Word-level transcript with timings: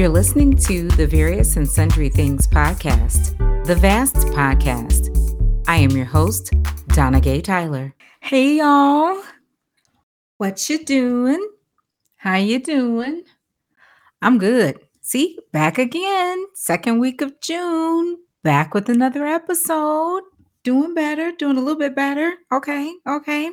You're 0.00 0.08
listening 0.08 0.56
to 0.56 0.88
the 0.88 1.06
Various 1.06 1.58
and 1.58 1.68
Sundry 1.68 2.08
Things 2.08 2.48
podcast, 2.48 3.36
the 3.66 3.74
VAST 3.74 4.16
podcast. 4.28 5.14
I 5.68 5.76
am 5.76 5.90
your 5.90 6.06
host, 6.06 6.54
Donna 6.94 7.20
Gay 7.20 7.42
Tyler. 7.42 7.94
Hey 8.20 8.56
y'all. 8.56 9.22
What 10.38 10.70
you 10.70 10.82
doing? 10.86 11.46
How 12.16 12.36
you 12.36 12.60
doing? 12.60 13.24
I'm 14.22 14.38
good. 14.38 14.80
See, 15.02 15.38
back 15.52 15.76
again. 15.76 16.46
Second 16.54 16.98
week 16.98 17.20
of 17.20 17.38
June. 17.42 18.16
Back 18.42 18.72
with 18.72 18.88
another 18.88 19.26
episode. 19.26 20.22
Doing 20.62 20.94
better, 20.94 21.30
doing 21.32 21.58
a 21.58 21.60
little 21.60 21.78
bit 21.78 21.94
better. 21.94 22.36
Okay, 22.50 22.90
okay 23.06 23.50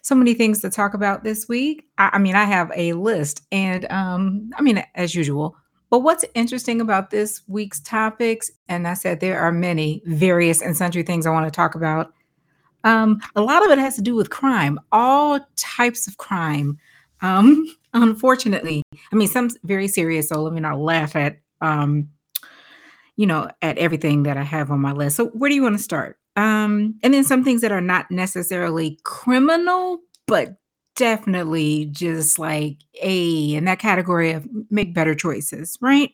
so 0.00 0.14
many 0.14 0.34
things 0.34 0.60
to 0.60 0.70
talk 0.70 0.94
about 0.94 1.24
this 1.24 1.48
week. 1.48 1.84
I, 1.98 2.10
I 2.12 2.18
mean, 2.18 2.36
I 2.36 2.44
have 2.44 2.70
a 2.76 2.92
list, 2.92 3.42
and 3.50 3.90
um, 3.90 4.50
I 4.56 4.62
mean, 4.62 4.82
as 4.94 5.16
usual. 5.16 5.56
But 5.96 6.02
what's 6.02 6.26
interesting 6.34 6.82
about 6.82 7.08
this 7.08 7.40
week's 7.46 7.80
topics, 7.80 8.50
and 8.68 8.86
I 8.86 8.92
said 8.92 9.18
there 9.18 9.40
are 9.40 9.50
many 9.50 10.02
various 10.04 10.60
and 10.60 10.76
sundry 10.76 11.02
things 11.02 11.26
I 11.26 11.30
want 11.30 11.46
to 11.46 11.50
talk 11.50 11.74
about. 11.74 12.12
Um, 12.84 13.18
a 13.34 13.40
lot 13.40 13.64
of 13.64 13.70
it 13.70 13.78
has 13.78 13.96
to 13.96 14.02
do 14.02 14.14
with 14.14 14.28
crime, 14.28 14.78
all 14.92 15.40
types 15.56 16.06
of 16.06 16.18
crime. 16.18 16.76
Um, 17.22 17.74
unfortunately, 17.94 18.82
I 19.10 19.16
mean, 19.16 19.26
some 19.26 19.48
very 19.64 19.88
serious. 19.88 20.28
So 20.28 20.42
let 20.42 20.52
me 20.52 20.60
not 20.60 20.78
laugh 20.78 21.16
at, 21.16 21.38
um, 21.62 22.10
you 23.16 23.24
know, 23.24 23.48
at 23.62 23.78
everything 23.78 24.24
that 24.24 24.36
I 24.36 24.42
have 24.42 24.70
on 24.70 24.80
my 24.80 24.92
list. 24.92 25.16
So 25.16 25.28
where 25.28 25.48
do 25.48 25.54
you 25.54 25.62
want 25.62 25.78
to 25.78 25.82
start? 25.82 26.18
Um, 26.36 26.96
and 27.02 27.14
then 27.14 27.24
some 27.24 27.42
things 27.42 27.62
that 27.62 27.72
are 27.72 27.80
not 27.80 28.10
necessarily 28.10 28.98
criminal, 29.04 30.00
but 30.26 30.56
definitely 30.96 31.86
just 31.86 32.38
like 32.38 32.78
a 33.00 33.54
in 33.54 33.64
that 33.66 33.78
category 33.78 34.32
of 34.32 34.46
make 34.70 34.94
better 34.94 35.14
choices, 35.14 35.78
right? 35.80 36.10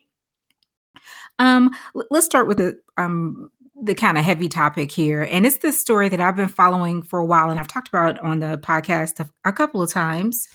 Um, 1.39 1.71
let's 2.11 2.25
start 2.25 2.47
with 2.47 2.57
the 2.57 2.79
um 2.97 3.49
the 3.81 3.95
kind 3.95 4.17
of 4.17 4.23
heavy 4.23 4.47
topic 4.47 4.91
here, 4.91 5.23
and 5.23 5.45
it's 5.45 5.57
this 5.57 5.79
story 5.79 6.07
that 6.09 6.21
I've 6.21 6.35
been 6.35 6.47
following 6.47 7.01
for 7.01 7.19
a 7.19 7.25
while, 7.25 7.49
and 7.49 7.59
I've 7.59 7.67
talked 7.67 7.87
about 7.87 8.19
on 8.19 8.39
the 8.39 8.57
podcast 8.57 9.27
a, 9.45 9.51
couple 9.51 9.81
of 9.81 9.91
times. 9.91 10.47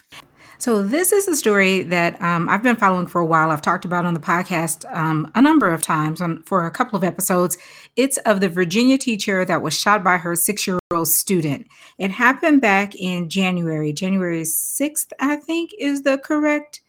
So, 0.59 0.83
this 0.83 1.13
is 1.13 1.29
a 1.29 1.37
story 1.37 1.83
that 1.83 2.21
um, 2.23 2.49
I've 2.49 2.63
been 2.63 2.77
following 2.77 3.07
for 3.07 3.21
a 3.21 3.27
while. 3.27 3.51
I've 3.51 3.63
talked 3.63 3.85
about 3.85 4.05
on 4.05 4.15
the 4.15 4.21
podcast 4.21 4.85
um, 4.97 5.31
a 5.35 5.43
number 5.43 5.69
of 5.69 5.83
times 5.83 6.21
on, 6.21 6.43
for 6.45 6.67
a 6.67 6.71
couple 6.71 6.97
of 6.97 7.05
episodes. 7.05 7.59
It's 7.99 8.17
of 8.19 8.41
the 8.41 8.49
Virginia 8.49 8.97
teacher 8.97 9.45
that 9.45 9.61
was 9.61 9.79
shot 9.79 10.05
by 10.05 10.19
her 10.19 10.37
six 10.37 10.69
year 10.69 10.79
old 10.93 11.09
student. 11.09 11.67
It 11.99 12.13
happened 12.13 12.61
back 12.61 12.95
in 12.95 13.29
January, 13.29 13.93
January 13.93 14.43
6th, 14.43 15.13
I 15.19 15.35
think 15.35 15.73
is 15.81 16.03
the 16.03 16.17
correct 16.19 16.81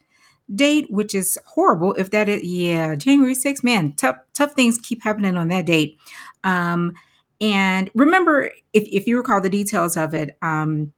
date, 0.54 0.86
which 0.92 1.16
is 1.16 1.36
horrible. 1.48 1.96
If 1.96 2.12
that 2.12 2.30
is, 2.30 2.44
yeah, 2.44 2.94
January 2.94 3.34
6th, 3.34 3.64
man, 3.64 3.94
tough, 3.94 4.18
tough 4.36 4.54
things 4.54 4.78
keep 4.78 5.04
happening 5.04 5.36
on 5.36 5.48
that 5.48 5.66
date. 5.66 5.98
Um, 6.44 6.94
and 7.42 7.90
remember, 7.96 8.52
if, 8.74 8.84
if 8.84 9.08
you 9.08 9.18
recall 9.18 9.42
the 9.42 9.50
details 9.50 9.98
of 9.98 10.14
it, 10.14 10.38
um, 10.44 10.94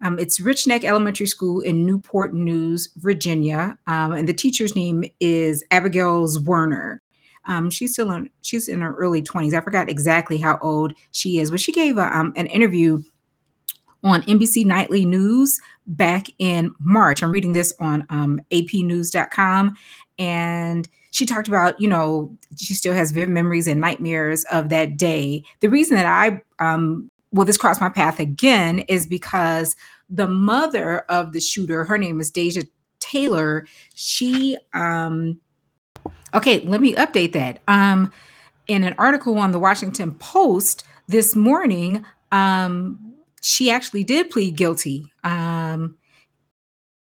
um, 0.00 0.18
it's 0.18 0.40
Rich 0.40 0.66
Neck 0.66 0.82
Elementary 0.82 1.26
School 1.26 1.60
in 1.60 1.84
Newport 1.84 2.32
News, 2.32 2.88
Virginia, 2.96 3.76
um, 3.86 4.12
and 4.12 4.26
the 4.26 4.32
teacher's 4.32 4.74
name 4.74 5.04
is 5.20 5.62
Abigail 5.70 6.26
Zwerner. 6.26 7.00
Um, 7.46 7.70
she's 7.70 7.92
still 7.92 8.10
in 8.12 8.30
she's 8.42 8.68
in 8.68 8.80
her 8.80 8.94
early 8.94 9.22
20s. 9.22 9.54
I 9.54 9.60
forgot 9.60 9.88
exactly 9.88 10.38
how 10.38 10.58
old 10.62 10.94
she 11.10 11.38
is, 11.38 11.50
but 11.50 11.60
she 11.60 11.72
gave 11.72 11.98
a, 11.98 12.16
um, 12.16 12.32
an 12.36 12.46
interview 12.46 13.02
on 14.04 14.22
NBC 14.22 14.64
Nightly 14.64 15.04
News 15.04 15.60
back 15.86 16.26
in 16.38 16.74
March. 16.80 17.22
I'm 17.22 17.32
reading 17.32 17.52
this 17.52 17.72
on 17.80 18.06
um, 18.10 18.40
apnews.com, 18.50 19.76
and 20.18 20.88
she 21.10 21.26
talked 21.26 21.48
about, 21.48 21.80
you 21.80 21.88
know, 21.88 22.36
she 22.56 22.74
still 22.74 22.94
has 22.94 23.12
vivid 23.12 23.28
memories 23.28 23.66
and 23.66 23.80
nightmares 23.80 24.44
of 24.44 24.70
that 24.70 24.96
day. 24.96 25.44
The 25.60 25.68
reason 25.68 25.96
that 25.96 26.06
I 26.06 26.40
um, 26.58 27.10
well, 27.32 27.46
this 27.46 27.56
crossed 27.56 27.80
my 27.80 27.88
path 27.88 28.20
again 28.20 28.80
is 28.80 29.06
because 29.06 29.74
the 30.08 30.28
mother 30.28 31.00
of 31.08 31.32
the 31.32 31.40
shooter, 31.40 31.84
her 31.84 31.98
name 31.98 32.20
is 32.20 32.30
Deja 32.30 32.62
Taylor, 33.00 33.66
she 33.94 34.56
um 34.74 35.40
okay, 36.34 36.60
let 36.60 36.80
me 36.80 36.94
update 36.94 37.32
that. 37.32 37.60
Um 37.68 38.12
in 38.68 38.84
an 38.84 38.94
article 38.98 39.38
on 39.38 39.52
the 39.52 39.58
Washington 39.58 40.12
Post 40.14 40.84
this 41.08 41.34
morning, 41.34 42.04
um 42.30 43.14
she 43.40 43.70
actually 43.70 44.04
did 44.04 44.30
plead 44.30 44.56
guilty 44.56 45.12
um 45.24 45.96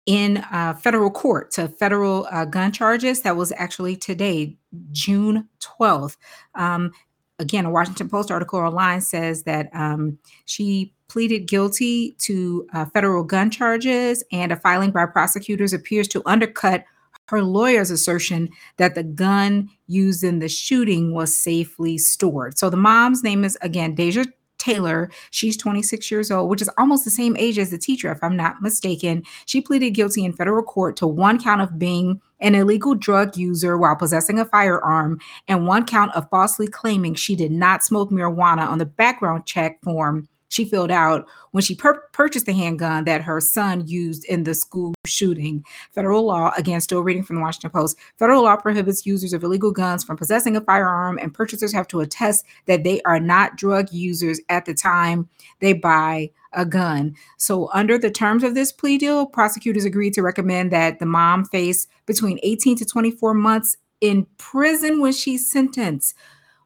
in 0.05 0.37
uh, 0.51 0.73
federal 0.73 1.11
court 1.11 1.51
to 1.51 1.67
federal 1.67 2.27
uh, 2.31 2.45
gun 2.45 2.71
charges. 2.71 3.21
That 3.21 3.37
was 3.37 3.53
actually 3.57 3.95
today, 3.95 4.57
June 4.91 5.47
12th. 5.61 6.17
Um, 6.55 6.91
again, 7.39 7.65
a 7.65 7.71
Washington 7.71 8.09
Post 8.09 8.31
article 8.31 8.59
online 8.59 9.01
says 9.01 9.43
that 9.43 9.69
um, 9.73 10.17
she 10.45 10.93
pleaded 11.07 11.47
guilty 11.47 12.15
to 12.19 12.67
uh, 12.73 12.85
federal 12.85 13.23
gun 13.23 13.51
charges, 13.51 14.23
and 14.31 14.51
a 14.51 14.55
filing 14.55 14.91
by 14.91 15.05
prosecutors 15.05 15.73
appears 15.73 16.07
to 16.09 16.21
undercut 16.25 16.83
her 17.31 17.41
lawyer's 17.41 17.89
assertion 17.89 18.49
that 18.75 18.93
the 18.93 19.03
gun 19.03 19.69
used 19.87 20.21
in 20.21 20.39
the 20.39 20.49
shooting 20.49 21.13
was 21.13 21.35
safely 21.35 21.97
stored. 21.97 22.57
So 22.57 22.69
the 22.69 22.75
mom's 22.75 23.23
name 23.23 23.45
is 23.45 23.57
again 23.61 23.95
Deja 23.95 24.25
Taylor. 24.57 25.09
She's 25.31 25.55
26 25.55 26.11
years 26.11 26.29
old, 26.29 26.49
which 26.49 26.61
is 26.61 26.69
almost 26.77 27.05
the 27.05 27.09
same 27.09 27.37
age 27.37 27.57
as 27.57 27.71
the 27.71 27.77
teacher, 27.77 28.11
if 28.11 28.21
I'm 28.21 28.35
not 28.35 28.61
mistaken. 28.61 29.23
She 29.45 29.61
pleaded 29.61 29.91
guilty 29.91 30.25
in 30.25 30.33
federal 30.33 30.61
court 30.61 30.97
to 30.97 31.07
one 31.07 31.41
count 31.41 31.61
of 31.61 31.79
being 31.79 32.19
an 32.41 32.53
illegal 32.53 32.95
drug 32.95 33.37
user 33.37 33.77
while 33.77 33.95
possessing 33.95 34.37
a 34.37 34.45
firearm 34.45 35.19
and 35.47 35.65
one 35.65 35.85
count 35.85 36.13
of 36.15 36.29
falsely 36.29 36.67
claiming 36.67 37.15
she 37.15 37.37
did 37.37 37.51
not 37.51 37.81
smoke 37.81 38.11
marijuana 38.11 38.67
on 38.67 38.77
the 38.77 38.85
background 38.85 39.45
check 39.45 39.81
form 39.81 40.27
she 40.51 40.65
filled 40.65 40.91
out 40.91 41.27
when 41.51 41.61
she 41.61 41.75
pur- 41.75 42.03
purchased 42.11 42.45
the 42.45 42.51
handgun 42.51 43.05
that 43.05 43.21
her 43.21 43.39
son 43.39 43.87
used 43.87 44.25
in 44.25 44.43
the 44.43 44.53
school 44.53 44.93
shooting. 45.05 45.63
Federal 45.93 46.25
law, 46.25 46.51
again, 46.57 46.81
still 46.81 47.03
reading 47.03 47.23
from 47.23 47.37
the 47.37 47.41
Washington 47.41 47.69
Post, 47.69 47.97
federal 48.19 48.43
law 48.43 48.57
prohibits 48.57 49.05
users 49.05 49.31
of 49.31 49.43
illegal 49.43 49.71
guns 49.71 50.03
from 50.03 50.17
possessing 50.17 50.57
a 50.57 50.61
firearm, 50.61 51.17
and 51.17 51.33
purchasers 51.33 51.71
have 51.73 51.87
to 51.87 52.01
attest 52.01 52.45
that 52.65 52.83
they 52.83 53.01
are 53.03 53.19
not 53.19 53.55
drug 53.55 53.93
users 53.93 54.41
at 54.49 54.65
the 54.65 54.73
time 54.73 55.29
they 55.61 55.71
buy 55.71 56.29
a 56.51 56.65
gun. 56.65 57.15
So, 57.37 57.69
under 57.73 57.97
the 57.97 58.11
terms 58.11 58.43
of 58.43 58.53
this 58.53 58.73
plea 58.73 58.97
deal, 58.97 59.25
prosecutors 59.25 59.85
agreed 59.85 60.13
to 60.15 60.21
recommend 60.21 60.73
that 60.73 60.99
the 60.99 61.05
mom 61.05 61.45
face 61.45 61.87
between 62.05 62.39
18 62.43 62.75
to 62.75 62.85
24 62.85 63.33
months 63.33 63.77
in 64.01 64.27
prison 64.37 64.99
when 64.99 65.13
she's 65.13 65.49
sentenced. 65.49 66.13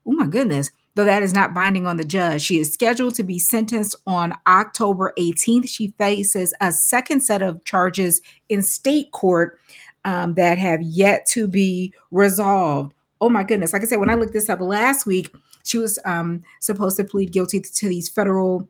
Oh 0.08 0.14
my 0.14 0.26
goodness 0.26 0.72
though 0.96 1.06
that 1.06 1.24
is 1.24 1.34
not 1.34 1.54
binding 1.54 1.86
on 1.86 1.98
the 1.98 2.06
judge. 2.06 2.42
She 2.42 2.60
is 2.60 2.74
scheduled 2.74 3.16
to 3.16 3.24
be 3.24 3.38
sentenced 3.38 3.96
on 4.08 4.34
October 4.48 5.14
18th. 5.18 5.70
She 5.70 5.94
faces 5.98 6.54
a 6.62 6.72
second 6.72 7.22
set 7.22 7.42
of 7.42 7.64
charges 7.66 8.22
in 8.50 8.62
state 8.62 9.12
court 9.12 9.60
um, 10.06 10.34
that 10.36 10.58
have 10.58 10.82
yet 10.82 11.26
to 11.28 11.48
be 11.48 11.94
resolved. 12.12 12.94
Oh 13.22 13.30
my 13.30 13.44
goodness. 13.44 13.74
Like 13.74 13.82
I 13.82 13.86
said, 13.86 14.00
when 14.00 14.10
I 14.10 14.16
looked 14.16 14.34
this 14.34 14.50
up 14.50 14.62
last 14.62 15.06
week, 15.06 15.34
she 15.64 15.78
was 15.78 16.00
um, 16.06 16.44
supposed 16.62 16.98
to 16.98 17.04
plead 17.04 17.32
guilty 17.32 17.60
to 17.60 17.90
these 17.90 18.08
federal 18.08 18.70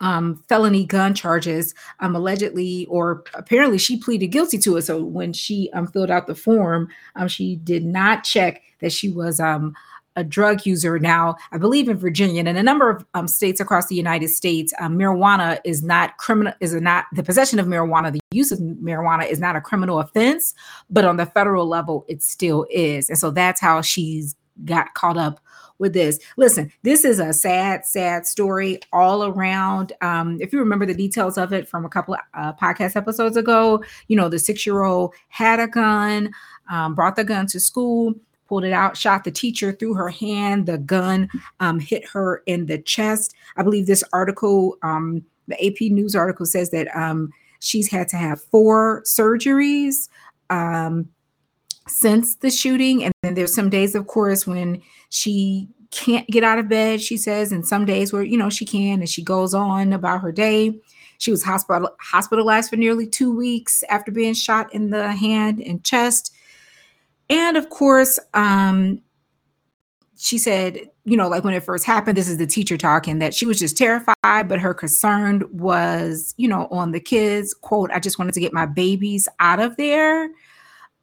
um, 0.00 0.42
felony 0.48 0.86
gun 0.86 1.14
charges, 1.14 1.74
um, 2.00 2.16
allegedly, 2.16 2.86
or 2.86 3.22
apparently 3.34 3.76
she 3.78 3.98
pleaded 3.98 4.28
guilty 4.28 4.56
to 4.58 4.78
it. 4.78 4.82
So 4.82 5.04
when 5.04 5.32
she 5.32 5.70
um, 5.74 5.86
filled 5.86 6.10
out 6.10 6.26
the 6.26 6.34
form, 6.34 6.88
um, 7.16 7.28
she 7.28 7.56
did 7.56 7.84
not 7.84 8.24
check 8.24 8.62
that 8.80 8.92
she 8.92 9.10
was 9.10 9.40
um, 9.40 9.74
a 10.20 10.24
drug 10.24 10.64
user 10.64 10.98
now, 10.98 11.34
I 11.50 11.58
believe 11.58 11.88
in 11.88 11.96
Virginia 11.96 12.38
and 12.40 12.48
in 12.48 12.56
a 12.56 12.62
number 12.62 12.90
of 12.90 13.04
um, 13.14 13.26
states 13.26 13.60
across 13.60 13.88
the 13.88 13.96
United 13.96 14.28
States, 14.28 14.72
um, 14.78 14.96
marijuana 14.96 15.58
is 15.64 15.82
not 15.82 16.16
criminal, 16.18 16.52
is 16.60 16.74
not 16.74 17.06
the 17.12 17.22
possession 17.22 17.58
of 17.58 17.66
marijuana, 17.66 18.12
the 18.12 18.20
use 18.30 18.52
of 18.52 18.58
marijuana 18.60 19.28
is 19.28 19.40
not 19.40 19.56
a 19.56 19.60
criminal 19.60 19.98
offense, 19.98 20.54
but 20.88 21.04
on 21.04 21.16
the 21.16 21.26
federal 21.26 21.66
level, 21.66 22.04
it 22.08 22.22
still 22.22 22.66
is. 22.70 23.08
And 23.08 23.18
so 23.18 23.30
that's 23.30 23.60
how 23.60 23.80
she's 23.80 24.36
got 24.64 24.94
caught 24.94 25.16
up 25.16 25.40
with 25.80 25.94
this. 25.94 26.20
Listen, 26.36 26.70
this 26.82 27.04
is 27.04 27.18
a 27.18 27.32
sad, 27.32 27.86
sad 27.86 28.26
story 28.26 28.78
all 28.92 29.24
around. 29.24 29.92
Um, 30.02 30.38
if 30.40 30.52
you 30.52 30.60
remember 30.60 30.86
the 30.86 30.94
details 30.94 31.38
of 31.38 31.52
it 31.52 31.66
from 31.66 31.84
a 31.84 31.88
couple 31.88 32.14
of 32.14 32.20
uh, 32.34 32.52
podcast 32.52 32.94
episodes 32.94 33.36
ago, 33.36 33.82
you 34.06 34.16
know, 34.16 34.28
the 34.28 34.38
six 34.38 34.66
year 34.66 34.82
old 34.82 35.14
had 35.28 35.58
a 35.58 35.66
gun, 35.66 36.30
um, 36.70 36.94
brought 36.94 37.16
the 37.16 37.24
gun 37.24 37.46
to 37.48 37.58
school 37.58 38.14
pulled 38.50 38.64
it 38.64 38.72
out, 38.72 38.96
shot 38.96 39.22
the 39.22 39.30
teacher 39.30 39.70
through 39.72 39.94
her 39.94 40.08
hand. 40.08 40.66
The 40.66 40.76
gun 40.76 41.30
um, 41.60 41.78
hit 41.78 42.04
her 42.08 42.42
in 42.46 42.66
the 42.66 42.78
chest. 42.78 43.32
I 43.56 43.62
believe 43.62 43.86
this 43.86 44.02
article, 44.12 44.76
um, 44.82 45.24
the 45.46 45.64
AP 45.64 45.92
News 45.92 46.16
article 46.16 46.44
says 46.44 46.70
that 46.70 46.94
um, 46.96 47.30
she's 47.60 47.88
had 47.88 48.08
to 48.08 48.16
have 48.16 48.42
four 48.42 49.02
surgeries 49.06 50.08
um, 50.50 51.08
since 51.86 52.34
the 52.36 52.50
shooting. 52.50 53.04
And 53.04 53.14
then 53.22 53.34
there's 53.34 53.54
some 53.54 53.70
days, 53.70 53.94
of 53.94 54.08
course, 54.08 54.48
when 54.48 54.82
she 55.10 55.68
can't 55.92 56.26
get 56.26 56.42
out 56.42 56.58
of 56.58 56.68
bed, 56.68 57.00
she 57.00 57.16
says, 57.16 57.52
and 57.52 57.64
some 57.64 57.84
days 57.84 58.12
where, 58.12 58.24
you 58.24 58.36
know, 58.36 58.50
she 58.50 58.66
can, 58.66 58.98
and 58.98 59.08
she 59.08 59.22
goes 59.22 59.54
on 59.54 59.92
about 59.92 60.22
her 60.22 60.32
day. 60.32 60.76
She 61.18 61.30
was 61.30 61.44
hospital 61.44 61.90
hospitalized 62.00 62.70
for 62.70 62.76
nearly 62.76 63.06
two 63.06 63.32
weeks 63.32 63.84
after 63.88 64.10
being 64.10 64.34
shot 64.34 64.74
in 64.74 64.90
the 64.90 65.12
hand 65.12 65.60
and 65.60 65.84
chest 65.84 66.34
And 67.30 67.56
of 67.56 67.70
course, 67.70 68.18
um, 68.34 69.00
she 70.18 70.36
said, 70.36 70.90
you 71.04 71.16
know, 71.16 71.28
like 71.28 71.44
when 71.44 71.54
it 71.54 71.62
first 71.62 71.86
happened, 71.86 72.18
this 72.18 72.28
is 72.28 72.36
the 72.36 72.46
teacher 72.46 72.76
talking 72.76 73.20
that 73.20 73.32
she 73.32 73.46
was 73.46 73.58
just 73.58 73.78
terrified, 73.78 74.48
but 74.48 74.60
her 74.60 74.74
concern 74.74 75.44
was, 75.50 76.34
you 76.36 76.46
know, 76.46 76.66
on 76.70 76.92
the 76.92 77.00
kids. 77.00 77.54
Quote, 77.54 77.90
I 77.90 78.00
just 78.00 78.18
wanted 78.18 78.34
to 78.34 78.40
get 78.40 78.52
my 78.52 78.66
babies 78.66 79.28
out 79.38 79.60
of 79.60 79.76
there. 79.76 80.28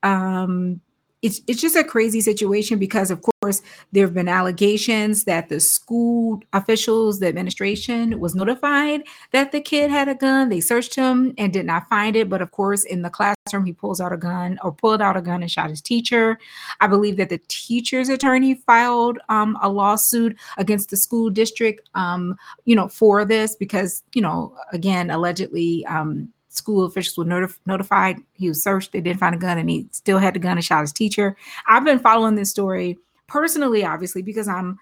Um, 0.03 0.81
it's 1.23 1.41
it's 1.47 1.59
just 1.59 1.75
a 1.75 1.83
crazy 1.83 2.21
situation 2.21 2.77
because 2.77 3.09
of 3.09 3.21
course 3.21 3.63
there 3.91 4.05
have 4.05 4.13
been 4.13 4.27
allegations 4.27 5.23
that 5.23 5.49
the 5.49 5.59
school 5.59 6.41
officials 6.53 7.19
the 7.19 7.27
administration 7.27 8.19
was 8.19 8.35
notified 8.35 9.01
that 9.31 9.51
the 9.51 9.59
kid 9.59 9.89
had 9.89 10.07
a 10.07 10.15
gun. 10.15 10.49
They 10.49 10.59
searched 10.59 10.93
him 10.95 11.33
and 11.37 11.51
did 11.51 11.65
not 11.65 11.89
find 11.89 12.15
it. 12.15 12.29
But 12.29 12.41
of 12.41 12.51
course 12.51 12.83
in 12.83 13.01
the 13.01 13.09
classroom 13.09 13.65
he 13.65 13.73
pulls 13.73 13.99
out 13.99 14.13
a 14.13 14.17
gun 14.17 14.59
or 14.63 14.71
pulled 14.71 15.01
out 15.01 15.17
a 15.17 15.21
gun 15.21 15.41
and 15.41 15.51
shot 15.51 15.71
his 15.71 15.81
teacher. 15.81 16.37
I 16.81 16.87
believe 16.87 17.17
that 17.17 17.29
the 17.29 17.41
teacher's 17.47 18.09
attorney 18.09 18.53
filed 18.53 19.17
um, 19.29 19.57
a 19.61 19.69
lawsuit 19.69 20.37
against 20.57 20.91
the 20.91 20.97
school 20.97 21.29
district 21.31 21.89
um, 21.95 22.35
you 22.65 22.75
know 22.75 22.89
for 22.89 23.25
this 23.25 23.55
because 23.55 24.03
you 24.13 24.21
know 24.21 24.55
again 24.71 25.09
allegedly 25.09 25.83
um, 25.87 26.31
school 26.57 26.85
officials 26.85 27.17
were 27.17 27.25
notif- 27.25 27.59
notified. 27.65 28.17
He 28.33 28.49
was 28.49 28.61
searched. 28.61 28.91
They 28.91 29.01
didn't 29.01 29.19
find 29.19 29.35
a 29.35 29.37
gun, 29.37 29.57
and 29.57 29.69
he 29.69 29.87
still 29.91 30.17
had 30.17 30.35
the 30.35 30.39
gun 30.39 30.57
and 30.57 30.65
shot 30.65 30.81
his 30.81 30.91
teacher. 30.91 31.37
I've 31.67 31.85
been 31.85 31.99
following 31.99 32.35
this 32.35 32.49
story 32.49 32.97
personally, 33.27 33.85
obviously, 33.85 34.21
because 34.21 34.47
I'm, 34.47 34.77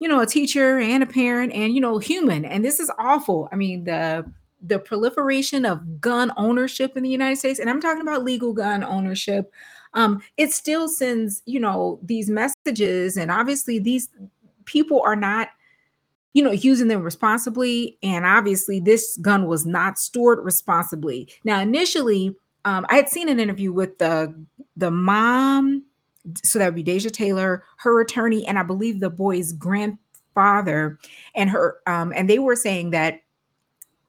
you 0.00 0.08
know, 0.08 0.20
a 0.20 0.26
teacher 0.26 0.78
and 0.78 1.02
a 1.02 1.06
parent, 1.06 1.52
and 1.52 1.74
you 1.74 1.80
know, 1.80 1.98
human. 1.98 2.44
And 2.44 2.64
this 2.64 2.80
is 2.80 2.90
awful. 2.98 3.48
I 3.52 3.56
mean, 3.56 3.84
the 3.84 4.30
the 4.60 4.78
proliferation 4.78 5.64
of 5.64 6.00
gun 6.00 6.32
ownership 6.36 6.96
in 6.96 7.02
the 7.02 7.10
United 7.10 7.36
States, 7.36 7.58
and 7.58 7.70
I'm 7.70 7.80
talking 7.80 8.02
about 8.02 8.24
legal 8.24 8.52
gun 8.52 8.82
ownership. 8.82 9.52
Um, 9.94 10.22
it 10.36 10.52
still 10.52 10.88
sends, 10.88 11.42
you 11.46 11.60
know, 11.60 11.98
these 12.02 12.28
messages, 12.28 13.16
and 13.16 13.30
obviously 13.30 13.78
these 13.78 14.08
people 14.64 15.00
are 15.06 15.16
not 15.16 15.48
you 16.36 16.42
know, 16.42 16.50
using 16.50 16.88
them 16.88 17.02
responsibly. 17.02 17.96
And 18.02 18.26
obviously, 18.26 18.78
this 18.78 19.16
gun 19.22 19.46
was 19.46 19.64
not 19.64 19.98
stored 19.98 20.38
responsibly. 20.44 21.30
Now, 21.44 21.60
initially, 21.60 22.36
um, 22.66 22.84
I 22.90 22.96
had 22.96 23.08
seen 23.08 23.30
an 23.30 23.40
interview 23.40 23.72
with 23.72 23.96
the 23.96 24.34
the 24.76 24.90
mom, 24.90 25.82
so 26.44 26.58
that 26.58 26.66
would 26.66 26.74
be 26.74 26.82
Deja 26.82 27.08
Taylor, 27.08 27.64
her 27.78 28.02
attorney, 28.02 28.46
and 28.46 28.58
I 28.58 28.64
believe 28.64 29.00
the 29.00 29.08
boy's 29.08 29.52
grandfather, 29.52 30.98
and 31.34 31.48
her, 31.48 31.78
um, 31.86 32.12
and 32.14 32.28
they 32.28 32.38
were 32.38 32.54
saying 32.54 32.90
that, 32.90 33.22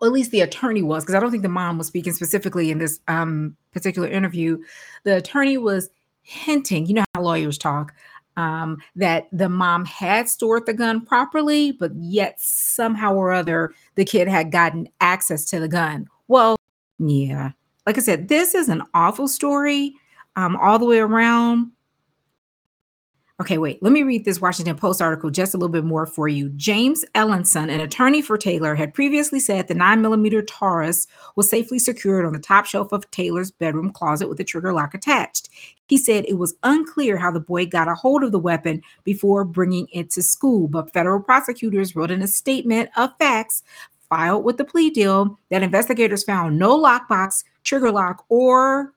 well, 0.01 0.09
at 0.09 0.13
least 0.13 0.31
the 0.31 0.41
attorney 0.41 0.81
was, 0.81 1.05
because 1.05 1.15
I 1.15 1.21
don't 1.21 1.31
think 1.31 1.43
the 1.43 1.49
mom 1.49 1.77
was 1.77 1.87
speaking 1.87 2.11
specifically 2.11 2.71
in 2.71 2.79
this 2.79 2.99
um, 3.07 3.55
particular 3.71 4.09
interview. 4.09 4.57
The 5.05 5.15
attorney 5.15 5.57
was 5.57 5.89
hinting, 6.23 6.87
you 6.87 6.95
know 6.95 7.05
how 7.15 7.21
lawyers 7.21 7.57
talk, 7.57 7.93
um, 8.37 8.77
that 8.95 9.27
the 9.31 9.49
mom 9.49 9.83
had 9.83 10.29
stored 10.29 10.65
the 10.65 10.73
gun 10.73 11.05
properly, 11.05 11.73
but 11.73 11.91
yet 11.95 12.39
somehow 12.39 13.13
or 13.13 13.33
other 13.33 13.73
the 13.95 14.05
kid 14.05 14.27
had 14.27 14.51
gotten 14.51 14.87
access 15.01 15.43
to 15.45 15.59
the 15.59 15.67
gun. 15.67 16.07
Well, 16.27 16.55
yeah, 16.99 17.51
like 17.85 17.97
I 17.97 18.01
said, 18.01 18.29
this 18.29 18.55
is 18.55 18.69
an 18.69 18.83
awful 18.93 19.27
story 19.27 19.93
um, 20.35 20.55
all 20.57 20.79
the 20.79 20.85
way 20.85 20.99
around. 20.99 21.71
Okay, 23.39 23.59
wait, 23.59 23.83
let 23.83 23.93
me 23.93 24.01
read 24.01 24.25
this 24.25 24.41
Washington 24.41 24.75
Post 24.75 24.99
article 24.99 25.29
just 25.29 25.53
a 25.53 25.57
little 25.57 25.71
bit 25.71 25.83
more 25.83 26.07
for 26.07 26.27
you. 26.27 26.49
James 26.55 27.05
Ellenson, 27.13 27.69
an 27.69 27.79
attorney 27.81 28.19
for 28.19 28.35
Taylor, 28.35 28.73
had 28.73 28.95
previously 28.95 29.39
said 29.39 29.67
the 29.67 29.75
9mm 29.75 30.47
Taurus 30.47 31.05
was 31.35 31.47
safely 31.47 31.77
secured 31.77 32.25
on 32.25 32.33
the 32.33 32.39
top 32.39 32.65
shelf 32.65 32.91
of 32.91 33.09
Taylor's 33.11 33.51
bedroom 33.51 33.91
closet 33.91 34.27
with 34.27 34.39
a 34.39 34.43
trigger 34.43 34.73
lock 34.73 34.95
attached. 34.95 35.49
He 35.87 35.99
said 35.99 36.25
it 36.25 36.39
was 36.39 36.55
unclear 36.63 37.15
how 37.15 37.29
the 37.29 37.39
boy 37.39 37.67
got 37.67 37.87
a 37.87 37.93
hold 37.93 38.23
of 38.23 38.31
the 38.31 38.39
weapon 38.39 38.81
before 39.03 39.43
bringing 39.43 39.87
it 39.93 40.09
to 40.11 40.23
school, 40.23 40.67
but 40.67 40.91
federal 40.91 41.21
prosecutors 41.21 41.95
wrote 41.95 42.09
in 42.09 42.23
a 42.23 42.27
statement 42.27 42.89
of 42.97 43.11
facts 43.19 43.61
filed 44.09 44.45
with 44.45 44.57
the 44.57 44.65
plea 44.65 44.89
deal 44.89 45.37
that 45.51 45.61
investigators 45.61 46.23
found 46.23 46.57
no 46.57 46.75
lockbox, 46.75 47.43
trigger 47.63 47.91
lock, 47.91 48.25
or 48.29 48.93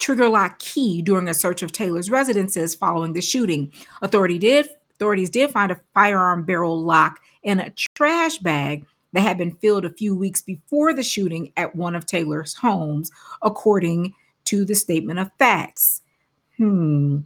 trigger 0.00 0.28
lock 0.28 0.58
key 0.58 1.02
during 1.02 1.28
a 1.28 1.34
search 1.34 1.62
of 1.62 1.72
Taylor's 1.72 2.10
residences 2.10 2.74
following 2.74 3.12
the 3.12 3.20
shooting. 3.20 3.72
Authority 4.02 4.38
did 4.38 4.68
authorities 5.00 5.30
did 5.30 5.50
find 5.50 5.72
a 5.72 5.80
firearm 5.94 6.44
barrel 6.44 6.82
lock 6.82 7.20
in 7.42 7.58
a 7.58 7.72
trash 7.94 8.36
bag 8.38 8.84
that 9.12 9.22
had 9.22 9.38
been 9.38 9.54
filled 9.56 9.84
a 9.84 9.92
few 9.92 10.14
weeks 10.14 10.42
before 10.42 10.92
the 10.92 11.02
shooting 11.02 11.52
at 11.56 11.74
one 11.74 11.94
of 11.94 12.04
Taylor's 12.04 12.54
homes, 12.54 13.10
according 13.42 14.14
to 14.44 14.64
the 14.64 14.74
statement 14.74 15.18
of 15.18 15.30
facts. 15.38 16.02
Hmm. 16.58 17.20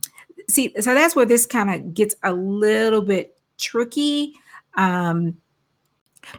See, 0.48 0.72
so 0.80 0.94
that's 0.94 1.16
where 1.16 1.26
this 1.26 1.46
kind 1.46 1.74
of 1.74 1.94
gets 1.94 2.14
a 2.22 2.32
little 2.32 3.02
bit 3.02 3.38
tricky. 3.58 4.34
Um, 4.76 5.36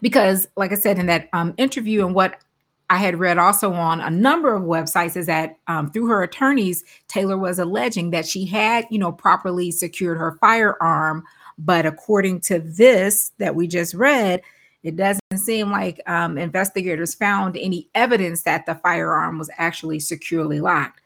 because, 0.02 0.48
like 0.56 0.72
I 0.72 0.76
said 0.76 0.98
in 0.98 1.06
that 1.08 1.30
um, 1.34 1.54
interview, 1.58 2.06
and 2.06 2.16
what 2.16 2.42
I 2.90 2.98
had 2.98 3.20
read 3.20 3.38
also 3.38 3.74
on 3.74 4.00
a 4.00 4.10
number 4.10 4.54
of 4.54 4.64
websites 4.64 5.18
is 5.18 5.26
that 5.26 5.58
um, 5.68 5.92
through 5.92 6.08
her 6.08 6.22
attorneys, 6.22 6.84
Taylor 7.08 7.38
was 7.38 7.58
alleging 7.58 8.12
that 8.12 8.28
she 8.28 8.46
had, 8.46 8.86
you 8.92 9.00
know, 9.00 9.12
properly 9.12 9.72
secured 9.72 10.18
her 10.18 10.38
firearm. 10.40 11.24
But 11.58 11.86
according 11.86 12.42
to 12.42 12.60
this 12.60 13.32
that 13.38 13.56
we 13.56 13.68
just 13.68 13.94
read, 13.94 14.42
it 14.84 14.98
doesn't 14.98 15.38
seem 15.38 15.72
like 15.72 16.00
um, 16.06 16.38
investigators 16.38 17.16
found 17.16 17.58
any 17.58 17.90
evidence 17.96 18.44
that 18.44 18.68
the 18.68 18.76
firearm 18.76 19.40
was 19.40 19.50
actually 19.58 20.00
securely 20.00 20.60
locked. 20.60 21.02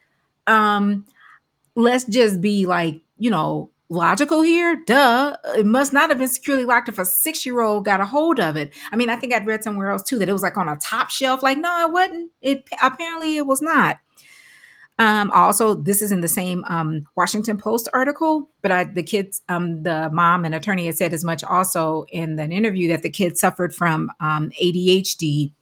Um, 0.46 1.06
let's 1.76 2.04
just 2.04 2.42
be 2.42 2.66
like, 2.66 3.00
you 3.18 3.30
know, 3.30 3.70
logical 3.90 4.40
here. 4.40 4.76
Duh. 4.86 5.36
It 5.56 5.66
must 5.66 5.92
not 5.92 6.08
have 6.08 6.18
been 6.18 6.28
securely 6.28 6.64
locked 6.64 6.88
if 6.88 6.98
a 6.98 7.04
six 7.04 7.44
year 7.44 7.60
old 7.60 7.84
got 7.84 8.00
a 8.00 8.06
hold 8.06 8.40
of 8.40 8.56
it. 8.56 8.72
I 8.92 8.96
mean, 8.96 9.10
I 9.10 9.16
think 9.16 9.34
I'd 9.34 9.46
read 9.46 9.62
somewhere 9.62 9.90
else 9.90 10.02
too 10.02 10.18
that 10.18 10.28
it 10.28 10.32
was 10.32 10.42
like 10.42 10.56
on 10.56 10.68
a 10.68 10.76
top 10.76 11.10
shelf. 11.10 11.42
Like, 11.42 11.58
no, 11.58 11.86
it 11.86 11.92
wasn't. 11.92 12.30
It 12.40 12.64
apparently 12.82 13.36
it 13.36 13.46
was 13.46 13.60
not. 13.60 13.98
Um, 14.98 15.30
also, 15.30 15.74
this 15.74 16.02
is 16.02 16.12
in 16.12 16.20
the 16.20 16.28
same 16.28 16.62
um, 16.68 17.06
Washington 17.16 17.56
Post 17.56 17.88
article, 17.94 18.50
but 18.60 18.70
I, 18.70 18.84
the 18.84 19.02
kids, 19.02 19.40
um, 19.48 19.82
the 19.82 20.10
mom 20.12 20.44
and 20.44 20.54
attorney 20.54 20.84
had 20.84 20.98
said 20.98 21.14
as 21.14 21.24
much 21.24 21.42
also 21.42 22.04
in 22.10 22.38
an 22.38 22.52
interview 22.52 22.86
that 22.88 23.02
the 23.02 23.08
kid 23.08 23.38
suffered 23.38 23.74
from 23.74 24.10
um, 24.20 24.50
ADHD, 24.62 25.52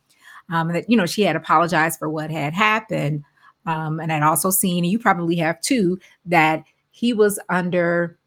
um, 0.50 0.72
that 0.72 0.90
you 0.90 0.96
know 0.96 1.06
she 1.06 1.22
had 1.22 1.36
apologized 1.36 2.00
for 2.00 2.08
what 2.08 2.32
had 2.32 2.52
happened, 2.52 3.22
um, 3.64 4.00
and 4.00 4.12
I'd 4.12 4.24
also 4.24 4.50
seen, 4.50 4.82
and 4.82 4.90
you 4.90 4.98
probably 4.98 5.36
have 5.36 5.60
too, 5.60 6.00
that 6.26 6.64
he 6.98 7.12
was 7.12 7.38
under 7.48 8.18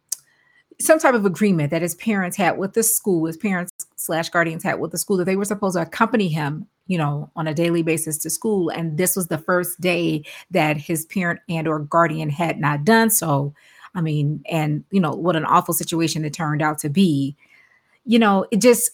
some 0.79 0.97
type 0.97 1.13
of 1.13 1.25
agreement 1.25 1.71
that 1.71 1.81
his 1.81 1.95
parents 1.95 2.37
had 2.37 2.57
with 2.57 2.73
the 2.73 2.83
school, 2.83 3.25
his 3.25 3.35
parents 3.35 3.71
slash 3.97 4.29
guardians 4.29 4.63
had 4.63 4.79
with 4.79 4.91
the 4.91 4.97
school 4.97 5.17
that 5.17 5.25
they 5.25 5.35
were 5.35 5.43
supposed 5.43 5.75
to 5.75 5.81
accompany 5.81 6.29
him, 6.29 6.65
you 6.87 6.97
know, 6.97 7.29
on 7.35 7.47
a 7.47 7.53
daily 7.53 7.83
basis 7.83 8.17
to 8.19 8.29
school. 8.29 8.69
And 8.69 8.97
this 8.97 9.17
was 9.17 9.27
the 9.27 9.37
first 9.37 9.81
day 9.81 10.23
that 10.51 10.77
his 10.77 11.05
parent 11.05 11.41
and 11.49 11.67
or 11.67 11.79
guardian 11.79 12.29
had 12.29 12.61
not 12.61 12.85
done 12.85 13.09
so. 13.09 13.53
I 13.93 13.99
mean, 13.99 14.41
and 14.49 14.85
you 14.89 15.01
know, 15.01 15.11
what 15.11 15.35
an 15.35 15.43
awful 15.43 15.73
situation 15.73 16.23
it 16.23 16.33
turned 16.33 16.61
out 16.61 16.79
to 16.79 16.89
be. 16.89 17.35
You 18.05 18.19
know, 18.19 18.47
it 18.51 18.61
just 18.61 18.91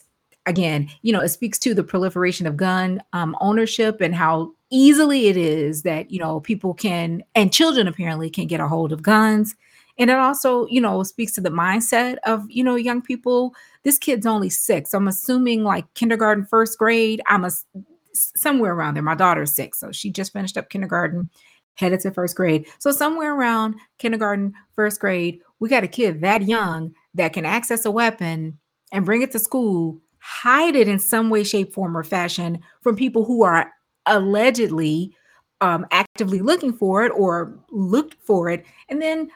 again, 0.48 0.90
you 1.04 1.14
know, 1.14 1.22
it 1.22 1.30
speaks 1.30 1.60
to 1.60 1.76
the 1.76 1.84
proliferation 1.84 2.48
of 2.48 2.58
gun 2.58 3.04
um, 3.14 3.38
ownership 3.42 4.02
and 4.02 4.16
how 4.16 4.54
easily 4.70 5.28
it 5.28 5.38
is 5.38 5.84
that 5.84 6.12
you 6.12 6.20
know 6.20 6.40
people 6.42 6.74
can 6.74 7.24
and 7.36 7.54
children 7.54 7.88
apparently 7.88 8.30
can 8.30 8.48
get 8.48 8.60
a 8.60 8.68
hold 8.68 8.92
of 8.92 9.02
guns 9.02 9.56
and 9.98 10.10
it 10.10 10.18
also 10.18 10.68
you 10.68 10.82
know 10.82 11.04
speaks 11.04 11.32
to 11.34 11.42
the 11.42 11.50
mindset 11.50 12.18
of 12.26 12.50
you 12.50 12.64
know 12.64 12.76
young 12.76 13.02
people. 13.02 13.54
This 13.84 13.98
kid's 13.98 14.26
only 14.26 14.50
six. 14.50 14.94
I'm 14.94 15.08
assuming 15.08 15.64
like 15.64 15.92
kindergarten 15.94 16.46
first 16.46 16.78
grade 16.78 17.22
i'm 17.28 17.46
a 17.46 17.52
somewhere 18.14 18.74
around 18.74 18.96
there. 18.96 19.04
My 19.04 19.16
daughter's 19.16 19.52
six 19.52 19.80
so 19.80 19.92
she 19.92 20.10
just 20.10 20.34
finished 20.34 20.58
up 20.58 20.70
kindergarten 20.70 21.30
headed 21.76 22.00
to 22.02 22.12
first 22.12 22.36
grade. 22.36 22.68
So 22.80 22.92
somewhere 22.92 23.36
around 23.36 23.76
kindergarten 24.00 24.54
first 24.76 25.00
grade 25.00 25.40
we 25.60 25.70
got 25.70 25.84
a 25.84 25.88
kid 25.88 26.22
that 26.22 26.44
young 26.44 26.94
that 27.14 27.34
can 27.34 27.46
access 27.46 27.86
a 27.86 27.92
weapon 27.92 28.58
and 28.92 29.06
bring 29.06 29.22
it 29.22 29.32
to 29.32 29.40
school 29.40 30.02
hide 30.20 30.76
it 30.76 30.90
in 30.90 31.00
some 31.00 31.30
way 31.30 31.42
shape 31.44 31.74
form 31.74 31.96
or 31.96 32.04
fashion 32.04 32.60
from 32.82 32.96
people 32.98 33.24
who 33.24 33.44
are 33.44 33.72
allegedly 34.08 35.16
um, 35.62 35.86
actively 35.92 36.40
looking 36.40 36.74
for 36.74 37.06
it 37.06 37.12
or 37.16 37.58
looked 37.72 38.16
for 38.26 38.50
it. 38.50 38.66
And 38.90 39.02
then 39.02 39.30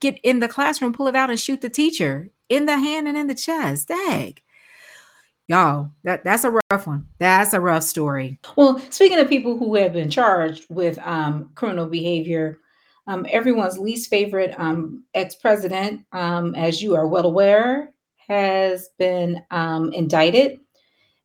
get 0.00 0.18
in 0.22 0.40
the 0.40 0.48
classroom, 0.48 0.92
pull 0.92 1.08
it 1.08 1.16
out, 1.16 1.30
and 1.30 1.40
shoot 1.40 1.60
the 1.60 1.70
teacher 1.70 2.30
in 2.48 2.66
the 2.66 2.78
hand 2.78 3.08
and 3.08 3.16
in 3.16 3.26
the 3.26 3.34
chest. 3.34 3.88
Dang. 3.88 4.34
Y'all, 5.48 5.90
that, 6.04 6.24
that's 6.24 6.44
a 6.44 6.50
rough 6.70 6.86
one. 6.86 7.06
That's 7.18 7.52
a 7.52 7.60
rough 7.60 7.82
story. 7.82 8.38
Well, 8.56 8.78
speaking 8.90 9.18
of 9.18 9.28
people 9.28 9.58
who 9.58 9.74
have 9.74 9.92
been 9.92 10.08
charged 10.08 10.66
with 10.70 10.98
um, 11.00 11.50
criminal 11.54 11.86
behavior, 11.86 12.58
um, 13.06 13.26
everyone's 13.28 13.78
least 13.78 14.08
favorite 14.08 14.54
um, 14.58 15.04
ex 15.14 15.34
president, 15.34 16.04
um, 16.12 16.54
as 16.54 16.80
you 16.80 16.94
are 16.94 17.08
well 17.08 17.26
aware, 17.26 17.92
has 18.28 18.90
been 18.98 19.42
um, 19.50 19.92
indicted. 19.92 20.60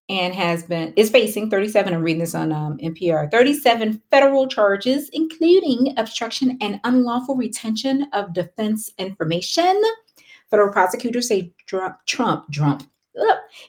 And 0.09 0.33
has 0.33 0.63
been 0.63 0.93
is 0.95 1.09
facing 1.09 1.49
37 1.49 1.93
i'm 1.93 2.01
reading 2.01 2.19
this 2.19 2.35
on 2.35 2.51
um, 2.51 2.77
npr 2.77 3.29
37 3.29 4.01
federal 4.11 4.47
charges 4.47 5.09
including 5.13 5.93
obstruction 5.97 6.57
and 6.61 6.79
unlawful 6.83 7.35
retention 7.35 8.07
of 8.13 8.33
defense 8.33 8.91
information 8.97 9.81
federal 10.49 10.71
prosecutors 10.71 11.27
say 11.27 11.51
trump 11.65 11.97
trump 12.05 12.51
trump 12.51 12.89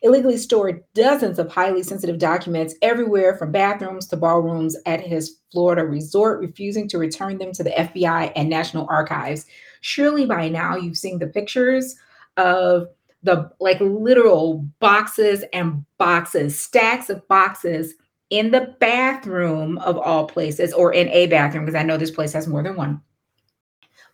illegally 0.02 0.36
stored 0.36 0.82
dozens 0.94 1.38
of 1.38 1.50
highly 1.50 1.82
sensitive 1.82 2.18
documents 2.18 2.74
everywhere 2.82 3.36
from 3.36 3.52
bathrooms 3.52 4.06
to 4.06 4.16
ballrooms 4.16 4.76
at 4.86 5.00
his 5.00 5.38
Florida 5.52 5.84
resort, 5.84 6.40
refusing 6.40 6.88
to 6.88 6.98
return 6.98 7.38
them 7.38 7.52
to 7.52 7.62
the 7.62 7.70
FBI 7.70 8.32
and 8.36 8.48
National 8.48 8.86
Archives. 8.90 9.46
Surely 9.80 10.26
by 10.26 10.48
now 10.48 10.76
you've 10.76 10.96
seen 10.96 11.18
the 11.18 11.26
pictures 11.26 11.96
of 12.36 12.88
the 13.22 13.50
like 13.60 13.80
literal 13.80 14.66
boxes 14.80 15.44
and 15.52 15.84
boxes, 15.98 16.58
stacks 16.58 17.10
of 17.10 17.26
boxes 17.28 17.94
in 18.30 18.50
the 18.50 18.76
bathroom 18.78 19.78
of 19.78 19.96
all 19.98 20.26
places, 20.26 20.72
or 20.72 20.92
in 20.92 21.08
a 21.08 21.26
bathroom, 21.26 21.64
because 21.64 21.78
I 21.78 21.82
know 21.82 21.96
this 21.96 22.10
place 22.10 22.32
has 22.34 22.46
more 22.46 22.62
than 22.62 22.76
one. 22.76 23.00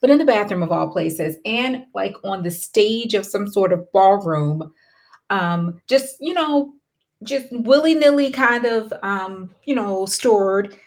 But 0.00 0.10
in 0.10 0.18
the 0.18 0.24
bathroom 0.24 0.62
of 0.62 0.70
all 0.70 0.90
places, 0.90 1.36
and 1.44 1.84
like 1.94 2.14
on 2.24 2.42
the 2.42 2.50
stage 2.50 3.14
of 3.14 3.26
some 3.26 3.48
sort 3.48 3.72
of 3.72 3.90
ballroom, 3.92 4.72
um, 5.30 5.80
just 5.88 6.16
you 6.20 6.34
know, 6.34 6.74
just 7.22 7.46
willy-nilly 7.50 8.30
kind 8.30 8.66
of 8.66 8.92
um, 9.02 9.50
you 9.64 9.74
know, 9.74 10.06
stored. 10.06 10.78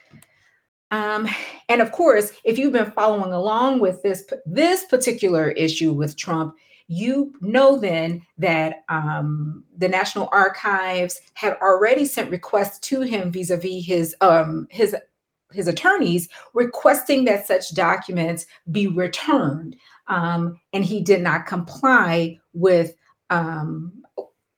Um, 0.91 1.27
and 1.67 1.81
of 1.81 1.91
course, 1.91 2.31
if 2.45 2.57
you've 2.57 2.71
been 2.73 2.91
following 2.91 3.33
along 3.33 3.79
with 3.79 4.01
this 4.03 4.23
this 4.45 4.85
particular 4.85 5.51
issue 5.51 5.91
with 5.91 6.15
Trump, 6.15 6.55
you 6.87 7.33
know 7.41 7.77
then 7.77 8.25
that 8.37 8.83
um, 8.89 9.63
the 9.77 9.89
National 9.89 10.29
Archives 10.31 11.19
had 11.33 11.57
already 11.61 12.05
sent 12.05 12.31
requests 12.31 12.79
to 12.79 13.01
him 13.01 13.31
vis-a-vis 13.31 13.85
his 13.85 14.15
um, 14.21 14.67
his 14.69 14.95
his 15.53 15.67
attorneys 15.67 16.27
requesting 16.53 17.25
that 17.25 17.47
such 17.47 17.73
documents 17.73 18.45
be 18.71 18.87
returned, 18.87 19.75
um, 20.07 20.59
and 20.73 20.85
he 20.85 21.01
did 21.01 21.21
not 21.21 21.45
comply 21.45 22.39
with. 22.53 22.95
Um, 23.29 24.03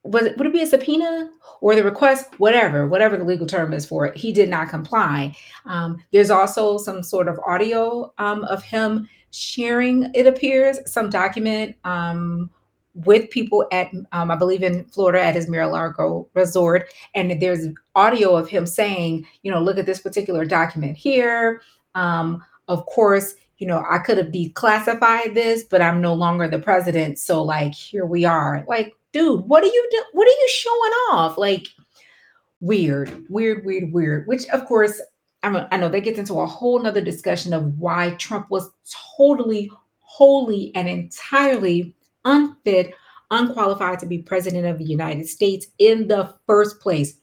was 0.02 0.24
it, 0.24 0.38
would 0.38 0.46
it 0.46 0.52
be 0.52 0.62
a 0.62 0.66
subpoena 0.66 1.30
or 1.60 1.74
the 1.74 1.84
request, 1.84 2.26
whatever, 2.38 2.86
whatever 2.86 3.18
the 3.18 3.24
legal 3.24 3.46
term 3.46 3.74
is 3.74 3.84
for 3.84 4.06
it? 4.06 4.16
He 4.16 4.32
did 4.32 4.48
not 4.48 4.70
comply. 4.70 5.36
Um, 5.66 6.02
there's 6.10 6.30
also 6.30 6.78
some 6.78 7.02
sort 7.02 7.28
of 7.28 7.38
audio 7.46 8.10
um, 8.16 8.44
of 8.44 8.62
him 8.62 9.08
sharing, 9.30 10.10
it 10.14 10.26
appears, 10.26 10.78
some 10.90 11.10
document 11.10 11.76
um, 11.84 12.50
with 12.94 13.30
people 13.30 13.66
at, 13.72 13.90
um, 14.12 14.30
I 14.30 14.36
believe 14.36 14.62
in 14.62 14.84
Florida 14.86 15.22
at 15.22 15.34
his 15.34 15.48
Mar-a-Lago 15.48 16.28
resort. 16.34 16.92
And 17.14 17.40
there's 17.40 17.66
audio 17.94 18.36
of 18.36 18.48
him 18.48 18.66
saying, 18.66 19.26
you 19.42 19.50
know, 19.50 19.60
look 19.60 19.78
at 19.78 19.86
this 19.86 20.00
particular 20.00 20.44
document 20.44 20.96
here. 20.96 21.62
Um, 21.94 22.44
of 22.68 22.84
course, 22.86 23.34
you 23.58 23.66
know, 23.66 23.84
I 23.88 23.98
could 23.98 24.16
have 24.16 24.28
declassified 24.28 25.34
this, 25.34 25.64
but 25.64 25.82
I'm 25.82 26.00
no 26.00 26.14
longer 26.14 26.48
the 26.48 26.58
president. 26.58 27.18
So, 27.18 27.42
like, 27.42 27.74
here 27.74 28.06
we 28.06 28.24
are. 28.24 28.64
Like, 28.66 28.94
dude, 29.12 29.44
what 29.46 29.62
are 29.62 29.66
you? 29.66 30.04
What 30.12 30.26
are 30.26 30.30
you 30.30 30.48
showing 30.50 30.92
off? 31.12 31.36
Like, 31.36 31.66
weird, 32.60 33.26
weird, 33.28 33.64
weird, 33.64 33.92
weird. 33.92 34.26
Which, 34.26 34.46
of 34.48 34.64
course, 34.64 35.00
I'm 35.42 35.52
know 35.80 35.88
that 35.88 36.00
gets 36.00 36.18
into 36.18 36.40
a 36.40 36.46
whole 36.46 36.78
nother 36.78 37.00
discussion 37.00 37.52
of 37.52 37.78
why 37.78 38.10
Trump 38.18 38.50
was 38.50 38.70
totally, 39.16 39.70
wholly, 40.00 40.72
and 40.74 40.88
entirely 40.88 41.94
unfit, 42.24 42.94
unqualified 43.30 43.98
to 44.00 44.06
be 44.06 44.18
president 44.18 44.66
of 44.66 44.78
the 44.78 44.84
United 44.84 45.26
States 45.28 45.68
in 45.78 46.08
the 46.08 46.34
first 46.46 46.80
place. 46.80 47.16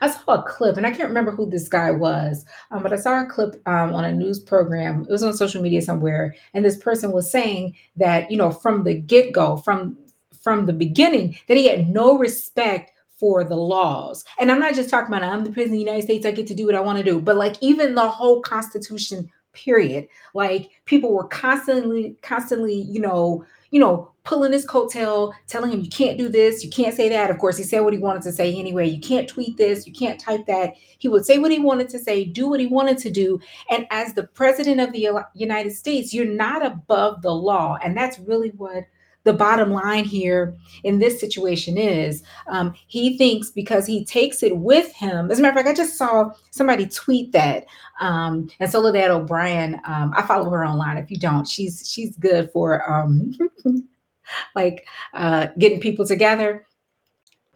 I 0.00 0.10
saw 0.10 0.34
a 0.34 0.42
clip, 0.42 0.76
and 0.76 0.86
I 0.86 0.90
can't 0.90 1.08
remember 1.08 1.30
who 1.30 1.48
this 1.48 1.68
guy 1.68 1.90
was, 1.90 2.44
um, 2.70 2.82
but 2.82 2.92
I 2.92 2.96
saw 2.96 3.22
a 3.22 3.26
clip 3.26 3.62
um, 3.66 3.94
on 3.94 4.04
a 4.04 4.12
news 4.12 4.40
program. 4.40 5.02
It 5.02 5.10
was 5.10 5.22
on 5.22 5.34
social 5.34 5.62
media 5.62 5.80
somewhere, 5.80 6.34
and 6.54 6.64
this 6.64 6.76
person 6.76 7.12
was 7.12 7.30
saying 7.30 7.76
that 7.96 8.30
you 8.30 8.36
know 8.36 8.50
from 8.50 8.84
the 8.84 8.94
get 8.94 9.32
go, 9.32 9.56
from 9.58 9.96
from 10.42 10.66
the 10.66 10.72
beginning, 10.72 11.38
that 11.48 11.56
he 11.56 11.66
had 11.66 11.88
no 11.88 12.18
respect 12.18 12.92
for 13.18 13.44
the 13.44 13.56
laws. 13.56 14.24
And 14.38 14.50
I'm 14.50 14.60
not 14.60 14.74
just 14.74 14.90
talking 14.90 15.14
about 15.14 15.22
I'm 15.22 15.44
the 15.44 15.50
president 15.50 15.80
of 15.80 15.84
the 15.84 15.90
United 15.90 16.02
States, 16.02 16.26
I 16.26 16.30
get 16.30 16.46
to 16.48 16.54
do 16.54 16.66
what 16.66 16.74
I 16.74 16.80
want 16.80 16.98
to 16.98 17.04
do, 17.04 17.20
but 17.20 17.36
like 17.36 17.56
even 17.60 17.94
the 17.94 18.08
whole 18.08 18.42
Constitution 18.42 19.30
period. 19.56 20.06
Like 20.34 20.70
people 20.84 21.12
were 21.12 21.26
constantly, 21.26 22.16
constantly, 22.22 22.74
you 22.74 23.00
know, 23.00 23.44
you 23.70 23.80
know, 23.80 24.12
pulling 24.22 24.52
his 24.52 24.66
coattail, 24.66 25.32
telling 25.48 25.72
him 25.72 25.80
you 25.80 25.88
can't 25.88 26.18
do 26.18 26.28
this, 26.28 26.64
you 26.64 26.70
can't 26.70 26.94
say 26.94 27.08
that. 27.08 27.30
Of 27.30 27.38
course, 27.38 27.56
he 27.56 27.64
said 27.64 27.80
what 27.80 27.92
he 27.92 27.98
wanted 27.98 28.22
to 28.22 28.32
say 28.32 28.54
anyway. 28.54 28.86
You 28.88 29.00
can't 29.00 29.28
tweet 29.28 29.56
this, 29.56 29.86
you 29.86 29.92
can't 29.92 30.20
type 30.20 30.46
that. 30.46 30.74
He 30.98 31.08
would 31.08 31.26
say 31.26 31.38
what 31.38 31.50
he 31.50 31.58
wanted 31.58 31.88
to 31.90 31.98
say, 31.98 32.24
do 32.24 32.48
what 32.48 32.60
he 32.60 32.66
wanted 32.66 32.98
to 32.98 33.10
do. 33.10 33.40
And 33.70 33.86
as 33.90 34.14
the 34.14 34.24
president 34.24 34.80
of 34.80 34.92
the 34.92 35.24
United 35.34 35.72
States, 35.72 36.14
you're 36.14 36.26
not 36.26 36.64
above 36.64 37.22
the 37.22 37.34
law. 37.34 37.78
And 37.82 37.96
that's 37.96 38.18
really 38.20 38.50
what 38.50 38.84
the 39.26 39.32
bottom 39.32 39.72
line 39.72 40.04
here 40.04 40.56
in 40.84 41.00
this 41.00 41.20
situation 41.20 41.76
is 41.76 42.22
um, 42.46 42.72
he 42.86 43.18
thinks 43.18 43.50
because 43.50 43.84
he 43.84 44.04
takes 44.04 44.42
it 44.42 44.56
with 44.56 44.92
him. 44.92 45.30
As 45.30 45.40
a 45.40 45.42
matter 45.42 45.58
of 45.58 45.64
fact, 45.64 45.68
I 45.68 45.74
just 45.74 45.98
saw 45.98 46.30
somebody 46.52 46.86
tweet 46.86 47.32
that. 47.32 47.66
Um, 48.00 48.48
and 48.60 48.70
Soledad 48.70 49.10
O'Brien, 49.10 49.80
um, 49.84 50.14
I 50.16 50.22
follow 50.22 50.48
her 50.50 50.64
online. 50.64 50.96
If 50.96 51.10
you 51.10 51.18
don't, 51.18 51.46
she's 51.46 51.90
she's 51.90 52.16
good 52.16 52.50
for 52.52 52.88
um, 52.90 53.36
like 54.54 54.86
uh, 55.12 55.48
getting 55.58 55.80
people 55.80 56.06
together. 56.06 56.64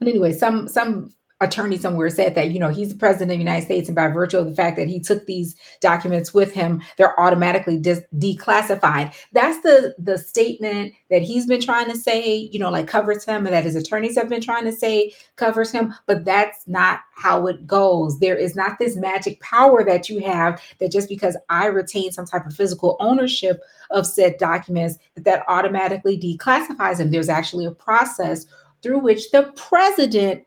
But 0.00 0.08
anyway, 0.08 0.32
some 0.32 0.66
some 0.66 1.14
attorney 1.40 1.78
somewhere 1.78 2.11
said 2.11 2.35
that 2.35 2.50
you 2.50 2.59
know 2.59 2.68
he's 2.68 2.90
the 2.90 2.99
president 2.99 3.30
of 3.30 3.37
the 3.37 3.44
united 3.44 3.64
states 3.64 3.88
and 3.88 3.97
by 3.97 4.09
virtue 4.09 4.38
of 4.38 4.47
the 4.47 4.54
fact 4.54 4.76
that 4.76 4.88
he 4.88 5.00
took 5.00 5.26
these 5.26 5.56
documents 5.80 6.35
with 6.35 6.52
him 6.52 6.82
they're 6.97 7.18
automatically 7.18 7.78
dis- 7.78 8.02
declassified. 8.16 9.14
That's 9.32 9.61
the 9.62 9.94
the 9.99 10.18
statement 10.18 10.94
that 11.11 11.23
he's 11.23 11.47
been 11.47 11.61
trying 11.61 11.88
to 11.90 11.97
say 11.97 12.49
you 12.52 12.59
know 12.59 12.70
like 12.70 12.87
covers 12.87 13.25
him 13.25 13.47
and 13.47 13.54
that 13.54 13.64
his 13.64 13.76
attorneys 13.76 14.16
have 14.16 14.28
been 14.28 14.40
trying 14.40 14.64
to 14.64 14.73
say 14.73 15.12
covers 15.37 15.70
him 15.70 15.94
but 16.06 16.25
that's 16.25 16.66
not 16.66 17.00
how 17.14 17.47
it 17.47 17.66
goes. 17.66 18.18
There 18.18 18.37
is 18.37 18.56
not 18.56 18.78
this 18.78 18.97
magic 18.97 19.40
power 19.40 19.85
that 19.85 20.09
you 20.09 20.20
have 20.20 20.61
that 20.78 20.92
just 20.92 21.09
because 21.09 21.37
i 21.49 21.66
retain 21.66 22.12
some 22.12 22.26
type 22.26 22.47
of 22.47 22.54
physical 22.54 22.97
ownership 23.00 23.61
of 23.90 24.06
said 24.06 24.37
documents 24.38 24.99
that 25.14 25.25
that 25.25 25.44
automatically 25.49 26.18
declassifies 26.18 26.99
them 26.99 27.11
there's 27.11 27.28
actually 27.28 27.64
a 27.64 27.70
process 27.70 28.47
through 28.82 28.99
which 28.99 29.30
the 29.30 29.52
president 29.56 30.44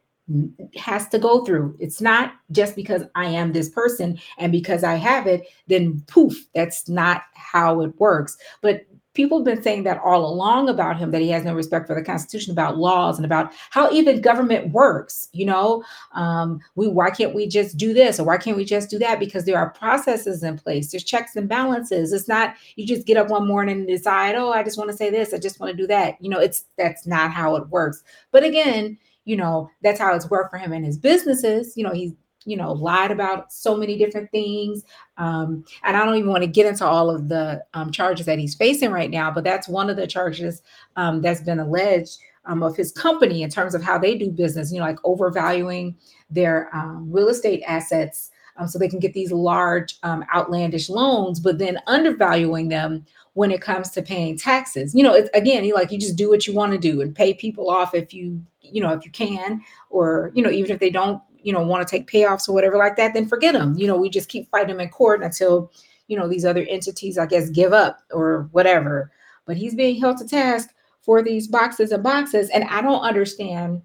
has 0.77 1.07
to 1.09 1.19
go 1.19 1.43
through. 1.43 1.75
It's 1.79 2.01
not 2.01 2.33
just 2.51 2.75
because 2.75 3.03
I 3.15 3.25
am 3.25 3.51
this 3.51 3.69
person 3.69 4.19
and 4.37 4.51
because 4.51 4.83
I 4.83 4.95
have 4.95 5.27
it, 5.27 5.47
then 5.67 6.01
poof, 6.07 6.47
that's 6.55 6.87
not 6.87 7.23
how 7.33 7.81
it 7.81 7.99
works. 7.99 8.37
But 8.61 8.85
people 9.13 9.37
have 9.37 9.45
been 9.45 9.61
saying 9.61 9.83
that 9.83 10.01
all 10.03 10.25
along 10.25 10.69
about 10.69 10.97
him 10.97 11.11
that 11.11 11.21
he 11.21 11.29
has 11.29 11.43
no 11.43 11.53
respect 11.53 11.87
for 11.87 11.95
the 11.95 12.03
constitution 12.03 12.51
about 12.51 12.77
laws 12.77 13.17
and 13.17 13.25
about 13.25 13.51
how 13.69 13.91
even 13.91 14.21
government 14.21 14.71
works 14.71 15.23
you 15.33 15.45
know? 15.45 15.83
Um, 16.13 16.59
we 16.75 16.87
why 16.87 17.09
can't 17.09 17.35
we 17.35 17.47
just 17.47 17.77
do 17.77 17.93
this 17.93 18.19
or 18.19 18.23
why 18.23 18.37
can't 18.37 18.57
we 18.57 18.65
just 18.65 18.89
do 18.89 18.99
that? 18.99 19.19
Because 19.19 19.45
there 19.45 19.57
are 19.57 19.71
processes 19.71 20.43
in 20.43 20.57
place. 20.57 20.91
There's 20.91 21.03
checks 21.03 21.35
and 21.35 21.49
balances. 21.49 22.13
It's 22.13 22.27
not 22.27 22.55
you 22.75 22.85
just 22.85 23.05
get 23.07 23.17
up 23.17 23.29
one 23.29 23.47
morning 23.47 23.79
and 23.79 23.87
decide 23.87 24.35
oh 24.35 24.51
i 24.51 24.63
just 24.63 24.77
want 24.77 24.89
to 24.89 24.97
say 24.97 25.09
this. 25.09 25.33
I 25.33 25.37
just 25.37 25.59
want 25.59 25.71
to 25.71 25.77
do 25.77 25.87
that. 25.87 26.15
You 26.21 26.29
know 26.29 26.39
it's 26.39 26.65
that's 26.77 27.05
not 27.05 27.31
how 27.31 27.55
it 27.55 27.67
works. 27.69 28.03
But 28.31 28.43
again 28.43 28.97
you 29.25 29.35
know, 29.35 29.69
that's 29.81 29.99
how 29.99 30.13
it's 30.13 30.29
worked 30.29 30.51
for 30.51 30.57
him 30.57 30.73
in 30.73 30.83
his 30.83 30.97
businesses. 30.97 31.75
You 31.75 31.83
know, 31.83 31.93
he's 31.93 32.13
you 32.45 32.57
know 32.57 32.73
lied 32.73 33.09
about 33.09 33.53
so 33.53 33.77
many 33.77 33.97
different 33.97 34.29
things 34.31 34.83
um, 35.17 35.63
and 35.83 35.95
i 35.95 36.05
don't 36.05 36.17
even 36.17 36.29
want 36.29 36.43
to 36.43 36.47
get 36.47 36.65
into 36.65 36.85
all 36.85 37.09
of 37.09 37.29
the 37.29 37.63
um, 37.73 37.89
charges 37.89 38.25
that 38.25 38.37
he's 38.37 38.53
facing 38.53 38.91
right 38.91 39.09
now 39.09 39.31
but 39.31 39.45
that's 39.45 39.67
one 39.69 39.89
of 39.89 39.95
the 39.95 40.05
charges 40.05 40.61
um, 40.97 41.21
that's 41.21 41.39
been 41.39 41.59
alleged 41.59 42.19
um, 42.43 42.61
of 42.61 42.75
his 42.75 42.91
company 42.91 43.43
in 43.43 43.49
terms 43.49 43.73
of 43.73 43.81
how 43.81 43.97
they 43.97 44.17
do 44.17 44.29
business 44.29 44.73
you 44.73 44.79
know 44.79 44.85
like 44.85 44.99
overvaluing 45.05 45.95
their 46.29 46.69
um, 46.75 47.09
real 47.09 47.29
estate 47.29 47.63
assets 47.65 48.29
um, 48.57 48.67
so 48.67 48.77
they 48.77 48.89
can 48.89 48.99
get 48.99 49.13
these 49.13 49.31
large 49.31 49.97
outlandish 50.03 50.89
loans 50.89 51.39
but 51.39 51.59
then 51.59 51.79
undervaluing 51.87 52.67
them 52.67 53.05
when 53.33 53.51
it 53.51 53.61
comes 53.61 53.89
to 53.91 54.01
paying 54.01 54.37
taxes. 54.37 54.93
You 54.93 55.03
know, 55.03 55.13
it's, 55.13 55.29
again, 55.33 55.63
you 55.63 55.73
like 55.73 55.91
you 55.91 55.99
just 55.99 56.15
do 56.15 56.29
what 56.29 56.47
you 56.47 56.53
want 56.53 56.71
to 56.71 56.77
do 56.77 57.01
and 57.01 57.15
pay 57.15 57.33
people 57.33 57.69
off 57.69 57.93
if 57.93 58.13
you, 58.13 58.41
you 58.63 58.81
know, 58.81 58.93
if 58.93 59.05
you 59.05 59.11
can, 59.11 59.61
or 59.89 60.31
you 60.33 60.41
know, 60.41 60.49
even 60.49 60.71
if 60.71 60.79
they 60.79 60.89
don't, 60.89 61.21
you 61.41 61.53
know, 61.53 61.61
want 61.61 61.85
to 61.85 61.91
take 61.91 62.09
payoffs 62.09 62.47
or 62.47 62.53
whatever 62.53 62.77
like 62.77 62.95
that, 62.95 63.13
then 63.13 63.27
forget 63.27 63.53
them. 63.53 63.77
You 63.77 63.87
know, 63.87 63.97
we 63.97 64.09
just 64.09 64.29
keep 64.29 64.49
fighting 64.49 64.69
them 64.69 64.79
in 64.79 64.89
court 64.89 65.21
until, 65.21 65.71
you 66.07 66.17
know, 66.17 66.27
these 66.27 66.45
other 66.45 66.65
entities, 66.69 67.17
I 67.17 67.25
guess, 67.25 67.49
give 67.49 67.73
up 67.73 67.99
or 68.11 68.49
whatever. 68.51 69.11
But 69.45 69.57
he's 69.57 69.75
being 69.75 69.99
held 69.99 70.17
to 70.19 70.27
task 70.27 70.69
for 71.01 71.21
these 71.21 71.47
boxes 71.47 71.91
and 71.91 72.01
boxes, 72.01 72.49
and 72.49 72.63
I 72.63 72.81
don't 72.81 73.01
understand 73.01 73.81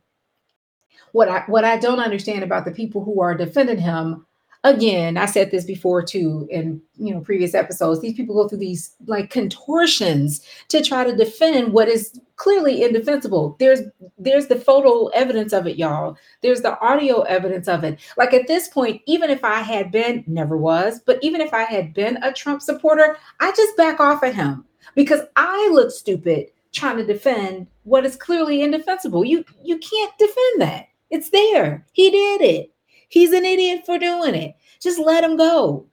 what 1.13 1.29
I 1.29 1.43
what 1.47 1.65
I 1.65 1.79
don't 1.79 2.01
understand 2.01 2.45
about 2.45 2.65
the 2.65 2.71
people 2.71 3.03
who 3.05 3.21
are 3.21 3.35
defending 3.35 3.79
him 3.79 4.27
again, 4.65 5.17
I 5.17 5.27
said 5.27 5.51
this 5.51 5.65
before 5.65 6.03
too 6.03 6.47
in 6.51 6.81
you 6.97 7.15
know 7.15 7.21
previous 7.21 7.55
episodes. 7.55 8.01
These 8.01 8.15
people 8.15 8.35
go 8.35 8.49
through 8.49 8.59
these 8.59 8.95
like 9.07 9.31
contortions 9.31 10.43
to 10.69 10.83
try 10.83 11.05
to 11.05 11.17
defend 11.17 11.73
what 11.73 11.89
is 11.89 12.21
clearly 12.37 12.83
indefensible. 12.83 13.57
There's 13.59 13.81
there's 14.17 14.47
the 14.47 14.59
photo 14.59 15.07
evidence 15.09 15.53
of 15.53 15.67
it, 15.67 15.77
y'all. 15.77 16.17
There's 16.43 16.63
the 16.63 16.79
audio 16.81 17.23
evidence 17.23 17.69
of 17.69 17.85
it. 17.85 18.01
Like 18.17 18.35
at 18.35 18.47
this 18.47 18.69
point, 18.69 19.03
even 19.07 19.31
if 19.31 19.45
I 19.45 19.61
had 19.61 19.91
been, 19.91 20.25
never 20.27 20.57
was, 20.57 21.01
but 21.05 21.19
even 21.23 21.41
if 21.41 21.53
I 21.55 21.65
had 21.65 21.95
been 21.95 22.19
a 22.23 22.33
Trump 22.33 22.63
supporter, 22.63 23.17
I 23.41 23.53
just 23.53 23.77
back 23.77 24.01
off 24.01 24.23
at 24.23 24.35
him 24.35 24.65
because 24.95 25.21
I 25.37 25.69
look 25.73 25.91
stupid 25.91 26.49
trying 26.73 26.99
to 26.99 27.07
defend 27.07 27.67
what 27.85 28.05
is 28.05 28.17
clearly 28.17 28.63
indefensible. 28.63 29.25
You 29.25 29.45
you 29.63 29.79
can't 29.79 30.19
defend 30.19 30.61
that. 30.61 30.89
It's 31.11 31.31
there. 31.31 31.87
He 31.93 32.11
did 32.11 32.43
it. 32.43 32.73
He's 33.09 33.33
an 33.33 33.45
idiot 33.45 33.83
for 33.85 33.99
doing 33.99 34.35
it. 34.35 34.57
Just 34.81 34.99
let 34.99 35.25
him 35.25 35.37
go. 35.37 35.87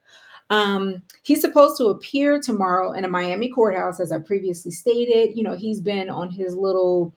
Um, 0.49 1.01
he's 1.23 1.41
supposed 1.41 1.77
to 1.77 1.87
appear 1.87 2.39
tomorrow 2.39 2.91
in 2.91 3.05
a 3.05 3.09
Miami 3.09 3.49
courthouse, 3.49 3.99
as 3.99 4.11
I 4.11 4.19
previously 4.19 4.71
stated. 4.71 5.35
You 5.35 5.43
know, 5.43 5.55
he's 5.55 5.81
been 5.81 6.09
on 6.09 6.29
his 6.29 6.55
little 6.55 7.13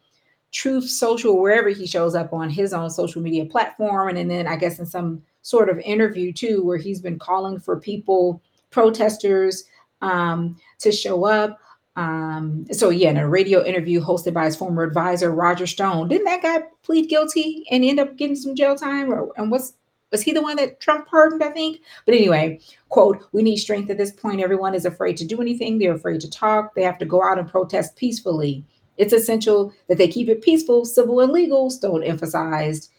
Truth 0.50 0.88
Social, 0.88 1.38
wherever 1.38 1.68
he 1.68 1.86
shows 1.86 2.14
up 2.14 2.32
on 2.32 2.48
his 2.48 2.72
own 2.72 2.88
social 2.88 3.20
media 3.20 3.44
platform. 3.44 4.08
And, 4.08 4.18
and 4.18 4.30
then 4.30 4.46
I 4.46 4.56
guess 4.56 4.78
in 4.78 4.86
some 4.86 5.22
sort 5.42 5.68
of 5.68 5.78
interview 5.80 6.32
too, 6.32 6.64
where 6.64 6.78
he's 6.78 7.00
been 7.00 7.18
calling 7.18 7.60
for 7.60 7.78
people, 7.78 8.42
protesters, 8.70 9.64
um, 10.00 10.56
to 10.78 10.90
show 10.90 11.24
up. 11.24 11.58
Um, 11.96 12.64
so 12.70 12.90
yeah, 12.90 13.10
in 13.10 13.16
a 13.16 13.28
radio 13.28 13.64
interview 13.64 14.00
hosted 14.00 14.32
by 14.32 14.44
his 14.44 14.54
former 14.56 14.84
advisor 14.84 15.32
Roger 15.32 15.66
Stone, 15.66 16.08
didn't 16.08 16.26
that 16.26 16.42
guy 16.42 16.62
plead 16.82 17.08
guilty 17.08 17.66
and 17.70 17.84
end 17.84 17.98
up 17.98 18.16
getting 18.16 18.36
some 18.36 18.54
jail 18.54 18.76
time? 18.76 19.12
Or 19.12 19.32
and 19.36 19.50
what's 19.50 19.74
was 20.10 20.22
he 20.22 20.32
the 20.32 20.42
one 20.42 20.56
that 20.56 20.80
Trump 20.80 21.06
pardoned, 21.06 21.42
I 21.42 21.50
think? 21.50 21.80
But 22.06 22.14
anyway, 22.14 22.60
quote, 22.88 23.28
we 23.32 23.42
need 23.42 23.56
strength 23.56 23.90
at 23.90 23.98
this 23.98 24.12
point. 24.12 24.40
Everyone 24.40 24.74
is 24.74 24.84
afraid 24.84 25.16
to 25.18 25.24
do 25.24 25.40
anything. 25.40 25.78
They're 25.78 25.94
afraid 25.94 26.20
to 26.22 26.30
talk. 26.30 26.74
They 26.74 26.82
have 26.82 26.98
to 26.98 27.04
go 27.04 27.22
out 27.22 27.38
and 27.38 27.48
protest 27.48 27.96
peacefully. 27.96 28.64
It's 28.96 29.12
essential 29.12 29.72
that 29.88 29.98
they 29.98 30.08
keep 30.08 30.28
it 30.28 30.42
peaceful, 30.42 30.84
civil, 30.84 31.20
and 31.20 31.32
legal, 31.32 31.70
Stone 31.70 32.02
emphasized. 32.02 32.90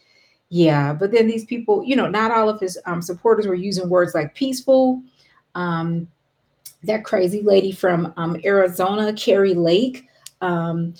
Yeah, 0.48 0.92
but 0.92 1.12
then 1.12 1.28
these 1.28 1.44
people, 1.44 1.84
you 1.84 1.94
know, 1.94 2.08
not 2.08 2.32
all 2.32 2.48
of 2.48 2.58
his 2.58 2.78
um, 2.86 3.02
supporters 3.02 3.46
were 3.46 3.54
using 3.54 3.88
words 3.88 4.14
like 4.14 4.34
peaceful. 4.34 5.02
Um, 5.54 6.08
that 6.84 7.04
crazy 7.04 7.42
lady 7.42 7.72
from 7.72 8.12
um, 8.16 8.40
Arizona, 8.44 9.12
Kari 9.12 9.54
Lake, 9.54 10.08
um, 10.40 10.94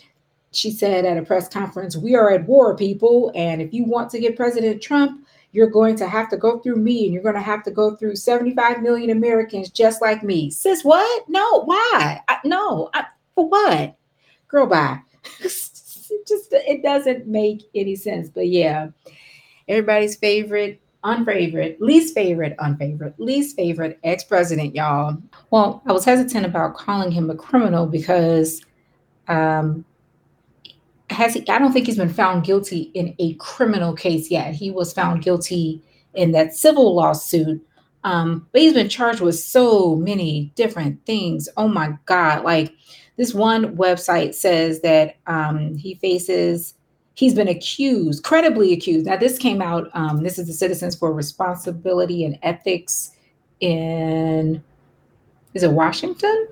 she 0.53 0.71
said 0.71 1.05
at 1.05 1.17
a 1.17 1.23
press 1.23 1.49
conference, 1.49 1.97
We 1.97 2.15
are 2.15 2.31
at 2.31 2.47
war, 2.47 2.77
people. 2.77 3.33
And 3.35 3.63
if 3.63 3.73
you 3.73 3.85
want 3.85 4.11
to 4.11 4.21
get 4.21 4.37
President 4.37 4.83
Trump, 4.83 5.27
you're 5.53 5.71
going 5.71 5.97
to 5.97 6.09
have 6.09 6.29
to 6.31 6.37
go 6.37 6.59
through 6.59 6.77
me 6.77 7.05
and 7.05 7.13
you're 7.13 7.23
going 7.23 7.35
to 7.35 7.41
have 7.41 7.65
to 7.65 7.71
go 7.71 7.97
through 7.97 8.17
75 8.17 8.83
million 8.83 9.11
Americans 9.11 9.71
just 9.71 10.01
like 10.01 10.23
me. 10.23 10.51
Sis, 10.51 10.85
what? 10.85 11.29
No, 11.29 11.65
why? 11.65 12.21
I, 12.29 12.39
no, 12.45 12.91
I, 12.95 13.07
for 13.35 13.49
what? 13.49 13.97
Girl, 14.49 14.67
bye. 14.67 15.01
Just 16.27 16.53
it 16.53 16.83
doesn't 16.83 17.27
make 17.27 17.63
any 17.75 17.95
sense. 17.97 18.29
But 18.29 18.49
yeah, 18.49 18.89
everybody's 19.69 20.17
favorite, 20.17 20.81
unfavorite, 21.05 21.81
least 21.81 22.15
favorite, 22.15 22.57
unfavorite, 22.59 23.15
least 23.19 23.57
favorite 23.57 23.99
ex 24.05 24.25
president, 24.25 24.75
y'all. 24.75 25.17
Well, 25.51 25.83
I 25.87 25.93
was 25.93 26.05
hesitant 26.05 26.47
about 26.47 26.77
calling 26.77 27.11
him 27.11 27.31
a 27.31 27.35
criminal 27.35 27.87
because 27.87 28.63
um, 29.29 29.85
has 31.11 31.35
he, 31.35 31.49
I 31.49 31.59
don't 31.59 31.73
think 31.73 31.87
he's 31.87 31.97
been 31.97 32.13
found 32.13 32.45
guilty 32.45 32.91
in 32.95 33.15
a 33.19 33.35
criminal 33.35 33.95
case 33.95 34.31
yet. 34.31 34.55
He 34.55 34.71
was 34.71 34.93
found 34.93 35.23
guilty 35.23 35.83
in 36.15 36.33
that 36.33 36.55
civil 36.55 36.95
lawsuit. 36.95 37.65
Um, 38.03 38.47
but 38.53 38.63
he's 38.63 38.73
been 38.73 38.89
charged 38.89 39.21
with 39.21 39.39
so 39.39 39.97
many 39.97 40.53
different 40.55 41.05
things. 41.05 41.49
Oh 41.57 41.69
my 41.69 41.99
God. 42.07 42.45
Like 42.45 42.73
this 43.17 43.35
one 43.35 43.77
website 43.77 44.35
says 44.35 44.81
that 44.81 45.17
um, 45.27 45.75
he 45.75 45.97
faces, 45.97 46.75
he's 47.15 47.35
been 47.35 47.49
accused, 47.49 48.25
credibly 48.25 48.73
accused. 48.73 49.07
Now, 49.07 49.17
this 49.17 49.37
came 49.37 49.61
out, 49.61 49.91
um, 49.93 50.23
this 50.23 50.39
is 50.39 50.47
the 50.47 50.55
Citizens 50.55 50.97
for 50.97 51.13
Responsibility 51.13 52.25
and 52.25 52.39
Ethics 52.43 53.11
in, 53.61 54.63
is 55.53 55.63
it 55.63 55.73
Washington? 55.73 56.49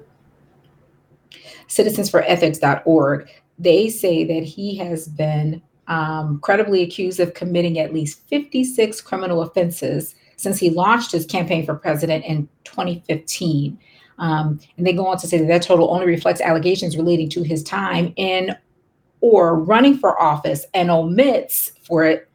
citizensforethics.org 1.68 3.28
they 3.58 3.88
say 3.88 4.24
that 4.24 4.44
he 4.44 4.76
has 4.76 5.08
been 5.08 5.62
um, 5.88 6.38
credibly 6.40 6.82
accused 6.82 7.18
of 7.18 7.34
committing 7.34 7.78
at 7.78 7.94
least 7.94 8.20
56 8.28 9.00
criminal 9.00 9.42
offenses 9.42 10.14
since 10.36 10.58
he 10.58 10.70
launched 10.70 11.12
his 11.12 11.26
campaign 11.26 11.64
for 11.64 11.74
president 11.74 12.24
in 12.24 12.48
2015. 12.64 13.78
Um, 14.18 14.60
and 14.76 14.86
they 14.86 14.92
go 14.92 15.06
on 15.06 15.18
to 15.18 15.26
say 15.26 15.38
that 15.38 15.48
that 15.48 15.62
total 15.62 15.90
only 15.90 16.06
reflects 16.06 16.40
allegations 16.40 16.96
relating 16.96 17.28
to 17.30 17.42
his 17.42 17.62
time 17.62 18.12
in 18.16 18.54
or 19.20 19.58
running 19.58 19.96
for 19.98 20.20
office 20.20 20.64
and 20.74 20.90
omits, 20.90 21.72
for 21.82 22.28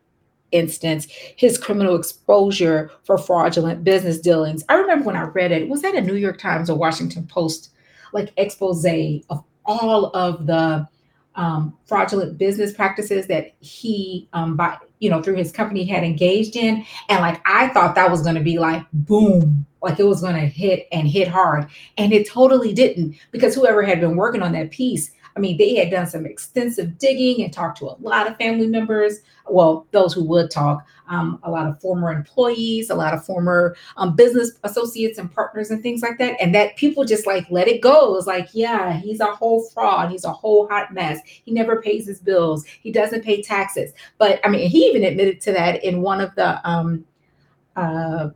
instance, 0.51 1.07
his 1.35 1.57
criminal 1.57 1.95
exposure 1.95 2.91
for 3.03 3.17
fraudulent 3.17 3.83
business 3.83 4.19
dealings. 4.19 4.63
I 4.69 4.75
remember 4.75 5.05
when 5.05 5.15
I 5.15 5.23
read 5.23 5.51
it, 5.51 5.69
was 5.69 5.81
that 5.81 5.95
a 5.95 6.01
New 6.01 6.15
York 6.15 6.39
Times 6.39 6.69
or 6.69 6.77
Washington 6.77 7.25
Post 7.27 7.69
like 8.11 8.31
expose 8.37 8.85
of 9.29 9.43
all 9.65 10.05
of 10.15 10.45
the 10.45 10.87
um, 11.35 11.77
fraudulent 11.85 12.37
business 12.37 12.73
practices 12.73 13.27
that 13.27 13.53
he, 13.59 14.27
um, 14.33 14.55
by 14.55 14.77
you 14.99 15.09
know, 15.09 15.21
through 15.21 15.35
his 15.35 15.51
company 15.51 15.83
had 15.83 16.03
engaged 16.03 16.55
in, 16.55 16.85
and 17.09 17.19
like 17.21 17.41
I 17.45 17.69
thought 17.69 17.95
that 17.95 18.09
was 18.09 18.21
going 18.21 18.35
to 18.35 18.41
be 18.41 18.57
like 18.57 18.83
boom, 18.93 19.65
like 19.81 19.99
it 19.99 20.05
was 20.05 20.21
going 20.21 20.35
to 20.35 20.47
hit 20.47 20.87
and 20.91 21.07
hit 21.07 21.27
hard, 21.27 21.67
and 21.97 22.13
it 22.13 22.27
totally 22.27 22.73
didn't 22.73 23.15
because 23.31 23.53
whoever 23.55 23.83
had 23.83 23.99
been 23.99 24.15
working 24.15 24.41
on 24.41 24.53
that 24.53 24.71
piece 24.71 25.11
I 25.35 25.39
mean, 25.39 25.57
they 25.57 25.75
had 25.75 25.89
done 25.89 26.07
some 26.07 26.25
extensive 26.25 26.97
digging 26.97 27.43
and 27.43 27.51
talked 27.51 27.79
to 27.79 27.85
a 27.85 27.97
lot 27.99 28.27
of 28.27 28.37
family 28.37 28.67
members. 28.67 29.19
Well, 29.49 29.87
those 29.91 30.13
who 30.13 30.23
would 30.25 30.51
talk, 30.51 30.85
um, 31.09 31.39
a 31.43 31.51
lot 31.51 31.67
of 31.67 31.81
former 31.81 32.11
employees, 32.11 32.89
a 32.89 32.95
lot 32.95 33.13
of 33.13 33.25
former 33.25 33.75
um, 33.97 34.15
business 34.15 34.51
associates 34.63 35.17
and 35.17 35.33
partners 35.33 35.71
and 35.71 35.81
things 35.81 36.01
like 36.01 36.17
that. 36.19 36.39
And 36.39 36.53
that 36.55 36.77
people 36.77 37.03
just 37.03 37.27
like 37.27 37.45
let 37.49 37.67
it 37.67 37.81
go. 37.81 38.15
It's 38.15 38.27
like, 38.27 38.49
yeah, 38.53 38.93
he's 38.99 39.19
a 39.19 39.25
whole 39.25 39.67
fraud. 39.69 40.11
He's 40.11 40.23
a 40.23 40.31
whole 40.31 40.67
hot 40.67 40.93
mess. 40.93 41.19
He 41.25 41.51
never 41.51 41.81
pays 41.81 42.05
his 42.05 42.19
bills. 42.19 42.65
He 42.65 42.91
doesn't 42.91 43.23
pay 43.23 43.41
taxes. 43.41 43.91
But 44.17 44.39
I 44.45 44.49
mean, 44.49 44.69
he 44.69 44.85
even 44.85 45.03
admitted 45.03 45.41
to 45.41 45.51
that 45.53 45.83
in 45.83 46.01
one 46.01 46.21
of 46.21 46.33
the 46.35 46.65
um, 46.67 47.05
uh, 47.75 48.29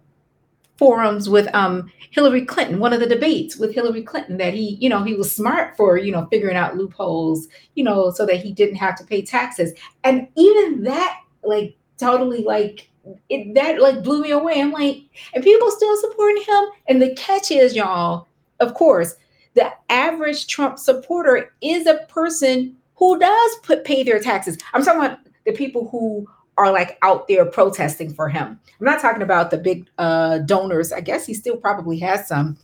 forums 0.78 1.30
with 1.30 1.54
um, 1.54 1.92
Hillary 2.12 2.46
Clinton, 2.46 2.80
one 2.80 2.94
of 2.94 3.00
the 3.00 3.08
debates 3.08 3.58
with 3.58 3.74
Hillary 3.74 4.04
Clinton, 4.04 4.38
that 4.38 4.54
he, 4.54 4.78
you 4.80 4.90
know, 4.90 5.04
he 5.04 5.16
was 5.16 5.32
smart 5.32 5.76
for, 5.76 5.98
you 5.98 6.12
know, 6.12 6.28
figuring 6.32 6.56
out 6.56 6.78
loopholes, 6.78 7.48
you 7.76 7.84
know, 7.84 8.12
so 8.12 8.26
that 8.26 8.38
he 8.38 8.52
didn't 8.52 8.76
have 8.76 8.96
to 8.98 9.06
pay 9.06 9.22
taxes. 9.22 9.74
And 10.04 10.28
even 10.36 10.84
that, 10.84 11.22
like, 11.44 11.76
totally, 11.98 12.44
like, 12.44 12.90
it, 13.30 13.54
that 13.56 13.82
like 13.82 14.04
blew 14.04 14.22
me 14.22 14.32
away. 14.32 14.62
I'm 14.62 14.72
like, 14.72 15.04
and 15.34 15.44
people 15.44 15.72
still 15.72 15.96
supporting 15.98 16.44
him. 16.44 16.64
And 16.88 17.02
the 17.02 17.16
catch 17.16 17.52
is, 17.52 17.76
y'all, 17.76 18.28
of 18.60 18.74
course, 18.74 19.16
the 19.54 19.72
average 19.90 20.48
Trump 20.48 20.78
supporter 20.78 21.54
is 21.62 21.88
a 21.88 22.06
person 22.10 22.76
who 22.96 23.18
does 23.18 23.56
put 23.64 23.86
pay 23.86 24.04
their 24.04 24.20
taxes. 24.20 24.58
I'm 24.74 24.84
talking 24.84 25.02
about 25.02 25.20
the 25.46 25.54
people 25.54 25.88
who 25.90 26.28
are 26.58 26.72
like 26.72 26.98
out 27.02 27.28
there 27.28 27.46
protesting 27.46 28.14
for 28.14 28.30
him. 28.30 28.60
I'm 28.80 28.86
not 28.86 29.02
talking 29.02 29.22
about 29.22 29.52
the 29.52 29.58
big 29.58 29.88
uh, 29.98 30.40
donors. 30.40 30.92
I 30.92 31.02
guess 31.02 31.26
he 31.26 31.34
still 31.34 31.58
probably 31.58 32.00
has 32.00 32.28
some. 32.28 32.58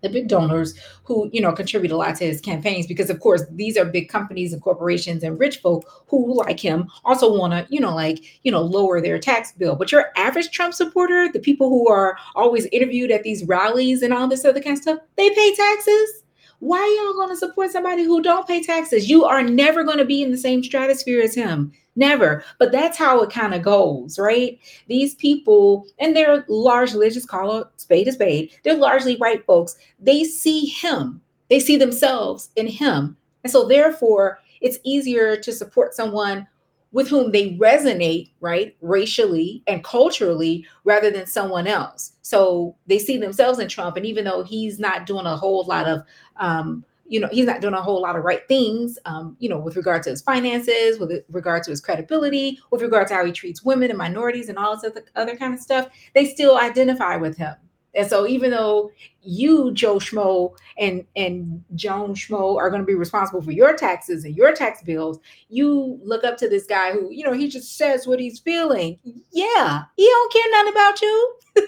The 0.00 0.08
big 0.08 0.28
donors 0.28 0.78
who 1.02 1.28
you 1.32 1.40
know 1.40 1.50
contribute 1.50 1.90
a 1.90 1.96
lot 1.96 2.14
to 2.16 2.24
his 2.24 2.40
campaigns 2.40 2.86
because 2.86 3.10
of 3.10 3.18
course 3.18 3.42
these 3.50 3.76
are 3.76 3.84
big 3.84 4.08
companies 4.08 4.52
and 4.52 4.62
corporations 4.62 5.24
and 5.24 5.40
rich 5.40 5.56
folk 5.56 6.04
who 6.06 6.38
like 6.38 6.60
him 6.60 6.88
also 7.04 7.36
want 7.36 7.52
to 7.52 7.66
you 7.68 7.80
know 7.80 7.92
like 7.92 8.20
you 8.44 8.52
know 8.52 8.62
lower 8.62 9.00
their 9.00 9.18
tax 9.18 9.50
bill. 9.50 9.74
But 9.74 9.90
your 9.90 10.12
average 10.16 10.52
Trump 10.52 10.74
supporter, 10.74 11.28
the 11.32 11.40
people 11.40 11.68
who 11.68 11.88
are 11.88 12.16
always 12.36 12.66
interviewed 12.66 13.10
at 13.10 13.24
these 13.24 13.42
rallies 13.46 14.02
and 14.02 14.14
all 14.14 14.28
this 14.28 14.44
other 14.44 14.60
kind 14.60 14.76
of 14.76 14.82
stuff, 14.82 14.98
they 15.16 15.30
pay 15.30 15.54
taxes. 15.56 16.22
Why 16.60 16.98
y'all 16.98 17.14
going 17.14 17.28
to 17.28 17.36
support 17.36 17.70
somebody 17.70 18.02
who 18.02 18.22
don't 18.22 18.46
pay 18.46 18.62
taxes? 18.62 19.08
You 19.08 19.24
are 19.24 19.42
never 19.42 19.84
going 19.84 19.98
to 19.98 20.04
be 20.04 20.22
in 20.22 20.32
the 20.32 20.38
same 20.38 20.62
stratosphere 20.62 21.22
as 21.22 21.34
him. 21.34 21.72
Never. 21.94 22.44
But 22.58 22.72
that's 22.72 22.98
how 22.98 23.22
it 23.22 23.30
kind 23.30 23.54
of 23.54 23.62
goes, 23.62 24.18
right? 24.18 24.58
These 24.86 25.14
people, 25.16 25.86
and 25.98 26.16
they're 26.16 26.44
largely, 26.48 27.00
let's 27.00 27.14
just 27.14 27.28
call 27.28 27.64
spade 27.76 28.08
a 28.08 28.12
spade, 28.12 28.50
they're 28.62 28.76
largely 28.76 29.16
white 29.16 29.44
folks. 29.46 29.76
They 29.98 30.24
see 30.24 30.66
him, 30.66 31.20
they 31.48 31.60
see 31.60 31.76
themselves 31.76 32.50
in 32.56 32.66
him. 32.66 33.16
And 33.44 33.52
so, 33.52 33.66
therefore, 33.66 34.40
it's 34.60 34.78
easier 34.84 35.36
to 35.36 35.52
support 35.52 35.94
someone 35.94 36.46
with 36.92 37.08
whom 37.08 37.32
they 37.32 37.50
resonate, 37.56 38.30
right, 38.40 38.76
racially 38.80 39.62
and 39.66 39.84
culturally, 39.84 40.66
rather 40.84 41.10
than 41.10 41.26
someone 41.26 41.66
else. 41.66 42.12
So 42.22 42.76
they 42.86 42.98
see 42.98 43.18
themselves 43.18 43.58
in 43.58 43.68
Trump. 43.68 43.96
And 43.96 44.06
even 44.06 44.24
though 44.24 44.42
he's 44.42 44.78
not 44.78 45.06
doing 45.06 45.26
a 45.26 45.36
whole 45.36 45.64
lot 45.64 45.86
of, 45.86 46.02
um, 46.36 46.84
you 47.06 47.20
know, 47.20 47.28
he's 47.30 47.46
not 47.46 47.60
doing 47.60 47.74
a 47.74 47.82
whole 47.82 48.02
lot 48.02 48.16
of 48.16 48.24
right 48.24 48.46
things, 48.48 48.98
um, 49.04 49.36
you 49.38 49.48
know, 49.48 49.58
with 49.58 49.76
regard 49.76 50.02
to 50.04 50.10
his 50.10 50.22
finances, 50.22 50.98
with 50.98 51.24
regard 51.30 51.62
to 51.64 51.70
his 51.70 51.80
credibility, 51.80 52.58
with 52.70 52.82
regard 52.82 53.08
to 53.08 53.14
how 53.14 53.24
he 53.24 53.32
treats 53.32 53.62
women 53.62 53.90
and 53.90 53.98
minorities 53.98 54.48
and 54.48 54.58
all 54.58 54.74
this 54.74 54.90
other, 54.90 55.04
other 55.14 55.36
kind 55.36 55.54
of 55.54 55.60
stuff, 55.60 55.88
they 56.14 56.26
still 56.26 56.58
identify 56.58 57.16
with 57.16 57.36
him. 57.36 57.54
And 57.94 58.08
so 58.08 58.26
even 58.26 58.50
though 58.50 58.90
you, 59.22 59.72
Joe 59.72 59.96
Schmo 59.96 60.56
and 60.78 61.04
and 61.16 61.64
Joan 61.74 62.14
Schmo 62.14 62.56
are 62.56 62.70
going 62.70 62.82
to 62.82 62.86
be 62.86 62.94
responsible 62.94 63.42
for 63.42 63.52
your 63.52 63.74
taxes 63.74 64.24
and 64.24 64.36
your 64.36 64.54
tax 64.54 64.82
bills, 64.82 65.18
you 65.48 65.98
look 66.02 66.24
up 66.24 66.36
to 66.38 66.48
this 66.48 66.66
guy 66.66 66.92
who, 66.92 67.10
you 67.10 67.24
know, 67.24 67.32
he 67.32 67.48
just 67.48 67.76
says 67.76 68.06
what 68.06 68.20
he's 68.20 68.38
feeling. 68.38 68.98
Yeah, 69.32 69.82
he 69.96 70.06
don't 70.06 70.32
care 70.32 70.50
nothing 70.50 70.72
about 70.72 71.02
you. 71.02 71.34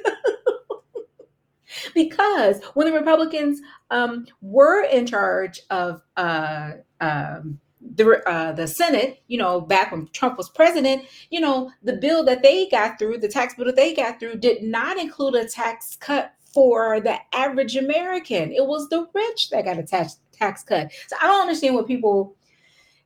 because 1.95 2.63
when 2.75 2.87
the 2.87 2.99
Republicans 2.99 3.61
um, 3.91 4.27
were 4.41 4.85
in 4.85 5.07
charge 5.07 5.61
of 5.71 6.03
uh, 6.17 6.73
um, 7.01 7.61
the 7.95 8.23
uh, 8.29 8.53
the 8.53 8.67
Senate, 8.67 9.23
you 9.29 9.39
know, 9.39 9.61
back 9.61 9.93
when 9.93 10.09
Trump 10.13 10.39
was 10.39 10.49
president, 10.49 11.05
you 11.31 11.41
know, 11.41 11.71
the 11.83 11.95
bill 11.95 12.25
that 12.25 12.43
they 12.43 12.69
got 12.69 12.99
through, 12.99 13.19
the 13.19 13.29
tax 13.29 13.55
bill 13.55 13.67
that 13.67 13.77
they 13.77 13.95
got 13.95 14.21
through, 14.21 14.37
did 14.37 14.63
not 14.63 14.99
include 14.99 15.35
a 15.35 15.47
tax 15.47 15.97
cut 15.97 16.35
for 16.45 17.01
the 17.01 17.17
average 17.33 17.77
American. 17.77 18.53
It 18.53 18.67
was 18.67 18.89
the 18.89 19.09
rich 19.15 19.51
that 19.51 19.65
got 19.65 19.79
a 19.79 19.83
tax 19.83 20.19
tax 20.33 20.63
cut. 20.63 20.91
So 21.09 21.17
I 21.21 21.27
don't 21.27 21.43
understand 21.43 21.75
what 21.75 21.87
people. 21.87 22.37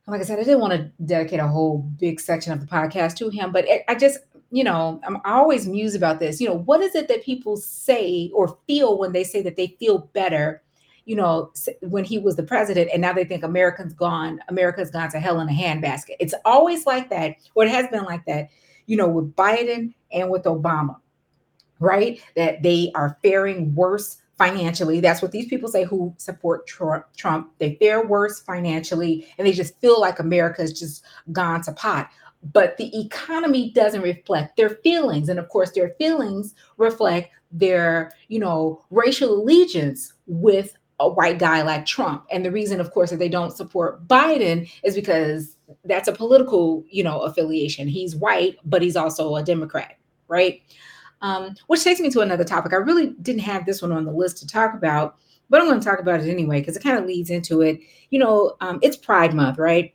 Like 0.07 0.21
I 0.21 0.23
said, 0.23 0.37
I 0.37 0.43
didn't 0.43 0.59
want 0.59 0.73
to 0.73 0.91
dedicate 1.03 1.39
a 1.39 1.47
whole 1.47 1.79
big 1.79 2.19
section 2.19 2.53
of 2.53 2.59
the 2.59 2.67
podcast 2.67 3.15
to 3.15 3.29
him, 3.29 3.51
but 3.51 3.65
I 3.87 3.95
just 3.95 4.19
you 4.51 4.63
know, 4.63 5.01
I'm 5.03 5.17
always 5.25 5.67
muse 5.67 5.95
about 5.95 6.19
this. 6.19 6.39
You 6.39 6.47
know, 6.47 6.59
what 6.59 6.81
is 6.81 6.95
it 6.95 7.07
that 7.07 7.23
people 7.23 7.57
say 7.57 8.31
or 8.33 8.57
feel 8.67 8.97
when 8.97 9.11
they 9.11 9.23
say 9.23 9.41
that 9.41 9.57
they 9.57 9.75
feel 9.79 10.09
better, 10.13 10.61
you 11.05 11.15
know, 11.15 11.51
when 11.81 12.03
he 12.03 12.17
was 12.17 12.35
the 12.35 12.43
president 12.43 12.89
and 12.91 13.01
now 13.01 13.13
they 13.13 13.23
think 13.23 13.43
America's 13.43 13.93
gone, 13.93 14.39
America's 14.49 14.89
gone 14.89 15.09
to 15.11 15.19
hell 15.19 15.39
in 15.39 15.47
a 15.47 15.51
handbasket. 15.51 16.15
It's 16.19 16.33
always 16.43 16.85
like 16.85 17.09
that, 17.11 17.35
or 17.53 17.63
it 17.63 17.69
has 17.69 17.87
been 17.89 18.03
like 18.03 18.25
that, 18.25 18.49
you 18.87 18.97
know, 18.97 19.07
with 19.07 19.35
Biden 19.35 19.93
and 20.11 20.29
with 20.29 20.43
Obama, 20.43 20.97
right? 21.79 22.19
That 22.35 22.63
they 22.63 22.91
are 22.95 23.19
faring 23.21 23.73
worse 23.75 24.17
financially. 24.37 24.99
That's 24.99 25.21
what 25.21 25.31
these 25.31 25.47
people 25.47 25.69
say 25.69 25.85
who 25.85 26.13
support 26.17 26.67
Trump. 26.67 27.51
They 27.59 27.75
fare 27.75 28.05
worse 28.05 28.41
financially 28.41 29.27
and 29.37 29.47
they 29.47 29.53
just 29.53 29.79
feel 29.79 30.01
like 30.01 30.19
America's 30.19 30.77
just 30.77 31.03
gone 31.31 31.61
to 31.63 31.71
pot 31.71 32.09
but 32.53 32.77
the 32.77 32.95
economy 32.99 33.71
doesn't 33.71 34.01
reflect 34.01 34.55
their 34.55 34.69
feelings 34.69 35.29
and 35.29 35.39
of 35.39 35.49
course 35.49 35.71
their 35.71 35.95
feelings 35.97 36.53
reflect 36.77 37.31
their 37.51 38.11
you 38.27 38.39
know 38.39 38.83
racial 38.91 39.33
allegiance 39.33 40.13
with 40.27 40.77
a 40.99 41.09
white 41.09 41.39
guy 41.39 41.61
like 41.61 41.85
Trump. 41.85 42.25
And 42.31 42.45
the 42.45 42.51
reason 42.51 42.79
of 42.79 42.91
course 42.91 43.09
that 43.09 43.19
they 43.19 43.29
don't 43.29 43.55
support 43.55 44.07
Biden 44.07 44.69
is 44.83 44.95
because 44.95 45.57
that's 45.83 46.07
a 46.07 46.13
political 46.13 46.83
you 46.89 47.03
know 47.03 47.21
affiliation. 47.21 47.87
He's 47.87 48.15
white 48.15 48.57
but 48.65 48.81
he's 48.81 48.95
also 48.95 49.35
a 49.35 49.43
democrat 49.43 49.97
right? 50.27 50.61
Um, 51.21 51.55
which 51.67 51.83
takes 51.83 51.99
me 51.99 52.09
to 52.09 52.21
another 52.21 52.43
topic. 52.43 52.73
I 52.73 52.77
really 52.77 53.11
didn't 53.21 53.41
have 53.41 53.65
this 53.65 53.81
one 53.81 53.91
on 53.91 54.05
the 54.05 54.11
list 54.11 54.37
to 54.39 54.47
talk 54.47 54.73
about 54.73 55.17
but 55.47 55.61
i'm 55.61 55.67
going 55.67 55.79
to 55.79 55.85
talk 55.85 55.99
about 55.99 56.21
it 56.21 56.29
anyway 56.29 56.59
because 56.59 56.75
it 56.75 56.81
kind 56.81 56.97
of 56.97 57.05
leads 57.05 57.29
into 57.29 57.61
it. 57.61 57.79
You 58.09 58.19
know 58.19 58.55
um, 58.61 58.79
it's 58.81 58.97
pride 58.97 59.33
month 59.33 59.57
right? 59.57 59.93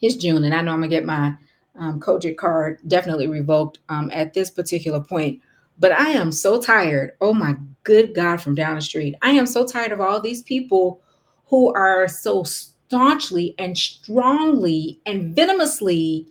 It's 0.00 0.16
june 0.16 0.44
and 0.44 0.54
i 0.54 0.62
know 0.62 0.72
i'm 0.72 0.80
going 0.80 0.90
to 0.90 0.96
get 0.96 1.04
my 1.04 1.36
um, 1.78 2.00
COGIC 2.00 2.36
card 2.36 2.78
definitely 2.86 3.26
revoked 3.26 3.78
um, 3.88 4.10
at 4.12 4.34
this 4.34 4.50
particular 4.50 5.00
point. 5.00 5.40
But 5.80 5.92
I 5.92 6.10
am 6.10 6.30
so 6.30 6.60
tired. 6.60 7.12
Oh 7.20 7.32
my 7.32 7.56
good 7.82 8.14
God, 8.14 8.40
from 8.40 8.54
down 8.54 8.76
the 8.76 8.82
street. 8.82 9.16
I 9.22 9.30
am 9.30 9.46
so 9.46 9.66
tired 9.66 9.92
of 9.92 10.00
all 10.00 10.20
these 10.20 10.42
people 10.42 11.00
who 11.46 11.72
are 11.72 12.06
so 12.06 12.44
staunchly 12.44 13.54
and 13.58 13.76
strongly 13.76 15.00
and 15.06 15.34
venomously 15.34 16.26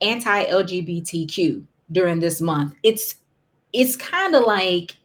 anti-LGBTQ 0.00 1.64
during 1.90 2.20
this 2.20 2.40
month. 2.40 2.74
It's 2.82 3.16
it's 3.72 3.96
kind 3.96 4.34
of 4.34 4.44
like 4.44 4.96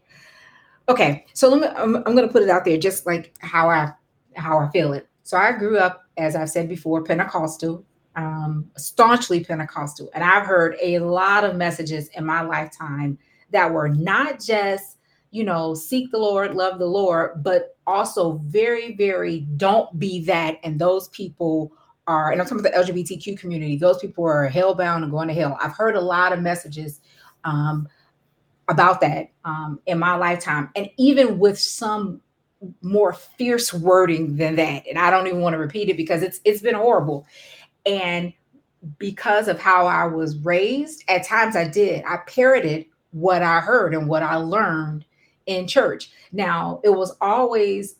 okay, 0.89 1.25
so 1.33 1.49
let 1.49 1.61
me 1.61 1.67
I'm, 1.67 1.95
I'm 1.95 2.15
going 2.15 2.27
to 2.27 2.31
put 2.31 2.43
it 2.43 2.49
out 2.49 2.65
there 2.65 2.77
just 2.77 3.05
like 3.05 3.33
how 3.39 3.69
I 3.69 3.91
how 4.35 4.59
I 4.59 4.69
feel 4.71 4.93
it. 4.93 5.07
So 5.23 5.37
I 5.37 5.53
grew 5.53 5.77
up 5.77 6.03
as 6.17 6.35
I've 6.35 6.49
said 6.49 6.69
before 6.69 7.03
Pentecostal 7.03 7.83
um, 8.15 8.69
staunchly 8.77 9.43
Pentecostal. 9.43 10.09
And 10.13 10.23
I've 10.23 10.45
heard 10.45 10.77
a 10.81 10.99
lot 10.99 11.43
of 11.43 11.55
messages 11.55 12.07
in 12.09 12.25
my 12.25 12.41
lifetime 12.41 13.17
that 13.51 13.71
were 13.71 13.89
not 13.89 14.39
just, 14.39 14.97
you 15.31 15.43
know, 15.43 15.73
seek 15.73 16.11
the 16.11 16.17
Lord, 16.17 16.55
love 16.55 16.79
the 16.79 16.85
Lord, 16.85 17.43
but 17.43 17.77
also 17.87 18.41
very, 18.45 18.95
very 18.95 19.41
don't 19.57 19.97
be 19.99 20.23
that. 20.25 20.59
And 20.63 20.79
those 20.79 21.07
people 21.09 21.71
are, 22.07 22.31
and 22.31 22.41
I'm 22.41 22.47
talking 22.47 22.65
about 22.65 22.85
the 22.85 22.93
LGBTQ 22.93 23.37
community, 23.37 23.77
those 23.77 23.99
people 23.99 24.25
are 24.25 24.49
hellbound 24.49 25.03
and 25.03 25.11
going 25.11 25.27
to 25.27 25.33
hell. 25.33 25.57
I've 25.61 25.75
heard 25.75 25.95
a 25.95 26.01
lot 26.01 26.33
of 26.33 26.41
messages 26.41 27.01
um, 27.43 27.87
about 28.67 29.01
that 29.01 29.31
um, 29.43 29.79
in 29.85 29.99
my 29.99 30.15
lifetime. 30.15 30.69
And 30.75 30.89
even 30.97 31.39
with 31.39 31.59
some 31.59 32.21
more 32.81 33.13
fierce 33.13 33.73
wording 33.73 34.37
than 34.37 34.55
that. 34.55 34.83
And 34.87 34.97
I 34.97 35.09
don't 35.09 35.27
even 35.27 35.41
want 35.41 35.53
to 35.53 35.59
repeat 35.59 35.89
it 35.89 35.97
because 35.97 36.23
it's 36.23 36.39
it's 36.45 36.61
been 36.61 36.75
horrible. 36.75 37.25
And 37.85 38.33
because 38.97 39.47
of 39.47 39.59
how 39.59 39.87
I 39.87 40.05
was 40.05 40.37
raised, 40.39 41.03
at 41.07 41.25
times 41.25 41.55
I 41.55 41.67
did. 41.67 42.03
I 42.05 42.17
parroted 42.27 42.85
what 43.15 43.41
I 43.41 43.61
heard 43.61 43.95
and 43.95 44.09
what 44.09 44.23
I 44.23 44.35
learned 44.35 45.05
in 45.45 45.67
church. 45.67 46.11
Now, 46.33 46.81
it 46.83 46.89
was 46.89 47.15
always 47.21 47.95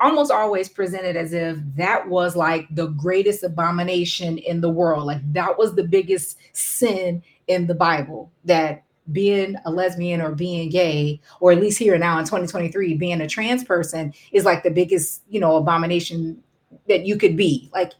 almost 0.00 0.30
always 0.30 0.68
presented 0.68 1.16
as 1.16 1.32
if 1.32 1.56
that 1.76 2.08
was 2.08 2.36
like 2.36 2.66
the 2.74 2.88
greatest 2.88 3.42
abomination 3.42 4.36
in 4.38 4.60
the 4.60 4.68
world. 4.68 5.06
Like 5.06 5.20
that 5.32 5.56
was 5.56 5.74
the 5.74 5.84
biggest 5.84 6.36
sin 6.52 7.22
in 7.46 7.66
the 7.68 7.74
Bible 7.74 8.30
that 8.44 8.82
being 9.12 9.56
a 9.64 9.70
lesbian 9.70 10.20
or 10.20 10.32
being 10.32 10.68
gay, 10.68 11.20
or 11.40 11.52
at 11.52 11.60
least 11.60 11.78
here 11.78 11.96
now 11.96 12.18
in 12.18 12.24
2023, 12.24 12.94
being 12.94 13.20
a 13.20 13.28
trans 13.28 13.64
person 13.64 14.12
is 14.32 14.44
like 14.44 14.62
the 14.62 14.70
biggest, 14.70 15.22
you 15.28 15.40
know, 15.40 15.56
abomination 15.56 16.42
that 16.88 17.06
you 17.06 17.16
could 17.16 17.36
be. 17.36 17.70
Like 17.72 17.92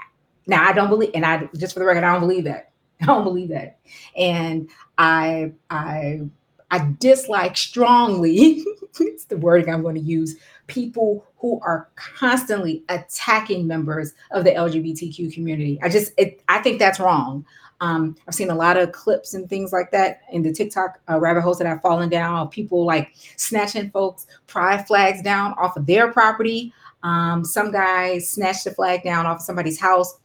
now 0.47 0.69
I 0.69 0.73
don't 0.73 0.91
believe, 0.91 1.13
and 1.15 1.25
I 1.25 1.49
just 1.57 1.73
for 1.73 1.79
the 1.79 1.87
record, 1.87 2.05
I 2.05 2.13
don't 2.13 2.21
believe 2.21 2.45
that. 2.45 2.72
I 3.05 3.07
don't 3.07 3.25
believe 3.25 3.49
that. 3.51 3.79
And 4.17 4.69
I 4.99 5.53
I 5.71 6.23
I 6.71 6.95
dislike 6.99 7.57
strongly, 7.57 8.65
it's 9.01 9.27
the 9.27 9.37
wording 9.37 9.73
I'm 9.73 9.83
going 9.83 9.95
to 9.95 10.01
use, 10.01 10.37
people 10.69 11.27
who 11.37 11.61
are 11.61 11.91
constantly 11.97 12.83
attacking 12.89 13.67
members 13.67 14.15
of 14.31 14.45
the 14.45 14.53
LGBTQ 14.53 15.35
community. 15.35 15.79
I 15.83 15.91
just 15.91 16.13
it, 16.17 16.43
I 16.49 16.61
think 16.61 16.79
that's 16.79 16.99
wrong. 16.99 17.45
Um, 17.83 18.17
I've 18.29 18.35
seen 18.35 18.49
a 18.49 18.55
lot 18.55 18.77
of 18.77 18.93
clips 18.93 19.35
and 19.35 19.51
things 19.51 19.73
like 19.73 19.91
that 19.91 20.21
in 20.31 20.43
the 20.43 20.53
TikTok 20.53 21.01
uh, 21.11 21.19
rabbit 21.19 21.43
holes 21.43 21.59
that 21.59 21.67
I've 21.67 21.83
fallen 21.83 22.09
down 22.09 22.49
people 22.49 22.87
like 22.87 23.13
snatching 23.37 23.91
folks' 23.91 24.27
pride 24.47 24.87
flags 24.87 25.21
down 25.21 25.55
off 25.55 25.77
of 25.77 25.85
their 25.85 26.13
property. 26.13 26.73
Um, 27.03 27.45
some 27.45 27.73
guy 27.73 28.19
snatched 28.19 28.65
the 28.65 28.71
flag 28.71 29.03
down 29.03 29.27
off 29.27 29.39
of 29.39 29.43
somebody's 29.43 29.81
house 29.81 30.17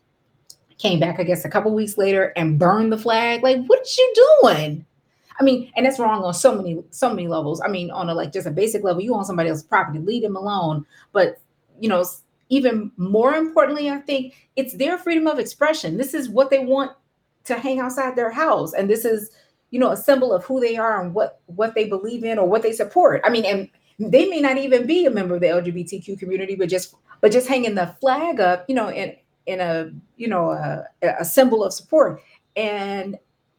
came 0.77 0.99
back, 0.99 1.19
I 1.19 1.23
guess, 1.23 1.45
a 1.45 1.49
couple 1.49 1.73
weeks 1.73 1.97
later 1.97 2.33
and 2.35 2.59
burned 2.59 2.91
the 2.91 2.97
flag. 2.97 3.43
Like, 3.43 3.65
what 3.65 3.79
are 3.79 3.83
you 3.97 4.13
doing? 4.41 4.85
I 5.39 5.43
mean, 5.43 5.71
and 5.75 5.85
that's 5.85 5.99
wrong 5.99 6.23
on 6.23 6.33
so 6.33 6.55
many, 6.55 6.83
so 6.91 7.09
many 7.09 7.27
levels. 7.27 7.61
I 7.61 7.67
mean, 7.67 7.91
on 7.91 8.09
a 8.09 8.13
like 8.13 8.33
just 8.33 8.47
a 8.47 8.51
basic 8.51 8.83
level, 8.83 9.01
you 9.01 9.13
own 9.13 9.25
somebody 9.25 9.49
else's 9.49 9.63
property, 9.63 9.99
leave 9.99 10.23
them 10.23 10.35
alone. 10.35 10.85
But 11.11 11.39
you 11.79 11.89
know, 11.89 12.05
even 12.49 12.91
more 12.97 13.35
importantly, 13.35 13.89
I 13.89 13.99
think 13.99 14.49
it's 14.55 14.73
their 14.73 14.97
freedom 14.97 15.27
of 15.27 15.37
expression. 15.37 15.97
This 15.97 16.13
is 16.13 16.29
what 16.29 16.49
they 16.49 16.59
want 16.59 16.91
to 17.45 17.55
hang 17.55 17.79
outside 17.79 18.15
their 18.15 18.31
house, 18.31 18.73
and 18.73 18.89
this 18.89 19.05
is, 19.05 19.29
you 19.69 19.79
know, 19.79 19.91
a 19.91 19.97
symbol 19.97 20.33
of 20.33 20.43
who 20.43 20.59
they 20.59 20.75
are 20.75 21.01
and 21.01 21.13
what 21.13 21.39
what 21.45 21.75
they 21.75 21.87
believe 21.87 22.23
in 22.23 22.39
or 22.39 22.47
what 22.47 22.63
they 22.63 22.73
support. 22.73 23.21
I 23.23 23.29
mean, 23.29 23.45
and 23.45 23.69
they 23.99 24.27
may 24.27 24.41
not 24.41 24.57
even 24.57 24.87
be 24.87 25.05
a 25.05 25.11
member 25.11 25.35
of 25.35 25.41
the 25.41 25.47
LGBTQ 25.47 26.17
community, 26.17 26.55
but 26.55 26.69
just 26.69 26.95
but 27.21 27.31
just 27.31 27.47
hanging 27.47 27.75
the 27.75 27.95
flag 27.99 28.39
up, 28.39 28.65
you 28.67 28.75
know, 28.75 28.89
and 28.89 29.15
in 29.47 29.59
a 29.59 29.91
you 30.17 30.27
know 30.27 30.51
a, 30.51 30.85
a 31.19 31.25
symbol 31.25 31.63
of 31.63 31.73
support. 31.73 32.21
And 32.55 33.17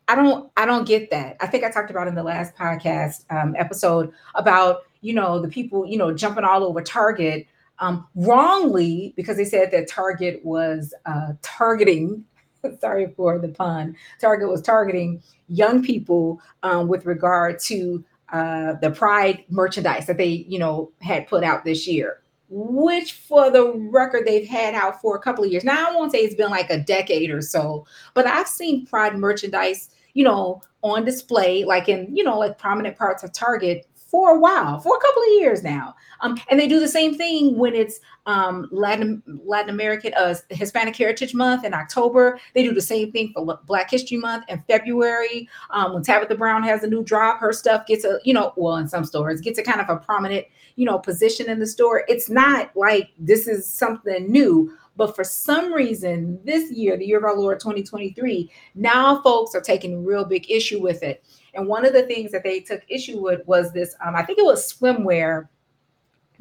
i 0.09 0.15
don't 0.15 0.51
i 0.57 0.65
don't 0.65 0.87
get 0.87 1.11
that. 1.11 1.37
I 1.41 1.47
think 1.47 1.65
i 1.65 1.71
talked 1.71 1.91
about 1.91 2.09
in 2.09 2.15
the 2.15 2.23
last 2.23 2.55
podcast 2.55 3.25
um, 3.31 3.55
episode 3.59 4.13
about 4.35 4.83
you 5.01 5.15
know 5.15 5.41
the 5.41 5.49
people 5.49 5.87
you 5.87 5.99
know 5.99 6.13
jumping 6.15 6.45
all 6.45 6.65
over 6.65 6.83
target 6.83 7.47
um, 7.81 8.07
wrongly 8.17 9.13
because 9.17 9.37
they 9.37 9.45
said 9.45 9.71
that 9.71 9.89
target 9.89 10.41
was 10.45 10.93
uh, 11.07 11.33
targeting 11.43 12.25
sorry 12.81 13.13
for 13.17 13.39
the 13.39 13.49
pun 13.49 13.97
target 14.21 14.49
was 14.49 14.63
targeting 14.63 15.23
young 15.49 15.83
people 15.83 16.41
um, 16.63 16.89
with 16.89 17.07
regard 17.07 17.59
to 17.59 18.05
uh, 18.33 18.75
the 18.83 18.91
pride 18.91 19.45
merchandise 19.49 20.07
that 20.07 20.17
they 20.17 20.45
you 20.49 20.59
know 20.59 20.91
had 21.01 21.27
put 21.29 21.45
out 21.45 21.65
this 21.65 21.87
year 21.87 22.21
which 22.51 23.13
for 23.13 23.51
the 23.51 23.73
record 23.73 24.27
they've 24.27 24.49
had 24.49 24.75
out 24.75 25.01
for 25.01 25.17
a 25.17 25.21
couple 25.21 25.45
of 25.45 25.51
years. 25.51 25.65
Now 25.65 25.91
I 25.91 25.95
won't 25.95 26.13
say 26.13 26.19
it's 26.19 26.35
been 26.35 26.51
like 26.51 26.71
a 26.71 26.79
decade 26.79 27.31
or 27.31 27.43
so, 27.43 27.87
but 28.15 28.27
I've 28.27 28.49
seen 28.49 28.87
Pride 28.87 29.19
merchandise, 29.19 29.91
you 30.15 30.25
know, 30.25 30.63
on 30.83 31.05
display, 31.05 31.65
like 31.65 31.89
in, 31.89 32.15
you 32.15 32.25
know, 32.25 32.39
like 32.39 32.59
prominent 32.59 32.97
parts 32.97 33.23
of 33.23 33.33
Target 33.33 33.87
for 34.09 34.35
a 34.35 34.39
while, 34.39 34.81
for 34.81 34.97
a 34.97 35.01
couple 35.01 35.23
of 35.23 35.29
years 35.35 35.63
now. 35.63 35.95
Um, 36.21 36.41
and 36.49 36.59
they 36.59 36.67
do 36.67 36.81
the 36.81 36.89
same 36.89 37.15
thing 37.15 37.57
when 37.57 37.75
it's 37.75 38.01
um, 38.27 38.69
Latin 38.73 39.23
Latin 39.45 39.71
American 39.71 40.15
uh, 40.15 40.35
Hispanic 40.51 40.97
Heritage 40.97 41.35
Month 41.35 41.65
in 41.65 41.75
October. 41.75 42.41
They 42.55 42.63
do 42.63 42.73
the 42.73 42.81
same 42.81 43.13
thing 43.13 43.33
for 43.35 43.61
Black 43.67 43.91
History 43.91 44.17
Month 44.17 44.47
in 44.49 44.63
February. 44.67 45.49
Um, 45.71 45.93
when 45.95 46.03
Tabitha 46.03 46.35
Brown 46.35 46.63
has 46.63 46.83
a 46.83 46.89
new 46.89 47.05
drop, 47.05 47.39
her 47.41 47.53
stuff 47.53 47.87
gets 47.87 48.05
a 48.05 48.19
you 48.25 48.33
know 48.33 48.53
well 48.57 48.77
in 48.77 48.89
some 48.89 49.05
stores 49.05 49.41
gets 49.41 49.59
a 49.59 49.63
kind 49.63 49.81
of 49.81 49.89
a 49.89 49.97
prominent 49.97 50.47
you 50.77 50.87
know 50.87 50.99
position 50.99 51.49
in 51.51 51.59
the 51.59 51.67
store. 51.67 52.05
It's 52.09 52.31
not 52.31 52.75
like 52.75 53.11
this 53.19 53.47
is 53.47 53.67
something 53.67 54.31
new. 54.31 54.73
But 54.97 55.15
for 55.15 55.23
some 55.23 55.73
reason, 55.73 56.41
this 56.43 56.73
year, 56.73 56.97
the 56.97 57.07
year 57.07 57.19
of 57.19 57.25
our 57.25 57.37
Lord 57.37 57.61
2023, 57.61 58.51
now 58.75 59.23
folks 59.23 59.55
are 59.55 59.61
taking 59.61 60.05
real 60.05 60.25
big 60.25 60.51
issue 60.51 60.83
with 60.83 61.05
it. 61.05 61.23
And 61.55 61.67
one 61.67 61.85
of 61.85 61.93
the 61.93 62.03
things 62.03 62.33
that 62.33 62.45
they 62.45 62.61
took 62.61 62.83
issue 62.89 63.21
with 63.21 63.47
was 63.47 63.73
this 63.73 63.95
um, 64.05 64.15
I 64.15 64.23
think 64.23 64.39
it 64.39 64.45
was 64.45 64.73
swimwear 64.73 65.49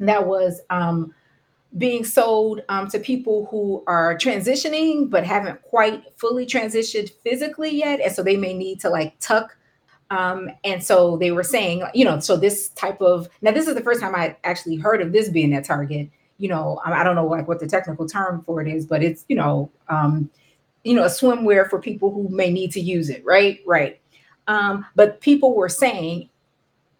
that 0.00 0.26
was 0.26 0.60
um, 0.70 1.14
being 1.76 2.04
sold 2.04 2.62
um, 2.68 2.88
to 2.88 2.98
people 2.98 3.46
who 3.50 3.82
are 3.86 4.16
transitioning 4.16 5.10
but 5.10 5.24
haven't 5.24 5.60
quite 5.62 6.04
fully 6.16 6.46
transitioned 6.46 7.10
physically 7.22 7.70
yet. 7.70 8.00
And 8.00 8.12
so 8.12 8.22
they 8.22 8.36
may 8.36 8.54
need 8.54 8.80
to 8.80 8.90
like 8.90 9.18
tuck. 9.20 9.56
Um, 10.10 10.50
and 10.64 10.82
so 10.82 11.18
they 11.18 11.32
were 11.32 11.42
saying, 11.42 11.82
you 11.92 12.04
know, 12.04 12.18
so 12.20 12.36
this 12.36 12.70
type 12.70 13.02
of 13.02 13.28
now, 13.42 13.50
this 13.50 13.68
is 13.68 13.74
the 13.74 13.82
first 13.82 14.00
time 14.00 14.14
I 14.14 14.36
actually 14.44 14.76
heard 14.76 15.02
of 15.02 15.12
this 15.12 15.28
being 15.28 15.52
at 15.52 15.64
Target. 15.64 16.08
You 16.38 16.48
know, 16.48 16.80
I 16.84 17.02
don't 17.02 17.16
know 17.16 17.26
like 17.26 17.48
what 17.48 17.60
the 17.60 17.66
technical 17.66 18.08
term 18.08 18.42
for 18.46 18.62
it 18.62 18.68
is, 18.68 18.86
but 18.86 19.02
it's, 19.02 19.24
you 19.28 19.36
know, 19.36 19.70
um, 19.88 20.30
you 20.84 20.94
know, 20.94 21.02
a 21.02 21.08
swimwear 21.08 21.68
for 21.68 21.80
people 21.80 22.12
who 22.12 22.28
may 22.28 22.50
need 22.50 22.72
to 22.72 22.80
use 22.80 23.10
it, 23.10 23.22
right? 23.24 23.60
Right. 23.66 24.00
Um, 24.48 24.84
but 24.96 25.20
people 25.20 25.54
were 25.54 25.68
saying 25.68 26.28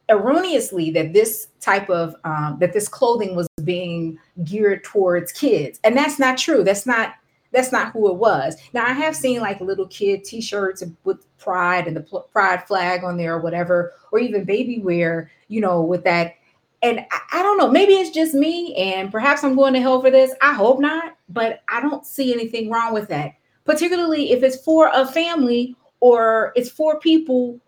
erroneously 0.09 0.91
that 0.91 1.13
this 1.13 1.49
type 1.61 1.91
of 1.91 2.15
um, 2.25 2.57
that 2.61 2.73
this 2.73 2.89
clothing 2.89 3.35
was 3.35 3.49
being 3.65 4.19
geared 4.45 4.85
towards 4.85 5.33
kids. 5.33 5.81
And 5.85 5.97
that's 5.97 6.19
not 6.19 6.39
true. 6.39 6.63
That's 6.63 6.87
not 6.87 7.15
that's 7.51 7.73
not 7.73 7.93
who 7.93 8.11
it 8.11 8.17
was. 8.17 8.57
Now 8.75 8.87
i 8.87 8.93
have 8.93 9.17
seen 9.17 9.41
like 9.41 9.61
little 9.61 9.87
kid 9.89 10.25
t-shirts 10.25 10.85
with 11.05 11.25
pride 11.39 11.87
and 11.87 11.97
the 11.97 12.23
pride 12.31 12.67
flag 12.67 13.05
on 13.05 13.17
there 13.17 13.35
or 13.35 13.41
whatever 13.41 13.95
or 14.13 14.19
even 14.19 14.45
baby 14.45 14.79
wear 14.79 15.31
you 15.49 15.61
know 15.61 15.83
with 15.83 16.05
that. 16.05 16.35
And 16.83 17.01
I, 17.11 17.41
I 17.41 17.43
don't 17.43 17.59
know. 17.59 17.71
Maybe 17.71 17.95
it's 17.95 18.11
just 18.11 18.35
me 18.35 18.75
and 18.77 19.11
perhaps 19.11 19.43
i'm 19.45 19.57
going 19.57 19.75
to 19.75 19.81
hell 19.81 20.01
for 20.01 20.11
this. 20.11 20.33
I 20.41 20.53
hope 20.53 20.81
not 20.81 21.17
but 21.31 21.63
i 21.69 21.81
don't 21.81 22.07
see 22.07 22.33
anything 22.33 22.71
wrong 22.71 22.93
with 22.93 23.09
that. 23.09 23.35
Particularly 23.65 24.33
if 24.33 24.43
it's 24.43 24.63
for 24.63 24.91
a 24.95 25.07
family 25.07 25.77
or 26.01 26.53
it's 26.57 26.71
for 26.71 26.99
people 26.99 27.61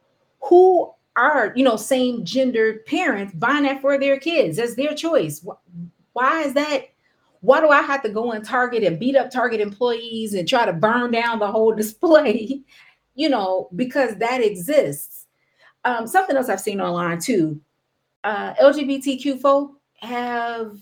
who 0.43 0.93
are, 1.17 1.53
you 1.57 1.65
know, 1.65 1.77
same 1.77 2.25
gendered 2.25 2.87
parents 2.87 3.35
buying 3.35 3.65
that 3.65 3.81
for 3.81 3.99
their 3.99 4.19
kids. 4.19 4.57
That's 4.57 4.75
their 4.75 4.95
choice. 4.95 5.45
Why 6.13 6.43
is 6.43 6.55
that? 6.55 6.85
Why 7.41 7.61
do 7.61 7.69
I 7.71 7.83
have 7.83 8.03
to 8.03 8.11
go 8.11 8.33
in 8.33 8.43
Target 8.43 8.85
and 8.85 8.99
beat 8.99 9.17
up 9.17 9.31
Target 9.31 9.61
employees 9.61 10.35
and 10.35 10.47
try 10.47 10.67
to 10.67 10.73
burn 10.73 11.11
down 11.11 11.39
the 11.39 11.51
whole 11.51 11.73
display? 11.77 12.63
you 13.21 13.29
know, 13.29 13.69
because 13.77 14.17
that 14.17 14.43
exists. 14.43 15.27
Um, 15.85 16.07
something 16.07 16.37
else 16.37 16.49
I've 16.49 16.61
seen 16.61 16.81
online 16.81 17.21
too. 17.21 17.61
Uh, 18.25 18.55
LGBTQ 18.55 19.41
folk 19.41 19.79
have 19.99 20.79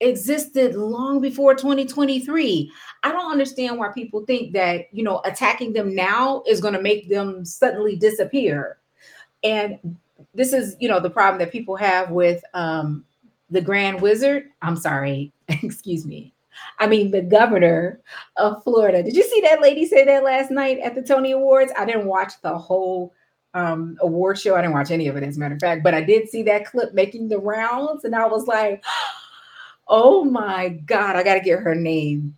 existed 0.00 0.74
long 0.74 1.20
before 1.20 1.54
2023. 1.54 2.70
I 3.02 3.12
don't 3.12 3.30
understand 3.30 3.78
why 3.78 3.88
people 3.88 4.24
think 4.24 4.52
that, 4.52 4.86
you 4.92 5.02
know, 5.02 5.20
attacking 5.24 5.72
them 5.72 5.94
now 5.94 6.42
is 6.46 6.60
going 6.60 6.74
to 6.74 6.82
make 6.82 7.08
them 7.08 7.44
suddenly 7.44 7.96
disappear. 7.96 8.78
And 9.42 9.96
this 10.34 10.52
is, 10.52 10.76
you 10.80 10.88
know, 10.88 11.00
the 11.00 11.10
problem 11.10 11.38
that 11.38 11.52
people 11.52 11.76
have 11.76 12.10
with 12.10 12.42
um, 12.54 13.04
the 13.50 13.60
Grand 13.60 14.00
Wizard. 14.00 14.50
I'm 14.62 14.76
sorry, 14.76 15.32
excuse 15.48 16.06
me. 16.06 16.32
I 16.78 16.86
mean, 16.86 17.10
the 17.10 17.22
governor 17.22 18.00
of 18.36 18.62
Florida. 18.64 19.02
Did 19.02 19.16
you 19.16 19.22
see 19.22 19.40
that 19.42 19.62
lady 19.62 19.86
say 19.86 20.04
that 20.04 20.24
last 20.24 20.50
night 20.50 20.78
at 20.78 20.94
the 20.94 21.02
Tony 21.02 21.32
Awards? 21.32 21.72
I 21.76 21.84
didn't 21.84 22.06
watch 22.06 22.32
the 22.42 22.56
whole 22.56 23.14
um, 23.54 23.96
award 24.00 24.38
show. 24.38 24.56
I 24.56 24.60
didn't 24.60 24.74
watch 24.74 24.90
any 24.90 25.08
of 25.08 25.16
it, 25.16 25.22
as 25.22 25.36
a 25.36 25.40
matter 25.40 25.54
of 25.54 25.60
fact, 25.60 25.82
but 25.82 25.94
I 25.94 26.02
did 26.02 26.28
see 26.28 26.42
that 26.44 26.66
clip 26.66 26.94
making 26.94 27.28
the 27.28 27.38
rounds, 27.38 28.04
and 28.04 28.14
I 28.14 28.26
was 28.26 28.46
like, 28.46 28.84
oh 29.90 30.24
my 30.24 30.68
God, 30.68 31.16
I 31.16 31.22
got 31.22 31.34
to 31.34 31.40
get 31.40 31.58
her 31.58 31.74
name. 31.74 32.36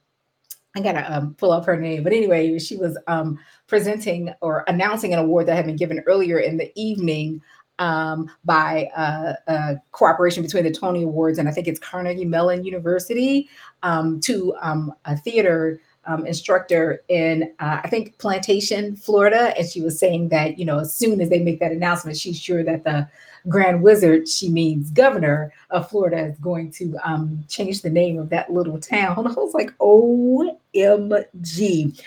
I 0.74 0.80
gotta 0.80 1.14
um, 1.14 1.34
pull 1.34 1.52
up 1.52 1.66
her 1.66 1.78
name, 1.78 2.02
but 2.02 2.14
anyway, 2.14 2.58
she 2.58 2.78
was 2.78 2.96
um, 3.06 3.38
presenting 3.66 4.32
or 4.40 4.64
announcing 4.68 5.12
an 5.12 5.18
award 5.18 5.44
that 5.46 5.56
had 5.56 5.66
been 5.66 5.76
given 5.76 6.02
earlier 6.06 6.38
in 6.38 6.56
the 6.56 6.72
evening 6.74 7.42
um, 7.78 8.30
by 8.46 8.88
uh, 8.96 9.34
a 9.48 9.76
cooperation 9.90 10.42
between 10.42 10.64
the 10.64 10.70
Tony 10.70 11.02
Awards 11.02 11.38
and 11.38 11.46
I 11.46 11.52
think 11.52 11.68
it's 11.68 11.78
Carnegie 11.78 12.24
Mellon 12.24 12.64
University 12.64 13.50
um, 13.82 14.18
to 14.20 14.54
um, 14.62 14.94
a 15.04 15.14
theater 15.14 15.78
um, 16.06 16.26
instructor 16.26 17.02
in 17.08 17.52
uh, 17.60 17.80
I 17.84 17.88
think 17.88 18.18
Plantation, 18.18 18.96
Florida, 18.96 19.54
and 19.58 19.68
she 19.68 19.82
was 19.82 19.98
saying 19.98 20.30
that 20.30 20.58
you 20.58 20.64
know 20.64 20.78
as 20.78 20.94
soon 20.94 21.20
as 21.20 21.28
they 21.28 21.40
make 21.40 21.60
that 21.60 21.72
announcement, 21.72 22.16
she's 22.16 22.40
sure 22.40 22.64
that 22.64 22.84
the 22.84 23.08
Grand 23.48 23.83
Wizard, 23.83 24.28
she 24.28 24.48
means 24.48 24.90
governor 24.90 25.52
of 25.70 25.90
Florida, 25.90 26.26
is 26.26 26.38
going 26.38 26.70
to 26.72 26.96
um, 27.05 27.44
change 27.48 27.83
the 27.83 27.90
name 27.90 28.18
of 28.18 28.28
that 28.31 28.52
little 28.52 28.78
town. 28.78 29.26
I 29.26 29.33
was 29.33 29.55
like, 29.55 29.76
OMG. 29.78 30.52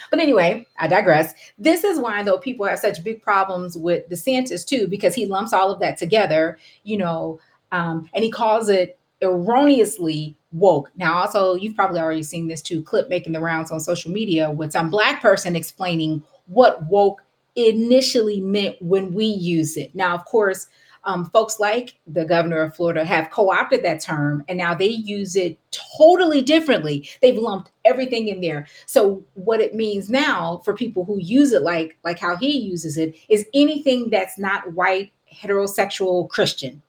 But 0.09 0.19
anyway, 0.19 0.65
I 0.79 0.87
digress. 0.87 1.33
This 1.57 1.83
is 1.83 1.99
why, 1.99 2.23
though, 2.23 2.37
people 2.37 2.65
have 2.65 2.79
such 2.79 3.03
big 3.03 3.21
problems 3.21 3.77
with 3.77 4.09
DeSantis, 4.09 4.65
too, 4.65 4.87
because 4.87 5.13
he 5.13 5.25
lumps 5.25 5.53
all 5.53 5.71
of 5.71 5.79
that 5.79 5.97
together, 5.97 6.57
you 6.83 6.97
know, 6.97 7.39
um, 7.71 8.09
and 8.13 8.23
he 8.23 8.31
calls 8.31 8.69
it 8.69 8.97
erroneously 9.21 10.35
woke. 10.51 10.91
Now, 10.95 11.15
also, 11.15 11.55
you've 11.55 11.75
probably 11.75 11.99
already 11.99 12.23
seen 12.23 12.47
this 12.47 12.61
too 12.61 12.81
clip 12.81 13.09
making 13.09 13.33
the 13.33 13.39
rounds 13.39 13.71
on 13.71 13.79
social 13.79 14.11
media 14.11 14.49
with 14.49 14.71
some 14.71 14.89
black 14.89 15.21
person 15.21 15.55
explaining 15.55 16.23
what 16.47 16.83
woke 16.85 17.21
initially 17.55 18.41
meant 18.41 18.75
when 18.81 19.13
we 19.13 19.25
use 19.25 19.77
it. 19.77 19.93
Now, 19.95 20.13
of 20.15 20.25
course, 20.25 20.67
um, 21.05 21.29
folks 21.29 21.59
like 21.59 21.95
the 22.07 22.25
governor 22.25 22.61
of 22.61 22.75
Florida 22.75 23.05
have 23.05 23.29
co 23.29 23.51
opted 23.51 23.83
that 23.83 24.01
term 24.01 24.43
and 24.47 24.57
now 24.57 24.73
they 24.73 24.87
use 24.89 25.35
it 25.35 25.57
totally 25.71 26.41
differently. 26.41 27.07
They've 27.21 27.37
lumped 27.37 27.71
everything 27.85 28.27
in 28.27 28.41
there. 28.41 28.67
So, 28.85 29.23
what 29.35 29.61
it 29.61 29.75
means 29.75 30.09
now 30.09 30.61
for 30.65 30.73
people 30.73 31.05
who 31.05 31.19
use 31.19 31.51
it 31.51 31.61
like, 31.61 31.97
like 32.03 32.19
how 32.19 32.35
he 32.35 32.57
uses 32.57 32.97
it 32.97 33.15
is 33.29 33.45
anything 33.53 34.09
that's 34.09 34.37
not 34.37 34.73
white, 34.73 35.13
heterosexual, 35.31 36.27
Christian. 36.27 36.81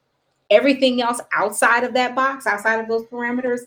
Everything 0.50 1.02
else 1.02 1.20
outside 1.34 1.84
of 1.84 1.92
that 1.94 2.14
box, 2.14 2.46
outside 2.46 2.80
of 2.80 2.88
those 2.88 3.04
parameters, 3.06 3.60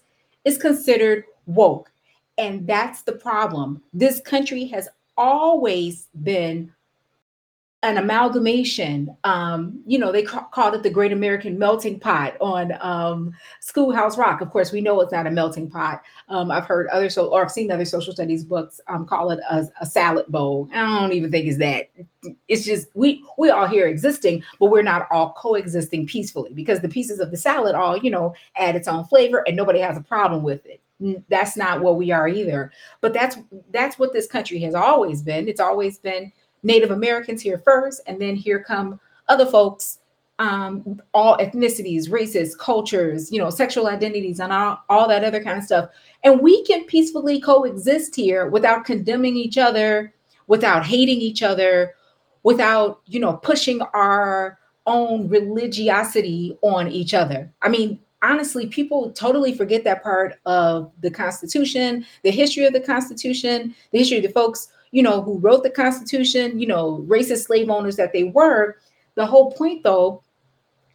is 0.46 0.58
considered 0.58 1.26
woke. 1.46 1.92
And 2.38 2.66
that's 2.66 3.02
the 3.02 3.12
problem. 3.12 3.82
This 3.94 4.22
country 4.22 4.66
has 4.68 4.88
always 5.18 6.08
been 6.24 6.74
an 7.82 7.98
amalgamation. 7.98 9.15
Um, 9.24 9.82
you 9.86 9.98
know, 9.98 10.12
they 10.12 10.24
ca- 10.24 10.48
called 10.48 10.76
it 10.76 10.84
the 10.84 10.89
Great 10.89 11.13
American 11.13 11.58
Melting 11.58 12.00
Pot 12.00 12.36
on 12.42 12.78
um, 12.82 13.34
Schoolhouse 13.62 14.18
Rock. 14.18 14.42
Of 14.42 14.50
course, 14.50 14.74
we 14.74 14.82
know 14.82 15.00
it's 15.00 15.13
not 15.13 15.28
a 15.28 15.32
melting 15.32 15.70
pot. 15.70 16.02
Um, 16.28 16.52
I've 16.52 16.65
heard 16.65 16.88
other 16.88 17.10
so, 17.10 17.28
or 17.28 17.42
I've 17.42 17.52
seen 17.52 17.72
other 17.72 17.86
social 17.86 18.12
studies 18.12 18.44
books 18.44 18.82
um, 18.88 19.06
call 19.06 19.32
it 19.32 19.39
a, 19.50 19.65
a, 19.80 19.86
salad 19.86 20.26
bowl. 20.28 20.70
I 20.74 21.00
don't 21.00 21.13
even 21.13 21.32
think 21.32 21.48
it's 21.48 21.58
that. 21.60 21.89
It's 22.50 22.65
just 22.65 22.88
we 22.96 23.24
we 23.38 23.50
all 23.50 23.68
here 23.68 23.88
existing, 23.88 24.44
but 24.60 24.68
we're 24.68 24.82
not 24.82 25.08
all 25.10 25.34
coexisting 25.34 26.06
peacefully 26.06 26.52
because 26.54 26.82
the 26.82 26.89
pieces 26.89 27.20
of 27.20 27.32
the 27.32 27.38
salad 27.38 27.76
all 27.76 27.98
you 27.98 28.12
know 28.12 28.34
add 28.58 28.76
its 28.76 28.89
own 28.89 29.06
flavor, 29.06 29.44
and 29.48 29.56
nobody 29.56 29.80
has 29.80 29.98
a 29.98 30.02
problem 30.02 30.44
with 30.44 30.65
it 30.65 30.82
that's 31.30 31.56
not 31.56 31.80
what 31.80 31.96
we 31.96 32.12
are 32.12 32.28
either 32.28 32.74
but 33.00 33.13
that's 33.13 33.38
that's 33.72 33.98
what 33.98 34.12
this 34.12 34.28
country 34.28 34.60
has 34.60 34.76
always 34.76 35.22
been 35.22 35.48
it's 35.48 35.62
always 35.62 35.98
been 35.98 36.30
Native 36.63 36.91
Americans 36.91 37.41
here 37.41 37.60
first, 37.60 38.02
and 38.08 38.19
then 38.22 38.36
here 38.36 38.63
come 38.63 39.00
other 39.28 39.45
folks, 39.45 40.00
um, 40.39 41.02
all 41.13 41.38
ethnicities, 41.38 42.12
races, 42.12 42.56
cultures, 42.56 43.32
you 43.32 43.39
know, 43.39 43.50
sexual 43.50 43.88
identities, 43.88 44.39
and 44.39 44.52
all, 44.54 44.80
all 44.89 45.08
that 45.08 45.24
other 45.24 45.43
kind 45.43 45.58
of 45.58 45.63
stuff. 45.63 45.89
And 46.24 46.39
we 46.39 46.63
can 46.63 46.86
peacefully 46.86 47.39
coexist 47.39 48.15
here 48.15 48.48
without 48.48 48.86
condemning 48.86 49.36
each 49.36 49.58
other, 49.58 50.13
without 50.48 50.86
hating 50.86 51.19
each 51.19 51.43
other, 51.43 51.95
without, 52.43 53.02
you 53.06 53.19
know, 53.19 53.34
pushing 53.34 53.82
our 53.93 54.58
own 54.86 55.28
religiosity 55.28 56.58
on 56.62 56.88
each 56.88 57.13
other. 57.13 57.52
I 57.62 57.69
mean, 57.69 58.00
honestly, 58.22 58.67
people 58.67 59.12
totally 59.12 59.54
forget 59.54 59.84
that 59.84 60.04
part 60.04 60.39
of 60.45 60.91
the 61.02 61.12
Constitution, 61.12 62.06
the 62.24 62.32
history 62.32 62.65
of 62.65 62.74
the 62.74 62.80
Constitution, 62.80 63.76
the 63.91 64.00
history 64.00 64.17
of 64.17 64.24
the 64.24 64.30
folks 64.30 64.69
you 64.91 65.04
know, 65.04 65.21
who 65.21 65.39
wrote 65.39 65.63
the 65.63 65.69
Constitution, 65.69 66.60
you 66.60 66.67
know, 66.67 67.06
racist 67.08 67.45
slave 67.45 67.69
owners 67.69 67.95
that 67.97 68.13
they 68.13 68.23
were. 68.23 68.78
The 69.15 69.25
whole 69.25 69.52
point, 69.52 69.84
though, 69.84 70.23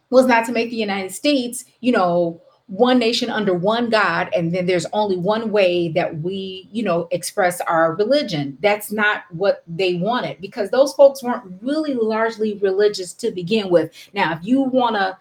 was 0.09 0.25
not 0.25 0.45
to 0.45 0.51
make 0.51 0.69
the 0.69 0.75
United 0.75 1.11
States, 1.11 1.65
you 1.81 1.91
know, 1.91 2.41
one 2.67 2.97
nation 2.97 3.29
under 3.29 3.53
one 3.53 3.89
God, 3.89 4.29
and 4.35 4.53
then 4.53 4.65
there's 4.65 4.87
only 4.91 5.17
one 5.17 5.51
way 5.51 5.89
that 5.89 6.21
we, 6.21 6.67
you 6.71 6.81
know, 6.81 7.07
express 7.11 7.61
our 7.61 7.95
religion. 7.95 8.57
That's 8.61 8.91
not 8.91 9.23
what 9.29 9.63
they 9.67 9.95
wanted 9.95 10.41
because 10.41 10.71
those 10.71 10.93
folks 10.93 11.21
weren't 11.21 11.61
really 11.61 11.93
largely 11.93 12.55
religious 12.55 13.13
to 13.13 13.29
begin 13.29 13.69
with. 13.69 13.91
Now, 14.13 14.33
if 14.33 14.39
you 14.41 14.61
want 14.61 14.95
to 14.95 15.15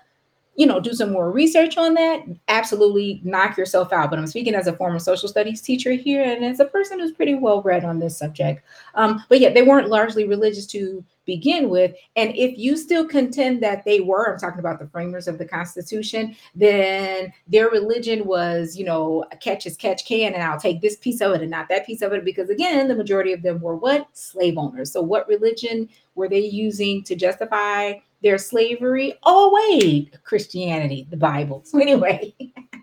you 0.57 0.67
know, 0.67 0.81
do 0.81 0.93
some 0.93 1.13
more 1.13 1.31
research 1.31 1.77
on 1.77 1.95
that, 1.95 2.23
absolutely 2.49 3.21
knock 3.25 3.57
yourself 3.57 3.93
out. 3.93 4.11
But 4.11 4.19
I'm 4.19 4.27
speaking 4.27 4.55
as 4.55 4.67
a 4.67 4.77
former 4.77 4.99
social 4.99 5.29
studies 5.29 5.61
teacher 5.61 5.93
here 5.93 6.23
and 6.23 6.45
as 6.45 6.61
a 6.61 6.65
person 6.65 7.01
who's 7.01 7.13
pretty 7.13 7.35
well 7.35 7.63
read 7.63 7.85
on 7.85 7.99
this 7.99 8.17
subject. 8.17 8.65
Um, 8.95 9.25
but 9.29 9.41
yeah, 9.41 9.53
they 9.53 9.63
weren't 9.63 9.89
largely 9.89 10.27
religious 10.27 10.67
to 10.69 11.05
begin 11.27 11.71
with. 11.71 11.95
And 12.17 12.37
if 12.37 12.59
you 12.59 12.77
still 12.77 13.07
contend 13.07 13.63
that 13.63 13.85
they 13.85 14.01
were, 14.01 14.31
I'm 14.31 14.39
talking 14.39 14.61
about 14.61 14.79
the 14.79 14.87
framers 14.87 15.27
of 15.27 15.39
the 15.39 15.47
Constitution, 15.47 16.37
then 16.55 17.33
their 17.49 17.71
religion 17.71 18.27
was, 18.27 18.77
you 18.77 18.85
know, 18.85 19.25
catch 19.41 19.67
as 19.67 19.77
catch 19.77 20.07
can, 20.07 20.35
and 20.35 20.43
I'll 20.43 20.61
take 20.61 20.81
this 20.81 20.97
piece 20.97 21.21
of 21.21 21.33
it 21.33 21.41
and 21.41 21.51
not 21.51 21.69
that 21.69 21.87
piece 21.87 22.03
of 22.03 22.13
it. 22.13 22.25
Because 22.25 22.51
again, 22.51 22.89
the 22.89 22.95
majority 22.95 23.33
of 23.33 23.43
them 23.43 23.61
were 23.61 23.77
what? 23.77 24.07
Slave 24.13 24.59
owners. 24.59 24.93
So 24.93 25.01
what 25.01 25.27
religion 25.27 25.89
were 26.15 26.29
they 26.29 26.41
using 26.41 27.03
to 27.05 27.17
justify 27.17 27.95
their 28.25 28.39
slavery? 28.39 29.15
Oh, 29.23 29.79
wait, 29.79 30.19
Christianity, 30.25 31.07
the 31.11 31.17
Bible. 31.17 31.63
So 31.65 31.79
anyway, 31.79 32.35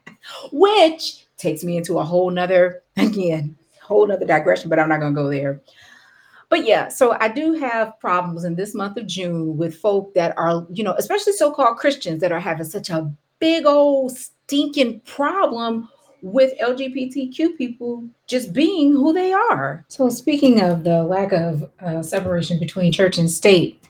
which 0.54 1.28
takes 1.38 1.64
me 1.66 1.76
into 1.76 2.00
a 2.00 2.04
whole 2.06 2.30
nother, 2.30 2.84
again, 2.96 3.58
whole 3.82 4.08
nother 4.08 4.26
digression, 4.26 4.70
but 4.70 4.80
I'm 4.80 4.88
not 4.88 5.02
gonna 5.02 5.14
go 5.14 5.30
there. 5.30 5.62
But 6.48 6.66
yeah, 6.66 6.90
so 6.90 7.18
I 7.20 7.28
do 7.30 7.54
have 7.54 8.00
problems 8.00 8.44
in 8.44 8.56
this 8.56 8.76
month 8.76 8.98
of 8.98 9.08
June 9.08 9.58
with 9.58 9.78
folk 9.78 10.14
that 10.16 10.38
are, 10.38 10.68
you 10.70 10.84
know, 10.84 10.94
especially 10.98 11.34
so-called 11.34 11.78
Christians 11.78 12.22
that 12.22 12.32
are 12.32 12.40
having 12.40 12.66
such 12.66 12.90
a 12.90 13.10
big 13.40 13.66
old 13.66 14.18
stinking 14.18 15.00
problem 15.02 15.90
with 16.22 16.58
LGBTQ 16.60 17.58
people 17.58 18.08
just 18.28 18.54
being 18.54 18.92
who 18.92 19.14
they 19.14 19.34
are. 19.34 19.86
So, 19.88 20.10
speaking 20.10 20.62
of 20.62 20.84
the 20.84 21.04
lack 21.04 21.32
of 21.32 21.70
uh, 21.80 22.04
separation 22.04 22.60
between 22.60 22.92
church 22.92 23.18
and 23.18 23.32
state, 23.32 23.84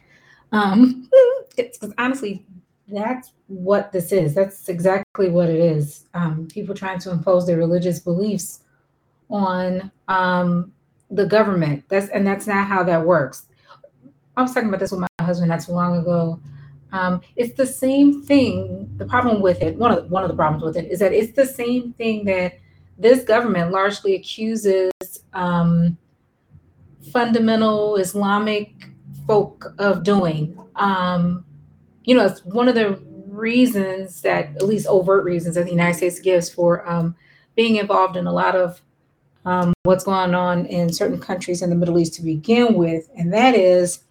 um, 0.51 1.09
it's 1.61 1.79
honestly 1.97 2.45
that's 2.87 3.31
what 3.47 3.91
this 3.91 4.11
is. 4.11 4.33
That's 4.35 4.67
exactly 4.67 5.29
what 5.29 5.49
it 5.49 5.59
is. 5.59 6.05
Um, 6.13 6.47
people 6.47 6.75
trying 6.75 6.99
to 6.99 7.11
impose 7.11 7.47
their 7.47 7.57
religious 7.57 7.99
beliefs 7.99 8.63
on 9.29 9.91
um, 10.07 10.73
the 11.09 11.25
government. 11.25 11.85
That's 11.87 12.09
and 12.09 12.25
that's 12.25 12.47
not 12.47 12.67
how 12.67 12.83
that 12.83 13.05
works. 13.05 13.45
I 14.35 14.41
was 14.41 14.53
talking 14.53 14.69
about 14.69 14.79
this 14.79 14.91
with 14.91 15.01
my 15.01 15.07
husband 15.21 15.49
not 15.49 15.61
too 15.61 15.73
long 15.73 15.97
ago. 15.97 16.39
Um, 16.91 17.21
it's 17.35 17.55
the 17.55 17.65
same 17.65 18.23
thing. 18.23 18.89
The 18.97 19.05
problem 19.05 19.41
with 19.41 19.61
it, 19.61 19.77
one 19.77 19.91
of 19.91 20.03
the, 20.03 20.09
one 20.09 20.23
of 20.23 20.29
the 20.29 20.35
problems 20.35 20.63
with 20.63 20.75
it, 20.75 20.91
is 20.91 20.99
that 20.99 21.13
it's 21.13 21.33
the 21.33 21.45
same 21.45 21.93
thing 21.93 22.25
that 22.25 22.59
this 22.97 23.23
government 23.23 23.71
largely 23.71 24.15
accuses 24.15 24.91
um, 25.33 25.97
fundamental 27.11 27.95
Islamic 27.95 28.73
folk 29.25 29.73
of 29.79 30.03
doing. 30.03 30.57
Um, 30.75 31.45
you 32.03 32.15
know, 32.15 32.25
it's 32.25 32.43
one 32.45 32.67
of 32.67 32.75
the 32.75 32.99
reasons 33.27 34.21
that, 34.21 34.55
at 34.55 34.63
least 34.63 34.87
overt 34.87 35.23
reasons, 35.23 35.55
that 35.55 35.65
the 35.65 35.71
United 35.71 35.97
States 35.97 36.19
gives 36.19 36.49
for 36.49 36.87
um, 36.87 37.15
being 37.55 37.77
involved 37.77 38.17
in 38.17 38.27
a 38.27 38.33
lot 38.33 38.55
of 38.55 38.81
um, 39.45 39.73
what's 39.83 40.03
going 40.03 40.35
on 40.35 40.65
in 40.67 40.91
certain 40.93 41.19
countries 41.19 41.61
in 41.61 41.69
the 41.69 41.75
Middle 41.75 41.97
East 41.97 42.13
to 42.15 42.21
begin 42.21 42.75
with, 42.75 43.09
and 43.15 43.33
that 43.33 43.55
is 43.55 44.01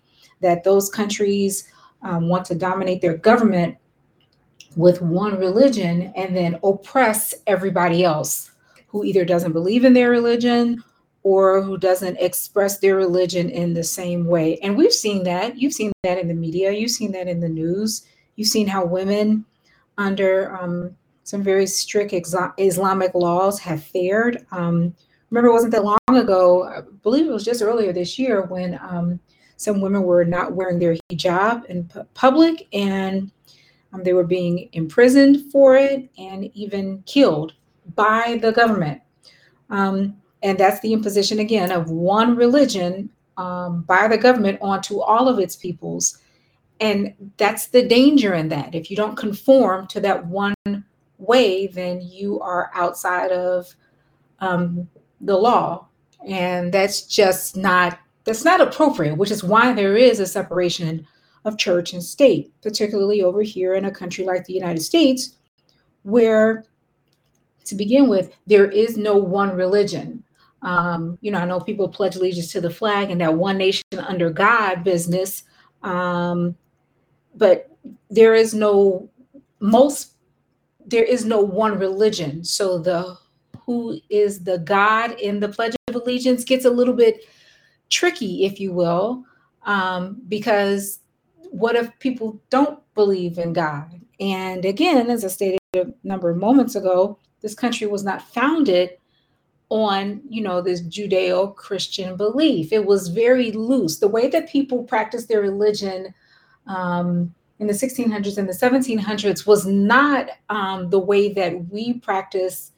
that 0.41 0.65
those 0.65 0.89
countries 0.89 1.71
um, 2.03 2.29
want 2.29 2.45
to 2.47 2.55
dominate 2.55 3.01
their 3.01 3.17
government 3.17 3.77
with 4.77 5.03
one 5.03 5.39
religion 5.39 6.13
and 6.17 6.37
then 6.37 6.59
oppress 6.63 7.35
everybody 7.47 8.05
else 8.05 8.51
who 8.89 9.05
either 9.05 9.25
doesn't 9.25 9.53
believe 9.53 9.85
in 9.85 9.93
their 9.93 10.11
religion 10.11 10.83
or 11.23 11.63
who 11.63 11.77
doesn't 11.77 12.17
express 12.19 12.79
their 12.79 12.97
religion 12.97 13.51
in 13.51 13.75
the 13.75 13.85
same 13.85 14.27
way. 14.27 14.59
And 14.63 14.77
we've 14.77 14.93
seen 14.93 15.23
that. 15.25 15.59
You've 15.59 15.75
seen 15.75 15.93
that 16.03 16.19
in 16.19 16.29
the 16.29 16.35
media, 16.35 16.73
you've 16.73 16.91
seen 16.91 17.13
that 17.13 17.29
in 17.29 17.41
the 17.41 17.49
news. 17.49 18.07
You've 18.37 18.49
seen 18.49 18.67
how 18.67 18.85
women 18.85 19.45
under 19.99 20.57
um, 20.57 20.97
some 21.25 21.43
very 21.43 21.67
strict 21.67 22.15
Islamic 22.59 23.15
laws 23.15 23.59
have 23.61 23.85
fared. 23.85 24.47
Um, 24.51 24.95
remember, 25.29 25.51
it 25.51 25.53
wasn't 25.53 25.73
that 25.73 25.85
long 25.85 25.99
ago, 26.09 26.65
I 26.65 26.81
believe 27.03 27.27
it 27.27 27.33
was 27.33 27.45
just 27.45 27.63
earlier 27.63 27.93
this 27.93 28.19
year, 28.19 28.43
when 28.43 28.81
um, 28.83 29.21
some 29.57 29.81
women 29.83 30.03
were 30.03 30.25
not 30.25 30.55
wearing 30.55 30.79
their 30.79 30.97
hijab 31.13 31.67
in 31.67 31.85
pu- 31.85 32.05
public 32.15 32.67
and 32.73 33.31
um, 33.93 34.03
they 34.03 34.15
were 34.15 34.25
being 34.25 34.71
imprisoned 34.73 35.53
for 35.53 35.77
it 35.77 36.09
and 36.17 36.51
even 36.57 37.03
killed 37.05 37.53
by 37.95 38.39
the 38.41 38.53
government. 38.53 39.03
Um, 39.69 40.20
and 40.43 40.59
that's 40.59 40.81
the 40.81 40.93
imposition 40.93 41.39
again 41.39 41.71
of 41.71 41.91
one 41.91 42.37
religion 42.37 43.11
um, 43.37 43.83
by 43.83 44.09
the 44.09 44.19
government 44.19 44.59
onto 44.61 45.01
all 45.01 45.29
of 45.29 45.39
its 45.39 45.57
peoples. 45.57 46.19
And 46.81 47.15
that's 47.37 47.69
the 47.69 47.87
danger 47.87 48.35
in 48.35 48.49
that. 48.49 48.75
If 48.75 48.91
you 48.91 48.97
don't 48.97 49.17
conform 49.17 49.87
to 49.89 50.01
that 50.01 50.27
one 50.27 50.55
way, 51.19 51.67
then 51.67 52.01
you 52.01 52.41
are 52.41 52.71
outside 52.75 53.33
of 53.33 53.75
um, 54.41 54.89
the 55.21 55.37
law. 55.37 55.87
And 56.27 56.73
that's 56.73 57.03
just 57.03 57.57
not 57.57 57.99
that's 58.25 58.45
not 58.45 58.61
appropriate, 58.61 59.17
which 59.17 59.31
is 59.31 59.43
why 59.43 59.73
there 59.73 59.97
is 59.97 60.21
a 60.21 60.27
separation 60.27 61.07
of 61.45 61.59
church 61.59 61.93
and 61.93 62.03
state, 62.03 62.53
particularly 62.63 63.23
over 63.23 63.43
here 63.43 63.75
in 63.75 63.87
a 63.87 63.91
country 63.91 64.25
like 64.25 64.45
the 64.45 64.53
United 64.53 64.81
States, 64.83 65.37
where, 66.03 66.65
to 67.65 67.75
begin 67.75 68.09
with, 68.09 68.37
there 68.47 68.71
is 68.71 68.97
no 68.97 69.17
one 69.17 69.57
religion. 69.57 70.23
Um, 70.63 71.19
you 71.21 71.31
know, 71.31 71.39
I 71.39 71.47
know 71.47 71.61
people 71.61 71.89
pledge 71.89 72.17
allegiance 72.17 72.53
to 72.53 72.61
the 72.61 72.71
flag 72.71 73.11
and 73.11 73.21
that 73.21 73.35
one 73.35 73.59
nation 73.59 73.85
under 73.97 74.31
God 74.31 74.85
business, 74.85 75.43
um, 75.83 76.55
but 77.35 77.71
there 78.11 78.35
is 78.35 78.53
no 78.53 79.09
most 79.61 80.15
there 80.87 81.05
is 81.05 81.25
no 81.25 81.41
one 81.41 81.79
religion. 81.79 82.45
So 82.45 82.79
the 82.79 83.17
who 83.65 84.01
is 84.11 84.43
the 84.43 84.59
God 84.59 85.13
in 85.21 85.39
the 85.39 85.49
Pledge 85.49 85.77
of 85.89 85.95
Allegiance 85.95 86.43
gets 86.45 86.65
a 86.65 86.71
little 86.71 86.95
bit 86.95 87.25
tricky, 87.89 88.45
if 88.45 88.59
you 88.59 88.73
will, 88.73 89.25
um, 89.65 90.21
because 90.29 90.99
what 91.51 91.77
if 91.77 91.97
people 92.01 92.41
don't 92.51 92.81
believe 92.95 93.39
in 93.39 93.53
God? 93.53 94.01
And 94.19 94.65
again, 94.65 95.09
as 95.11 95.25
I 95.25 95.29
stated 95.29 95.61
a 95.75 95.87
number 96.03 96.31
of 96.31 96.37
moments 96.37 96.75
ago, 96.75 97.19
this 97.43 97.55
country 97.55 97.87
was 97.87 98.03
not 98.03 98.23
founded 98.23 98.91
on 99.71 100.21
you 100.29 100.43
know 100.43 100.61
this 100.61 100.83
judeo-christian 100.83 102.17
belief. 102.17 102.73
It 102.73 102.85
was 102.85 103.09
very 103.09 103.53
loose. 103.53 103.99
The 103.99 104.09
way 104.09 104.29
that 104.29 104.49
people 104.49 104.85
practiced 104.85 105.29
their 105.29 105.41
religion 105.41 106.13
um, 106.67 107.35
in 107.59 107.67
the 107.67 107.73
1600s 107.73 108.37
and 108.39 108.49
the 108.49 108.53
1700s 108.53 109.47
was 109.47 109.67
not 109.67 110.31
um, 110.49 110.91
the 110.91 110.99
way 110.99 111.33
that 111.33 111.69
we 111.71 111.95
practice 111.95 112.73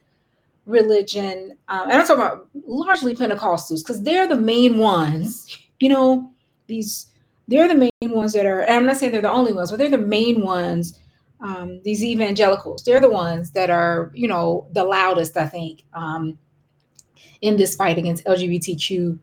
religion, 0.67 1.57
um, 1.69 1.91
and 1.91 1.93
I'm 1.93 2.07
talking 2.07 2.23
about 2.23 2.49
largely 2.67 3.17
Pentecostals, 3.17 3.81
because 3.81 4.03
they're 4.03 4.29
the 4.29 4.37
main 4.37 4.79
ones, 4.79 5.59
you 5.81 5.89
know, 5.89 6.31
these 6.69 7.07
they're 7.49 7.69
the 7.69 7.75
main 7.75 8.11
ones 8.13 8.33
that 8.33 8.47
are, 8.47 8.69
I'm 8.71 8.87
not 8.87 8.97
saying 8.97 9.13
they're 9.13 9.21
the 9.21 9.31
only 9.31 9.53
ones, 9.53 9.71
but 9.71 9.79
they're 9.79 9.91
the 9.91 9.99
main 9.99 10.43
ones, 10.43 10.99
um, 11.41 11.81
these 11.85 12.03
evangelicals, 12.05 12.85
they're 12.85 13.01
the 13.01 13.11
ones 13.11 13.51
that 13.51 13.69
are, 13.69 14.11
you 14.15 14.29
know, 14.29 14.67
the 14.73 14.85
loudest, 14.85 15.37
I 15.37 15.47
think, 15.47 15.85
um, 15.93 16.39
in 17.43 17.57
this 17.57 17.77
fight 17.77 17.99
against 17.99 18.25
LGBTQ 18.25 19.19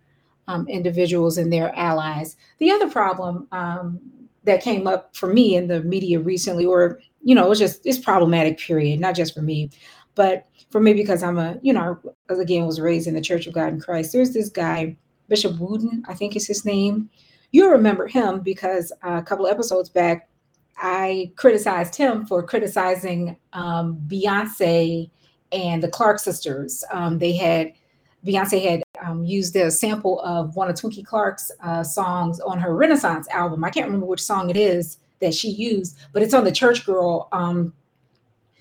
um, 0.48 0.68
individuals 0.68 1.38
and 1.38 1.52
their 1.52 1.76
allies. 1.76 2.36
The 2.60 2.72
other 2.72 2.90
problem 2.90 3.48
um, 3.52 4.00
that 4.44 4.62
came 4.62 4.88
up 4.88 5.16
for 5.16 5.34
me 5.34 5.56
in 5.56 5.68
the 5.68 5.82
media 5.84 6.20
recently, 6.20 6.66
or, 6.66 7.00
you 7.24 7.34
know, 7.34 7.50
it's 7.52 7.60
just, 7.60 7.86
it's 7.86 7.98
problematic, 7.98 8.60
period, 8.60 9.00
not 9.00 9.16
just 9.16 9.34
for 9.34 9.42
me, 9.42 9.70
but 10.16 10.48
for 10.70 10.82
me 10.82 10.94
because 10.94 11.24
I'm 11.24 11.38
a, 11.38 11.58
you 11.62 11.74
know, 11.74 12.00
again 12.30 12.66
was 12.66 12.80
raised 12.80 13.08
in 13.08 13.14
the 13.14 13.22
Church 13.22 13.48
of 13.48 13.54
God 13.54 13.74
in 13.74 13.80
Christ. 13.80 14.12
There's 14.12 14.34
this 14.34 14.50
guy, 14.50 14.98
Bishop 15.28 15.58
Wooten, 15.60 16.04
I 16.08 16.14
think 16.14 16.36
is 16.36 16.48
his 16.48 16.66
name. 16.66 17.10
You'll 17.52 17.72
remember 17.72 18.08
him 18.08 18.42
because 18.42 18.92
a 19.04 19.22
couple 19.22 19.48
episodes 19.48 19.90
back, 19.90 20.30
I 20.78 21.32
criticized 21.36 21.96
him 21.96 22.26
for 22.26 22.42
criticizing 22.44 23.38
um, 23.54 24.00
Beyonce 24.08 25.10
and 25.52 25.84
the 25.84 25.90
Clark 25.90 26.20
sisters. 26.20 26.84
Um, 26.92 27.18
they 27.20 27.34
had 27.34 27.74
Beyonce 28.26 28.70
had 28.70 28.84
um, 29.06 29.24
used 29.24 29.56
a 29.56 29.72
sample 29.72 30.20
of 30.22 30.56
one 30.56 30.70
of 30.70 30.76
Twinkie 30.76 31.06
Clark's 31.06 31.52
uh, 31.64 31.84
songs 31.84 32.40
on 32.40 32.60
her 32.60 32.76
Renaissance 32.76 33.28
album. 33.30 33.64
I 33.64 33.70
can't 33.70 33.86
remember 33.86 34.06
which 34.06 34.22
song 34.22 34.50
it 34.50 34.58
is 34.58 34.98
that 35.20 35.34
she 35.34 35.50
used, 35.50 35.98
but 36.14 36.22
it's 36.22 36.34
on 36.34 36.44
the 36.44 36.52
Church 36.52 36.86
Girl 36.86 37.30
um, 37.32 37.74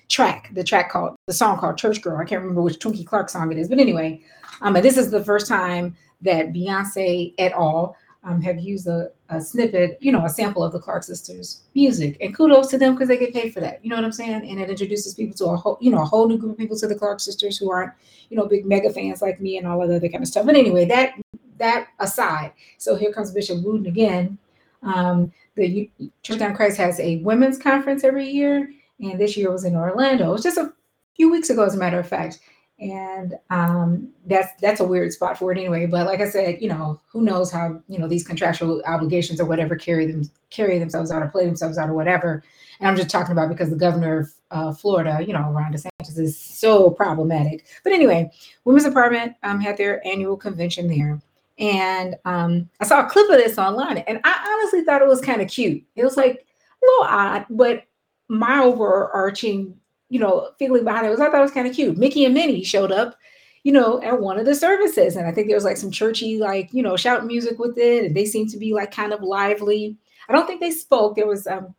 track, 0.09 0.51
the 0.55 0.65
track 0.65 0.91
called 0.91 1.17
the 1.27 1.33
song 1.33 1.59
called 1.59 1.77
Church 1.77 2.01
Girl. 2.01 2.19
I 2.19 2.25
can't 2.25 2.41
remember 2.41 2.63
which 2.63 2.79
Twinkie 2.79 3.07
Clark 3.07 3.29
song 3.29 3.51
it 3.53 3.59
is, 3.59 3.69
but 3.69 3.79
anyway, 3.79 4.21
um, 4.63 4.77
and 4.77 4.85
this 4.85 4.97
is 4.97 5.11
the 5.11 5.25
first 5.25 5.47
time 5.49 5.97
that 6.23 6.53
Beyonce 6.53 7.35
et 7.39 7.53
al. 7.53 7.97
Um, 8.25 8.43
have 8.43 8.59
used 8.59 8.89
a, 8.89 9.11
a 9.31 9.41
snippet, 9.41 9.99
you 10.01 10.11
know, 10.11 10.25
a 10.25 10.29
sample 10.29 10.65
of 10.65 10.73
the 10.73 10.79
Clark 10.79 11.03
sisters' 11.03 11.63
music, 11.75 12.17
and 12.21 12.35
kudos 12.35 12.69
to 12.69 12.79
them 12.79 12.95
because 12.95 13.09
they 13.09 13.19
get 13.19 13.35
paid 13.35 13.53
for 13.53 13.61
that. 13.61 13.85
You 13.85 13.91
know 13.91 13.97
what 13.97 14.05
I'm 14.05 14.13
saying? 14.13 14.49
And 14.49 14.61
it 14.61 14.71
introduces 14.71 15.15
people 15.15 15.37
to 15.37 15.47
a 15.47 15.57
whole, 15.57 15.79
you 15.81 15.91
know, 15.91 16.01
a 16.01 16.05
whole 16.05 16.27
new 16.27 16.39
group 16.39 16.53
of 16.53 16.59
people 16.59 16.79
to 16.79 16.87
the 16.87 16.95
Clark 16.95 17.21
sisters 17.21 17.59
who 17.59 17.71
aren't, 17.71 17.93
you 18.31 18.37
know, 18.37 18.47
big 18.47 18.65
mega 18.65 18.91
fans 18.91 19.21
like 19.21 19.41
me 19.41 19.59
and 19.59 19.67
all 19.67 19.83
of 19.83 19.89
the 19.89 19.97
other 19.97 20.09
kind 20.09 20.23
of 20.23 20.29
stuff. 20.29 20.47
But 20.47 20.57
anyway, 20.57 20.87
that 20.87 21.15
that 21.59 21.89
aside, 21.99 22.53
so 22.79 22.97
here 22.97 23.13
comes 23.13 23.33
Bishop 23.33 23.63
Wooten 23.63 23.87
again. 23.87 24.39
Um, 24.83 25.33
the 25.57 25.91
Church 26.23 26.41
of 26.41 26.55
Christ 26.55 26.79
has 26.79 27.01
a 27.01 27.17
women's 27.17 27.59
conference 27.59 28.05
every 28.05 28.29
year, 28.29 28.71
and 29.01 29.21
this 29.21 29.37
year 29.37 29.51
was 29.51 29.65
in 29.65 29.77
Orlando. 29.77 30.31
It 30.31 30.33
was 30.33 30.43
just 30.43 30.59
a 30.59 30.73
few 31.17 31.31
weeks 31.31 31.51
ago, 31.51 31.65
as 31.65 31.75
a 31.75 31.79
matter 31.79 31.99
of 31.99 32.09
fact. 32.09 32.41
And 32.81 33.35
um, 33.51 34.09
that's 34.27 34.53
that's 34.61 34.81
a 34.81 34.85
weird 34.85 35.13
spot 35.13 35.37
for 35.37 35.51
it 35.51 35.59
anyway. 35.59 35.87
But 35.87 36.07
like 36.07 36.21
I 36.21 36.29
said, 36.29 36.63
you 36.63 36.69
know, 36.69 37.01
who 37.09 37.23
knows 37.23 37.51
how 37.51 37.81
you 37.89 37.99
know 37.99 38.07
these 38.07 38.27
contractual 38.27 38.83
obligations 38.87 39.41
or 39.41 39.47
whatever 39.47 39.75
carry 39.75 40.07
them 40.07 40.31
carry 40.51 40.79
themselves 40.79 41.11
out 41.11 41.23
or 41.23 41.29
play 41.29 41.45
themselves 41.45 41.77
out 41.77 41.89
or 41.89 41.95
whatever. 41.95 42.45
And 42.79 42.89
I'm 42.89 42.97
just 42.97 43.11
talking 43.11 43.33
about 43.33 43.49
because 43.49 43.71
the 43.71 43.77
governor 43.77 44.21
of 44.21 44.33
uh, 44.51 44.73
Florida, 44.73 45.19
you 45.27 45.33
know, 45.33 45.51
Ron 45.51 45.73
DeSantis 45.73 46.19
is 46.19 46.39
so 46.39 46.91
problematic. 46.91 47.67
But 47.83 47.93
anyway, 47.93 48.31
Women's 48.65 48.85
Department 48.85 49.35
um, 49.43 49.61
had 49.61 49.77
their 49.77 50.07
annual 50.07 50.37
convention 50.37 50.87
there. 50.87 51.21
And 51.59 52.15
um, 52.25 52.69
I 52.81 52.85
saw 52.85 53.05
a 53.05 53.11
clip 53.11 53.29
of 53.31 53.37
this 53.37 53.59
online, 53.59 53.99
and 53.99 54.21
I 54.23 54.57
honestly 54.61 54.85
thought 54.85 55.03
it 55.03 55.09
was 55.09 55.21
kind 55.21 55.43
of 55.43 55.49
cute. 55.49 55.83
It 55.97 56.05
was 56.05 56.17
like 56.17 56.35
a 56.37 56.87
little 56.87 57.05
odd, 57.05 57.47
but 57.51 57.83
my 58.29 58.61
overarching, 58.61 59.75
you 60.09 60.19
know, 60.19 60.51
feeling 60.59 60.85
behind 60.85 61.07
it 61.07 61.11
was 61.11 61.21
I 61.21 61.27
thought 61.27 61.41
it 61.41 61.43
was 61.43 61.53
kind 61.53 61.69
of 61.69 61.75
cute. 61.75 61.99
Mickey 61.99 62.25
and 62.25 62.35
Minnie 62.35 62.65
showed 62.65 62.93
up, 62.93 63.17
you 63.63 63.73
know, 63.73 64.01
at 64.03 64.21
one 64.21 64.39
of 64.39 64.47
the 64.47 64.55
services, 64.55 65.17
and 65.17 65.27
I 65.27 65.33
think 65.33 65.47
there 65.47 65.57
was 65.57 65.65
like 65.65 65.77
some 65.77 65.91
churchy, 65.91 66.39
like 66.39 66.73
you 66.73 66.83
know, 66.83 66.97
shout 66.97 67.27
music 67.27 67.59
with 67.59 67.77
it, 67.79 68.07
and 68.07 68.17
they 68.17 68.25
seemed 68.25 68.51
to 68.51 68.59
be 68.59 68.73
like 68.73 68.91
kind 68.91 69.13
of 69.13 69.23
lively. 69.23 69.97
I 70.29 70.33
don't 70.33 70.47
think 70.47 70.61
they 70.61 70.71
spoke. 70.71 71.17
There 71.17 71.27
was 71.27 71.47
um, 71.47 71.75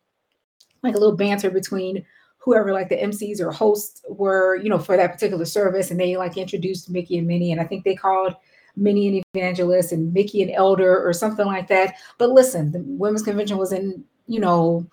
like 0.83 0.95
a 0.95 0.99
little 0.99 1.15
banter 1.15 1.49
between 1.49 2.05
whoever 2.37 2.71
like 2.73 2.89
the 2.89 2.95
MCs 2.97 3.41
or 3.41 3.51
hosts 3.51 4.01
were, 4.09 4.55
you 4.55 4.69
know, 4.69 4.79
for 4.79 4.95
that 4.95 5.11
particular 5.13 5.45
service, 5.45 5.91
and 5.91 5.99
they 5.99 6.17
like 6.17 6.37
introduced 6.37 6.89
Mickey 6.89 7.17
and 7.17 7.27
Minnie, 7.27 7.51
and 7.51 7.61
I 7.61 7.65
think 7.65 7.83
they 7.83 7.95
called 7.95 8.35
Minnie 8.75 9.07
and 9.07 9.23
Evangelist 9.33 9.91
and 9.91 10.13
Mickey 10.13 10.41
and 10.41 10.51
Elder 10.51 11.05
or 11.05 11.13
something 11.13 11.45
like 11.45 11.67
that. 11.67 11.95
But 12.17 12.29
listen, 12.29 12.71
the 12.71 12.83
women's 12.85 13.23
convention 13.23 13.57
was 13.57 13.73
in, 13.73 14.03
you 14.27 14.39
know, 14.39 14.85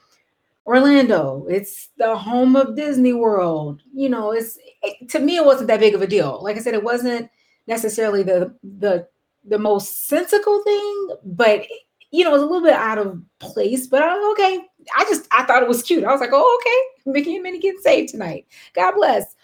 Orlando. 0.66 1.46
It's 1.48 1.88
the 1.96 2.16
home 2.16 2.56
of 2.56 2.76
Disney 2.76 3.12
World. 3.12 3.82
You 3.94 4.08
know, 4.08 4.32
it's 4.32 4.58
it, 4.82 5.08
to 5.10 5.18
me 5.20 5.36
it 5.36 5.44
wasn't 5.44 5.68
that 5.68 5.80
big 5.80 5.94
of 5.94 6.02
a 6.02 6.06
deal. 6.06 6.40
Like 6.42 6.56
I 6.56 6.60
said, 6.60 6.74
it 6.74 6.82
wasn't 6.82 7.30
necessarily 7.66 8.22
the 8.22 8.54
the 8.62 9.08
the 9.44 9.58
most 9.58 10.08
sensical 10.08 10.62
thing, 10.62 11.08
but 11.24 11.64
you 12.10 12.24
know, 12.24 12.30
it 12.30 12.32
was 12.32 12.42
a 12.42 12.46
little 12.46 12.62
bit 12.62 12.74
out 12.74 12.98
of 12.98 13.20
place. 13.38 13.86
But 13.86 14.02
I'm 14.02 14.30
okay. 14.32 14.60
I 14.96 15.04
just 15.04 15.26
I 15.30 15.44
thought 15.44 15.62
it 15.62 15.68
was 15.68 15.82
cute. 15.82 16.04
I 16.04 16.12
was 16.12 16.20
like, 16.20 16.30
oh, 16.32 16.60
okay, 16.60 17.10
Mickey 17.12 17.34
and 17.34 17.42
Minnie 17.42 17.60
getting 17.60 17.80
saved 17.80 18.10
tonight. 18.10 18.46
God 18.74 18.92
bless 18.94 19.36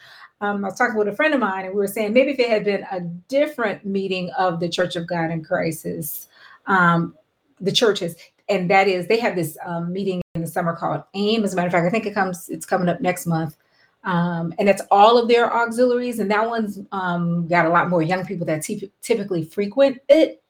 um, 0.43 0.65
I 0.65 0.69
was 0.69 0.77
talking 0.77 0.99
with 0.99 1.07
a 1.07 1.15
friend 1.15 1.33
of 1.35 1.41
mine, 1.41 1.67
and 1.67 1.73
we 1.73 1.79
were 1.79 1.87
saying 1.87 2.13
maybe 2.13 2.33
if 2.33 2.39
it 2.41 2.51
had 2.51 2.65
been 2.65 2.85
a 2.91 3.01
different 3.01 3.87
meeting 3.87 4.29
of 4.37 4.59
the 4.59 4.69
Church 4.69 4.97
of 4.97 5.07
God 5.07 5.31
in 5.31 5.45
Crisis, 5.45 6.29
um, 6.67 7.15
the 7.61 7.71
churches, 7.71 8.17
and 8.53 8.71
that 8.71 8.89
is 8.89 9.07
they 9.07 9.19
have 9.19 9.37
this 9.37 9.57
um, 9.65 9.93
meeting 9.93 10.23
in 10.35 10.41
the 10.41 10.47
summer 10.47 10.75
called 10.75 11.03
AIM. 11.15 11.45
As 11.45 11.53
a 11.53 11.57
matter 11.57 11.67
of 11.67 11.73
fact, 11.73 11.87
I 11.87 11.91
think 11.91 12.07
it 12.07 12.15
comes 12.15 12.49
it's 12.49 12.67
coming 12.67 12.89
up 12.89 13.01
next 13.01 13.27
month, 13.27 13.57
um, 14.05 14.55
and 14.59 14.69
it's 14.69 14.83
all 14.91 15.19
of 15.19 15.29
their 15.29 15.53
auxiliaries, 15.53 16.19
and 16.19 16.31
that 16.31 16.49
one's 16.49 16.79
um, 16.93 17.49
got 17.49 17.67
a 17.67 17.71
lot 17.71 17.89
more 17.89 18.03
young 18.03 18.25
people 18.25 18.47
that 18.47 18.63
t- 18.63 18.93
typically 19.03 19.45
frequent 19.45 19.99
it. 20.09 20.43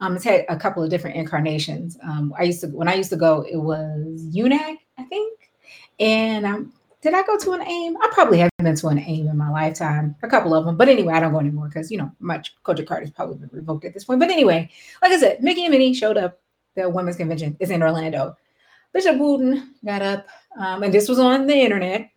Um, 0.00 0.14
it's 0.14 0.24
had 0.24 0.44
a 0.48 0.56
couple 0.56 0.82
of 0.82 0.90
different 0.90 1.16
incarnations. 1.16 1.98
Um, 2.02 2.32
I 2.38 2.44
used 2.44 2.60
to 2.60 2.68
when 2.68 2.88
I 2.88 2.94
used 2.94 3.10
to 3.10 3.16
go, 3.16 3.42
it 3.42 3.56
was 3.56 4.24
UNAC, 4.32 4.76
I 4.96 5.04
think, 5.04 5.50
and 5.98 6.46
I'm 6.46 6.72
did 7.00 7.14
I 7.14 7.22
go 7.22 7.38
to 7.38 7.52
an 7.52 7.62
AIM? 7.62 7.96
I 7.98 8.08
probably 8.12 8.38
haven't 8.38 8.52
been 8.58 8.74
to 8.74 8.88
an 8.88 8.98
AIM 8.98 9.28
in 9.28 9.36
my 9.36 9.50
lifetime, 9.50 10.16
a 10.22 10.28
couple 10.28 10.52
of 10.54 10.64
them. 10.64 10.76
But 10.76 10.88
anyway, 10.88 11.12
I 11.14 11.20
don't 11.20 11.32
go 11.32 11.38
anymore 11.38 11.68
because, 11.68 11.92
you 11.92 11.98
know, 11.98 12.10
my 12.18 12.42
COGIC 12.64 12.86
card 12.86 13.02
has 13.04 13.10
probably 13.10 13.36
been 13.36 13.50
revoked 13.52 13.84
at 13.84 13.94
this 13.94 14.04
point. 14.04 14.18
But 14.18 14.30
anyway, 14.30 14.68
like 15.00 15.12
I 15.12 15.18
said, 15.18 15.42
Mickey 15.42 15.64
and 15.64 15.72
Minnie 15.72 15.94
showed 15.94 16.16
up. 16.16 16.40
The 16.78 16.88
women's 16.88 17.16
convention 17.16 17.56
is 17.58 17.70
in 17.70 17.82
Orlando. 17.82 18.36
Bishop 18.92 19.18
Wooten 19.18 19.74
got 19.84 20.00
up, 20.00 20.28
um, 20.56 20.84
and 20.84 20.94
this 20.94 21.08
was 21.08 21.18
on 21.18 21.48
the 21.48 21.56
internet. 21.56 22.08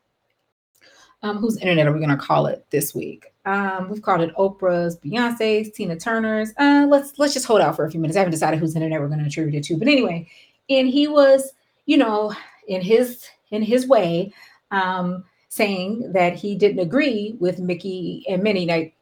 Um, 1.23 1.37
whose 1.37 1.57
internet 1.57 1.87
are 1.87 1.91
we 1.91 1.97
going 1.97 2.11
to 2.11 2.15
call 2.17 2.45
it 2.45 2.63
this 2.69 2.93
week? 2.93 3.25
Um, 3.45 3.89
we've 3.89 4.03
called 4.03 4.21
it 4.21 4.35
Oprah's, 4.35 4.97
Beyonce's, 4.99 5.71
Tina 5.71 5.97
Turner's. 5.97 6.53
Uh, 6.59 6.85
let's 6.87 7.17
let's 7.17 7.33
just 7.33 7.47
hold 7.47 7.59
out 7.61 7.75
for 7.75 7.85
a 7.85 7.91
few 7.91 7.99
minutes. 7.99 8.15
I 8.15 8.19
haven't 8.19 8.33
decided 8.33 8.59
whose 8.59 8.75
internet 8.75 8.99
we're 8.99 9.07
going 9.07 9.19
to 9.19 9.25
attribute 9.25 9.55
it 9.55 9.63
to, 9.63 9.77
but 9.77 9.87
anyway, 9.87 10.27
and 10.69 10.87
he 10.87 11.07
was, 11.07 11.53
you 11.87 11.97
know, 11.97 12.31
in 12.67 12.81
his 12.81 13.25
in 13.49 13.63
his 13.63 13.87
way, 13.87 14.31
um, 14.69 15.23
saying 15.49 16.11
that 16.13 16.35
he 16.35 16.53
didn't 16.55 16.79
agree 16.79 17.35
with 17.39 17.57
Mickey 17.57 18.23
and 18.29 18.43
Minnie 18.43 18.67
like, 18.67 18.95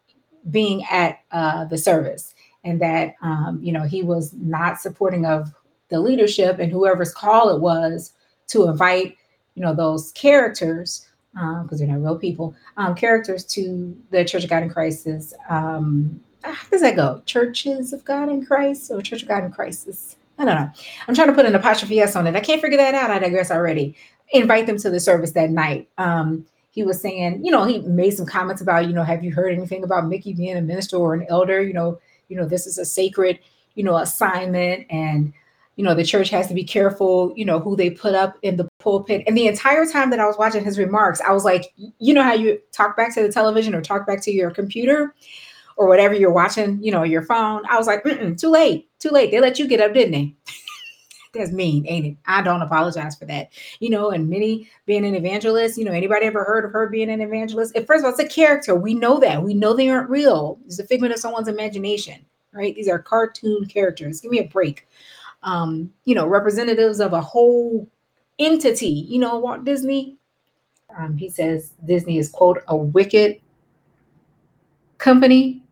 being 0.51 0.86
at 0.89 1.20
uh, 1.32 1.66
the 1.66 1.78
service 1.78 2.34
and 2.64 2.82
that 2.82 3.16
um, 3.22 3.60
you 3.62 3.72
know 3.72 3.84
he 3.84 4.03
was 4.03 4.34
not 4.34 4.80
supporting 4.80 5.26
of 5.26 5.51
the 5.89 5.99
leadership 5.99 6.60
and 6.60 6.72
whoever's 6.72 7.14
call 7.14 7.49
it 7.55 7.62
was 7.62 8.14
to 8.47 8.68
invite 8.68 9.18
you 9.55 9.62
know 9.62 9.74
those 9.74 10.12
characters 10.14 11.05
because 11.34 11.72
um, 11.72 11.78
they're 11.78 11.88
not 11.88 12.01
real 12.01 12.18
people 12.18 12.55
um, 12.78 12.95
characters 12.95 13.45
to 13.45 13.95
the 14.12 14.26
Church 14.26 14.43
of 14.43 14.49
God 14.49 14.64
in 14.64 14.70
Crisis. 14.70 15.34
Um, 15.49 16.20
how 16.41 16.70
does 16.72 16.82
that 16.82 16.95
go? 16.95 17.22
Churches 17.26 17.93
of 17.93 18.03
God 18.05 18.30
in 18.30 18.45
Christ 18.45 18.89
or 18.91 19.01
Church 19.01 19.22
of 19.22 19.28
God 19.28 19.43
in 19.43 19.51
Crisis? 19.51 20.16
I 20.38 20.45
don't 20.45 20.55
know. 20.55 20.72
I'm 21.07 21.16
trying 21.16 21.28
to 21.28 21.34
put 21.34 21.45
an 21.45 21.53
apostrophe 21.53 21.99
S 21.99 22.16
on 22.16 22.26
it. 22.26 22.36
I 22.36 22.39
can't 22.39 22.62
figure 22.62 22.78
that 22.78 22.95
out. 22.95 23.12
I 23.12 23.20
digress 23.20 23.51
already 23.51 23.95
invite 24.32 24.68
them 24.68 24.78
to 24.78 24.89
the 24.89 24.99
service 24.99 25.32
that 25.32 25.49
night. 25.49 25.88
Um, 25.97 26.45
he 26.72 26.84
was 26.84 27.01
saying, 27.01 27.43
you 27.43 27.51
know, 27.51 27.66
he 27.66 27.80
made 27.80 28.12
some 28.12 28.26
comments 28.26 28.62
about, 28.62 28.88
you 28.88 28.93
know, 28.93 29.03
have 29.03 29.24
you 29.24 29.34
heard 29.34 29.53
anything 29.53 29.84
about 29.84 30.07
Mickey 30.07 30.34
being 30.34 30.55
a 30.55 30.62
minister 30.62 30.97
or 30.97 31.14
an 31.14 31.26
elder? 31.30 31.62
You 31.62 31.74
know, 31.74 31.99
you 32.30 32.38
know, 32.38 32.46
this 32.46 32.66
is 32.66 32.78
a 32.78 32.86
sacred, 32.86 33.40
you 33.76 33.84
know, 33.84 33.98
assignment, 33.98 34.86
and 34.90 35.34
you 35.76 35.86
know, 35.86 35.94
the 35.94 36.04
church 36.04 36.30
has 36.30 36.48
to 36.48 36.54
be 36.54 36.64
careful, 36.64 37.32
you 37.38 37.46
know, 37.46 37.58
who 37.58 37.76
they 37.76 37.90
put 37.90 38.14
up 38.14 38.38
in 38.42 38.58
the 38.58 38.68
pulpit. 38.80 39.24
And 39.26 39.38
the 39.38 39.48
entire 39.48 39.86
time 39.86 40.10
that 40.10 40.20
I 40.20 40.26
was 40.26 40.38
watching 40.38 40.66
his 40.66 40.78
remarks, 40.78 41.22
I 41.22 41.32
was 41.32 41.46
like, 41.46 41.74
you 41.78 42.14
know, 42.14 42.22
how 42.22 42.34
you 42.34 42.60
talk 42.74 42.98
back 42.98 43.14
to 43.16 43.22
the 43.22 43.32
television 43.32 43.74
or 43.74 43.82
talk 43.82 44.06
back 44.06 44.22
to 44.24 44.32
your 44.32 44.52
computer 44.52 45.16
or 45.78 45.88
whatever 45.88 46.14
you're 46.14 46.34
watching, 46.34 46.84
you 46.84 46.92
know, 46.92 47.04
your 47.04 47.22
phone. 47.22 47.64
I 47.70 47.78
was 47.78 47.88
like, 47.88 48.04
too 48.38 48.50
late, 48.50 48.90
too 49.00 49.10
late. 49.10 49.32
They 49.32 49.40
let 49.40 49.58
you 49.58 49.68
get 49.68 49.80
up, 49.80 49.94
didn't 49.94 50.12
they? 50.12 50.36
that's 51.34 51.52
mean, 51.52 51.86
ain't 51.88 52.06
it? 52.06 52.18
I 52.26 52.42
don't 52.42 52.62
apologize 52.62 53.16
for 53.16 53.26
that. 53.26 53.52
You 53.80 53.90
know, 53.90 54.10
and 54.10 54.30
Minnie 54.30 54.70
being 54.86 55.06
an 55.06 55.16
evangelist, 55.16 55.78
you 55.78 55.86
know, 55.86 55.92
anybody 55.92 56.26
ever 56.26 56.44
heard 56.44 56.66
of 56.66 56.72
her 56.72 56.90
being 56.90 57.10
an 57.10 57.22
evangelist? 57.22 57.76
First 57.86 58.00
of 58.00 58.06
all, 58.06 58.12
it's 58.12 58.20
a 58.20 58.28
character. 58.28 58.76
We 58.76 58.94
know 58.96 59.20
that. 59.20 59.44
We 59.44 59.54
know 59.54 59.74
they 59.74 59.90
aren't 59.90 60.10
real. 60.10 60.60
It's 60.66 60.80
a 60.80 60.88
figment 60.88 61.14
of 61.14 61.20
someone's 61.20 61.48
imagination, 61.48 62.26
right? 62.52 62.74
These 62.74 62.88
are 62.88 63.00
cartoon 63.00 63.66
characters. 63.66 64.22
Give 64.22 64.32
me 64.32 64.40
a 64.40 64.48
break. 64.48 64.88
Um, 65.44 65.94
you 66.06 66.16
know, 66.16 66.28
representatives 66.28 67.00
of 67.00 67.14
a 67.14 67.22
whole 67.22 67.88
entity. 68.40 69.06
You 69.08 69.20
know, 69.20 69.38
Walt 69.38 69.66
Disney. 69.66 70.18
Um, 70.98 71.16
he 71.16 71.30
says 71.30 71.74
Disney 71.86 72.18
is 72.18 72.30
quote 72.30 72.64
a 72.68 72.76
wicked 72.76 73.40
company. 74.98 75.64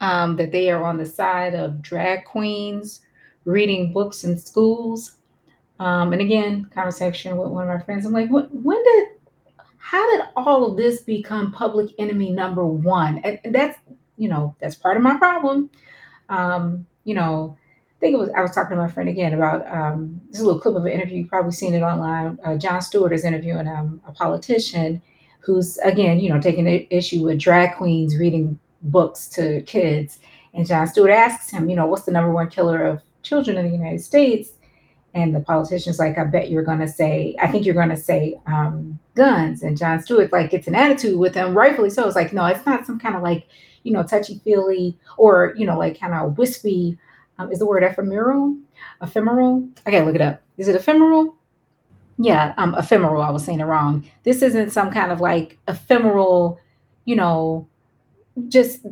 Um, 0.00 0.36
that 0.36 0.52
they 0.52 0.70
are 0.70 0.84
on 0.84 0.96
the 0.96 1.04
side 1.04 1.56
of 1.56 1.82
drag 1.82 2.24
queens 2.24 3.00
reading 3.48 3.92
books 3.92 4.24
in 4.24 4.38
schools. 4.38 5.16
Um, 5.80 6.12
and 6.12 6.20
again, 6.20 6.68
conversation 6.74 7.36
with 7.36 7.48
one 7.50 7.68
of 7.68 7.74
my 7.74 7.82
friends. 7.84 8.04
I'm 8.04 8.12
like, 8.12 8.28
when 8.30 8.84
did, 8.84 9.08
how 9.78 10.10
did 10.10 10.26
all 10.36 10.70
of 10.70 10.76
this 10.76 11.02
become 11.02 11.52
public 11.52 11.94
enemy 11.98 12.30
number 12.30 12.66
one? 12.66 13.18
And 13.18 13.54
that's, 13.54 13.78
you 14.16 14.28
know, 14.28 14.54
that's 14.60 14.74
part 14.74 14.96
of 14.96 15.02
my 15.02 15.16
problem. 15.16 15.70
Um, 16.28 16.86
you 17.04 17.14
know, 17.14 17.56
I 17.96 18.00
think 18.00 18.14
it 18.14 18.18
was, 18.18 18.30
I 18.36 18.42
was 18.42 18.50
talking 18.50 18.76
to 18.76 18.82
my 18.82 18.90
friend 18.90 19.08
again 19.08 19.32
about 19.32 19.66
um, 19.74 20.20
this 20.30 20.40
little 20.40 20.60
clip 20.60 20.76
of 20.76 20.84
an 20.84 20.92
interview. 20.92 21.18
You've 21.18 21.30
probably 21.30 21.52
seen 21.52 21.74
it 21.74 21.82
online. 21.82 22.38
Uh, 22.44 22.56
Jon 22.56 22.82
Stewart 22.82 23.12
is 23.12 23.24
interviewing 23.24 23.66
um, 23.66 24.00
a 24.06 24.12
politician 24.12 25.00
who's, 25.40 25.78
again, 25.78 26.20
you 26.20 26.28
know, 26.28 26.40
taking 26.40 26.66
issue 26.90 27.22
with 27.22 27.38
drag 27.38 27.76
queens 27.76 28.16
reading 28.18 28.58
books 28.82 29.26
to 29.28 29.62
kids. 29.62 30.18
And 30.52 30.66
Jon 30.66 30.86
Stewart 30.86 31.10
asks 31.10 31.50
him, 31.50 31.70
you 31.70 31.76
know, 31.76 31.86
what's 31.86 32.04
the 32.04 32.12
number 32.12 32.30
one 32.30 32.50
killer 32.50 32.84
of 32.84 33.00
children 33.28 33.56
in 33.56 33.66
the 33.66 33.76
United 33.76 34.00
States. 34.00 34.50
And 35.14 35.34
the 35.34 35.40
politician's 35.40 35.98
like, 35.98 36.18
I 36.18 36.24
bet 36.24 36.50
you're 36.50 36.62
going 36.62 36.80
to 36.80 36.88
say, 36.88 37.34
I 37.40 37.48
think 37.48 37.64
you're 37.64 37.74
going 37.74 37.88
to 37.88 37.96
say 37.96 38.38
um, 38.46 38.98
guns. 39.14 39.62
And 39.62 39.76
Jon 39.76 40.00
Stewart 40.00 40.32
like 40.32 40.50
gets 40.50 40.68
an 40.68 40.74
attitude 40.74 41.18
with 41.18 41.34
him, 41.34 41.56
rightfully 41.56 41.90
so. 41.90 42.06
It's 42.06 42.14
like, 42.14 42.32
no, 42.32 42.44
it's 42.46 42.64
not 42.66 42.86
some 42.86 42.98
kind 42.98 43.16
of 43.16 43.22
like, 43.22 43.48
you 43.82 43.92
know, 43.92 44.02
touchy 44.02 44.40
feely 44.44 44.96
or, 45.16 45.54
you 45.56 45.66
know, 45.66 45.78
like 45.78 45.98
kind 45.98 46.14
of 46.14 46.36
wispy. 46.36 46.98
Um, 47.38 47.50
is 47.50 47.58
the 47.58 47.66
word 47.66 47.84
ephemeral? 47.84 48.56
Ephemeral? 49.00 49.68
I 49.86 49.90
gotta 49.90 50.04
look 50.04 50.14
it 50.14 50.20
up. 50.20 50.42
Is 50.56 50.68
it 50.68 50.76
ephemeral? 50.76 51.36
Yeah, 52.18 52.52
um, 52.58 52.74
ephemeral. 52.74 53.22
I 53.22 53.30
was 53.30 53.44
saying 53.44 53.60
it 53.60 53.64
wrong. 53.64 54.04
This 54.24 54.42
isn't 54.42 54.70
some 54.70 54.90
kind 54.90 55.12
of 55.12 55.20
like 55.20 55.56
ephemeral, 55.68 56.60
you 57.04 57.16
know, 57.16 57.68
just 58.48 58.84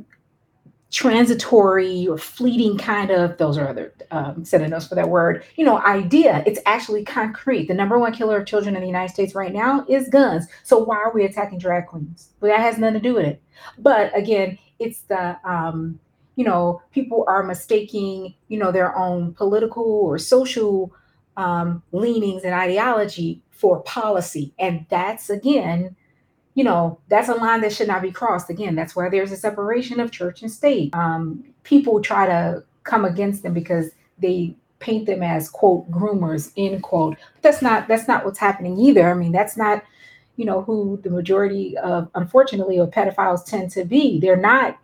transitory 0.91 2.07
or 2.07 2.17
fleeting 2.17 2.79
kind 2.79 3.11
of 3.11 3.37
those 3.39 3.59
are 3.59 3.69
other 3.69 3.93
um, 4.13 4.45
synonyms 4.45 4.87
for 4.87 4.95
that 4.95 5.09
word 5.09 5.45
you 5.57 5.65
know 5.65 5.79
idea. 5.79 6.45
It's 6.47 6.61
actually 6.65 7.05
concrete. 7.05 7.67
The 7.67 7.75
number 7.75 7.99
one 7.99 8.13
killer 8.13 8.39
of 8.39 8.47
children 8.47 8.77
in 8.77 8.83
the 8.83 8.87
united 8.87 9.13
states 9.13 9.35
right 9.35 9.53
now 9.53 9.85
is 9.89 10.09
guns. 10.09 10.47
So 10.63 10.79
why 10.79 10.97
are 10.97 11.13
we 11.13 11.25
attacking 11.25 11.59
drag 11.59 11.87
queens? 11.87 12.31
Well 12.41 12.53
that 12.53 12.63
has 12.63 12.79
nothing 12.79 12.95
to 12.95 13.01
do 13.01 13.15
with 13.15 13.27
it. 13.27 13.43
But 13.79 14.17
again 14.17 14.59
it's 14.79 15.01
the 15.03 15.37
um, 15.45 15.99
you 16.37 16.45
know 16.45 16.83
people 16.93 17.25
are 17.27 17.43
mistaking 17.43 18.35
you 18.49 18.59
know 18.59 18.71
their 18.71 18.97
own 18.97 19.35
political 19.35 19.85
or 19.85 20.19
social 20.19 20.93
um, 21.37 21.83
leanings 21.93 22.45
and 22.45 22.55
ideology 22.55 23.43
for 23.57 23.83
policy. 23.83 24.55
And 24.59 24.87
that's 24.89 25.31
again, 25.31 25.97
you 26.57 26.65
know, 26.65 26.99
that's 27.09 27.29
a 27.29 27.35
line 27.35 27.61
that 27.61 27.73
should 27.73 27.87
not 27.87 28.01
be 28.01 28.11
crossed. 28.11 28.49
Again, 28.49 28.75
that's 28.75 28.97
where 28.97 29.11
there's 29.11 29.31
a 29.31 29.37
separation 29.37 30.01
of 30.01 30.11
church 30.11 30.41
and 30.41 30.51
state. 30.51 30.93
Um, 30.95 31.45
people 31.65 32.01
try 32.01 32.27
to 32.27 32.65
come 32.83 33.05
against 33.05 33.43
them 33.43 33.53
because 33.53 33.91
they 34.19 34.57
paint 34.79 35.05
them 35.05 35.23
as 35.23 35.51
quote 35.51 35.89
groomers 35.91 36.53
end 36.57 36.83
quote. 36.83 37.19
But 37.35 37.43
that's 37.43 37.61
not 37.61 37.89
that's 37.89 38.09
not 38.09 38.25
what's 38.25 38.39
happening 38.39 38.79
either. 38.79 39.11
I 39.11 39.15
mean 39.15 39.33
that's 39.33 39.57
not 39.59 39.85
you 40.37 40.47
know 40.47 40.63
who 40.63 40.99
the 41.03 41.11
majority 41.11 41.77
of 41.77 42.09
unfortunately 42.15 42.79
of 42.79 42.91
pedophiles 42.91 43.45
tend 43.45 43.71
to 43.73 43.85
be. 43.85 44.19
They're 44.19 44.35
not 44.35 44.79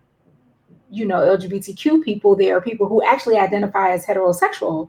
you 0.90 1.06
know 1.06 1.20
lgbtq 1.20 2.04
people. 2.04 2.36
They 2.36 2.50
are 2.50 2.60
people 2.60 2.86
who 2.86 3.02
actually 3.02 3.38
identify 3.38 3.92
as 3.92 4.04
heterosexual. 4.04 4.88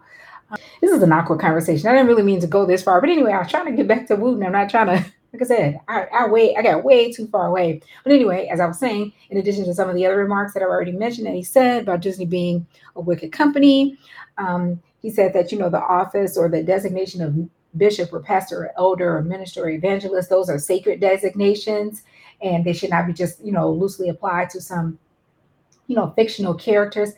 Um, 0.49 0.57
this 0.81 0.91
is 0.91 1.01
an 1.01 1.13
awkward 1.13 1.39
conversation. 1.39 1.87
I 1.87 1.93
didn't 1.93 2.07
really 2.07 2.23
mean 2.23 2.41
to 2.41 2.47
go 2.47 2.65
this 2.65 2.83
far 2.83 2.99
but 2.99 3.09
anyway 3.09 3.31
i 3.31 3.39
was 3.39 3.49
trying 3.49 3.67
to 3.67 3.71
get 3.71 3.87
back 3.87 4.07
to 4.07 4.17
wooten. 4.17 4.43
I'm 4.45 4.51
not 4.51 4.69
trying 4.69 4.87
to 4.87 5.13
like 5.33 5.41
i 5.41 5.45
said 5.45 5.79
i 5.87 6.05
i 6.13 6.27
way 6.27 6.55
i 6.55 6.61
got 6.61 6.83
way 6.83 7.11
too 7.11 7.27
far 7.27 7.47
away. 7.47 7.81
But 8.03 8.13
anyway 8.13 8.47
as 8.51 8.59
i 8.59 8.65
was 8.65 8.79
saying 8.79 9.11
in 9.29 9.37
addition 9.37 9.65
to 9.65 9.73
some 9.73 9.89
of 9.89 9.95
the 9.95 10.05
other 10.05 10.17
remarks 10.17 10.53
that 10.53 10.63
i've 10.63 10.69
already 10.69 10.91
mentioned 10.91 11.27
that 11.27 11.33
he 11.33 11.43
said 11.43 11.83
about 11.83 12.01
disney 12.01 12.25
being 12.25 12.65
a 12.95 13.01
wicked 13.01 13.31
company 13.31 13.97
um, 14.37 14.81
he 15.01 15.09
said 15.09 15.33
that 15.33 15.51
you 15.51 15.59
know 15.59 15.69
the 15.69 15.81
office 15.81 16.37
or 16.37 16.49
the 16.49 16.63
designation 16.63 17.21
of 17.21 17.49
bishop 17.77 18.13
or 18.13 18.19
pastor 18.19 18.65
or 18.65 18.71
elder 18.77 19.17
or 19.17 19.21
minister 19.23 19.63
or 19.63 19.69
evangelist 19.69 20.29
those 20.29 20.49
are 20.49 20.59
sacred 20.59 20.99
designations. 20.99 22.03
And 22.41 22.65
they 22.65 22.73
should 22.73 22.89
not 22.89 23.07
be 23.07 23.13
just 23.13 23.43
you 23.43 23.51
know 23.51 23.71
loosely 23.71 24.09
applied 24.09 24.49
to 24.51 24.61
some 24.61 24.99
you 25.87 25.95
know 25.95 26.13
fictional 26.15 26.53
characters. 26.53 27.13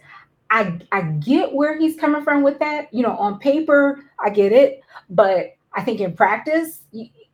I 0.50 0.80
i 0.92 1.02
get 1.02 1.54
where 1.54 1.78
he's 1.78 2.00
coming 2.00 2.24
from 2.24 2.44
with 2.44 2.60
that. 2.60 2.94
You 2.94 3.04
know 3.04 3.16
on 3.18 3.40
paper 3.40 4.04
i 4.24 4.30
get 4.30 4.52
it. 4.52 4.82
But 5.10 5.56
i 5.74 5.82
think 5.82 6.00
in 6.00 6.16
practice 6.16 6.82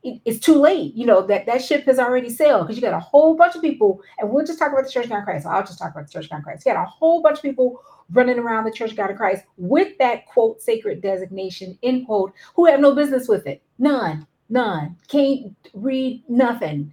it's 0.02 0.40
too 0.40 0.56
late 0.56 0.94
you 0.94 1.06
know 1.06 1.24
that 1.24 1.46
that 1.46 1.62
ship 1.62 1.84
has 1.84 1.98
already 1.98 2.28
sailed 2.28 2.66
because 2.66 2.76
you 2.76 2.82
got 2.82 2.92
a 2.92 3.00
whole 3.00 3.36
bunch 3.36 3.54
of 3.54 3.62
people 3.62 4.00
and 4.18 4.28
we'll 4.28 4.44
just 4.44 4.58
talk 4.58 4.72
about 4.72 4.84
the 4.84 4.90
church 4.90 5.04
of 5.04 5.10
god 5.10 5.18
of 5.18 5.24
christ 5.24 5.46
i'll 5.46 5.62
just 5.62 5.78
talk 5.78 5.92
about 5.92 6.06
the 6.06 6.12
church 6.12 6.24
of 6.24 6.30
god 6.30 6.38
of 6.38 6.44
christ 6.44 6.66
you 6.66 6.72
got 6.72 6.82
a 6.82 6.88
whole 6.88 7.22
bunch 7.22 7.36
of 7.36 7.42
people 7.42 7.80
running 8.12 8.38
around 8.38 8.64
the 8.64 8.72
Church 8.72 8.90
of 8.90 8.96
God 8.96 9.10
of 9.10 9.16
Christ 9.16 9.44
with 9.56 9.96
that 9.98 10.26
quote 10.26 10.60
sacred 10.60 11.00
designation, 11.00 11.78
end 11.82 12.06
quote, 12.06 12.32
who 12.54 12.66
have 12.66 12.80
no 12.80 12.94
business 12.94 13.28
with 13.28 13.46
it. 13.46 13.62
None, 13.78 14.26
none. 14.48 14.96
Can't 15.08 15.56
read 15.74 16.22
nothing. 16.28 16.92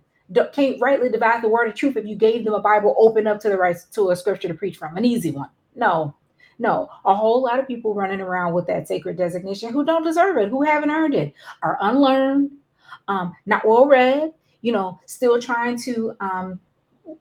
Can't 0.54 0.80
rightly 0.80 1.10
divide 1.10 1.44
the 1.44 1.50
word 1.50 1.68
of 1.68 1.76
truth 1.76 1.98
if 1.98 2.06
you 2.06 2.16
gave 2.16 2.46
them 2.46 2.54
a 2.54 2.62
Bible 2.62 2.96
open 2.98 3.28
up 3.28 3.40
to 3.42 3.50
the 3.50 3.58
right 3.58 3.76
to 3.94 4.12
a 4.12 4.16
scripture 4.16 4.48
to 4.48 4.54
preach 4.54 4.78
from, 4.78 4.96
an 4.96 5.06
easy 5.06 5.32
one. 5.32 5.50
No, 5.76 6.16
no, 6.60 6.90
a 7.06 7.16
whole 7.16 7.42
lot 7.42 7.60
of 7.60 7.68
people 7.68 7.94
running 7.94 8.22
around 8.22 8.54
with 8.54 8.68
that 8.68 8.88
sacred 8.88 9.18
designation 9.18 9.72
who 9.72 9.86
don't 9.86 10.04
deserve 10.04 10.38
it, 10.38 10.50
who 10.50 10.62
haven't 10.62 10.92
earned 10.92 11.16
it, 11.16 11.34
are 11.64 11.78
unlearned, 11.82 12.52
um, 13.10 13.36
not 13.46 13.68
well 13.68 13.86
read, 13.86 14.32
you 14.62 14.72
know, 14.72 15.00
still 15.06 15.42
trying 15.42 15.78
to, 15.82 16.16
um, 16.22 16.60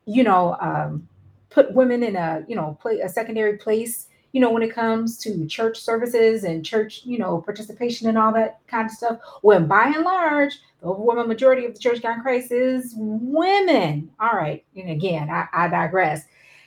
you 0.06 0.22
know, 0.22 0.56
um, 0.60 1.08
put 1.50 1.74
women 1.74 2.02
in 2.02 2.16
a 2.16 2.44
you 2.46 2.54
know 2.54 2.78
play 2.80 3.00
a 3.00 3.08
secondary 3.08 3.56
place 3.56 4.08
you 4.32 4.40
know 4.40 4.50
when 4.50 4.62
it 4.62 4.74
comes 4.74 5.16
to 5.18 5.46
church 5.46 5.78
services 5.78 6.44
and 6.44 6.64
church 6.64 7.02
you 7.04 7.18
know 7.18 7.40
participation 7.40 8.08
and 8.08 8.18
all 8.18 8.32
that 8.32 8.60
kind 8.66 8.86
of 8.86 8.92
stuff. 8.92 9.18
When 9.42 9.66
by 9.66 9.92
and 9.94 10.04
large 10.04 10.58
the 10.80 10.86
overwhelming 10.86 11.28
majority 11.28 11.64
of 11.64 11.74
the 11.74 11.80
church 11.80 12.02
God 12.02 12.20
Christ 12.22 12.52
is 12.52 12.94
women. 12.96 14.10
All 14.20 14.32
right. 14.32 14.64
And 14.76 14.90
again 14.90 15.30
I, 15.30 15.46
I 15.52 15.68
digress. 15.68 16.24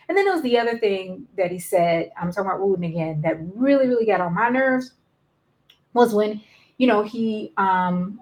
And 0.09 0.17
then 0.17 0.25
there 0.25 0.33
was 0.33 0.43
the 0.43 0.57
other 0.57 0.77
thing 0.77 1.25
that 1.37 1.51
he 1.51 1.59
said 1.59 2.11
i'm 2.19 2.31
talking 2.31 2.49
about 2.49 2.59
wooten 2.59 2.83
again 2.83 3.21
that 3.21 3.37
really 3.55 3.87
really 3.87 4.05
got 4.05 4.19
on 4.19 4.33
my 4.33 4.49
nerves 4.49 4.91
was 5.93 6.13
when 6.13 6.41
you 6.77 6.87
know 6.87 7.01
he 7.01 7.53
um 7.55 8.19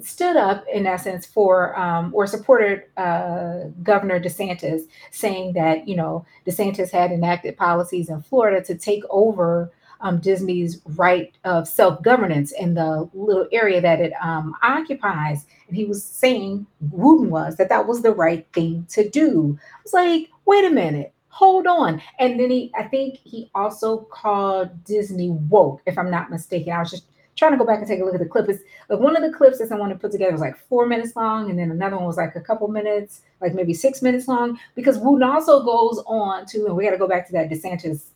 stood 0.00 0.36
up 0.36 0.64
in 0.72 0.86
essence 0.86 1.26
for 1.26 1.78
um, 1.78 2.12
or 2.14 2.26
supported 2.26 2.84
uh, 2.96 3.64
Governor 3.82 4.20
DeSantis, 4.20 4.82
saying 5.10 5.54
that 5.54 5.88
you 5.88 5.96
know 5.96 6.24
DeSantis 6.46 6.90
had 6.90 7.12
enacted 7.12 7.56
policies 7.56 8.08
in 8.08 8.22
Florida 8.22 8.62
to 8.64 8.74
take 8.76 9.02
over 9.10 9.72
um, 10.00 10.20
Disney's 10.20 10.80
right 10.96 11.32
of 11.44 11.66
self 11.66 12.02
governance 12.02 12.52
in 12.52 12.74
the 12.74 13.08
little 13.14 13.48
area 13.52 13.80
that 13.80 14.00
it 14.00 14.12
um, 14.20 14.54
occupies, 14.62 15.46
and 15.68 15.76
he 15.76 15.84
was 15.84 16.04
saying 16.04 16.66
Wooten 16.90 17.30
was 17.30 17.56
that 17.56 17.68
that 17.68 17.86
was 17.86 18.02
the 18.02 18.14
right 18.14 18.46
thing 18.52 18.86
to 18.90 19.08
do. 19.08 19.58
I 19.74 19.80
was 19.82 19.92
like, 19.92 20.30
wait 20.46 20.64
a 20.64 20.70
minute. 20.70 21.12
Hold 21.30 21.68
on. 21.68 22.02
And 22.18 22.40
then 22.40 22.50
he, 22.50 22.72
I 22.76 22.82
think 22.82 23.20
he 23.22 23.48
also 23.54 23.98
called 23.98 24.82
Disney 24.84 25.30
woke, 25.30 25.82
if 25.86 25.96
I'm 25.96 26.10
not 26.10 26.30
mistaken. 26.30 26.72
I 26.72 26.80
was 26.80 26.90
just 26.90 27.04
trying 27.38 27.52
to 27.52 27.56
go 27.56 27.64
back 27.64 27.78
and 27.78 27.86
take 27.86 28.00
a 28.00 28.04
look 28.04 28.14
at 28.14 28.20
the 28.20 28.26
clip. 28.26 28.48
It's 28.48 28.62
like 28.88 28.98
one 28.98 29.16
of 29.16 29.22
the 29.22 29.36
clips 29.36 29.58
that 29.58 29.68
someone 29.68 29.96
put 29.98 30.10
together 30.10 30.32
was 30.32 30.40
like 30.40 30.58
four 30.68 30.86
minutes 30.86 31.14
long, 31.14 31.48
and 31.48 31.58
then 31.58 31.70
another 31.70 31.96
one 31.96 32.06
was 32.06 32.16
like 32.16 32.34
a 32.34 32.40
couple 32.40 32.66
minutes, 32.68 33.22
like 33.40 33.54
maybe 33.54 33.72
six 33.72 34.02
minutes 34.02 34.26
long. 34.26 34.58
Because 34.74 34.98
Wooten 34.98 35.22
also 35.22 35.62
goes 35.62 36.02
on 36.06 36.46
to, 36.46 36.66
and 36.66 36.76
we 36.76 36.84
got 36.84 36.90
to 36.90 36.98
go 36.98 37.08
back 37.08 37.26
to 37.28 37.32
that 37.32 37.48
DeSantis, 37.48 38.06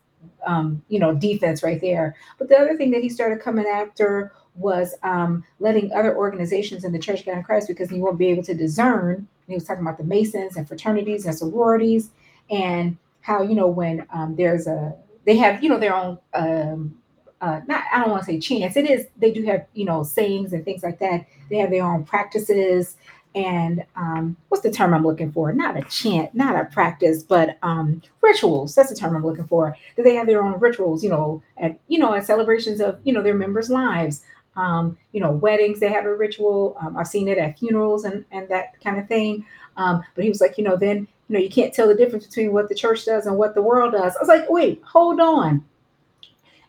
um, 0.45 0.83
you 0.89 0.99
know, 0.99 1.15
defense 1.15 1.63
right 1.63 1.81
there. 1.81 2.17
But 2.39 2.49
the 2.49 2.59
other 2.59 2.77
thing 2.77 2.91
that 2.91 3.03
he 3.03 3.09
started 3.09 3.41
coming 3.41 3.67
after 3.67 4.33
was 4.57 4.95
um, 5.03 5.45
letting 5.61 5.93
other 5.93 6.17
organizations 6.17 6.85
in 6.85 6.93
the 6.93 6.99
Church 6.99 7.21
of 7.21 7.29
in 7.29 7.43
Christ 7.43 7.69
because 7.69 7.89
he 7.89 8.01
won't 8.01 8.19
be 8.19 8.27
able 8.27 8.43
to 8.43 8.55
discern. 8.55 9.27
he 9.47 9.55
was 9.55 9.65
talking 9.65 9.83
about 9.83 9.99
the 9.99 10.05
Masons 10.05 10.57
and 10.57 10.67
fraternities 10.67 11.27
and 11.27 11.35
sororities, 11.37 12.11
and 12.51 12.99
how 13.21 13.43
you 13.43 13.55
know 13.55 13.69
when 13.69 14.05
um, 14.13 14.35
there's 14.35 14.67
a 14.67 14.95
they 15.25 15.37
have 15.37 15.63
you 15.63 15.69
know 15.69 15.79
their 15.79 15.95
own 15.95 16.19
um, 16.35 16.99
uh, 17.43 17.61
not 17.67 17.85
I 17.93 18.01
don't 18.01 18.11
want 18.11 18.25
to 18.25 18.27
say 18.27 18.41
chance. 18.41 18.77
It 18.77 18.89
is 18.89 19.07
they 19.19 19.33
do 19.33 19.45
have 19.45 19.67
you 19.75 19.85
know 19.85 20.03
sayings 20.03 20.53
and 20.53 20.65
things 20.65 20.83
like 20.83 20.99
that. 21.01 21.27
They 21.51 21.57
have 21.59 21.71
their 21.71 21.85
own 21.85 22.05
practices 22.05 22.97
and 23.35 23.85
um, 23.97 24.37
what's 24.49 24.63
the 24.63 24.71
term 24.71 24.93
I'm 24.93 25.05
looking 25.05 25.33
for? 25.33 25.53
Not 25.53 25.77
a 25.77 25.83
chant, 25.83 26.35
not 26.35 26.55
a 26.55 26.67
practice, 26.67 27.23
but 27.23 27.57
um, 27.63 28.03
rituals. 28.21 28.75
That's 28.75 28.91
the 28.91 28.97
term 28.97 29.17
I'm 29.17 29.25
looking 29.25 29.47
for. 29.47 29.77
That 29.97 30.03
they 30.03 30.15
have 30.15 30.27
their 30.27 30.43
own 30.43 30.59
rituals, 30.61 31.03
you 31.03 31.11
know, 31.11 31.43
at 31.59 31.79
you 31.89 31.99
know 31.99 32.15
at 32.15 32.27
celebrations 32.27 32.81
of 32.81 33.01
you 33.05 33.13
know 33.13 33.23
their 33.23 33.35
members' 33.35 33.71
lives. 33.71 34.23
Um, 34.55 34.99
you 35.13 35.21
know, 35.21 35.31
weddings 35.33 35.81
they 35.81 35.89
have 35.89 36.05
a 36.05 36.15
ritual. 36.15 36.77
Um, 36.81 36.97
I've 36.97 37.09
seen 37.09 37.29
it 37.29 37.39
at 37.39 37.59
funerals 37.59 38.05
and 38.05 38.25
and 38.33 38.49
that 38.49 38.79
kind 38.83 38.99
of 38.99 39.09
thing. 39.09 39.47
Um, 39.77 40.03
but 40.15 40.25
he 40.25 40.31
was 40.31 40.41
like, 40.43 40.59
you 40.59 40.65
know, 40.65 40.77
then 40.77 41.09
you 41.29 41.35
know 41.35 41.39
you 41.39 41.49
can't 41.49 41.73
tell 41.73 41.89
the 41.89 41.95
difference 41.95 42.27
between 42.27 42.53
what 42.53 42.69
the 42.69 42.75
church 42.75 43.07
does 43.07 43.27
and 43.27 43.39
what 43.39 43.55
the 43.55 43.63
world 43.63 43.93
does. 43.93 44.15
I 44.15 44.21
was 44.21 44.29
like, 44.29 44.51
wait, 44.51 44.83
hold 44.85 45.21
on 45.21 45.65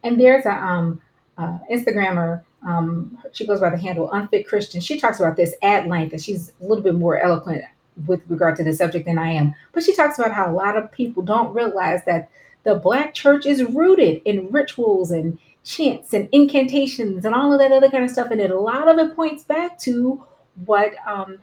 and 0.03 0.19
there's 0.19 0.45
a 0.45 0.53
um, 0.53 1.01
uh, 1.37 1.57
Instagrammer. 1.71 2.43
Um, 2.65 3.17
she 3.33 3.45
goes 3.45 3.59
by 3.59 3.69
the 3.69 3.77
handle 3.77 4.11
Unfit 4.11 4.47
Christian. 4.47 4.79
She 4.81 4.99
talks 4.99 5.19
about 5.19 5.35
this 5.35 5.53
at 5.61 5.87
length, 5.87 6.13
and 6.13 6.21
she's 6.21 6.51
a 6.61 6.65
little 6.65 6.83
bit 6.83 6.95
more 6.95 7.19
eloquent 7.19 7.63
with 8.05 8.21
regard 8.27 8.55
to 8.57 8.63
the 8.63 8.73
subject 8.73 9.05
than 9.05 9.17
I 9.17 9.31
am. 9.31 9.53
But 9.71 9.83
she 9.83 9.95
talks 9.95 10.17
about 10.17 10.31
how 10.31 10.49
a 10.49 10.53
lot 10.53 10.77
of 10.77 10.91
people 10.91 11.23
don't 11.23 11.53
realize 11.53 12.01
that 12.05 12.29
the 12.63 12.75
Black 12.75 13.13
church 13.13 13.45
is 13.45 13.63
rooted 13.63 14.21
in 14.25 14.49
rituals 14.51 15.11
and 15.11 15.37
chants 15.63 16.13
and 16.13 16.27
incantations 16.31 17.25
and 17.25 17.35
all 17.35 17.53
of 17.53 17.59
that 17.59 17.71
other 17.71 17.89
kind 17.89 18.03
of 18.03 18.09
stuff. 18.09 18.31
And 18.31 18.41
it, 18.41 18.51
a 18.51 18.59
lot 18.59 18.87
of 18.87 18.97
it 18.97 19.15
points 19.15 19.43
back 19.43 19.77
to 19.79 20.23
what 20.65 20.93
um, 21.07 21.39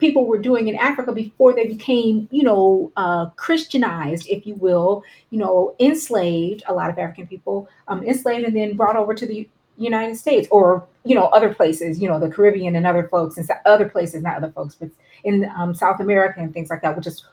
people 0.00 0.26
were 0.26 0.38
doing 0.38 0.66
in 0.66 0.76
Africa 0.76 1.12
before 1.12 1.52
they 1.54 1.66
became, 1.66 2.26
you 2.32 2.42
know, 2.42 2.90
uh, 2.96 3.26
Christianized, 3.36 4.26
if 4.28 4.46
you 4.46 4.54
will, 4.56 5.04
you 5.30 5.38
know, 5.38 5.76
enslaved, 5.78 6.62
a 6.66 6.74
lot 6.74 6.90
of 6.90 6.98
African 6.98 7.26
people 7.26 7.68
um, 7.86 8.02
enslaved 8.02 8.46
and 8.46 8.56
then 8.56 8.76
brought 8.76 8.96
over 8.96 9.14
to 9.14 9.26
the 9.26 9.48
United 9.76 10.16
States 10.16 10.48
or, 10.50 10.86
you 11.04 11.14
know, 11.14 11.26
other 11.26 11.54
places, 11.54 12.00
you 12.00 12.08
know, 12.08 12.18
the 12.18 12.30
Caribbean 12.30 12.74
and 12.76 12.86
other 12.86 13.06
folks 13.08 13.36
and 13.36 13.48
other 13.66 13.88
places, 13.88 14.22
not 14.22 14.36
other 14.36 14.50
folks, 14.50 14.74
but 14.74 14.90
in 15.24 15.50
um, 15.56 15.74
South 15.74 16.00
America 16.00 16.40
and 16.40 16.52
things 16.52 16.70
like 16.70 16.82
that, 16.82 16.96
which 16.96 17.06
is 17.06 17.24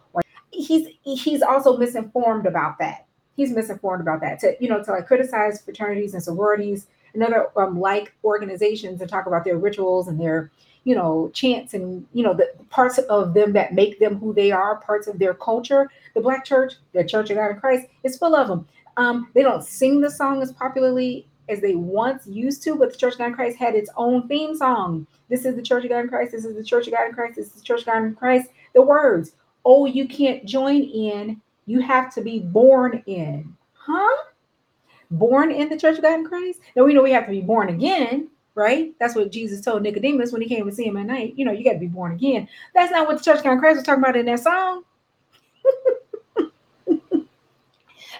he's 0.51 0.87
he's 1.03 1.41
also 1.41 1.77
misinformed 1.77 2.45
about 2.45 2.77
that. 2.79 3.05
He's 3.35 3.51
misinformed 3.51 4.01
about 4.01 4.21
that 4.21 4.39
to, 4.39 4.55
you 4.59 4.67
know, 4.67 4.83
to 4.83 4.91
like 4.91 5.07
criticize 5.07 5.61
fraternities 5.61 6.13
and 6.13 6.23
sororities 6.23 6.87
and 7.13 7.23
other 7.23 7.47
um, 7.55 7.79
like 7.79 8.13
organizations 8.23 8.99
and 9.01 9.09
talk 9.09 9.25
about 9.25 9.43
their 9.45 9.57
rituals 9.57 10.07
and 10.07 10.19
their 10.19 10.51
you 10.87 10.95
know, 10.95 11.29
chants 11.33 11.73
and, 11.73 12.07
you 12.13 12.23
know, 12.23 12.33
the 12.33 12.49
parts 12.69 12.97
of 12.97 13.33
them 13.33 13.51
that 13.51 13.73
make 13.73 13.99
them 13.99 14.17
who 14.17 14.33
they 14.33 14.53
are, 14.53 14.77
parts 14.77 15.05
of 15.05 15.19
their 15.19 15.33
culture. 15.33 15.91
The 16.13 16.21
Black 16.21 16.45
church, 16.45 16.75
the 16.93 17.03
Church 17.03 17.29
of 17.29 17.35
God 17.35 17.51
in 17.51 17.59
Christ, 17.59 17.87
is 18.05 18.17
full 18.17 18.33
of 18.37 18.47
them. 18.47 18.65
Um, 18.95 19.29
they 19.33 19.43
don't 19.43 19.65
sing 19.65 19.99
the 19.99 20.09
song 20.09 20.41
as 20.41 20.53
popularly 20.53 21.27
as 21.49 21.59
they 21.59 21.75
once 21.75 22.25
used 22.25 22.63
to, 22.63 22.75
but 22.77 22.93
the 22.93 22.97
Church 22.97 23.15
of 23.15 23.19
God 23.19 23.25
in 23.25 23.33
Christ 23.33 23.57
had 23.57 23.75
its 23.75 23.89
own 23.97 24.29
theme 24.29 24.55
song. 24.55 25.05
This 25.27 25.43
is 25.43 25.57
the 25.57 25.61
Church 25.61 25.83
of 25.83 25.89
God 25.89 25.99
in 25.99 26.07
Christ. 26.07 26.31
This 26.31 26.45
is 26.45 26.55
the 26.55 26.63
Church 26.63 26.87
of 26.87 26.93
God 26.93 27.09
in 27.09 27.13
Christ. 27.13 27.35
This 27.35 27.47
is 27.47 27.51
the 27.51 27.63
Church 27.63 27.81
of 27.81 27.87
God 27.87 28.03
in 28.03 28.15
Christ. 28.15 28.51
The 28.73 28.81
words, 28.81 29.33
oh, 29.65 29.87
you 29.87 30.07
can't 30.07 30.45
join 30.45 30.83
in. 30.83 31.41
You 31.65 31.81
have 31.81 32.13
to 32.13 32.21
be 32.21 32.39
born 32.39 33.03
in. 33.07 33.53
Huh? 33.73 34.23
Born 35.11 35.51
in 35.51 35.67
the 35.67 35.77
Church 35.77 35.97
of 35.97 36.03
God 36.03 36.19
in 36.19 36.25
Christ? 36.25 36.61
Now 36.77 36.85
we 36.85 36.93
know 36.93 37.03
we 37.03 37.11
have 37.11 37.25
to 37.25 37.31
be 37.31 37.41
born 37.41 37.67
again 37.67 38.29
right? 38.57 38.93
That's 38.99 39.15
what 39.15 39.31
Jesus 39.31 39.61
told 39.61 39.83
Nicodemus 39.83 40.31
when 40.31 40.41
he 40.41 40.49
came 40.49 40.65
to 40.65 40.71
see 40.75 40.87
him 40.87 40.97
at 40.97 41.05
night. 41.05 41.35
You 41.37 41.45
know, 41.45 41.51
you 41.51 41.63
got 41.63 41.73
to 41.73 41.79
be 41.79 41.87
born 41.87 42.11
again. 42.11 42.49
That's 42.73 42.91
not 42.91 43.07
what 43.07 43.19
the 43.19 43.23
church 43.23 43.45
of 43.45 43.59
Christ 43.59 43.77
was 43.77 43.85
talking 43.85 44.03
about 44.03 44.17
in 44.17 44.25
that 44.25 44.39
song. 44.39 44.83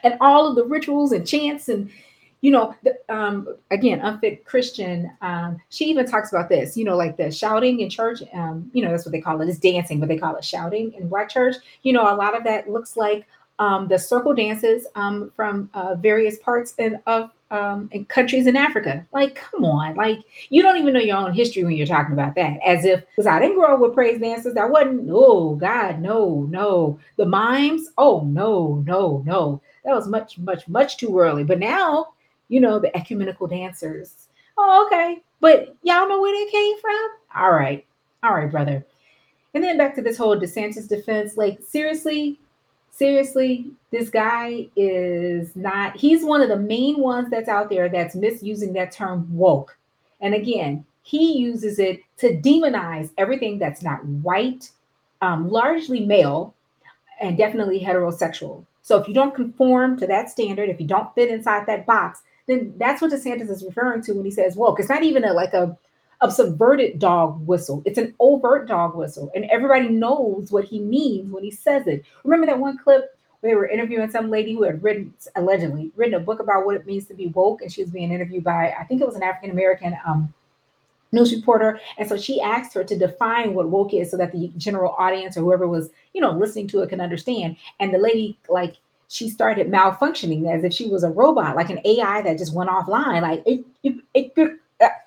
and 0.03 0.17
all 0.21 0.47
of 0.47 0.55
the 0.55 0.63
rituals 0.63 1.11
and 1.11 1.27
chants 1.27 1.67
and 1.69 1.89
you 2.41 2.51
know, 2.51 2.75
the, 2.83 2.95
um, 3.09 3.47
again, 3.71 3.99
unfit 3.99 4.45
Christian. 4.45 5.11
Um, 5.21 5.57
she 5.69 5.85
even 5.85 6.05
talks 6.05 6.31
about 6.31 6.49
this, 6.49 6.77
you 6.77 6.85
know, 6.85 6.95
like 6.95 7.17
the 7.17 7.31
shouting 7.31 7.79
in 7.79 7.89
church. 7.89 8.21
Um, 8.31 8.69
you 8.73 8.83
know, 8.83 8.91
that's 8.91 9.05
what 9.05 9.11
they 9.11 9.21
call 9.21 9.41
it. 9.41 9.49
It's 9.49 9.57
dancing, 9.57 9.99
but 9.99 10.07
they 10.07 10.19
call 10.19 10.35
it 10.35 10.45
shouting 10.45 10.93
in 10.93 11.09
Black 11.09 11.29
church. 11.29 11.55
You 11.81 11.93
know, 11.93 12.03
a 12.03 12.15
lot 12.15 12.37
of 12.37 12.43
that 12.43 12.69
looks 12.69 12.95
like 12.95 13.25
um, 13.59 13.87
the 13.87 13.97
circle 13.97 14.33
dances 14.33 14.87
um, 14.95 15.31
from 15.35 15.69
uh, 15.73 15.95
various 15.95 16.37
parts 16.39 16.73
in, 16.77 16.99
of 17.07 17.31
um, 17.49 17.89
in 17.91 18.05
countries 18.05 18.45
in 18.45 18.55
Africa. 18.55 19.05
Like, 19.13 19.35
come 19.35 19.63
on, 19.63 19.95
like 19.95 20.19
you 20.49 20.61
don't 20.61 20.77
even 20.77 20.93
know 20.93 20.99
your 20.99 21.17
own 21.17 21.33
history 21.33 21.63
when 21.63 21.73
you're 21.73 21.87
talking 21.87 22.13
about 22.13 22.35
that. 22.35 22.59
As 22.65 22.85
if 22.85 23.03
because 23.15 23.27
I 23.27 23.39
didn't 23.39 23.57
grow 23.57 23.75
up 23.75 23.79
with 23.79 23.93
praise 23.93 24.19
dances. 24.19 24.57
I 24.57 24.65
wasn't. 24.65 25.09
Oh 25.11 25.55
God, 25.55 26.01
no, 26.01 26.45
no. 26.49 26.99
The 27.15 27.25
mimes. 27.25 27.89
Oh 27.97 28.21
no, 28.21 28.83
no, 28.85 29.23
no. 29.25 29.61
That 29.85 29.95
was 29.95 30.07
much, 30.07 30.37
much, 30.37 30.67
much 30.67 30.97
too 30.97 31.17
early. 31.17 31.45
But 31.45 31.59
now 31.59 32.09
you 32.49 32.59
know, 32.59 32.79
the 32.79 32.95
ecumenical 32.95 33.47
dancers. 33.47 34.27
Oh, 34.57 34.85
okay. 34.87 35.21
But 35.39 35.75
y'all 35.83 36.07
know 36.07 36.21
where 36.21 36.33
they 36.33 36.51
came 36.51 36.79
from? 36.79 37.09
All 37.35 37.51
right. 37.51 37.85
All 38.23 38.33
right, 38.33 38.49
brother. 38.49 38.85
And 39.53 39.63
then 39.63 39.77
back 39.77 39.95
to 39.95 40.01
this 40.01 40.17
whole 40.17 40.37
DeSantis 40.37 40.87
defense. 40.87 41.37
Like, 41.37 41.59
seriously, 41.67 42.39
seriously, 42.97 43.67
this 43.91 44.09
guy 44.09 44.67
is 44.75 45.55
not, 45.55 45.95
he's 45.95 46.23
one 46.23 46.41
of 46.41 46.49
the 46.49 46.57
main 46.57 46.99
ones 46.99 47.29
that's 47.29 47.47
out 47.47 47.69
there 47.69 47.89
that's 47.89 48.15
misusing 48.15 48.73
that 48.73 48.91
term 48.91 49.27
woke. 49.31 49.77
And 50.19 50.33
again, 50.33 50.83
he 51.03 51.37
uses 51.37 51.79
it 51.79 52.01
to 52.17 52.35
demonize 52.41 53.11
everything 53.17 53.59
that's 53.59 53.83
not 53.83 54.03
white, 54.05 54.71
um, 55.21 55.49
largely 55.49 56.05
male, 56.05 56.53
and 57.21 57.37
definitely 57.37 57.79
heterosexual. 57.79 58.65
So 58.81 58.97
if 58.97 59.07
you 59.07 59.13
don't 59.13 59.35
conform 59.35 59.97
to 59.99 60.07
that 60.07 60.29
standard, 60.29 60.69
if 60.69 60.81
you 60.81 60.87
don't 60.87 61.13
fit 61.13 61.29
inside 61.29 61.67
that 61.67 61.85
box, 61.85 62.23
then 62.47 62.73
that's 62.77 63.01
what 63.01 63.11
DeSantis 63.11 63.49
is 63.49 63.63
referring 63.63 64.01
to 64.03 64.13
when 64.13 64.25
he 64.25 64.31
says 64.31 64.55
woke. 64.55 64.79
It's 64.79 64.89
not 64.89 65.03
even 65.03 65.23
a 65.23 65.33
like 65.33 65.53
a, 65.53 65.77
a 66.21 66.31
subverted 66.31 66.99
dog 66.99 67.45
whistle. 67.45 67.81
It's 67.85 67.97
an 67.97 68.15
overt 68.19 68.67
dog 68.67 68.95
whistle. 68.95 69.31
And 69.35 69.45
everybody 69.45 69.89
knows 69.89 70.51
what 70.51 70.65
he 70.65 70.79
means 70.79 71.31
when 71.31 71.43
he 71.43 71.51
says 71.51 71.87
it. 71.87 72.03
Remember 72.23 72.47
that 72.47 72.59
one 72.59 72.77
clip 72.77 73.17
where 73.39 73.51
they 73.51 73.55
were 73.55 73.67
interviewing 73.67 74.09
some 74.09 74.29
lady 74.29 74.53
who 74.53 74.63
had 74.63 74.81
written 74.81 75.13
allegedly 75.35 75.91
written 75.95 76.15
a 76.15 76.19
book 76.19 76.39
about 76.39 76.65
what 76.65 76.75
it 76.75 76.85
means 76.85 77.05
to 77.07 77.13
be 77.13 77.27
woke, 77.27 77.61
and 77.61 77.71
she 77.71 77.83
was 77.83 77.91
being 77.91 78.11
interviewed 78.11 78.43
by 78.43 78.73
I 78.79 78.83
think 78.85 79.01
it 79.01 79.07
was 79.07 79.15
an 79.15 79.23
African 79.23 79.51
American 79.51 79.95
um, 80.07 80.33
news 81.13 81.33
reporter 81.33 81.79
and 81.97 82.09
so 82.09 82.17
she 82.17 82.41
asked 82.41 82.73
her 82.73 82.83
to 82.83 82.97
define 82.97 83.53
what 83.53 83.69
woke 83.69 83.93
is 83.93 84.11
so 84.11 84.17
that 84.17 84.33
the 84.33 84.51
general 84.57 84.93
audience 84.99 85.37
or 85.37 85.39
whoever 85.39 85.65
was 85.65 85.89
you 86.13 86.19
know 86.19 86.31
listening 86.31 86.67
to 86.67 86.81
it 86.81 86.89
can 86.89 86.99
understand 86.99 87.55
and 87.79 87.93
the 87.93 87.97
lady 87.97 88.37
like 88.49 88.75
she 89.09 89.29
started 89.29 89.67
malfunctioning 89.67 90.53
as 90.53 90.63
if 90.63 90.73
she 90.73 90.89
was 90.89 91.03
a 91.03 91.09
robot, 91.09 91.55
like 91.55 91.69
an 91.69 91.79
AI 91.85 92.21
that 92.23 92.37
just 92.37 92.53
went 92.53 92.69
offline. 92.69 93.21
Like 93.21 93.41
it, 93.45 93.65
it, 93.83 93.95
it 94.13 94.59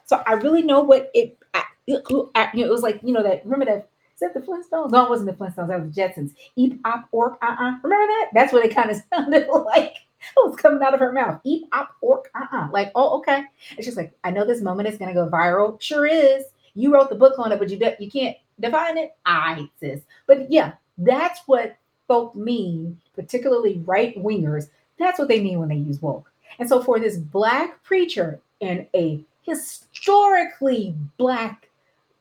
so 0.04 0.22
I 0.26 0.34
really 0.34 0.62
know 0.62 0.80
what 0.80 1.10
it, 1.14 1.38
it, 1.86 2.02
it 2.06 2.68
was 2.70 2.82
like. 2.82 3.00
You 3.02 3.12
know 3.12 3.22
that 3.22 3.44
remember 3.44 3.66
that 3.66 3.88
is 4.14 4.20
that 4.20 4.34
the 4.34 4.40
Flintstones? 4.40 4.90
No, 4.90 5.04
it 5.04 5.10
wasn't 5.10 5.30
the 5.30 5.44
Flintstones. 5.44 5.68
That 5.68 5.82
was 5.82 5.94
the 5.94 6.00
Jetsons. 6.02 6.34
Eep 6.56 6.80
op 6.84 7.06
ork. 7.12 7.38
Uh 7.42 7.56
uh 7.58 7.72
Remember 7.82 8.06
that? 8.06 8.30
That's 8.34 8.52
what 8.52 8.64
it 8.64 8.74
kind 8.74 8.90
of 8.90 8.98
sounded 9.14 9.48
like. 9.48 9.96
It 10.22 10.50
was 10.50 10.56
coming 10.56 10.82
out 10.82 10.92
of 10.94 11.00
her 11.00 11.12
mouth. 11.12 11.40
Eep 11.44 11.66
op 11.72 11.96
ork. 12.00 12.30
Uh 12.34 12.46
uh 12.52 12.68
Like 12.72 12.92
oh 12.94 13.18
okay. 13.18 13.44
It's 13.76 13.86
just 13.86 13.96
like 13.96 14.12
I 14.24 14.30
know 14.30 14.44
this 14.44 14.60
moment 14.60 14.88
is 14.88 14.98
gonna 14.98 15.14
go 15.14 15.28
viral. 15.28 15.80
Sure 15.80 16.06
is. 16.06 16.44
You 16.74 16.92
wrote 16.92 17.08
the 17.08 17.16
book 17.16 17.38
on 17.38 17.52
it, 17.52 17.58
but 17.58 17.70
you 17.70 17.78
de- 17.78 17.96
you 17.98 18.10
can't 18.10 18.36
define 18.60 18.98
it. 18.98 19.14
I 19.24 19.68
sis. 19.80 20.00
But 20.26 20.50
yeah, 20.50 20.72
that's 20.98 21.40
what 21.46 21.76
folk 22.06 22.34
mean, 22.34 23.00
particularly 23.14 23.82
right 23.86 24.16
wingers, 24.16 24.68
that's 24.98 25.18
what 25.18 25.28
they 25.28 25.40
mean 25.40 25.58
when 25.58 25.68
they 25.68 25.76
use 25.76 26.02
woke. 26.02 26.30
And 26.58 26.68
so 26.68 26.82
for 26.82 26.98
this 26.98 27.16
black 27.16 27.82
preacher 27.84 28.40
in 28.60 28.86
a 28.94 29.24
historically 29.42 30.94
black 31.16 31.70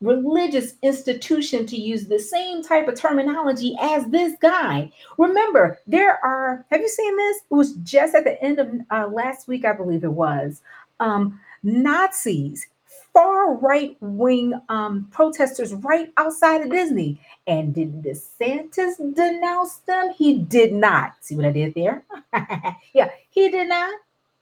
religious 0.02 0.76
institution 0.82 1.66
to 1.66 1.76
use 1.76 2.06
the 2.06 2.20
same 2.20 2.64
type 2.64 2.88
of 2.88 2.96
terminology 2.96 3.76
as 3.82 4.06
this 4.08 4.34
guy. 4.42 4.90
Remember, 5.18 5.80
there 5.88 6.24
are, 6.24 6.66
have 6.72 6.80
you 6.80 6.88
seen 6.88 7.18
this? 7.18 7.38
It 7.38 7.54
was 7.54 7.74
just 7.84 8.16
at 8.16 8.24
the 8.24 8.42
end 8.42 8.60
of 8.60 8.72
uh, 8.92 9.08
last 9.08 9.48
week, 9.48 9.66
I 9.66 9.74
believe 9.74 10.04
it 10.04 10.12
was. 10.12 10.62
Um, 11.02 11.40
Nazis 11.64 12.68
far 13.14 13.56
right 13.56 13.98
wing 14.00 14.54
um, 14.70 15.08
protesters 15.12 15.74
right 15.74 16.12
outside 16.18 16.62
of 16.62 16.72
Disney. 16.72 17.20
And 17.48 17.74
did 17.74 18.04
DeSantis 18.04 19.16
denounce 19.16 19.78
them? 19.80 20.14
He 20.18 20.38
did 20.38 20.74
not. 20.74 21.16
See 21.22 21.36
what 21.36 21.46
I 21.46 21.52
did 21.52 21.74
there? 21.74 22.04
yeah, 22.94 23.10
he 23.30 23.50
did 23.50 23.68
not. 23.68 23.94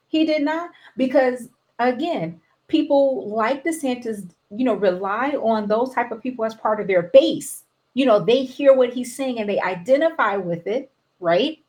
He 0.08 0.26
did 0.26 0.44
not. 0.44 0.70
Because 0.96 1.50
again, 1.80 2.40
people 2.68 3.30
like 3.30 3.64
DeSantis, 3.64 4.30
you 4.50 4.66
know, 4.66 4.74
rely 4.74 5.32
on 5.32 5.68
those 5.68 5.94
type 5.94 6.12
of 6.12 6.22
people 6.22 6.46
as 6.46 6.56
part 6.56 6.80
of 6.80 6.88
their 6.88 7.04
base. 7.04 7.64
You 7.94 8.06
know, 8.06 8.20
they 8.20 8.44
hear 8.44 8.74
what 8.74 8.94
he's 8.94 9.16
saying 9.16 9.40
and 9.40 9.50
they 9.50 9.60
identify 9.60 10.36
with 10.36 10.68
it, 10.68 10.92
right? 11.20 11.60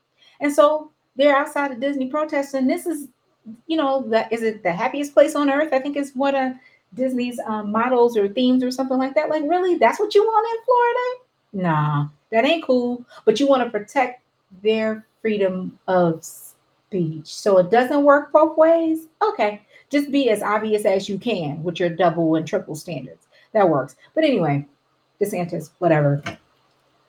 And 0.41 0.53
so 0.53 0.91
they're 1.17 1.37
outside 1.37 1.73
of 1.73 1.81
Disney 1.81 2.09
protesting. 2.09 2.67
This 2.67 2.87
is, 2.87 3.09
you 3.67 3.77
know, 3.77 4.05
is 4.31 4.43
it 4.43 4.63
the 4.63 4.73
happiest 4.73 5.15
place 5.15 5.35
on 5.35 5.51
earth? 5.51 5.73
I 5.73 5.79
think 5.79 5.97
is 5.97 6.13
what 6.15 6.35
a 6.35 6.59
Disney's 6.95 7.39
um, 7.47 7.71
models 7.71 8.17
or 8.17 8.29
themes 8.29 8.63
or 8.63 8.71
something 8.71 8.99
like 8.99 9.15
that. 9.15 9.29
Like, 9.29 9.43
really, 9.47 9.77
that's 9.77 10.01
what 10.01 10.15
you 10.15 10.23
want 10.25 10.47
in 10.53 10.65
Florida? 10.65 11.69
Nah, 11.69 12.09
that 12.31 12.45
ain't 12.45 12.65
cool. 12.65 13.05
But 13.25 13.41
you 13.41 13.47
want 13.47 13.65
to 13.65 13.71
protect 13.71 14.23
their 14.63 15.07
freedom 15.21 15.79
of 15.89 16.25
speech. 16.25 17.35
So 17.35 17.59
it 17.59 17.71
doesn't 17.71 18.05
work 18.05 18.33
both 18.33 18.57
ways. 18.57 19.07
Okay, 19.23 19.63
just 19.91 20.11
be 20.11 20.31
as 20.31 20.43
obvious 20.43 20.85
as 20.85 21.09
you 21.09 21.19
can 21.19 21.63
with 21.63 21.81
your 21.81 21.91
double 21.91 22.35
and 22.35 22.47
triple 22.47 22.75
standards. 22.75 23.27
That 23.53 23.69
works. 23.69 23.97
But 24.15 24.25
anyway, 24.25 24.67
DeSantis, 25.21 25.71
whatever. 25.79 26.23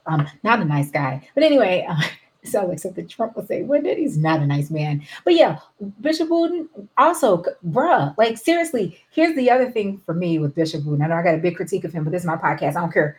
Um, 0.06 0.28
not 0.44 0.60
a 0.60 0.66
nice 0.66 0.90
guy. 0.90 1.28
But 1.36 1.44
anyway, 1.44 1.86
uh, 1.90 2.02
so 2.44 2.66
like 2.66 2.80
something 2.80 3.08
Trump 3.08 3.36
would 3.36 3.48
say, 3.48 3.64
well, 3.64 3.82
he's 3.84 4.18
not 4.18 4.40
a 4.40 4.48
nice 4.48 4.70
man. 4.70 5.04
But 5.26 5.36
yeah, 5.36 5.60
Bishop 6.02 6.30
Wooten 6.30 6.70
also, 6.98 7.44
bruh, 7.68 8.18
like 8.18 8.38
seriously, 8.38 9.00
here's 9.12 9.36
the 9.36 9.52
other 9.52 9.70
thing 9.72 10.02
for 10.06 10.14
me 10.14 10.40
with 10.40 10.56
Bishop 10.56 10.86
Wooten. 10.86 11.04
I 11.04 11.08
know 11.08 11.16
I 11.16 11.24
got 11.24 11.36
a 11.36 11.40
big 11.40 11.58
critique 11.58 11.84
of 11.84 11.94
him, 11.94 12.04
but 12.04 12.12
this 12.12 12.22
is 12.22 12.28
my 12.28 12.38
podcast. 12.38 12.76
I 12.76 12.82
don't 12.82 12.94
care. 12.94 13.18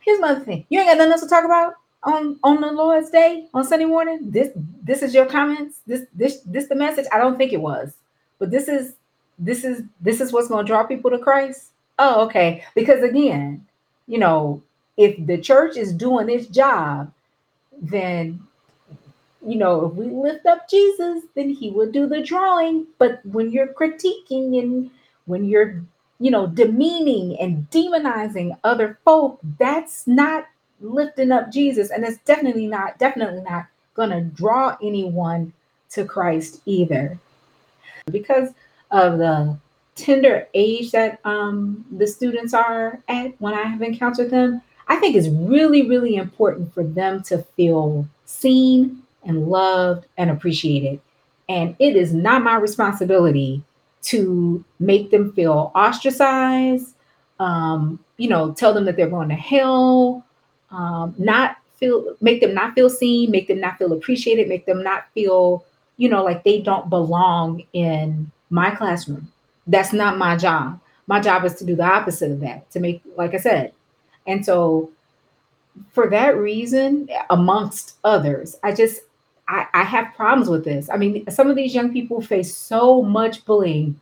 Here's 0.00 0.20
my 0.20 0.34
thing. 0.36 0.64
You 0.70 0.80
ain't 0.80 0.88
got 0.88 0.98
nothing 0.98 1.12
else 1.12 1.22
to 1.22 1.28
talk 1.28 1.44
about 1.44 1.74
on 2.04 2.38
on 2.42 2.60
the 2.60 2.72
Lord's 2.72 3.10
Day 3.10 3.48
on 3.52 3.64
Sunday 3.64 3.84
morning. 3.84 4.30
This 4.30 4.48
this 4.82 5.02
is 5.02 5.12
your 5.12 5.26
comments. 5.26 5.80
This 5.86 6.06
this 6.14 6.40
this 6.46 6.68
the 6.68 6.74
message. 6.74 7.06
I 7.12 7.18
don't 7.18 7.36
think 7.36 7.52
it 7.52 7.60
was, 7.60 7.92
but 8.38 8.50
this 8.50 8.68
is 8.68 8.94
this 9.38 9.64
is 9.64 9.82
this 10.00 10.20
is 10.20 10.32
what's 10.32 10.48
going 10.48 10.64
to 10.64 10.70
draw 10.70 10.84
people 10.84 11.10
to 11.10 11.18
Christ. 11.18 11.70
Oh, 11.98 12.24
okay. 12.26 12.64
Because 12.74 13.02
again, 13.02 13.66
you 14.06 14.18
know, 14.18 14.62
if 14.96 15.24
the 15.26 15.38
church 15.38 15.76
is 15.76 15.92
doing 15.92 16.28
its 16.28 16.46
job 16.46 17.12
then 17.80 18.40
you 19.46 19.56
know, 19.56 19.86
if 19.86 19.94
we 19.94 20.06
lift 20.06 20.46
up 20.46 20.68
Jesus, 20.68 21.22
then 21.34 21.50
he 21.50 21.70
will 21.70 21.90
do 21.90 22.06
the 22.06 22.22
drawing. 22.22 22.86
But 22.98 23.24
when 23.24 23.50
you're 23.50 23.72
critiquing 23.72 24.58
and 24.60 24.90
when 25.26 25.44
you're, 25.44 25.80
you 26.18 26.30
know, 26.30 26.48
demeaning 26.48 27.38
and 27.38 27.70
demonizing 27.70 28.58
other 28.64 28.98
folk, 29.04 29.38
that's 29.58 30.06
not 30.06 30.46
lifting 30.80 31.30
up 31.30 31.52
Jesus. 31.52 31.90
And 31.90 32.04
it's 32.04 32.18
definitely 32.24 32.66
not, 32.66 32.98
definitely 32.98 33.42
not 33.42 33.66
going 33.94 34.10
to 34.10 34.22
draw 34.22 34.76
anyone 34.82 35.52
to 35.90 36.04
Christ 36.04 36.60
either. 36.66 37.18
Because 38.10 38.50
of 38.90 39.18
the 39.18 39.58
tender 39.94 40.46
age 40.54 40.92
that 40.92 41.18
um, 41.24 41.84
the 41.90 42.06
students 42.06 42.54
are 42.54 43.00
at 43.08 43.34
when 43.40 43.54
I 43.54 43.62
have 43.62 43.82
encountered 43.82 44.30
them, 44.30 44.62
I 44.86 44.96
think 44.96 45.16
it's 45.16 45.28
really, 45.28 45.88
really 45.88 46.16
important 46.16 46.72
for 46.72 46.84
them 46.84 47.22
to 47.24 47.38
feel 47.56 48.08
seen 48.24 49.02
and 49.24 49.48
loved 49.48 50.06
and 50.16 50.30
appreciated. 50.30 51.00
And 51.48 51.74
it 51.78 51.96
is 51.96 52.12
not 52.12 52.42
my 52.42 52.56
responsibility 52.56 53.62
to 54.02 54.64
make 54.78 55.10
them 55.10 55.32
feel 55.32 55.72
ostracized, 55.74 56.94
um, 57.40 57.98
you 58.16 58.28
know, 58.28 58.52
tell 58.52 58.72
them 58.72 58.84
that 58.84 58.96
they're 58.96 59.08
going 59.08 59.28
to 59.28 59.34
hell, 59.34 60.24
um, 60.70 61.14
not 61.18 61.56
feel, 61.76 62.16
make 62.20 62.40
them 62.40 62.54
not 62.54 62.74
feel 62.74 62.90
seen, 62.90 63.30
make 63.30 63.48
them 63.48 63.60
not 63.60 63.78
feel 63.78 63.92
appreciated, 63.92 64.48
make 64.48 64.66
them 64.66 64.82
not 64.82 65.06
feel, 65.14 65.64
you 65.98 66.08
know, 66.08 66.24
like 66.24 66.44
they 66.44 66.60
don't 66.60 66.88
belong 66.88 67.62
in 67.74 68.30
my 68.48 68.70
classroom. 68.70 69.30
That's 69.66 69.92
not 69.92 70.16
my 70.16 70.36
job. 70.36 70.80
My 71.06 71.20
job 71.20 71.44
is 71.44 71.54
to 71.56 71.64
do 71.64 71.76
the 71.76 71.84
opposite 71.84 72.30
of 72.30 72.40
that, 72.40 72.70
to 72.70 72.80
make, 72.80 73.02
like 73.16 73.34
I 73.34 73.38
said, 73.38 73.72
and 74.26 74.44
so 74.44 74.90
for 75.92 76.08
that 76.10 76.36
reason, 76.36 77.08
amongst 77.30 77.96
others, 78.04 78.56
I 78.62 78.72
just 78.72 79.02
I, 79.48 79.66
I 79.72 79.82
have 79.82 80.14
problems 80.14 80.48
with 80.48 80.64
this. 80.64 80.90
I 80.90 80.96
mean, 80.96 81.28
some 81.30 81.48
of 81.48 81.56
these 81.56 81.74
young 81.74 81.92
people 81.92 82.20
face 82.20 82.54
so 82.54 83.02
much 83.02 83.44
bullying 83.46 83.98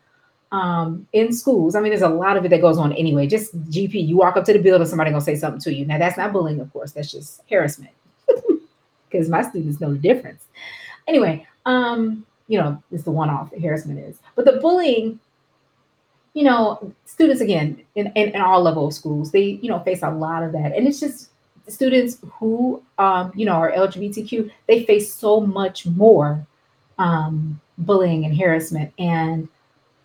um, 0.51 1.07
in 1.13 1.33
schools. 1.33 1.77
I 1.77 1.81
mean, 1.81 1.91
there's 1.91 2.03
a 2.03 2.09
lot 2.09 2.37
of 2.37 2.45
it 2.45 2.49
that 2.49 2.61
goes 2.61 2.79
on 2.79 2.93
anyway. 2.93 3.27
Just 3.27 3.57
GP, 3.71 4.07
you 4.07 4.17
walk 4.17 4.37
up 4.37 4.45
to 4.47 4.53
the 4.53 4.59
building, 4.59 4.87
somebody 4.87 5.11
gonna 5.11 5.21
say 5.21 5.37
something 5.37 5.61
to 5.61 5.73
you. 5.75 5.87
Now 5.87 5.99
that's 5.99 6.17
not 6.17 6.33
bullying, 6.33 6.61
of 6.61 6.73
course. 6.73 6.93
That's 6.93 7.11
just 7.11 7.43
harassment, 7.49 7.93
because 9.11 9.29
my 9.29 9.43
students 9.43 9.81
know 9.81 9.93
the 9.93 9.99
difference. 9.99 10.45
Anyway, 11.07 11.47
um, 11.67 12.25
you 12.49 12.59
know, 12.59 12.83
is 12.91 13.05
the 13.05 13.11
one 13.11 13.31
off 13.31 13.51
harassment 13.61 13.99
is. 14.01 14.19
But 14.35 14.45
the 14.45 14.53
bullying, 14.53 15.19
you 16.35 16.45
know, 16.45 16.93
students 17.05 17.41
again 17.41 17.83
in, 17.95 18.13
in, 18.15 18.31
in 18.31 18.41
all 18.41 18.63
level 18.63 18.87
of 18.87 18.95
schools, 18.95 19.33
they, 19.33 19.59
you 19.63 19.69
know, 19.69 19.81
face 19.81 20.03
a 20.03 20.11
lot 20.11 20.43
of 20.43 20.53
that. 20.53 20.73
And 20.75 20.87
it's 20.87 21.01
just 21.01 21.31
students 21.69 22.19
who 22.35 22.83
um, 22.99 23.33
you 23.35 23.47
know, 23.47 23.55
are 23.55 23.73
LGBTQ, 23.73 24.51
they 24.67 24.85
face 24.85 25.13
so 25.13 25.41
much 25.41 25.87
more 25.87 26.47
um 26.99 27.61
bullying 27.79 28.25
and 28.25 28.37
harassment. 28.39 28.93
And 28.99 29.49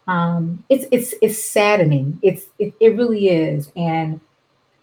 um 0.08 0.64
it's 0.70 0.86
it's 0.92 1.14
it's 1.22 1.42
saddening. 1.42 2.20
It's 2.22 2.46
it, 2.60 2.74
it 2.80 2.96
really 2.96 3.30
is. 3.30 3.72
And 3.76 4.20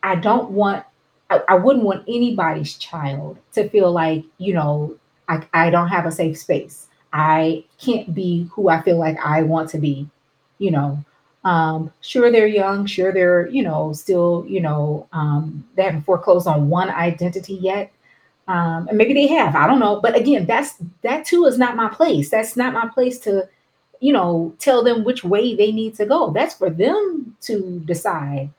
I 0.03 0.15
don't 0.15 0.51
want 0.51 0.85
I, 1.31 1.43
I 1.49 1.55
wouldn't 1.57 1.85
want 1.85 2.05
anybody's 2.09 2.79
child 2.79 3.39
to 3.53 3.69
feel 3.69 3.93
like, 3.93 4.25
you 4.39 4.55
know, 4.55 4.97
I, 5.29 5.47
I 5.53 5.71
don't 5.71 5.89
have 5.89 6.07
a 6.07 6.13
safe 6.13 6.39
space. 6.39 6.87
I 7.13 7.65
can't 7.81 8.15
be 8.15 8.49
who 8.53 8.69
I 8.69 8.83
feel 8.83 8.99
like 8.99 9.19
I 9.25 9.43
want 9.43 9.71
to 9.71 9.79
be, 9.79 10.09
you 10.59 10.71
know. 10.71 11.05
Um, 11.45 11.93
sure, 12.01 12.31
they're 12.31 12.47
young, 12.47 12.85
sure, 12.85 13.13
they're, 13.13 13.49
you 13.49 13.63
know, 13.63 13.93
still, 13.93 14.45
you 14.47 14.61
know, 14.61 15.07
um, 15.13 15.67
they 15.77 15.85
haven't 15.85 16.03
foreclosed 16.03 16.47
on 16.47 16.69
one 16.69 16.91
identity 16.91 17.55
yet. 17.55 17.93
Um, 18.49 18.89
and 18.89 18.99
maybe 18.99 19.15
they 19.15 19.27
have, 19.29 19.55
I 19.55 19.67
don't 19.67 19.79
know. 19.79 20.01
But 20.01 20.17
again, 20.17 20.47
that's 20.47 20.75
that 21.03 21.25
too 21.25 21.45
is 21.45 21.59
not 21.59 21.77
my 21.77 21.89
place. 21.89 22.31
That's 22.31 22.57
not 22.57 22.73
my 22.73 22.89
place 22.89 23.19
to, 23.21 23.49
you 24.01 24.13
know, 24.13 24.55
tell 24.59 24.83
them 24.83 25.05
which 25.05 25.25
way 25.25 25.55
they 25.55 25.71
need 25.71 25.95
to 25.97 26.07
go. 26.07 26.33
That's 26.33 26.55
for 26.55 26.71
them 26.71 27.37
to 27.43 27.81
decide 27.85 28.51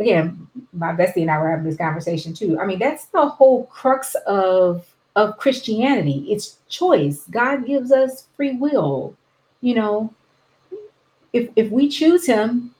again, 0.00 0.48
my 0.72 0.92
bestie 0.92 1.22
and 1.22 1.30
I 1.30 1.38
were 1.38 1.50
having 1.50 1.66
this 1.66 1.76
conversation 1.76 2.32
too. 2.32 2.58
I 2.58 2.66
mean, 2.66 2.78
that's 2.78 3.06
the 3.06 3.28
whole 3.28 3.64
crux 3.66 4.16
of 4.26 4.89
of 5.16 5.36
Christianity. 5.38 6.26
It's 6.28 6.58
choice. 6.68 7.24
God 7.30 7.66
gives 7.66 7.92
us 7.92 8.26
free 8.36 8.56
will. 8.56 9.16
You 9.60 9.74
know, 9.74 10.14
if 11.32 11.50
if 11.56 11.70
we 11.70 11.88
choose 11.88 12.26
him, 12.26 12.74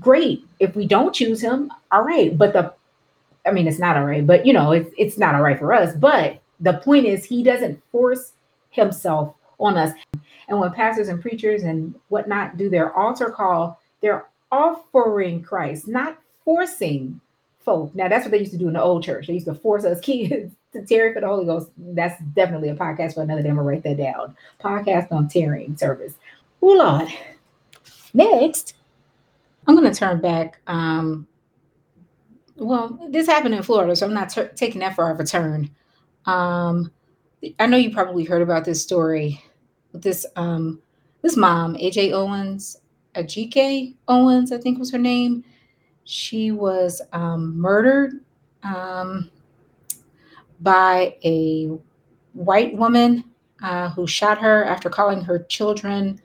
great. 0.00 0.44
If 0.60 0.76
we 0.76 0.86
don't 0.86 1.14
choose 1.14 1.40
him, 1.40 1.70
all 1.90 2.02
right. 2.02 2.36
But 2.36 2.52
the 2.52 2.72
I 3.44 3.50
mean, 3.50 3.66
it's 3.66 3.78
not 3.78 3.96
all 3.96 4.04
right, 4.04 4.26
but 4.26 4.46
you 4.46 4.52
know, 4.52 4.72
it's 4.72 4.90
it's 4.96 5.18
not 5.18 5.34
all 5.34 5.42
right 5.42 5.58
for 5.58 5.72
us. 5.72 5.94
But 5.96 6.40
the 6.60 6.74
point 6.74 7.06
is 7.06 7.24
he 7.24 7.42
doesn't 7.42 7.82
force 7.90 8.32
himself 8.70 9.34
on 9.58 9.76
us. 9.76 9.92
And 10.48 10.58
when 10.58 10.72
pastors 10.72 11.08
and 11.08 11.20
preachers 11.20 11.62
and 11.62 11.94
whatnot 12.08 12.56
do 12.56 12.68
their 12.68 12.92
altar 12.94 13.30
call, 13.30 13.80
they're 14.00 14.26
offering 14.50 15.42
Christ, 15.42 15.88
not 15.88 16.18
forcing 16.44 17.20
folk. 17.64 17.94
Now 17.94 18.08
that's 18.08 18.24
what 18.24 18.32
they 18.32 18.40
used 18.40 18.52
to 18.52 18.58
do 18.58 18.68
in 18.68 18.74
the 18.74 18.82
old 18.82 19.02
church. 19.02 19.26
They 19.26 19.34
used 19.34 19.46
to 19.46 19.54
force 19.54 19.84
us 19.84 20.00
kids 20.00 20.54
to 20.72 20.84
tarry 20.84 21.12
for 21.12 21.20
the 21.20 21.26
Holy 21.26 21.44
Ghost. 21.44 21.70
That's 21.76 22.20
definitely 22.34 22.70
a 22.70 22.74
podcast 22.74 23.14
for 23.14 23.22
another 23.22 23.42
day. 23.42 23.48
I'm 23.48 23.56
gonna 23.56 23.68
write 23.68 23.82
that 23.84 23.98
down. 23.98 24.36
Podcast 24.60 25.12
on 25.12 25.28
tarrying 25.28 25.76
service. 25.76 26.14
Oh 26.60 26.72
Lord. 26.72 27.08
Next, 28.14 28.74
I'm 29.66 29.74
gonna 29.74 29.94
turn 29.94 30.20
back. 30.20 30.60
Um, 30.66 31.26
well, 32.56 32.98
this 33.10 33.26
happened 33.26 33.54
in 33.54 33.62
Florida, 33.62 33.96
so 33.96 34.06
I'm 34.06 34.14
not 34.14 34.30
ter- 34.30 34.48
taking 34.48 34.80
that 34.80 34.96
far 34.96 35.10
of 35.10 35.20
a 35.20 35.24
turn. 35.24 35.70
Um, 36.26 36.92
I 37.58 37.66
know 37.66 37.76
you 37.76 37.90
probably 37.90 38.24
heard 38.24 38.42
about 38.42 38.64
this 38.64 38.82
story. 38.82 39.42
with 39.92 40.02
This 40.02 40.26
um, 40.36 40.80
this 41.22 41.36
mom, 41.36 41.74
AJ 41.76 42.12
Owens, 42.12 42.76
Ajike 43.14 43.94
Owens, 44.08 44.52
I 44.52 44.58
think 44.58 44.78
was 44.78 44.92
her 44.92 44.98
name. 44.98 45.44
She 46.04 46.50
was 46.50 47.00
um, 47.12 47.58
murdered 47.58 48.20
um, 48.62 49.30
by 50.62 51.16
a 51.24 51.70
white 52.32 52.74
woman 52.76 53.24
uh, 53.62 53.90
who 53.90 54.06
shot 54.06 54.38
her 54.38 54.64
after 54.64 54.88
calling 54.88 55.22
her 55.22 55.40
children 55.44 56.20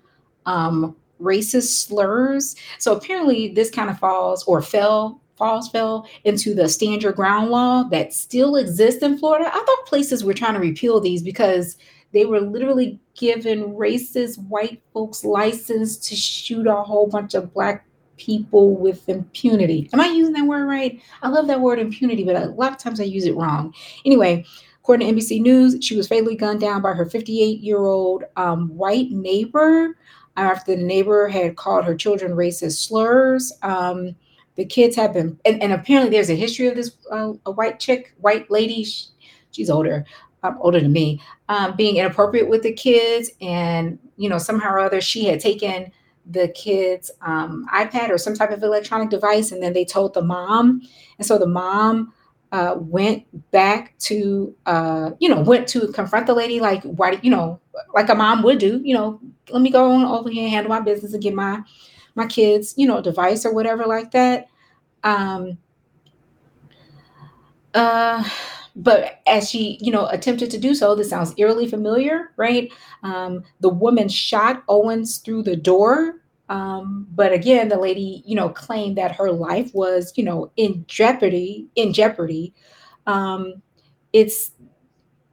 um, 0.46 0.96
racist 1.22 1.88
slurs. 1.88 2.56
So 2.80 2.96
apparently, 2.96 3.50
this 3.50 3.70
kind 3.70 3.90
of 3.90 4.00
falls 4.00 4.44
or 4.46 4.62
fell 4.62 5.22
falls 5.38 5.70
fell 5.70 6.08
into 6.24 6.56
the 6.56 6.68
stand 6.68 7.04
your 7.04 7.12
ground 7.12 7.52
law 7.52 7.84
that 7.84 8.12
still 8.12 8.56
exists 8.56 9.04
in 9.04 9.20
Florida. 9.20 9.48
I 9.48 9.52
thought 9.52 9.86
places 9.86 10.24
were 10.24 10.34
trying 10.34 10.56
to 10.56 10.60
repeal 10.60 11.00
these 11.00 11.22
because 11.22 11.78
they 12.12 12.26
were 12.26 12.40
literally 12.40 13.00
given 13.16 13.76
racist 13.76 14.40
white 14.48 14.82
folks 14.94 15.24
license 15.24 15.98
to 15.98 16.16
shoot 16.16 16.66
a 16.66 16.76
whole 16.76 17.08
bunch 17.08 17.36
of 17.36 17.54
black 17.54 17.87
people 18.18 18.76
with 18.76 19.08
impunity. 19.08 19.90
Am 19.94 20.00
I 20.00 20.08
using 20.08 20.34
that 20.34 20.46
word 20.46 20.66
right? 20.66 21.02
I 21.22 21.30
love 21.30 21.48
that 21.48 21.62
word 21.62 21.80
impunity, 21.80 22.24
but 22.24 22.36
a 22.36 22.48
lot 22.48 22.72
of 22.72 22.78
times 22.78 23.00
I 23.00 23.04
use 23.04 23.26
it 23.26 23.36
wrong. 23.36 23.74
Anyway, 24.06 24.46
according 24.82 25.08
to 25.08 25.14
NBC 25.14 25.42
News, 25.42 25.78
she 25.82 25.96
was 25.96 26.08
fatally 26.08 26.36
gunned 26.36 26.62
down 26.62 26.82
by 26.82 26.94
her 26.94 27.06
58 27.06 27.60
year 27.60 27.80
old 27.80 28.24
um, 28.36 28.70
white 28.70 29.12
neighbor 29.12 29.96
after 30.38 30.76
the 30.76 30.84
neighbor 30.84 31.28
had 31.28 31.56
called 31.56 31.84
her 31.84 31.96
children 31.96 32.32
racist 32.34 32.88
slurs. 32.88 33.52
Um, 33.64 34.16
the 34.56 34.66
kids 34.66 34.96
have 34.96 35.14
been, 35.14 35.40
and, 35.46 35.62
and, 35.62 35.72
apparently 35.72 36.10
there's 36.10 36.32
a 36.32 36.36
history 36.36 36.68
of 36.68 36.76
this 36.76 36.92
uh, 37.12 37.34
a 37.46 37.52
white 37.52 37.80
chick, 37.80 38.14
white 38.18 38.50
lady. 38.50 38.84
She, 38.84 39.06
she's 39.52 39.70
older, 39.70 40.04
um, 40.44 40.58
older 40.60 40.80
than 40.80 40.92
me, 40.92 41.22
um, 41.50 41.76
being 41.76 41.98
inappropriate 41.98 42.50
with 42.50 42.64
the 42.64 42.74
kids. 42.74 43.30
And, 43.40 44.00
you 44.18 44.30
know, 44.30 44.38
somehow 44.40 44.72
or 44.72 44.80
other, 44.80 45.02
she 45.02 45.26
had 45.26 45.40
taken 45.40 45.92
the 46.30 46.50
kids' 46.50 47.12
um, 47.22 47.68
iPad 47.74 48.10
or 48.10 48.18
some 48.18 48.34
type 48.34 48.52
of 48.52 48.62
electronic 48.64 49.10
device, 49.10 49.52
and 49.52 49.62
then 49.62 49.74
they 49.74 49.86
told 49.86 50.14
the 50.14 50.22
mom. 50.22 50.82
And 51.18 51.26
so 51.26 51.38
the 51.38 51.48
mom 51.48 52.14
uh, 52.52 52.76
went 52.78 53.26
back 53.52 53.98
to, 54.00 54.56
uh, 54.66 55.12
you 55.20 55.30
know, 55.30 55.42
went 55.42 55.68
to 55.70 55.92
confront 55.92 56.28
the 56.28 56.34
lady, 56.34 56.60
like, 56.60 56.84
why, 56.84 57.20
you 57.22 57.32
know, 57.32 57.60
like 57.94 58.10
a 58.10 58.16
mom 58.16 58.44
would 58.44 58.58
do, 58.58 58.82
you 58.84 58.94
know, 58.94 59.20
let 59.50 59.62
me 59.62 59.70
go 59.70 59.92
on 59.92 60.04
over 60.04 60.30
here 60.30 60.44
and 60.44 60.52
handle 60.52 60.70
my 60.70 60.80
business 60.80 61.14
and 61.14 61.24
get 61.24 61.34
my 61.34 61.62
my 62.16 62.26
kids, 62.26 62.74
you 62.78 62.88
know, 62.88 63.00
device 63.00 63.46
or 63.46 63.54
whatever 63.54 63.86
like 63.86 64.12
that. 64.12 64.48
Um, 65.04 65.60
uh, 67.74 68.28
but 68.78 69.22
as 69.28 69.50
she, 69.50 69.80
you 69.82 69.92
know, 69.92 70.06
attempted 70.08 70.52
to 70.52 70.60
do 70.60 70.76
so, 70.76 70.96
this 70.96 71.10
sounds 71.10 71.34
eerily 71.38 71.68
familiar, 71.68 72.32
right? 72.38 72.72
Um, 73.04 73.44
the 73.60 73.70
woman 73.70 74.08
shot 74.08 74.64
Owens 74.70 75.18
through 75.18 75.44
the 75.44 75.56
door. 75.56 76.22
Um, 76.48 77.08
but 77.12 77.34
again, 77.34 77.70
the 77.70 77.80
lady, 77.80 78.24
you 78.26 78.36
know, 78.36 78.50
claimed 78.50 78.98
that 78.98 79.16
her 79.16 79.32
life 79.32 79.72
was, 79.74 80.14
you 80.16 80.24
know, 80.24 80.52
in 80.58 80.86
jeopardy, 80.88 81.68
in 81.76 81.92
jeopardy. 81.92 82.54
Um, 83.08 83.64
it's 84.14 84.52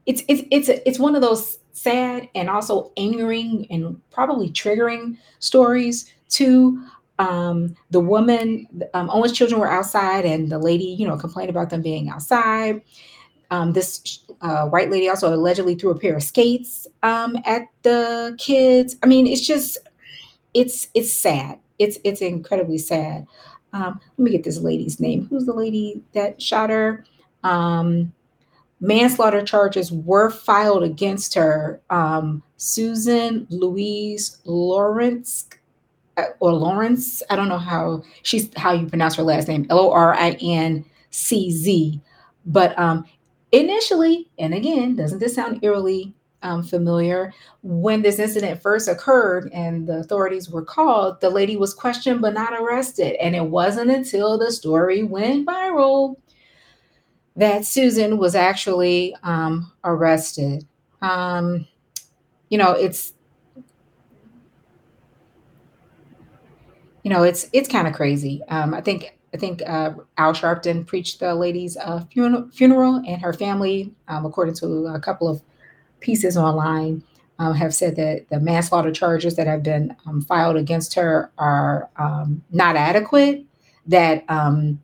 it's 0.07 0.23
it's 0.29 0.43
it's 0.51 0.69
it's 0.87 0.99
one 0.99 1.15
of 1.15 1.23
those 1.23 1.59
sad 1.73 2.29
and 2.35 2.49
also 2.51 2.93
angering 2.97 3.67
and 3.71 4.01
probably 4.11 4.51
triggering 4.51 5.17
stories 5.39 6.13
too. 6.29 6.83
Um, 7.19 7.77
the 7.91 8.01
woman, 8.01 8.67
um, 8.93 9.09
Owen's 9.09 9.33
children 9.33 9.61
were 9.61 9.71
outside, 9.71 10.25
and 10.25 10.51
the 10.51 10.59
lady, 10.59 10.85
you 10.85 11.07
know, 11.07 11.17
complained 11.17 11.51
about 11.51 11.71
them 11.71 11.81
being 11.83 12.09
outside. 12.09 12.83
Um, 13.51 13.73
this 13.73 14.21
uh, 14.41 14.67
white 14.67 14.91
lady 14.91 15.09
also 15.09 15.33
allegedly 15.33 15.75
threw 15.75 15.91
a 15.91 15.99
pair 15.99 16.17
of 16.17 16.23
skates 16.23 16.87
um, 17.03 17.37
at 17.45 17.63
the 17.83 18.35
kids. 18.39 18.97
I 19.03 19.07
mean, 19.07 19.27
it's 19.27 19.47
just, 19.47 19.79
it's 20.55 20.89
it's 20.95 21.13
sad. 21.13 21.59
It's 21.79 21.99
it's 22.05 22.21
incredibly 22.21 22.79
sad. 22.79 23.27
Um, 23.73 24.01
let 24.17 24.25
me 24.25 24.31
get 24.31 24.45
this 24.45 24.59
lady's 24.59 25.01
name. 25.01 25.27
Who's 25.29 25.47
the 25.47 25.53
lady 25.53 26.03
that 26.13 26.41
shot 26.41 26.71
her? 26.71 27.05
Um, 27.43 28.13
manslaughter 28.81 29.43
charges 29.43 29.91
were 29.91 30.31
filed 30.31 30.85
against 30.85 31.35
her. 31.35 31.81
Um, 31.91 32.43
Susan 32.57 33.47
Louise 33.51 34.39
Lawrence 34.45 35.49
uh, 36.17 36.27
or 36.39 36.53
Lawrence. 36.53 37.23
I 37.31 37.37
don't 37.37 37.49
know 37.49 37.59
how 37.59 38.05
she's 38.23 38.49
how 38.57 38.73
you 38.73 38.87
pronounce 38.87 39.17
her 39.17 39.25
last 39.25 39.49
name. 39.49 39.67
L 39.71 39.81
O 39.81 39.91
R 39.91 40.15
I 40.15 40.33
N 40.41 40.85
C 41.11 41.51
Z. 41.51 42.01
But 42.47 42.79
um, 42.79 43.07
initially, 43.55 44.31
and 44.39 44.53
again, 44.55 44.97
doesn't 44.97 45.19
this 45.19 45.35
sound 45.35 45.63
eerily 45.63 46.15
um, 46.43 46.63
familiar? 46.63 47.33
When 47.63 48.03
this 48.03 48.19
incident 48.19 48.61
first 48.61 48.89
occurred 48.89 49.51
and 49.53 49.87
the 49.87 49.99
authorities 49.99 50.51
were 50.51 50.65
called, 50.65 51.21
the 51.21 51.31
lady 51.31 51.57
was 51.57 51.73
questioned 51.73 52.21
but 52.21 52.35
not 52.35 52.53
arrested. 52.53 53.17
And 53.23 53.35
it 53.35 53.45
wasn't 53.45 53.91
until 53.91 54.39
the 54.39 54.53
story 54.53 55.03
went 55.03 55.47
viral 55.47 56.17
that 57.37 57.65
Susan 57.65 58.19
was 58.19 58.35
actually 58.35 59.17
um, 59.23 59.73
arrested. 59.85 60.67
Um, 61.03 61.67
you 62.49 62.59
know, 62.59 62.73
it's 62.73 63.13
you 67.03 67.11
know, 67.11 67.23
it's 67.23 67.49
it's 67.53 67.69
kind 67.69 67.87
of 67.87 67.93
crazy. 67.95 68.43
Um, 68.49 68.73
I 68.73 68.81
think 68.81 69.17
I 69.35 69.37
think 69.37 69.63
uh, 69.67 69.95
Al 70.17 70.33
Sharpton 70.33 70.87
preached 70.87 71.19
the 71.19 71.35
lady's 71.35 71.77
uh, 71.77 72.05
funeral, 72.13 72.49
funeral, 72.53 73.03
and 73.05 73.21
her 73.21 73.33
family, 73.33 73.93
um, 74.07 74.25
according 74.25 74.55
to 74.57 74.87
a 74.87 75.01
couple 75.01 75.29
of 75.29 75.43
pieces 75.99 76.37
online, 76.37 77.03
um, 77.41 77.53
have 77.53 77.75
said 77.75 77.97
that 77.97 78.29
the 78.31 78.39
manslaughter 78.39 78.93
charges 78.93 79.35
that 79.35 79.49
have 79.49 79.65
been 79.65 79.97
um, 80.07 80.23
filed 80.23 80.57
against 80.57 80.95
her 80.95 81.33
are 81.37 81.91
um, 81.97 82.45
not 82.53 82.77
adequate. 82.77 83.45
That 83.89 84.25
um, 84.29 84.81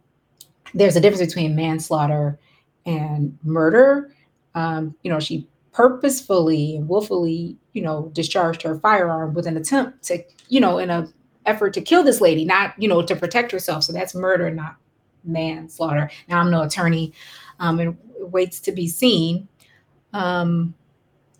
there's 0.74 0.96
a 0.96 1.00
difference 1.00 1.32
between 1.32 1.54
manslaughter 1.54 2.36
and 2.84 3.38
murder. 3.44 4.12
Um, 4.56 4.96
you 5.04 5.12
know, 5.12 5.20
she 5.20 5.46
purposefully 5.72 6.76
and 6.76 6.88
willfully, 6.88 7.56
you 7.72 7.82
know, 7.82 8.10
discharged 8.14 8.62
her 8.62 8.80
firearm 8.80 9.32
with 9.32 9.46
an 9.46 9.56
attempt 9.56 10.02
to, 10.06 10.24
you 10.48 10.58
know, 10.58 10.78
in 10.78 10.90
a 10.90 11.08
effort 11.50 11.74
to 11.74 11.80
kill 11.80 12.02
this 12.02 12.20
lady, 12.20 12.44
not, 12.44 12.74
you 12.78 12.88
know, 12.88 13.02
to 13.02 13.16
protect 13.16 13.52
herself. 13.52 13.84
So 13.84 13.92
that's 13.92 14.14
murder, 14.14 14.50
not 14.50 14.76
manslaughter. 15.24 16.10
Now 16.28 16.40
I'm 16.40 16.50
no 16.50 16.62
attorney, 16.62 17.12
um, 17.58 17.80
and 17.80 17.98
waits 18.18 18.60
to 18.60 18.72
be 18.72 18.88
seen. 18.88 19.48
Um, 20.12 20.74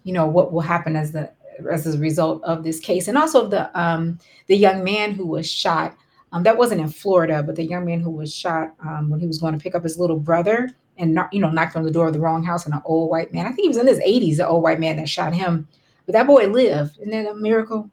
you 0.04 0.12
know 0.12 0.26
what 0.26 0.52
will 0.52 0.60
happen 0.60 0.96
as 0.96 1.12
the 1.12 1.30
as 1.70 1.86
a 1.86 1.98
result 1.98 2.42
of 2.44 2.64
this 2.64 2.80
case, 2.80 3.08
and 3.08 3.18
also 3.18 3.46
the 3.46 3.70
um, 3.78 4.18
the 4.46 4.56
young 4.56 4.84
man 4.84 5.12
who 5.12 5.26
was 5.26 5.50
shot. 5.50 5.96
Um, 6.32 6.44
that 6.44 6.56
wasn't 6.56 6.80
in 6.80 6.88
Florida, 6.88 7.42
but 7.42 7.56
the 7.56 7.64
young 7.64 7.84
man 7.84 8.00
who 8.00 8.10
was 8.10 8.32
shot 8.32 8.74
um, 8.86 9.10
when 9.10 9.18
he 9.18 9.26
was 9.26 9.38
going 9.38 9.52
to 9.52 9.62
pick 9.62 9.74
up 9.74 9.82
his 9.82 9.98
little 9.98 10.18
brother 10.18 10.70
and 10.96 11.18
you 11.32 11.40
know 11.40 11.50
knocked 11.50 11.74
on 11.74 11.82
the 11.82 11.90
door 11.90 12.06
of 12.06 12.12
the 12.12 12.20
wrong 12.20 12.44
house, 12.44 12.66
and 12.66 12.74
an 12.74 12.82
old 12.84 13.10
white 13.10 13.32
man. 13.32 13.46
I 13.46 13.50
think 13.50 13.62
he 13.62 13.68
was 13.68 13.78
in 13.78 13.86
his 13.86 13.98
80s. 13.98 14.36
The 14.36 14.46
old 14.46 14.62
white 14.62 14.80
man 14.80 14.96
that 14.96 15.08
shot 15.08 15.34
him, 15.34 15.66
but 16.06 16.12
that 16.12 16.26
boy 16.26 16.46
lived. 16.46 16.98
Isn't 16.98 17.10
that 17.10 17.30
a 17.30 17.34
miracle? 17.34 17.90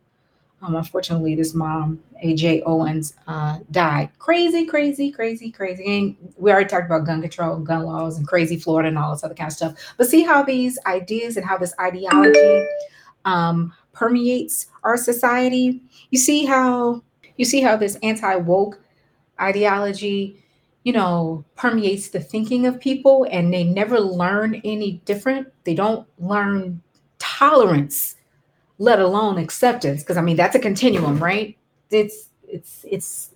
Um, 0.61 0.75
unfortunately, 0.75 1.35
this 1.35 1.53
mom, 1.53 1.99
AJ 2.23 2.63
Owens, 2.65 3.13
uh, 3.27 3.59
died. 3.69 4.09
Crazy, 4.17 4.65
crazy, 4.65 5.11
crazy, 5.11 5.51
crazy. 5.51 5.85
And 5.85 6.15
we 6.35 6.51
already 6.51 6.67
talked 6.67 6.87
about 6.87 7.05
gun 7.05 7.21
control 7.21 7.57
gun 7.59 7.83
laws 7.83 8.17
and 8.17 8.27
crazy 8.27 8.57
Florida 8.57 8.89
and 8.89 8.97
all 8.97 9.11
this 9.11 9.23
other 9.23 9.35
kind 9.35 9.49
of 9.49 9.53
stuff. 9.53 9.93
But 9.97 10.07
see 10.07 10.23
how 10.23 10.41
these 10.41 10.79
ideas 10.87 11.37
and 11.37 11.45
how 11.45 11.57
this 11.57 11.73
ideology 11.79 12.67
um, 13.25 13.71
permeates 13.93 14.67
our 14.83 14.97
society. 14.97 15.81
You 16.09 16.17
see 16.17 16.45
how 16.45 17.03
you 17.37 17.45
see 17.45 17.61
how 17.61 17.77
this 17.77 17.95
anti 18.01 18.35
woke 18.35 18.79
ideology, 19.39 20.43
you 20.83 20.93
know, 20.93 21.45
permeates 21.55 22.09
the 22.09 22.19
thinking 22.19 22.65
of 22.65 22.79
people, 22.79 23.27
and 23.29 23.53
they 23.53 23.63
never 23.63 23.99
learn 23.99 24.59
any 24.63 24.93
different. 25.05 25.47
They 25.65 25.75
don't 25.75 26.07
learn 26.17 26.81
tolerance 27.19 28.15
let 28.79 28.99
alone 28.99 29.37
acceptance 29.37 30.03
because 30.03 30.17
i 30.17 30.21
mean 30.21 30.37
that's 30.37 30.55
a 30.55 30.59
continuum 30.59 31.17
right? 31.19 31.57
It's 31.89 32.29
it's 32.47 32.85
it's 32.89 33.31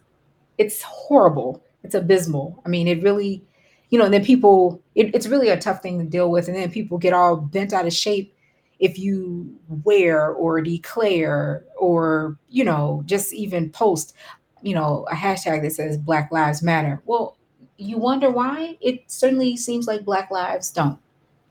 it's 0.58 0.82
horrible. 0.82 1.64
It's 1.84 1.96
abysmal. 1.96 2.62
I 2.66 2.70
mean 2.70 2.88
it 2.88 3.02
really 3.02 3.44
you 3.90 4.00
know 4.00 4.06
and 4.06 4.14
then 4.14 4.24
people 4.26 4.82
it, 4.96 5.14
it's 5.16 5.28
really 5.28 5.50
a 5.50 5.60
tough 5.60 5.82
thing 5.82 6.00
to 6.00 6.06
deal 6.06 6.32
with 6.32 6.48
and 6.48 6.56
then 6.56 6.72
people 6.72 6.98
get 6.98 7.14
all 7.14 7.38
bent 7.38 7.74
out 7.74 7.88
of 7.88 7.94
shape 7.94 8.36
if 8.80 8.98
you 8.98 9.54
wear 9.84 10.30
or 10.30 10.62
declare 10.62 11.64
or 11.78 12.38
you 12.50 12.64
know 12.64 13.04
just 13.06 13.34
even 13.34 13.70
post 13.70 14.16
you 14.62 14.76
know 14.76 15.06
a 15.12 15.16
hashtag 15.16 15.62
that 15.62 15.72
says 15.72 15.98
black 15.98 16.32
lives 16.32 16.62
matter. 16.62 17.02
Well 17.06 17.38
you 17.78 17.98
wonder 17.98 18.30
why? 18.30 18.78
It 18.80 19.04
certainly 19.08 19.58
seems 19.58 19.88
like 19.88 20.06
black 20.06 20.30
lives 20.30 20.70
don't. 20.72 21.00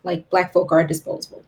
Like 0.04 0.30
black 0.30 0.52
folk 0.52 0.70
are 0.70 0.84
disposable 0.84 1.44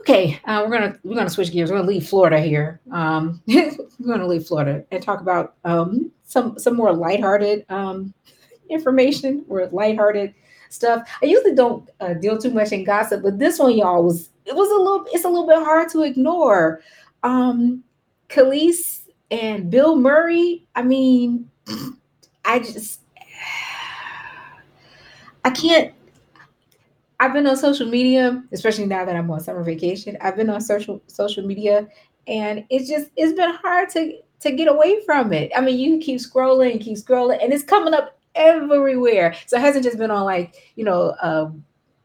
Okay, 0.00 0.40
uh, 0.44 0.64
we're 0.64 0.72
gonna 0.72 0.98
we're 1.02 1.16
gonna 1.16 1.28
switch 1.28 1.52
gears. 1.52 1.70
We're 1.70 1.78
gonna 1.78 1.88
leave 1.88 2.06
Florida 2.06 2.40
here. 2.40 2.80
Um, 2.92 3.42
we're 3.46 3.72
gonna 4.06 4.26
leave 4.26 4.46
Florida 4.46 4.84
and 4.90 5.02
talk 5.02 5.20
about 5.20 5.54
um, 5.64 6.10
some 6.24 6.58
some 6.58 6.76
more 6.76 6.92
lighthearted 6.92 7.66
um, 7.68 8.14
information 8.70 9.44
or 9.48 9.66
lighthearted 9.66 10.34
stuff. 10.70 11.08
I 11.22 11.26
usually 11.26 11.54
don't 11.54 11.88
uh, 12.00 12.14
deal 12.14 12.38
too 12.38 12.50
much 12.50 12.72
in 12.72 12.84
gossip, 12.84 13.22
but 13.22 13.38
this 13.38 13.58
one, 13.58 13.76
y'all, 13.76 14.04
was 14.04 14.30
it 14.44 14.54
was 14.54 14.70
a 14.70 14.74
little 14.74 15.06
it's 15.12 15.24
a 15.24 15.28
little 15.28 15.46
bit 15.46 15.58
hard 15.58 15.88
to 15.90 16.02
ignore. 16.02 16.80
Um, 17.22 17.82
Kelis 18.28 19.00
and 19.30 19.70
Bill 19.70 19.96
Murray. 19.96 20.64
I 20.74 20.82
mean, 20.82 21.50
I 22.44 22.60
just 22.60 23.00
I 25.44 25.50
can't 25.50 25.92
I've 27.20 27.32
been 27.32 27.46
on 27.46 27.56
social 27.56 27.86
media, 27.88 28.42
especially 28.52 28.86
now 28.86 29.04
that 29.04 29.16
I'm 29.16 29.30
on 29.30 29.40
summer 29.40 29.64
vacation. 29.64 30.16
I've 30.20 30.36
been 30.36 30.50
on 30.50 30.60
social 30.60 31.02
social 31.06 31.44
media, 31.44 31.88
and 32.26 32.64
it's 32.70 32.88
just 32.88 33.10
it's 33.16 33.32
been 33.32 33.54
hard 33.54 33.88
to 33.90 34.18
to 34.40 34.52
get 34.52 34.68
away 34.68 35.02
from 35.04 35.32
it. 35.32 35.50
I 35.56 35.60
mean, 35.60 35.78
you 35.78 35.98
keep 35.98 36.20
scrolling 36.20 36.80
keep 36.80 36.96
scrolling, 36.96 37.42
and 37.42 37.52
it's 37.52 37.64
coming 37.64 37.94
up 37.94 38.18
everywhere. 38.34 39.34
So 39.46 39.56
it 39.56 39.60
hasn't 39.60 39.84
just 39.84 39.98
been 39.98 40.10
on 40.10 40.24
like 40.24 40.72
you 40.76 40.84
know, 40.84 41.14
uh, 41.20 41.50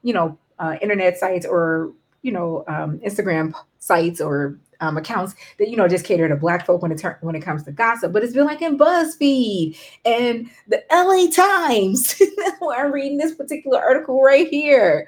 you 0.01 0.13
know, 0.13 0.37
uh, 0.59 0.77
internet 0.81 1.17
sites 1.17 1.45
or 1.45 1.93
you 2.23 2.31
know, 2.31 2.63
um, 2.67 2.99
Instagram 2.99 3.53
sites 3.79 4.19
or 4.21 4.57
um, 4.83 4.97
accounts 4.97 5.35
that 5.57 5.69
you 5.69 5.77
know 5.77 5.87
just 5.87 6.05
cater 6.05 6.27
to 6.27 6.35
Black 6.35 6.65
folk 6.65 6.81
when 6.81 6.91
it 6.91 6.99
ter- 6.99 7.17
when 7.21 7.35
it 7.35 7.41
comes 7.41 7.63
to 7.63 7.71
gossip. 7.71 8.11
But 8.11 8.23
it's 8.23 8.33
been 8.33 8.45
like 8.45 8.61
in 8.61 8.77
BuzzFeed 8.77 9.77
and 10.05 10.49
the 10.67 10.83
LA 10.91 11.31
Times. 11.31 12.21
where 12.59 12.85
I'm 12.85 12.91
reading 12.91 13.17
this 13.17 13.35
particular 13.35 13.79
article 13.79 14.21
right 14.21 14.47
here. 14.47 15.07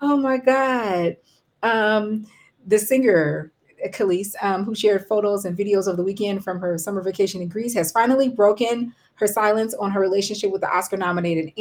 Oh 0.00 0.16
my 0.16 0.38
God! 0.38 1.16
Um, 1.62 2.26
the 2.66 2.78
singer 2.78 3.52
Kelis, 3.86 4.34
um, 4.42 4.64
who 4.64 4.74
shared 4.74 5.06
photos 5.06 5.44
and 5.44 5.56
videos 5.56 5.86
of 5.86 5.96
the 5.96 6.02
weekend 6.02 6.44
from 6.44 6.58
her 6.60 6.78
summer 6.78 7.02
vacation 7.02 7.42
in 7.42 7.48
Greece, 7.48 7.74
has 7.74 7.92
finally 7.92 8.28
broken 8.28 8.94
her 9.14 9.26
silence 9.26 9.74
on 9.74 9.90
her 9.90 10.00
relationship 10.00 10.50
with 10.50 10.60
the 10.60 10.68
Oscar 10.68 10.96
nominated 10.96 11.52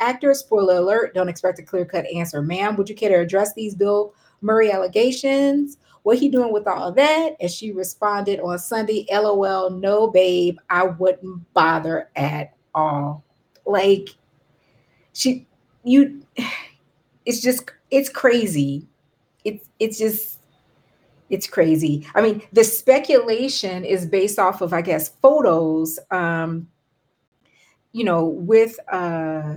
actor. 0.00 0.34
Spoiler 0.34 0.76
alert, 0.76 1.14
don't 1.14 1.28
expect 1.28 1.58
a 1.58 1.62
clear 1.62 1.84
cut 1.84 2.06
answer. 2.06 2.42
Ma'am, 2.42 2.76
would 2.76 2.88
you 2.88 2.94
care 2.94 3.10
to 3.10 3.22
address 3.22 3.54
these 3.54 3.74
Bill 3.74 4.14
Murray 4.40 4.70
allegations? 4.70 5.78
What 6.04 6.18
he 6.18 6.28
doing 6.28 6.52
with 6.52 6.68
all 6.68 6.92
that? 6.92 7.34
And 7.40 7.50
she 7.50 7.72
responded 7.72 8.38
on 8.38 8.58
Sunday, 8.58 9.06
LOL, 9.10 9.70
no, 9.70 10.06
babe, 10.06 10.58
I 10.68 10.84
wouldn't 10.84 11.52
bother 11.54 12.10
at 12.14 12.54
all. 12.74 13.24
Like, 13.64 14.10
she, 15.14 15.46
you, 15.82 16.22
it's 17.24 17.40
just, 17.40 17.70
it's 17.90 18.10
crazy. 18.10 18.86
It's, 19.46 19.66
it's 19.80 19.98
just, 19.98 20.40
it's 21.30 21.46
crazy. 21.46 22.06
I 22.14 22.20
mean, 22.20 22.42
the 22.52 22.64
speculation 22.64 23.82
is 23.86 24.04
based 24.04 24.38
off 24.38 24.60
of, 24.60 24.74
I 24.74 24.82
guess, 24.82 25.08
photos, 25.22 25.98
um, 26.10 26.68
you 27.92 28.04
know, 28.04 28.26
with, 28.26 28.78
uh, 28.92 29.54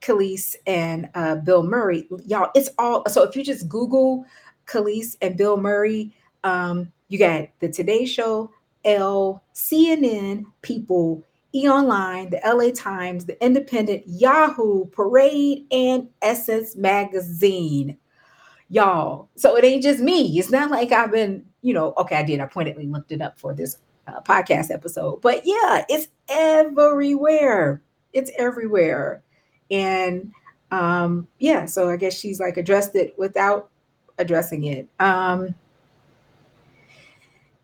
Kelis 0.00 0.56
and 0.66 1.08
uh, 1.14 1.36
Bill 1.36 1.62
Murray. 1.62 2.08
Y'all, 2.26 2.50
it's 2.56 2.70
all 2.76 3.08
so 3.08 3.22
if 3.22 3.36
you 3.36 3.44
just 3.44 3.68
Google 3.68 4.26
Kelis 4.72 5.16
and 5.20 5.36
Bill 5.36 5.56
Murray. 5.56 6.14
Um, 6.44 6.92
you 7.08 7.18
got 7.18 7.48
the 7.60 7.68
Today 7.68 8.04
Show, 8.06 8.50
Elle, 8.84 9.42
CNN, 9.54 10.44
People, 10.62 11.24
E 11.54 11.68
Online, 11.68 12.30
the 12.30 12.40
LA 12.44 12.70
Times, 12.70 13.26
the 13.26 13.42
Independent, 13.44 14.02
Yahoo, 14.06 14.86
Parade, 14.86 15.66
and 15.70 16.08
Essence 16.22 16.74
Magazine. 16.76 17.98
Y'all, 18.70 19.28
so 19.36 19.56
it 19.56 19.64
ain't 19.64 19.82
just 19.82 20.00
me. 20.00 20.38
It's 20.38 20.50
not 20.50 20.70
like 20.70 20.92
I've 20.92 21.12
been, 21.12 21.44
you 21.60 21.74
know, 21.74 21.92
okay, 21.98 22.16
I 22.16 22.22
did. 22.22 22.40
I 22.40 22.46
pointedly 22.46 22.86
looked 22.86 23.12
it 23.12 23.20
up 23.20 23.38
for 23.38 23.52
this 23.52 23.76
uh, 24.08 24.22
podcast 24.22 24.70
episode, 24.70 25.20
but 25.20 25.42
yeah, 25.44 25.84
it's 25.90 26.08
everywhere. 26.30 27.82
It's 28.14 28.30
everywhere. 28.38 29.22
And 29.70 30.32
um, 30.70 31.28
yeah, 31.38 31.66
so 31.66 31.90
I 31.90 31.96
guess 31.96 32.18
she's 32.18 32.40
like 32.40 32.56
addressed 32.56 32.96
it 32.96 33.14
without 33.18 33.70
addressing 34.22 34.64
it. 34.64 34.88
Um, 34.98 35.54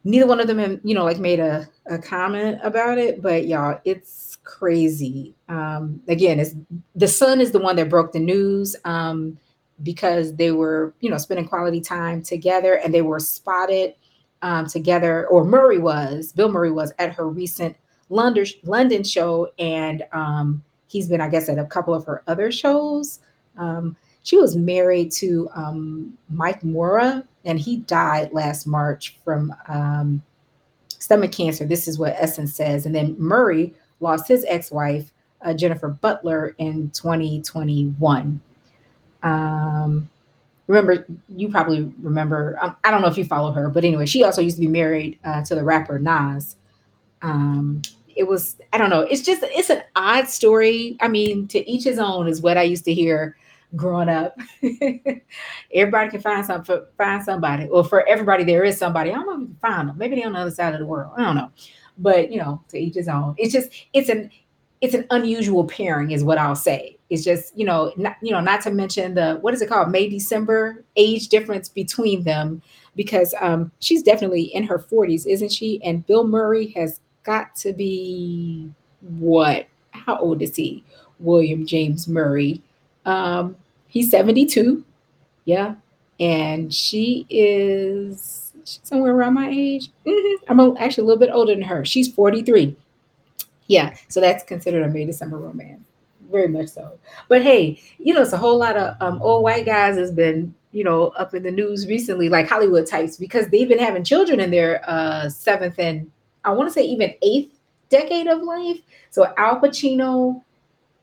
neither 0.05 0.27
one 0.27 0.41
of 0.41 0.47
them, 0.47 0.81
you 0.85 0.95
know, 0.95 1.05
like 1.05 1.19
made 1.19 1.41
a, 1.41 1.69
a 1.87 1.99
comment 1.99 2.59
about 2.63 2.99
it, 2.99 3.23
but 3.23 3.47
y'all, 3.47 3.81
it's 3.85 4.37
crazy. 4.45 5.35
Um, 5.49 6.03
again, 6.09 6.41
it's 6.41 6.55
the 6.95 7.09
Sun 7.09 7.41
is 7.41 7.53
the 7.53 7.59
one 7.59 7.77
that 7.77 7.89
broke 7.89 8.13
the 8.13 8.19
news 8.19 8.77
um, 8.85 9.39
because 9.83 10.35
they 10.37 10.53
were, 10.53 10.95
you 11.01 11.11
know, 11.11 11.19
spending 11.19 11.47
quality 11.47 11.81
time 11.81 12.23
together 12.23 12.75
and 12.75 12.93
they 12.93 13.03
were 13.03 13.21
spotted 13.21 13.95
um, 14.43 14.67
together, 14.67 15.27
or 15.29 15.45
Murray 15.45 15.79
was, 15.79 16.33
Bill 16.33 16.51
Murray 16.51 16.71
was 16.71 16.93
at 16.99 17.13
her 17.13 17.29
recent 17.29 17.77
London 18.09 18.47
London 18.63 19.03
show, 19.03 19.51
and 19.59 20.05
um, 20.13 20.63
he's 20.87 21.09
been, 21.09 21.21
I 21.21 21.29
guess, 21.29 21.49
at 21.49 21.59
a 21.59 21.65
couple 21.65 21.93
of 21.93 22.05
her 22.07 22.23
other 22.27 22.53
shows. 22.53 23.21
Um, 23.57 23.97
she 24.29 24.37
was 24.37 24.55
married 24.55 25.11
to 25.11 25.49
um, 25.55 26.13
Mike 26.29 26.63
Mora, 26.63 27.25
and 27.47 27.59
he 27.59 27.79
died 27.79 28.31
last 28.31 28.67
March 28.67 29.17
from 29.25 29.55
um, 29.69 30.23
stomach 30.99 31.33
cancer. 31.33 31.65
This 31.65 31.89
is 31.89 31.99
what 31.99 32.15
Essence 32.15 32.53
says. 32.53 32.85
And 32.85 32.95
then 32.95 33.17
Murray 33.19 33.73
lost 34.01 34.29
his 34.29 34.45
ex 34.47 34.71
wife, 34.71 35.15
uh, 35.41 35.55
Jennifer 35.55 35.89
Butler, 35.89 36.55
in 36.59 36.91
2021. 36.91 38.39
Um, 39.23 40.11
remember, 40.67 41.07
you 41.31 41.49
probably 41.49 41.91
remember, 42.03 42.59
um, 42.61 42.77
I 42.85 42.91
don't 42.91 43.01
know 43.01 43.09
if 43.09 43.17
you 43.17 43.25
follow 43.25 43.51
her, 43.53 43.71
but 43.71 43.83
anyway, 43.83 44.05
she 44.05 44.25
also 44.25 44.43
used 44.43 44.57
to 44.57 44.61
be 44.61 44.69
married 44.69 45.19
uh, 45.25 45.43
to 45.45 45.55
the 45.55 45.65
rapper 45.65 45.99
Nas. 45.99 46.57
Um, 47.23 47.81
it 48.15 48.29
was, 48.29 48.59
I 48.75 48.77
don't 48.77 48.91
know, 48.91 49.01
it's 49.01 49.23
just, 49.23 49.43
it's 49.45 49.71
an 49.71 49.85
odd 49.97 50.29
story. 50.29 50.99
I 51.01 51.09
mean, 51.09 51.49
to 51.49 51.67
each 51.67 51.85
his 51.85 51.99
own 51.99 52.29
is 52.29 52.43
what 52.43 52.59
I 52.59 52.63
used 52.65 52.85
to 52.85 52.93
hear 52.93 53.35
growing 53.77 54.09
up. 54.09 54.37
everybody 55.75 56.11
can 56.11 56.21
find 56.21 56.45
some 56.45 56.65
find 56.97 57.25
somebody. 57.25 57.67
Well, 57.67 57.85
for 57.85 58.07
everybody 58.09 58.45
there 58.45 58.65
is 58.65 58.79
somebody. 58.79 59.11
I 59.11 59.15
don't 59.15 59.27
know 59.27 59.35
if 59.35 59.41
you 59.41 59.47
can 59.47 59.59
find 59.61 59.89
them. 59.89 59.99
Maybe 59.99 60.17
they're 60.17 60.27
on 60.27 60.33
the 60.33 60.41
other 60.41 60.51
side 60.51 60.75
of 60.75 60.81
the 60.81 60.87
world. 60.87 61.13
I 61.17 61.23
don't 61.23 61.37
know. 61.37 61.51
But 61.99 62.31
you 62.31 62.39
know, 62.39 62.63
to 62.69 62.79
each 62.79 62.95
his 62.95 63.09
own. 63.09 63.35
It's 63.39 63.53
just 63.53 63.71
it's 63.93 64.09
an 64.09 64.31
it's 64.81 64.95
an 64.95 65.07
unusual 65.11 65.65
pairing, 65.65 66.13
is 66.13 66.23
what 66.23 66.39
I'll 66.39 66.55
say. 66.55 66.99
It's 67.11 67.25
just 67.25 67.57
you 67.59 67.65
know, 67.65 67.93
not, 67.97 68.17
you 68.23 68.33
know, 68.33 68.41
not 68.41 68.61
to 68.63 68.71
mention 68.71 69.15
the 69.15 69.39
what 69.41 69.55
is 69.55 69.63
it 69.63 69.69
called, 69.69 69.91
May 69.91 70.09
December 70.09 70.85
age 70.97 71.29
difference 71.29 71.69
between 71.69 72.25
them, 72.25 72.63
because 72.95 73.35
um, 73.41 73.73
she's 73.81 74.03
definitely 74.03 74.43
in 74.43 74.65
her 74.65 74.79
40s, 74.79 75.27
isn't 75.27 75.53
she? 75.53 75.83
And 75.83 76.07
Bill 76.07 76.27
Murray 76.27 76.69
has 76.77 77.01
got 77.25 77.55
to 77.57 77.73
be 77.73 78.71
what? 79.01 79.67
How 79.91 80.19
old 80.19 80.43
is 80.43 80.57
he? 80.57 80.85
William 81.19 81.67
James 81.67 82.07
Murray. 82.07 82.63
Um, 83.09 83.57
he's 83.89 84.11
72. 84.11 84.85
Yeah. 85.45 85.75
And 86.21 86.73
she 86.73 87.27
is 87.31 88.53
somewhere 88.65 89.15
around 89.15 89.35
my 89.35 89.49
age. 89.49 89.91
Mm-hmm. 90.07 90.61
I'm 90.61 90.77
actually 90.77 91.03
a 91.03 91.07
little 91.07 91.19
bit 91.19 91.31
older 91.33 91.55
than 91.55 91.63
her. 91.63 91.85
She's 91.85 92.13
43. 92.13 92.77
Yeah. 93.67 93.97
So 94.09 94.21
that's 94.21 94.45
considered 94.45 94.83
a 94.83 94.89
May 94.89 95.07
December 95.07 95.39
romance. 95.39 95.81
Very 96.31 96.49
much 96.49 96.69
so. 96.69 96.99
But 97.29 97.43
hey, 97.43 97.81
you 97.99 98.13
know, 98.13 98.21
it's 98.21 98.35
a 98.35 98.39
whole 98.39 98.59
lot 98.59 98.77
of 98.77 98.95
um, 99.01 99.23
old 99.23 99.43
white 99.43 99.65
guys 99.65 99.97
has 99.97 100.13
been, 100.13 100.55
you 100.73 100.85
know, 100.85 101.09
up 101.09 101.35
in 101.35 101.43
the 101.43 101.51
news 101.51 101.87
recently, 101.87 102.29
like 102.29 102.47
Hollywood 102.47 102.87
types, 102.87 103.17
because 103.17 103.49
they've 103.49 103.69
been 103.69 103.79
having 103.79 104.05
children 104.05 104.39
in 104.39 104.51
their 104.51 104.83
uh, 104.89 105.31
seventh 105.31 105.79
and 105.79 106.11
I 106.45 106.51
want 106.53 106.69
to 106.69 106.73
say 106.73 106.83
even 106.83 107.15
eighth 107.23 107.59
decade 107.89 108.27
of 108.27 108.43
life. 108.43 108.81
So 109.11 109.33
Al 109.39 109.61
Pacino, 109.61 110.43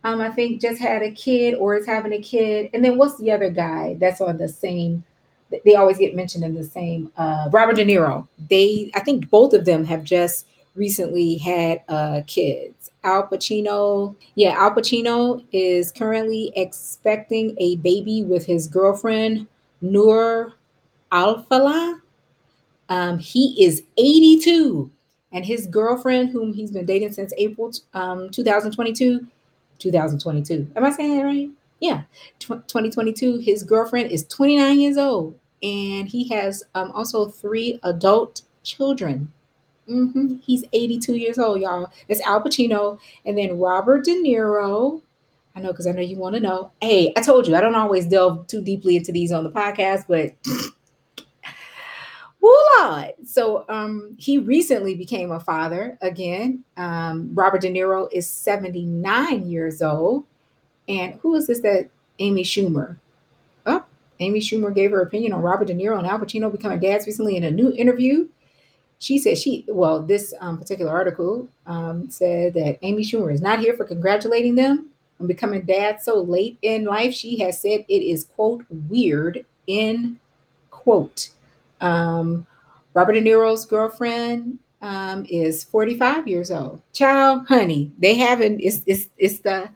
um, 0.05 0.21
I 0.21 0.29
think 0.29 0.61
just 0.61 0.79
had 0.79 1.01
a 1.01 1.09
kid 1.09 1.55
or 1.55 1.75
is 1.75 1.87
having 1.87 2.13
a 2.13 2.21
kid. 2.21 2.69
And 2.73 2.85
then 2.85 2.95
what's 2.95 3.17
the 3.17 3.31
other 3.31 3.49
guy 3.49 3.97
that's 3.99 4.21
on 4.21 4.37
the 4.37 4.47
same? 4.47 5.03
They 5.65 5.75
always 5.75 5.97
get 5.97 6.15
mentioned 6.15 6.43
in 6.43 6.53
the 6.53 6.63
same. 6.63 7.11
Uh, 7.17 7.49
Robert 7.51 7.75
De 7.75 7.83
Niro. 7.83 8.27
They, 8.49 8.91
I 8.93 8.99
think 8.99 9.29
both 9.31 9.53
of 9.53 9.65
them 9.65 9.83
have 9.85 10.03
just 10.03 10.45
recently 10.75 11.37
had 11.37 11.81
uh, 11.87 12.21
kids. 12.27 12.91
Al 13.03 13.27
Pacino, 13.27 14.15
yeah, 14.35 14.51
Al 14.51 14.75
Pacino 14.75 15.43
is 15.51 15.91
currently 15.91 16.51
expecting 16.55 17.55
a 17.59 17.77
baby 17.77 18.23
with 18.23 18.45
his 18.45 18.67
girlfriend 18.67 19.47
Noor 19.81 20.53
Alfallah. 21.11 22.01
Um, 22.89 23.17
he 23.17 23.63
is 23.63 23.81
82, 23.97 24.91
and 25.31 25.43
his 25.43 25.65
girlfriend, 25.65 26.29
whom 26.29 26.53
he's 26.53 26.71
been 26.71 26.85
dating 26.85 27.13
since 27.13 27.33
April 27.37 27.71
um, 27.93 28.29
2022, 28.29 29.25
2022. 29.79 30.71
Am 30.75 30.83
I 30.83 30.91
saying 30.91 31.17
that 31.17 31.23
right? 31.23 31.49
Yeah, 31.79 32.03
2022. 32.39 33.39
His 33.39 33.63
girlfriend 33.63 34.11
is 34.11 34.25
29 34.27 34.79
years 34.79 34.97
old, 34.97 35.37
and 35.61 36.07
he 36.07 36.27
has 36.29 36.63
um, 36.73 36.91
also 36.91 37.27
three 37.27 37.79
adult 37.83 38.41
children. 38.63 39.31
Mm-hmm. 39.89 40.37
He's 40.41 40.63
82 40.73 41.15
years 41.15 41.37
old, 41.37 41.61
y'all. 41.61 41.91
It's 42.07 42.21
Al 42.21 42.41
Pacino, 42.41 42.99
and 43.25 43.37
then 43.37 43.59
Robert 43.59 44.03
De 44.05 44.15
Niro. 44.15 45.01
I 45.55 45.61
know 45.61 45.71
because 45.71 45.87
I 45.87 45.91
know 45.91 46.01
you 46.01 46.17
want 46.17 46.35
to 46.35 46.41
know. 46.41 46.71
Hey, 46.81 47.13
I 47.15 47.21
told 47.21 47.47
you 47.47 47.55
I 47.55 47.61
don't 47.61 47.75
always 47.75 48.05
delve 48.07 48.47
too 48.47 48.61
deeply 48.61 48.97
into 48.97 49.11
these 49.11 49.31
on 49.31 49.43
the 49.43 49.51
podcast, 49.51 50.05
but 50.07 50.33
Lord. 52.45 53.13
So 53.25 53.65
um, 53.69 54.15
he 54.19 54.37
recently 54.37 54.95
became 54.95 55.31
a 55.31 55.39
father 55.39 55.97
again. 56.01 56.63
Um, 56.77 57.31
Robert 57.33 57.61
De 57.61 57.71
Niro 57.71 58.07
is 58.11 58.29
79 58.29 59.49
years 59.49 59.81
old. 59.81 60.25
And 60.87 61.15
who 61.21 61.35
is 61.35 61.47
this 61.47 61.61
that 61.61 61.89
Amy 62.19 62.43
Schumer? 62.43 62.97
Oh, 63.65 63.83
Amy 64.19 64.39
Schumer 64.39 64.73
gave 64.73 64.91
her 64.91 65.01
opinion 65.01 65.33
on 65.33 65.41
Robert 65.41 65.65
De 65.65 65.73
Niro 65.73 65.97
and 65.97 66.07
Al 66.07 66.19
Pacino 66.19 66.51
becoming 66.51 66.79
dads 66.79 67.05
recently 67.05 67.37
in 67.37 67.43
a 67.43 67.51
new 67.51 67.71
interview. 67.73 68.27
She 68.99 69.17
said 69.17 69.37
she, 69.37 69.65
well, 69.67 70.01
this 70.01 70.33
um, 70.39 70.57
particular 70.57 70.91
article 70.91 71.47
um, 71.65 72.09
said 72.09 72.53
that 72.53 72.79
Amy 72.81 73.03
Schumer 73.03 73.33
is 73.33 73.41
not 73.41 73.59
here 73.59 73.75
for 73.75 73.83
congratulating 73.83 74.55
them 74.55 74.89
on 75.19 75.27
becoming 75.27 75.61
dads 75.61 76.05
so 76.05 76.21
late 76.21 76.57
in 76.61 76.85
life. 76.85 77.13
She 77.13 77.37
has 77.39 77.61
said 77.61 77.85
it 77.87 78.01
is, 78.01 78.25
quote, 78.35 78.65
weird, 78.69 79.45
in 79.67 80.19
quote. 80.71 81.29
Um, 81.81 82.45
Robert 82.93 83.13
De 83.13 83.21
Niro's 83.21 83.65
girlfriend 83.65 84.59
um, 84.81 85.25
is 85.29 85.63
45 85.63 86.27
years 86.27 86.51
old. 86.51 86.81
Child, 86.93 87.47
honey, 87.47 87.91
they 87.97 88.15
haven't, 88.15 88.59
it's, 88.61 88.81
it's, 88.85 89.07
it's 89.17 89.39
the, 89.39 89.69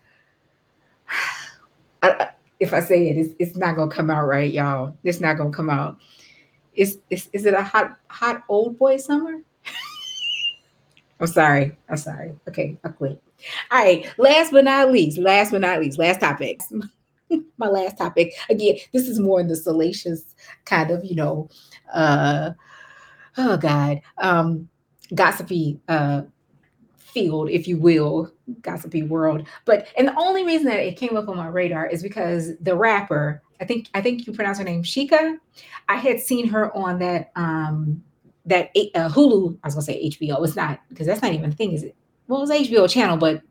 I, 2.04 2.30
if 2.60 2.74
I 2.74 2.80
say 2.80 3.10
it, 3.10 3.18
it's, 3.18 3.34
it's 3.40 3.58
not 3.58 3.76
to 3.76 3.88
come 3.88 4.10
out 4.10 4.26
right, 4.26 4.52
y'all. 4.52 4.96
It's 5.04 5.20
not 5.20 5.38
to 5.38 5.50
come 5.50 5.70
out. 5.70 5.98
Is, 6.74 7.00
is, 7.10 7.30
is 7.34 7.46
it 7.46 7.54
a 7.54 7.64
hot, 7.64 7.98
hot 8.08 8.44
old 8.48 8.78
boy 8.78 8.98
summer? 8.98 9.42
I'm 11.20 11.28
sorry. 11.28 11.76
I'm 11.90 11.98
sorry. 11.98 12.34
Okay, 12.48 12.78
I 12.84 12.90
quit. 12.90 13.22
All 13.72 13.80
right. 13.80 14.10
Last 14.18 14.52
but 14.52 14.66
not 14.66 14.92
least, 14.92 15.18
last 15.18 15.52
but 15.52 15.62
not 15.62 15.80
least, 15.80 16.00
last 16.00 16.22
topic. 16.22 16.62
My 17.58 17.68
last 17.68 17.98
topic. 17.98 18.34
Again, 18.50 18.78
this 18.94 19.08
is 19.08 19.20
more 19.20 19.40
in 19.40 19.48
the 19.48 19.56
salacious 19.56 20.36
kind 20.66 20.92
of, 20.92 21.04
you 21.06 21.16
know, 21.16 21.50
uh 21.94 22.52
oh 23.40 23.58
God, 23.58 24.02
um, 24.18 24.70
gossipy 25.16 25.80
uh, 25.88 26.24
field, 26.98 27.50
if 27.50 27.68
you 27.68 27.78
will, 27.78 28.32
gossipy 28.62 29.04
world. 29.04 29.48
But 29.66 29.88
and 29.98 30.08
the 30.08 30.16
only 30.18 30.46
reason 30.46 30.68
that 30.68 30.80
it 30.80 30.98
came 30.98 31.18
up 31.18 31.30
on 31.30 31.38
my 31.38 31.48
radar 31.48 31.88
is 31.88 32.04
because 32.04 32.58
the 32.60 32.76
rapper, 32.76 33.42
I 33.62 33.66
think 33.66 33.90
I 33.94 34.02
think 34.02 34.28
you 34.28 34.34
pronounce 34.34 34.58
her 34.60 34.64
name 34.64 34.84
Chika. 34.84 35.38
I 35.88 35.96
had 35.96 36.20
seen 36.20 36.48
her 36.50 36.76
on 36.76 37.00
that 37.00 37.32
um 37.36 38.04
that 38.46 38.70
uh, 38.96 39.10
Hulu. 39.10 39.58
I 39.64 39.68
was 39.68 39.76
gonna 39.76 39.84
say 39.84 40.10
HBO. 40.10 40.44
It's 40.46 40.56
not 40.56 40.80
because 40.90 41.08
that's 41.08 41.22
not 41.22 41.34
even 41.34 41.52
a 41.52 41.54
thing, 41.54 41.74
is 41.74 41.84
it? 41.84 41.96
Well, 42.28 42.44
it's 42.44 42.70
HBO 42.70 42.90
channel, 42.90 43.18
but 43.18 43.42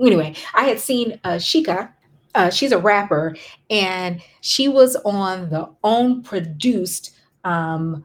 anyway, 0.00 0.34
I 0.54 0.64
had 0.64 0.78
seen 0.78 1.18
uh, 1.24 1.34
Chika. 1.34 1.92
Uh, 2.38 2.50
she's 2.50 2.70
a 2.70 2.78
rapper, 2.78 3.34
and 3.68 4.22
she 4.40 4.68
was 4.68 4.96
on 5.04 5.50
the 5.50 5.68
own 5.82 6.22
produced 6.22 7.16
um, 7.42 8.04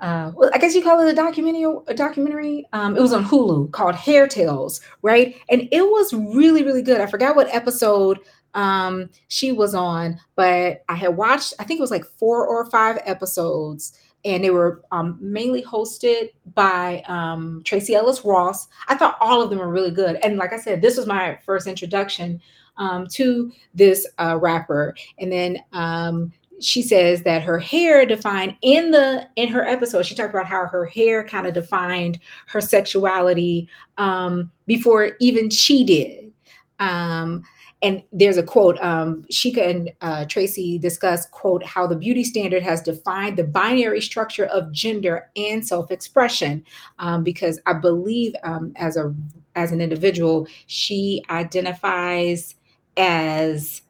uh, 0.00 0.30
well, 0.34 0.50
I 0.54 0.58
guess 0.58 0.74
you 0.74 0.82
call 0.82 1.00
it 1.00 1.10
a 1.10 1.14
documentary. 1.14 1.64
A 1.88 1.94
documentary. 1.94 2.66
Um, 2.72 2.96
it 2.96 3.02
was 3.02 3.12
on 3.12 3.24
Hulu 3.24 3.72
called 3.72 3.96
Hair 3.96 4.28
Tales, 4.28 4.80
right? 5.02 5.36
And 5.50 5.68
it 5.72 5.82
was 5.82 6.14
really, 6.14 6.62
really 6.62 6.82
good. 6.82 7.00
I 7.00 7.06
forgot 7.06 7.34
what 7.34 7.52
episode 7.52 8.20
um, 8.54 9.10
she 9.26 9.52
was 9.52 9.74
on, 9.74 10.20
but 10.36 10.84
I 10.88 10.94
had 10.94 11.16
watched. 11.16 11.54
I 11.58 11.64
think 11.64 11.78
it 11.78 11.82
was 11.82 11.90
like 11.90 12.04
four 12.04 12.46
or 12.46 12.70
five 12.70 13.00
episodes, 13.04 13.98
and 14.24 14.44
they 14.44 14.50
were 14.50 14.82
um, 14.92 15.18
mainly 15.20 15.62
hosted 15.62 16.30
by 16.54 17.02
um, 17.08 17.62
Tracee 17.64 17.96
Ellis 17.96 18.24
Ross. 18.24 18.68
I 18.86 18.94
thought 18.94 19.18
all 19.20 19.42
of 19.42 19.50
them 19.50 19.58
were 19.58 19.68
really 19.68 19.90
good, 19.90 20.16
and 20.22 20.36
like 20.36 20.52
I 20.52 20.58
said, 20.60 20.80
this 20.80 20.96
was 20.96 21.06
my 21.06 21.38
first 21.44 21.66
introduction 21.66 22.40
um, 22.78 23.06
to 23.08 23.52
this 23.74 24.06
uh, 24.18 24.38
rapper, 24.40 24.94
and 25.18 25.30
then 25.30 25.58
um, 25.72 26.32
she 26.60 26.82
says 26.82 27.22
that 27.22 27.42
her 27.42 27.58
hair 27.58 28.04
defined 28.04 28.56
in 28.62 28.90
the 28.90 29.28
in 29.36 29.48
her 29.48 29.64
episode 29.64 30.04
she 30.04 30.14
talked 30.14 30.34
about 30.34 30.46
how 30.46 30.66
her 30.66 30.86
hair 30.86 31.24
kind 31.24 31.46
of 31.46 31.54
defined 31.54 32.18
her 32.46 32.60
sexuality 32.60 33.68
um, 33.96 34.50
before 34.66 35.12
even 35.20 35.50
she 35.50 35.84
did. 35.84 36.32
Um, 36.80 37.44
and 37.80 38.02
there's 38.12 38.36
a 38.36 38.42
quote 38.42 38.76
um, 38.80 39.24
and 39.56 39.90
uh, 40.00 40.24
Tracee 40.24 40.78
discuss 40.78 41.26
quote 41.26 41.64
how 41.64 41.86
the 41.86 41.94
beauty 41.94 42.24
standard 42.24 42.62
has 42.62 42.82
defined 42.82 43.36
the 43.36 43.44
binary 43.44 44.00
structure 44.00 44.46
of 44.46 44.72
gender 44.72 45.30
and 45.36 45.64
self-expression. 45.64 46.64
Um, 46.98 47.22
because 47.22 47.60
I 47.66 47.74
believe 47.74 48.34
um, 48.42 48.72
as 48.76 48.96
a 48.96 49.14
as 49.54 49.70
an 49.72 49.80
individual 49.80 50.46
she 50.66 51.22
identifies 51.30 52.56
as 52.98 53.82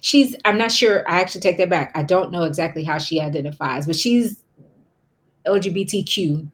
she's 0.00 0.34
i'm 0.44 0.58
not 0.58 0.72
sure 0.72 1.08
i 1.08 1.20
actually 1.20 1.40
take 1.40 1.58
that 1.58 1.70
back. 1.70 1.92
I 1.94 2.02
don't 2.02 2.32
know 2.32 2.42
exactly 2.42 2.82
how 2.82 2.98
she 2.98 3.20
identifies 3.20 3.86
but 3.86 3.96
she's 3.96 4.42
lgbtq 5.46 6.50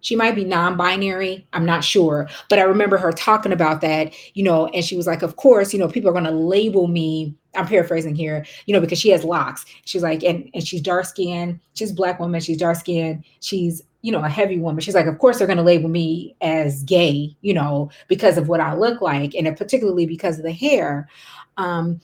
she 0.00 0.16
might 0.16 0.34
be 0.34 0.44
non-binary 0.44 1.46
i'm 1.52 1.64
not 1.64 1.84
sure 1.84 2.28
but 2.50 2.58
i 2.58 2.62
remember 2.62 2.98
her 2.98 3.12
talking 3.12 3.52
about 3.52 3.80
that 3.80 4.12
you 4.34 4.42
know 4.42 4.66
and 4.68 4.84
she 4.84 4.96
was 4.96 5.06
like 5.06 5.22
of 5.22 5.36
course 5.36 5.72
you 5.72 5.78
know 5.78 5.88
people 5.88 6.10
are 6.10 6.14
going 6.14 6.24
to 6.24 6.30
label 6.30 6.88
me 6.88 7.34
i'm 7.54 7.66
paraphrasing 7.66 8.14
here 8.14 8.44
you 8.66 8.74
know 8.74 8.80
because 8.80 8.98
she 8.98 9.10
has 9.10 9.24
locks. 9.24 9.64
She's 9.84 10.02
like 10.02 10.22
and, 10.22 10.50
and 10.54 10.66
she's 10.66 10.80
dark 10.80 11.06
skinned 11.06 11.60
she's 11.74 11.92
black 11.92 12.18
woman 12.20 12.40
she's 12.40 12.58
dark 12.58 12.76
skinned 12.76 13.24
she's 13.40 13.82
you 14.02 14.10
know 14.10 14.22
a 14.22 14.28
heavy 14.28 14.58
woman. 14.58 14.80
She's 14.80 14.96
like 14.96 15.06
of 15.06 15.18
course 15.18 15.38
they're 15.38 15.46
going 15.46 15.58
to 15.58 15.62
label 15.62 15.88
me 15.88 16.36
as 16.40 16.82
gay 16.82 17.36
you 17.40 17.54
know 17.54 17.90
because 18.08 18.36
of 18.36 18.48
what 18.48 18.60
i 18.60 18.74
look 18.74 19.00
like 19.00 19.34
and 19.34 19.56
particularly 19.56 20.06
because 20.06 20.38
of 20.38 20.44
the 20.44 20.52
hair 20.52 21.08
um, 21.56 22.00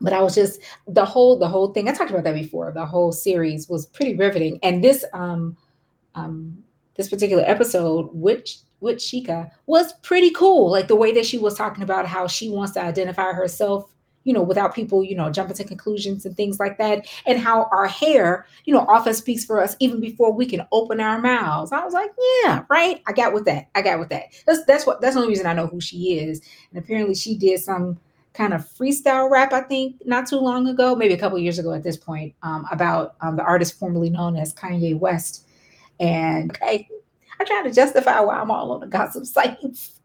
but 0.00 0.12
I 0.12 0.22
was 0.22 0.34
just 0.34 0.60
the 0.86 1.04
whole 1.04 1.38
the 1.38 1.48
whole 1.48 1.72
thing. 1.72 1.88
I 1.88 1.92
talked 1.92 2.10
about 2.10 2.24
that 2.24 2.34
before. 2.34 2.72
The 2.72 2.86
whole 2.86 3.12
series 3.12 3.68
was 3.68 3.86
pretty 3.86 4.14
riveting, 4.14 4.58
and 4.62 4.82
this 4.82 5.04
um 5.12 5.56
um 6.14 6.62
this 6.96 7.08
particular 7.08 7.44
episode, 7.46 8.10
which 8.12 8.58
with 8.80 8.98
Chika, 8.98 9.50
was 9.66 9.94
pretty 10.02 10.30
cool. 10.30 10.70
Like 10.70 10.88
the 10.88 10.96
way 10.96 11.12
that 11.12 11.26
she 11.26 11.38
was 11.38 11.56
talking 11.56 11.82
about 11.82 12.06
how 12.06 12.26
she 12.26 12.50
wants 12.50 12.72
to 12.72 12.82
identify 12.82 13.32
herself, 13.32 13.90
you 14.24 14.34
know, 14.34 14.42
without 14.42 14.74
people, 14.74 15.02
you 15.02 15.14
know, 15.14 15.30
jumping 15.30 15.56
to 15.56 15.64
conclusions 15.64 16.26
and 16.26 16.36
things 16.36 16.60
like 16.60 16.76
that, 16.76 17.06
and 17.24 17.38
how 17.38 17.68
our 17.72 17.86
hair, 17.86 18.46
you 18.66 18.74
know, 18.74 18.84
often 18.88 19.14
speaks 19.14 19.46
for 19.46 19.62
us 19.62 19.76
even 19.80 19.98
before 19.98 20.30
we 20.30 20.44
can 20.44 20.66
open 20.72 21.00
our 21.00 21.18
mouths. 21.18 21.72
I 21.72 21.82
was 21.82 21.94
like, 21.94 22.10
yeah, 22.42 22.64
right. 22.68 23.02
I 23.06 23.12
got 23.12 23.32
with 23.32 23.46
that. 23.46 23.68
I 23.74 23.80
got 23.80 23.98
with 23.98 24.10
that. 24.10 24.24
That's 24.46 24.62
that's 24.66 24.84
what 24.86 25.00
that's 25.00 25.14
the 25.14 25.20
only 25.20 25.30
reason 25.30 25.46
I 25.46 25.54
know 25.54 25.68
who 25.68 25.80
she 25.80 26.18
is. 26.18 26.42
And 26.70 26.84
apparently, 26.84 27.14
she 27.14 27.38
did 27.38 27.60
some 27.60 27.98
kind 28.36 28.52
of 28.52 28.62
freestyle 28.62 29.30
rap, 29.30 29.52
I 29.52 29.62
think, 29.62 29.96
not 30.04 30.28
too 30.28 30.38
long 30.38 30.66
ago, 30.68 30.94
maybe 30.94 31.14
a 31.14 31.18
couple 31.18 31.38
years 31.38 31.58
ago 31.58 31.72
at 31.72 31.82
this 31.82 31.96
point, 31.96 32.34
um, 32.42 32.66
about 32.70 33.16
um, 33.20 33.36
the 33.36 33.42
artist 33.42 33.78
formerly 33.78 34.10
known 34.10 34.36
as 34.36 34.54
Kanye 34.54 34.98
West. 34.98 35.46
And 35.98 36.56
I, 36.62 36.86
I 37.40 37.44
try 37.44 37.62
to 37.62 37.72
justify 37.72 38.20
why 38.20 38.36
I'm 38.36 38.50
all 38.50 38.72
on 38.72 38.80
the 38.80 38.86
gossip 38.86 39.24
sites 39.26 39.96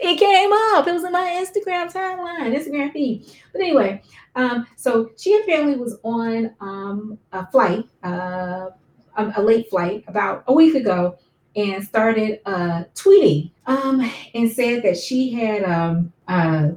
it 0.00 0.18
came 0.18 0.52
up. 0.52 0.86
It 0.86 0.92
was 0.92 1.04
in 1.04 1.12
my 1.12 1.44
Instagram 1.44 1.92
timeline, 1.92 2.54
Instagram 2.54 2.92
feed. 2.92 3.26
But 3.52 3.62
anyway, 3.62 4.02
um, 4.34 4.66
so 4.76 5.10
she 5.16 5.34
and 5.34 5.44
family 5.44 5.76
was 5.76 5.98
on 6.02 6.54
um, 6.60 7.18
a 7.32 7.46
flight, 7.50 7.84
uh, 8.04 8.70
a, 9.16 9.32
a, 9.36 9.42
late 9.42 9.70
flight 9.70 10.04
about 10.08 10.44
a 10.46 10.52
week 10.52 10.74
ago, 10.74 11.18
and 11.54 11.82
started 11.82 12.40
uh, 12.44 12.84
tweeting 12.94 13.50
um, 13.66 14.10
and 14.34 14.50
said 14.50 14.82
that 14.82 14.98
she 14.98 15.32
had 15.32 15.64
um, 15.64 16.12
uh, 16.28 16.70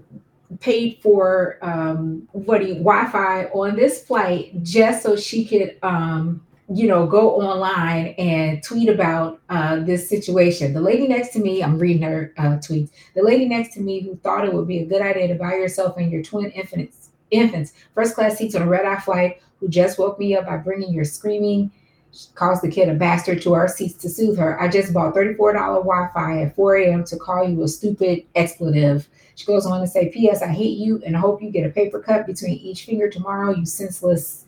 paid 0.59 0.99
for 1.01 1.57
um, 1.61 2.27
what 2.31 2.59
Wi-Fi 2.59 3.45
on 3.45 3.75
this 3.75 4.03
flight 4.03 4.63
just 4.63 5.03
so 5.03 5.15
she 5.15 5.45
could 5.45 5.77
um, 5.83 6.41
you 6.71 6.87
know, 6.87 7.07
go 7.07 7.41
online 7.41 8.13
and 8.19 8.61
tweet 8.61 8.89
about 8.89 9.41
uh, 9.49 9.77
this 9.77 10.07
situation. 10.07 10.73
The 10.73 10.81
lady 10.81 11.07
next 11.07 11.29
to 11.33 11.39
me, 11.39 11.63
I'm 11.63 11.79
reading 11.79 12.03
her 12.03 12.31
uh, 12.37 12.57
tweets. 12.57 12.91
The 13.15 13.23
lady 13.23 13.47
next 13.47 13.73
to 13.73 13.79
me 13.79 14.01
who 14.01 14.15
thought 14.17 14.45
it 14.45 14.53
would 14.53 14.67
be 14.67 14.79
a 14.79 14.85
good 14.85 15.01
idea 15.01 15.27
to 15.29 15.35
buy 15.35 15.55
yourself 15.55 15.97
and 15.97 16.11
your 16.11 16.21
twin 16.21 16.51
infants, 16.51 17.09
infants 17.31 17.73
first 17.95 18.13
class 18.13 18.37
seats 18.37 18.53
on 18.55 18.61
a 18.61 18.67
red 18.67 18.85
eye 18.85 18.99
flight, 18.99 19.41
who 19.59 19.67
just 19.67 19.97
woke 19.97 20.19
me 20.19 20.35
up 20.35 20.45
by 20.45 20.57
bringing 20.57 20.93
your 20.93 21.05
screaming, 21.05 21.71
calls 22.35 22.61
the 22.61 22.69
kid 22.69 22.87
a 22.87 22.93
bastard 22.93 23.41
to 23.41 23.53
our 23.53 23.67
seats 23.67 23.95
to 23.95 24.09
soothe 24.09 24.37
her. 24.37 24.61
I 24.61 24.67
just 24.67 24.93
bought 24.93 25.15
$34 25.15 25.53
Wi 25.53 26.09
Fi 26.13 26.43
at 26.43 26.55
4 26.55 26.75
a.m. 26.77 27.03
to 27.05 27.17
call 27.17 27.49
you 27.49 27.63
a 27.63 27.67
stupid 27.67 28.25
expletive. 28.35 29.09
She 29.39 29.45
goes 29.45 29.65
on 29.65 29.79
to 29.79 29.87
say, 29.87 30.09
P.S. 30.09 30.41
I 30.41 30.47
hate 30.47 30.77
you 30.77 31.01
and 31.05 31.15
I 31.15 31.21
hope 31.21 31.41
you 31.41 31.49
get 31.49 31.65
a 31.65 31.69
paper 31.69 32.01
cut 32.01 32.27
between 32.27 32.55
each 32.55 32.83
finger 32.83 33.09
tomorrow, 33.09 33.55
you 33.55 33.65
senseless 33.65 34.43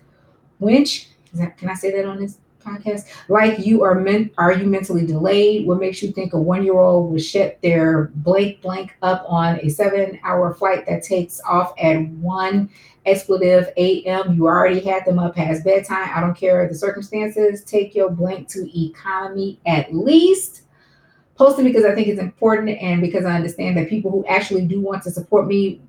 wench. 0.62 1.06
That, 1.34 1.58
can 1.58 1.70
I 1.70 1.76
say 1.76 1.92
that 1.92 2.06
on 2.06 2.20
this 2.20 2.39
podcast? 2.62 3.06
Like 3.30 3.66
you 3.66 3.84
are 3.84 3.96
meant, 3.96 4.34
are 4.38 4.52
you 4.52 4.66
mentally 4.66 5.06
delayed? 5.06 5.66
What 5.66 5.80
makes 5.80 6.04
you 6.04 6.12
think 6.12 6.34
a 6.34 6.38
one 6.38 6.66
year 6.66 6.78
old 6.78 7.10
would 7.10 7.24
shut 7.24 7.58
their 7.62 8.12
blank 8.16 8.62
blank 8.62 8.98
up 9.02 9.24
on 9.30 9.62
a 9.62 9.70
seven 9.70 10.20
hour 10.26 10.54
flight 10.54 10.86
that 10.88 11.04
takes 11.04 11.39
off 11.48 11.74
at 11.80 12.06
one 12.10 12.70
expletive 13.06 13.70
a.m.? 13.78 14.34
You 14.34 14.48
already 14.48 14.82
had 14.82 15.06
them 15.06 15.20
up 15.20 15.38
past 15.38 15.64
bedtime. 15.64 16.10
I 16.14 16.20
don't 16.20 16.36
care 16.36 16.68
the 16.68 16.76
circumstances. 16.76 17.64
Take 17.64 17.96
your 17.96 18.10
blank 18.10 18.50
to 18.50 18.70
economy 18.78 19.58
at 19.66 19.96
least. 19.96 20.64
Posting 21.42 21.66
because 21.66 21.86
I 21.86 21.96
think 21.96 22.08
it's 22.08 22.22
important 22.22 22.70
and 22.70 23.02
because 23.02 23.26
I 23.26 23.32
understand 23.32 23.76
that 23.76 23.89
people 23.89 24.12
who 24.12 24.24
actually 24.28 24.64
do 24.64 24.80
want 24.80 25.02
to 25.02 25.10
support 25.10 25.48
me 25.48 25.82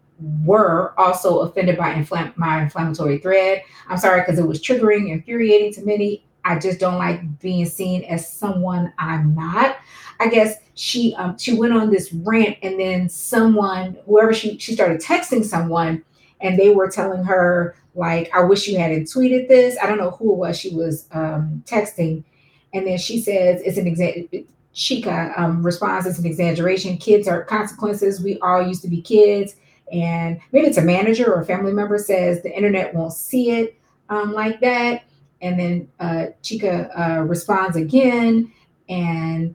were 0.47 0.99
also 0.99 1.41
offended 1.41 1.77
by 1.77 1.93
infl- 1.93 2.35
my 2.39 2.63
inflammatory 2.63 3.19
thread. 3.19 3.63
I'm 3.87 3.99
sorry 3.99 4.23
because 4.23 4.39
it 4.39 4.47
was 4.47 4.63
triggering, 4.63 5.11
infuriating 5.11 5.75
to 5.75 5.85
many. 5.85 6.25
I 6.43 6.59
just 6.59 6.81
don't 6.81 6.97
like 6.97 7.39
being 7.41 7.67
seen 7.67 8.03
as 8.05 8.33
someone 8.33 8.95
I'm 8.97 9.35
not. 9.35 9.77
I 10.21 10.29
guess 10.29 10.57
she 10.73 11.15
um, 11.17 11.37
she 11.37 11.53
went 11.53 11.75
on 11.75 11.91
this 11.91 12.11
rant, 12.15 12.57
and 12.63 12.81
then 12.81 13.11
someone, 13.11 13.99
whoever 14.07 14.33
she 14.33 14.57
she 14.59 14.73
started 14.73 15.03
texting 15.03 15.45
someone, 15.45 16.03
and 16.41 16.59
they 16.59 16.71
were 16.71 16.89
telling 16.89 17.25
her 17.25 17.77
like, 17.95 18.31
"I 18.35 18.43
wish 18.43 18.67
you 18.67 18.79
hadn't 18.79 19.05
tweeted 19.05 19.49
this." 19.49 19.77
I 19.83 19.87
don't 19.87 19.99
know 19.99 20.13
who 20.13 20.33
it 20.33 20.37
was 20.37 20.59
she 20.59 20.75
was 20.75 21.07
um, 21.13 21.63
texting, 21.67 22.25
and 22.73 22.87
then 22.87 22.97
she 22.97 23.21
says 23.21 23.61
it's 23.67 23.77
an 23.77 23.87
example. 23.87 24.47
Chika 24.75 25.39
um, 25.39 25.63
responds, 25.63 26.07
"It's 26.07 26.19
an 26.19 26.27
exaggeration. 26.27 26.97
Kids 26.97 27.29
are 27.29 27.45
consequences. 27.45 28.23
We 28.23 28.39
all 28.41 28.67
used 28.67 28.83
to 28.83 28.89
be 28.89 29.01
kids." 29.01 29.57
and 29.93 30.41
maybe 30.53 30.67
it's 30.67 30.79
a 30.79 30.83
manager 30.83 31.33
or 31.33 31.43
a 31.43 31.45
family 31.45 31.73
member 31.73 31.99
says 31.99 32.43
the 32.43 32.55
internet 32.55 32.95
won't 32.95 33.13
see 33.13 33.51
it 33.51 33.79
um, 34.09 34.33
like 34.33 34.61
that. 34.61 35.05
And 35.43 35.61
then 35.61 35.89
uh, 36.01 36.27
Chika 36.43 36.91
uh, 36.99 37.23
responds 37.23 37.77
again 37.77 38.51
and 38.89 39.55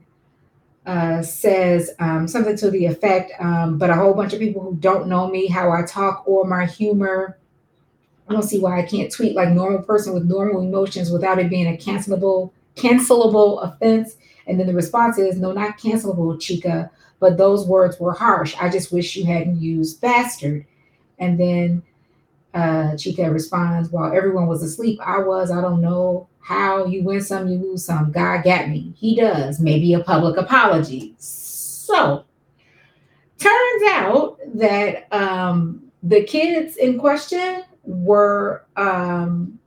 uh, 0.86 1.22
says 1.24 1.92
um, 2.00 2.28
something 2.28 2.56
to 2.58 2.70
the 2.70 2.86
effect, 2.86 3.32
um, 3.40 3.78
but 3.78 3.90
a 3.90 3.96
whole 3.96 4.14
bunch 4.14 4.34
of 4.34 4.40
people 4.40 4.62
who 4.62 4.76
don't 4.76 5.08
know 5.08 5.28
me, 5.28 5.48
how 5.48 5.72
I 5.72 5.84
talk, 5.84 6.24
or 6.26 6.46
my 6.46 6.66
humor. 6.66 7.38
I 8.30 8.34
don't 8.34 8.44
see 8.44 8.60
why 8.60 8.80
I 8.80 8.84
can't 8.84 9.12
tweet 9.12 9.36
like 9.36 9.50
normal 9.50 9.82
person 9.82 10.14
with 10.14 10.26
normal 10.26 10.62
emotions 10.62 11.10
without 11.10 11.40
it 11.40 11.50
being 11.50 11.68
a 11.68 11.78
cancelable, 11.78 12.52
cancelable 12.78 13.64
offense. 13.64 14.18
And 14.48 14.60
then 14.60 14.68
the 14.68 14.74
response 14.74 15.18
is, 15.18 15.38
no, 15.38 15.52
not 15.52 15.78
cancelable, 15.78 16.36
chika, 16.38 16.90
but 17.20 17.38
those 17.38 17.68
words 17.68 18.00
were 18.00 18.14
harsh. 18.14 18.56
I 18.60 18.70
just 18.70 18.92
wish 18.92 19.16
you 19.16 19.26
hadn't 19.26 19.60
used 19.60 20.00
bastard. 20.00 20.66
And 21.20 21.40
then 21.40 21.84
uh, 22.54 22.94
Chika 22.94 23.32
responds, 23.32 23.90
while 23.90 24.14
everyone 24.14 24.48
was 24.48 24.64
asleep, 24.64 25.00
I 25.04 25.20
was, 25.20 25.52
I 25.52 25.62
don't 25.62 25.82
know 25.82 26.28
how 26.40 26.86
you 26.86 27.04
win 27.04 27.22
some, 27.22 27.48
you 27.48 27.58
lose 27.58 27.84
some. 27.84 28.12
God 28.12 28.44
got 28.44 28.70
me. 28.70 28.94
He 28.98 29.16
does. 29.16 29.60
Maybe 29.60 29.94
a 29.94 30.00
public 30.00 30.38
apology. 30.38 31.14
So, 31.18 32.24
turns 33.38 33.84
out 33.90 34.38
that 34.56 35.14
um, 35.14 35.92
the 36.04 36.24
kids 36.24 36.78
in 36.78 37.00
question 37.00 37.64
were 37.84 38.66
um, 38.76 39.60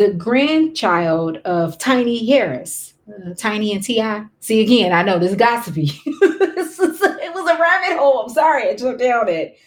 the 0.00 0.14
grandchild 0.14 1.36
of 1.44 1.76
Tiny 1.76 2.26
Harris. 2.26 2.94
Uh, 3.06 3.34
Tiny 3.34 3.74
and 3.74 3.84
Ti. 3.84 4.22
See 4.40 4.62
again, 4.62 4.94
I 4.94 5.02
know 5.02 5.18
this 5.18 5.34
gossipy. 5.34 5.90
it 6.06 7.34
was 7.34 7.50
a 7.50 7.58
rabbit 7.60 7.98
hole. 7.98 8.22
I'm 8.22 8.30
sorry, 8.30 8.70
I 8.70 8.74
took 8.76 8.98
down 8.98 9.28
it. 9.28 9.58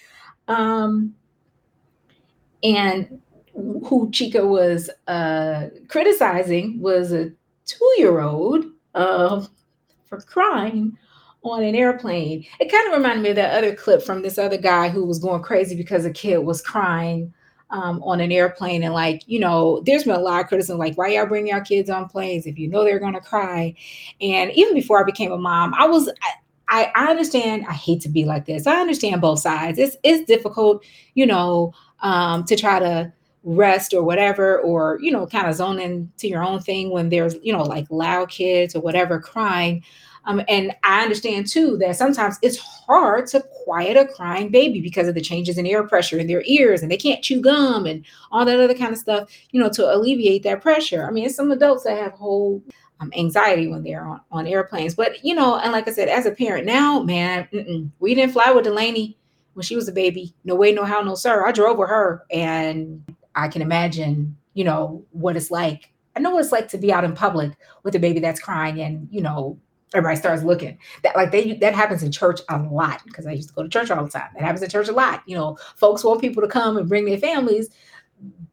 Um, 0.47 1.13
and 2.63 3.21
who 3.53 4.09
Chika 4.09 4.43
was 4.47 4.89
uh, 5.07 5.67
criticizing 5.88 6.81
was 6.81 7.11
a 7.11 7.31
two-year-old 7.67 8.65
uh, 8.95 9.45
for 10.07 10.19
crying 10.21 10.97
on 11.43 11.61
an 11.61 11.75
airplane. 11.75 12.43
It 12.59 12.71
kind 12.71 12.88
of 12.88 12.97
reminded 12.97 13.21
me 13.21 13.29
of 13.29 13.36
that 13.36 13.55
other 13.55 13.75
clip 13.75 14.01
from 14.01 14.23
this 14.23 14.39
other 14.39 14.57
guy 14.57 14.89
who 14.89 15.05
was 15.05 15.19
going 15.19 15.43
crazy 15.43 15.75
because 15.75 16.05
a 16.05 16.11
kid 16.11 16.39
was 16.39 16.59
crying 16.59 17.31
um, 17.74 18.01
on 18.03 18.21
an 18.21 18.32
airplane 18.32 18.84
and 18.84 18.93
like 18.93 19.24
you 19.26 19.39
know 19.39 19.82
there's 19.86 20.03
been 20.03 20.15
a 20.15 20.19
lot 20.19 20.41
of 20.41 20.47
criticism 20.47 20.78
like 20.78 20.95
why 20.95 21.07
y'all 21.07 21.26
bring 21.26 21.47
your 21.47 21.59
kids 21.61 21.89
on 21.89 22.07
planes 22.07 22.45
if 22.45 22.57
you 22.57 22.67
know 22.67 22.84
they're 22.84 22.99
to 22.99 23.19
cry? 23.19 23.76
And 24.21 24.51
even 24.51 24.76
before 24.76 25.01
i 25.01 25.03
became 25.03 25.32
a 25.32 25.38
mom 25.38 25.74
i 25.74 25.86
was 25.86 26.09
I, 26.69 26.91
I 26.95 27.09
understand 27.09 27.65
i 27.67 27.74
hate 27.74 28.01
to 28.01 28.09
be 28.09 28.26
like 28.26 28.45
this 28.45 28.67
i 28.67 28.80
understand 28.80 29.21
both 29.21 29.39
sides. 29.39 29.80
It's 29.80 29.97
it's 30.03 30.26
difficult 30.26 30.86
you 31.15 31.26
know 31.26 31.74
um, 32.01 32.43
to 32.45 32.55
try 32.55 32.80
to 32.80 33.11
rest 33.43 33.93
or 33.93 34.03
whatever 34.03 34.59
or 34.59 34.99
you 35.01 35.11
know 35.11 35.26
kind 35.26 35.47
of 35.47 35.55
zone 35.55 35.80
into 35.80 36.28
your 36.28 36.43
own 36.43 36.61
thing 36.61 36.91
when 36.91 37.09
there's 37.09 37.36
you 37.41 37.51
know 37.51 37.63
like 37.63 37.86
loud 37.89 38.30
kids 38.30 38.76
or 38.76 38.82
whatever 38.82 39.19
crying 39.19 39.84
um, 40.26 40.41
and 40.47 40.74
I 40.84 41.01
understand 41.01 41.47
too 41.47 41.78
that 41.78 41.95
sometimes 41.95 42.38
it's 42.41 42.57
hard 42.57 43.28
to 43.28 43.41
quiet 43.63 43.97
a 43.97 44.05
crying 44.05 44.49
baby 44.49 44.80
because 44.82 45.07
of 45.07 45.15
the 45.15 45.21
changes 45.21 45.57
in 45.57 45.65
air 45.65 45.84
pressure 45.84 46.17
in 46.17 46.28
their 46.28 46.43
ears 46.45 46.82
and 46.82 46.91
they 46.91 46.97
can't 46.97 47.24
chew 47.24 47.41
gum 47.41 47.86
and 47.86 48.05
all 48.32 48.45
that 48.45 48.59
other 48.59 48.74
kind 48.74 48.93
of 48.93 48.99
stuff, 48.99 49.30
you 49.51 49.59
know, 49.59 49.69
to 49.69 49.93
alleviate 49.93 50.43
that 50.43 50.61
pressure. 50.61 51.05
I 51.07 51.11
mean, 51.11 51.26
it's 51.26 51.36
some 51.36 51.51
adults 51.51 51.84
that 51.84 51.97
have 51.97 52.13
whole 52.13 52.61
um, 52.99 53.11
anxiety 53.17 53.67
when 53.67 53.84
they're 53.84 54.05
on, 54.05 54.21
on 54.32 54.47
airplanes. 54.47 54.95
But, 54.95 55.24
you 55.26 55.36
know, 55.36 55.57
and 55.57 55.71
like 55.71 55.88
I 55.88 55.91
said, 55.91 56.07
as 56.07 56.26
a 56.26 56.32
parent 56.32 56.65
now, 56.65 57.03
man, 57.03 57.91
we 57.99 58.15
didn't 58.15 58.34
fly 58.34 58.52
with 58.52 58.64
Delaney 58.64 59.18
when 59.53 59.64
she 59.64 59.76
was 59.76 59.88
a 59.88 59.93
baby. 59.93 60.34
No 60.45 60.56
way, 60.56 60.72
no 60.72 60.85
how, 60.85 61.02
no 61.02 61.15
sir. 61.15 61.45
I 61.45 61.52
drove 61.52 61.77
with 61.77 61.89
her 61.89 62.23
and 62.31 63.03
I 63.35 63.49
can 63.49 63.61
imagine, 63.61 64.38
you 64.53 64.64
know, 64.64 65.06
what 65.11 65.35
it's 65.35 65.52
like. 65.52 65.91
I 66.15 66.19
know 66.19 66.30
what 66.30 66.43
it's 66.43 66.52
like 66.52 66.68
to 66.69 66.77
be 66.77 66.93
out 66.93 67.03
in 67.03 67.14
public 67.14 67.52
with 67.84 67.95
a 67.95 67.99
baby 67.99 68.19
that's 68.19 68.39
crying 68.39 68.80
and, 68.80 69.07
you 69.11 69.22
know, 69.22 69.60
everybody 69.94 70.15
starts 70.18 70.44
looking. 70.44 70.78
That 71.03 71.15
like 71.15 71.32
they 71.32 71.53
that 71.53 71.76
happens 71.76 72.03
in 72.03 72.11
church 72.11 72.41
a 72.49 72.57
lot 72.57 73.02
because 73.06 73.26
I 73.26 73.32
used 73.32 73.49
to 73.49 73.56
go 73.56 73.64
to 73.64 73.70
church 73.70 73.91
all 73.91 74.03
the 74.03 74.10
time. 74.10 74.30
That 74.34 74.44
happens 74.44 74.64
in 74.64 74.70
church 74.70 74.88
a 74.90 74.94
lot. 74.94 75.24
You 75.26 75.36
know, 75.36 75.57
folks 75.76 76.03
want 76.03 76.22
people 76.22 76.41
to 76.41 76.48
come 76.48 76.78
and 76.78 76.90
bring 76.90 77.06
their 77.06 77.18
families, 77.18 77.70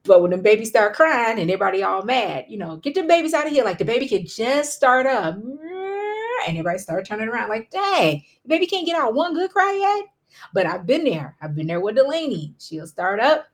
but 0.05 0.23
when 0.23 0.31
the 0.31 0.39
babies 0.39 0.71
start 0.71 0.95
crying 0.95 1.39
and 1.39 1.51
everybody 1.51 1.83
all 1.83 2.03
mad, 2.03 2.47
you 2.49 2.59
know, 2.59 2.77
get 2.77 2.95
the 2.95 3.03
babies 3.03 3.35
out 3.35 3.47
of 3.47 3.53
here. 3.53 3.65
Like 3.65 3.79
the 3.79 3.85
baby 3.85 4.09
can 4.09 4.27
just 4.27 4.75
start 4.75 5.07
up, 5.07 5.37
and 5.37 6.57
everybody 6.57 6.79
start 6.79 7.07
turning 7.07 7.29
around 7.29 7.49
like, 7.49 7.71
dang, 7.71 8.23
baby 8.47 8.67
can't 8.67 8.87
get 8.87 8.97
out 8.97 9.15
one 9.15 9.35
good 9.35 9.51
cry 9.51 9.73
yet. 9.79 10.07
But 10.55 10.67
I've 10.67 10.87
been 10.87 11.05
there. 11.05 11.37
I've 11.41 11.55
been 11.55 11.67
there 11.67 11.81
with 11.81 11.97
Delaney. 11.97 12.55
She'll 12.59 12.87
start 12.87 13.21
up. 13.21 13.47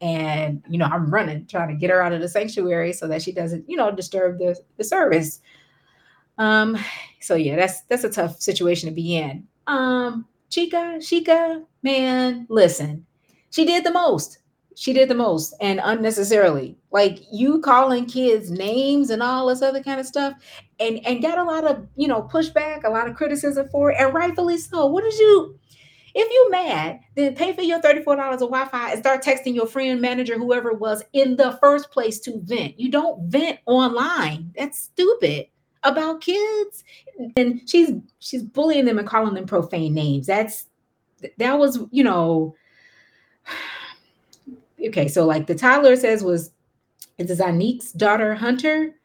And 0.00 0.62
you 0.68 0.78
know, 0.78 0.86
I'm 0.86 1.12
running, 1.12 1.46
trying 1.46 1.68
to 1.68 1.76
get 1.76 1.90
her 1.90 2.02
out 2.02 2.12
of 2.12 2.20
the 2.20 2.28
sanctuary 2.28 2.92
so 2.92 3.06
that 3.06 3.22
she 3.22 3.30
doesn't, 3.30 3.68
you 3.68 3.76
know, 3.76 3.92
disturb 3.92 4.38
the, 4.38 4.58
the 4.76 4.84
service. 4.84 5.40
Um, 6.38 6.78
so 7.20 7.34
yeah, 7.34 7.56
that's 7.56 7.82
that's 7.82 8.04
a 8.04 8.10
tough 8.10 8.40
situation 8.40 8.88
to 8.88 8.94
be 8.94 9.16
in. 9.16 9.46
Um, 9.66 10.26
Chika, 10.50 10.96
Chika, 10.98 11.64
man, 11.82 12.46
listen, 12.48 13.06
she 13.50 13.64
did 13.64 13.84
the 13.84 13.92
most. 13.92 14.38
She 14.74 14.92
did 14.92 15.08
the 15.08 15.14
most 15.14 15.54
and 15.60 15.80
unnecessarily. 15.82 16.76
Like 16.90 17.20
you 17.30 17.60
calling 17.60 18.06
kids 18.06 18.50
names 18.50 19.10
and 19.10 19.22
all 19.22 19.46
this 19.46 19.62
other 19.62 19.82
kind 19.82 20.00
of 20.00 20.06
stuff, 20.06 20.34
and 20.80 21.04
and 21.06 21.22
got 21.22 21.38
a 21.38 21.44
lot 21.44 21.64
of 21.64 21.86
you 21.96 22.08
know 22.08 22.22
pushback, 22.22 22.84
a 22.84 22.90
lot 22.90 23.08
of 23.08 23.16
criticism 23.16 23.68
for 23.70 23.92
it, 23.92 23.96
and 23.98 24.14
rightfully 24.14 24.58
so. 24.58 24.86
What 24.86 25.04
did 25.04 25.18
you? 25.18 25.58
If 26.14 26.30
you 26.30 26.50
mad, 26.50 27.00
then 27.16 27.34
pay 27.34 27.54
for 27.54 27.62
your 27.62 27.80
$34 27.80 28.32
of 28.34 28.40
Wi-Fi 28.40 28.90
and 28.90 29.00
start 29.00 29.24
texting 29.24 29.54
your 29.54 29.66
friend, 29.66 29.98
manager, 29.98 30.36
whoever 30.36 30.72
it 30.72 30.78
was 30.78 31.02
in 31.14 31.36
the 31.36 31.56
first 31.58 31.90
place 31.90 32.20
to 32.20 32.38
vent. 32.42 32.78
You 32.78 32.90
don't 32.90 33.30
vent 33.30 33.60
online. 33.64 34.52
That's 34.54 34.78
stupid 34.78 35.46
about 35.84 36.20
kids. 36.20 36.84
And 37.36 37.68
she's 37.68 37.90
she's 38.18 38.42
bullying 38.42 38.84
them 38.84 38.98
and 38.98 39.08
calling 39.08 39.34
them 39.34 39.46
profane 39.46 39.94
names. 39.94 40.26
That's 40.26 40.66
that 41.38 41.58
was, 41.58 41.78
you 41.90 42.04
know. 42.04 42.54
Okay, 44.88 45.06
so 45.06 45.24
like 45.24 45.46
the 45.46 45.54
toddler 45.54 45.94
says 45.94 46.24
was 46.24 46.50
it's 47.16 47.30
Zonnique's 47.30 47.92
daughter 47.92 48.34
Hunter. 48.34 48.96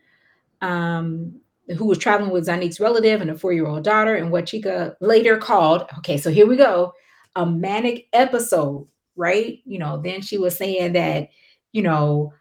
Um, 0.62 1.40
who 1.76 1.86
was 1.86 1.98
traveling 1.98 2.32
with 2.32 2.48
Zonnique's 2.48 2.80
relative 2.80 3.22
and 3.22 3.30
a 3.30 3.38
four-year-old 3.38 3.84
daughter, 3.84 4.16
and 4.16 4.32
what 4.32 4.46
Chika 4.46 4.96
later 5.02 5.38
called, 5.38 5.86
okay, 5.98 6.18
so 6.18 6.32
here 6.32 6.48
we 6.48 6.56
go, 6.56 6.94
a 7.36 7.46
manic 7.46 8.08
episode, 8.14 8.88
right? 9.16 9.60
You 9.66 9.80
know, 9.80 10.02
then 10.02 10.22
she 10.22 10.38
was 10.38 10.56
saying 10.56 10.94
that, 10.94 11.30
you 11.74 11.82
know, 11.82 12.34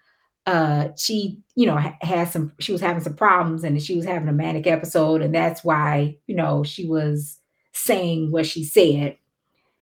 uh, 0.46 0.88
she, 0.96 1.38
you 1.56 1.66
know, 1.66 1.76
had 2.00 2.28
some, 2.28 2.52
she 2.60 2.72
was 2.72 2.80
having 2.80 3.02
some 3.02 3.14
problems 3.14 3.64
and 3.64 3.82
she 3.82 3.96
was 3.96 4.04
having 4.04 4.28
a 4.28 4.32
manic 4.32 4.66
episode, 4.66 5.20
and 5.20 5.34
that's 5.34 5.64
why, 5.64 6.16
you 6.26 6.36
know, 6.36 6.62
she 6.62 6.86
was 6.86 7.38
saying 7.72 8.30
what 8.30 8.46
she 8.46 8.64
said. 8.64 9.16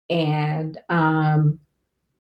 And 0.09 0.77
um, 0.89 1.59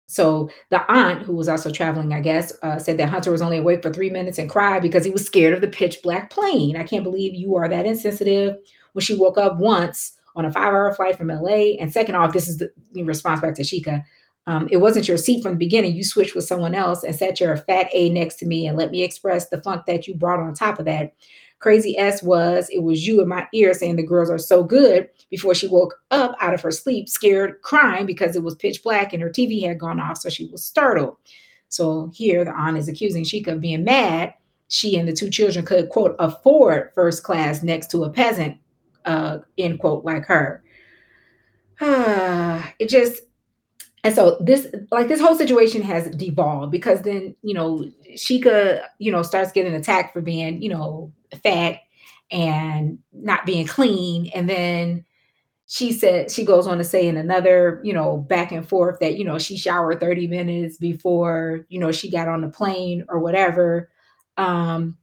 so 0.08 0.50
the 0.70 0.90
aunt, 0.90 1.22
who 1.22 1.36
was 1.36 1.48
also 1.48 1.70
traveling, 1.70 2.12
I 2.12 2.20
guess, 2.20 2.52
uh, 2.62 2.78
said 2.78 2.98
that 2.98 3.08
Hunter 3.08 3.30
was 3.30 3.42
only 3.42 3.58
awake 3.58 3.82
for 3.82 3.92
three 3.92 4.10
minutes 4.10 4.38
and 4.38 4.50
cried 4.50 4.82
because 4.82 5.04
he 5.04 5.10
was 5.10 5.24
scared 5.24 5.54
of 5.54 5.60
the 5.60 5.68
pitch 5.68 6.00
black 6.02 6.30
plane. 6.30 6.76
I 6.76 6.82
can't 6.82 7.04
believe 7.04 7.34
you 7.34 7.54
are 7.56 7.68
that 7.68 7.86
insensitive. 7.86 8.56
When 8.94 9.04
she 9.04 9.14
woke 9.14 9.38
up 9.38 9.58
once 9.58 10.14
on 10.34 10.44
a 10.44 10.52
five 10.52 10.72
hour 10.72 10.92
flight 10.94 11.16
from 11.16 11.28
LA, 11.28 11.76
and 11.78 11.92
second 11.92 12.16
off, 12.16 12.32
this 12.32 12.48
is 12.48 12.56
the 12.56 13.02
response 13.04 13.42
back 13.42 13.54
to 13.54 13.62
Chika. 13.62 14.02
Um, 14.48 14.66
it 14.72 14.78
wasn't 14.78 15.06
your 15.06 15.18
seat 15.18 15.42
from 15.42 15.52
the 15.52 15.58
beginning. 15.58 15.94
You 15.94 16.02
switched 16.02 16.34
with 16.34 16.46
someone 16.46 16.74
else 16.74 17.04
and 17.04 17.14
sat 17.14 17.38
your 17.38 17.54
fat 17.54 17.88
A 17.92 18.08
next 18.08 18.36
to 18.36 18.46
me 18.46 18.66
and 18.66 18.78
let 18.78 18.90
me 18.90 19.02
express 19.02 19.50
the 19.50 19.60
funk 19.60 19.84
that 19.86 20.08
you 20.08 20.14
brought 20.14 20.40
on 20.40 20.54
top 20.54 20.78
of 20.78 20.86
that. 20.86 21.12
Crazy 21.58 21.98
S 21.98 22.22
was 22.22 22.70
it 22.70 22.82
was 22.82 23.06
you 23.06 23.20
in 23.20 23.28
my 23.28 23.46
ear 23.52 23.74
saying 23.74 23.96
the 23.96 24.02
girls 24.02 24.30
are 24.30 24.38
so 24.38 24.64
good 24.64 25.10
before 25.28 25.54
she 25.54 25.68
woke 25.68 25.96
up 26.12 26.34
out 26.40 26.54
of 26.54 26.62
her 26.62 26.70
sleep, 26.70 27.10
scared, 27.10 27.60
crying 27.60 28.06
because 28.06 28.36
it 28.36 28.42
was 28.42 28.54
pitch 28.54 28.82
black 28.82 29.12
and 29.12 29.22
her 29.22 29.28
TV 29.28 29.66
had 29.66 29.78
gone 29.78 30.00
off, 30.00 30.16
so 30.16 30.30
she 30.30 30.46
was 30.46 30.64
startled. 30.64 31.16
So 31.68 32.10
here 32.14 32.42
the 32.46 32.52
aunt 32.52 32.78
is 32.78 32.88
accusing 32.88 33.24
Chika 33.24 33.48
of 33.48 33.60
being 33.60 33.84
mad. 33.84 34.32
She 34.68 34.96
and 34.96 35.06
the 35.06 35.12
two 35.12 35.28
children 35.28 35.66
could 35.66 35.90
quote 35.90 36.16
afford 36.18 36.92
first 36.94 37.22
class 37.22 37.62
next 37.62 37.90
to 37.90 38.04
a 38.04 38.10
peasant, 38.10 38.56
uh, 39.04 39.40
end 39.58 39.78
quote, 39.78 40.06
like 40.06 40.24
her. 40.24 40.62
it 41.80 42.88
just 42.88 43.20
and 44.04 44.14
so 44.14 44.36
this 44.40 44.68
like 44.90 45.08
this 45.08 45.20
whole 45.20 45.36
situation 45.36 45.82
has 45.82 46.08
devolved 46.10 46.70
because 46.70 47.02
then 47.02 47.34
you 47.42 47.54
know 47.54 47.84
Chika 48.14 48.82
you 48.98 49.10
know 49.10 49.22
starts 49.22 49.52
getting 49.52 49.74
attacked 49.74 50.12
for 50.12 50.20
being 50.20 50.62
you 50.62 50.68
know 50.68 51.12
fat 51.42 51.80
and 52.30 52.98
not 53.12 53.46
being 53.46 53.66
clean. 53.66 54.30
And 54.34 54.48
then 54.48 55.04
she 55.66 55.92
said 55.92 56.30
she 56.30 56.44
goes 56.44 56.66
on 56.66 56.78
to 56.78 56.84
say 56.84 57.06
in 57.06 57.16
another 57.16 57.80
you 57.84 57.92
know 57.92 58.18
back 58.18 58.52
and 58.52 58.66
forth 58.68 59.00
that 59.00 59.18
you 59.18 59.24
know 59.24 59.38
she 59.38 59.56
showered 59.56 60.00
30 60.00 60.26
minutes 60.28 60.78
before 60.78 61.66
you 61.68 61.78
know 61.78 61.92
she 61.92 62.10
got 62.10 62.28
on 62.28 62.40
the 62.40 62.48
plane 62.48 63.04
or 63.08 63.18
whatever. 63.18 63.90
Um 64.36 64.96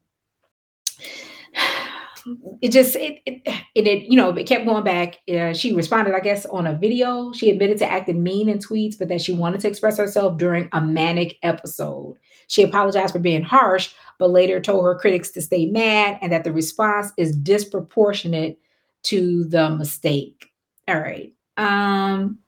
it 2.61 2.72
just 2.72 2.95
it 2.95 3.22
it, 3.26 3.41
it, 3.76 3.88
it 3.88 4.03
you 4.03 4.18
know 4.18 4.30
it 4.30 4.47
kept 4.47 4.65
going 4.65 4.84
back. 4.84 5.19
Uh, 5.30 5.53
she 5.53 5.73
responded 5.73 6.15
i 6.15 6.19
guess 6.19 6.45
on 6.47 6.65
a 6.68 6.73
video. 6.73 7.31
She 7.34 7.49
admitted 7.52 7.77
to 7.80 7.91
acting 7.91 8.23
mean 8.23 8.49
in 8.49 8.57
tweets 8.57 8.97
but 8.97 9.10
that 9.10 9.22
she 9.22 9.34
wanted 9.34 9.61
to 9.61 9.68
express 9.68 9.97
herself 9.97 10.38
during 10.38 10.68
a 10.73 10.81
manic 10.81 11.38
episode. 11.43 12.18
She 12.47 12.64
apologized 12.64 13.14
for 13.14 13.19
being 13.19 13.43
harsh 13.43 13.93
but 14.18 14.31
later 14.31 14.60
told 14.60 14.85
her 14.85 14.95
critics 14.95 15.30
to 15.31 15.41
stay 15.41 15.68
mad 15.68 16.18
and 16.22 16.31
that 16.31 16.43
the 16.43 16.53
response 16.53 17.11
is 17.18 17.35
disproportionate 17.35 18.57
to 19.03 19.43
the 19.45 19.69
mistake. 19.69 20.47
All 20.88 20.99
right. 20.99 21.31
Um 21.57 22.39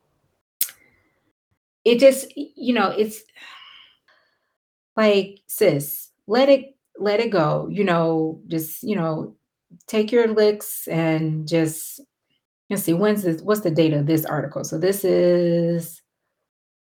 it 1.85 1.99
just 1.99 2.35
you 2.35 2.73
know 2.73 2.89
it's 2.89 3.23
like 4.95 5.39
sis 5.47 6.09
let 6.25 6.49
it 6.49 6.75
let 6.99 7.19
it 7.19 7.29
go 7.29 7.67
you 7.71 7.83
know 7.83 8.41
just 8.47 8.81
you 8.83 8.95
know 8.95 9.35
take 9.87 10.11
your 10.11 10.27
licks 10.27 10.87
and 10.87 11.47
just 11.47 12.01
let's 12.69 12.83
see 12.83 12.93
when's 12.93 13.23
this 13.23 13.41
what's 13.41 13.61
the 13.61 13.71
date 13.71 13.93
of 13.93 14.05
this 14.05 14.25
article? 14.25 14.63
So 14.63 14.77
this 14.77 15.03
is 15.03 16.01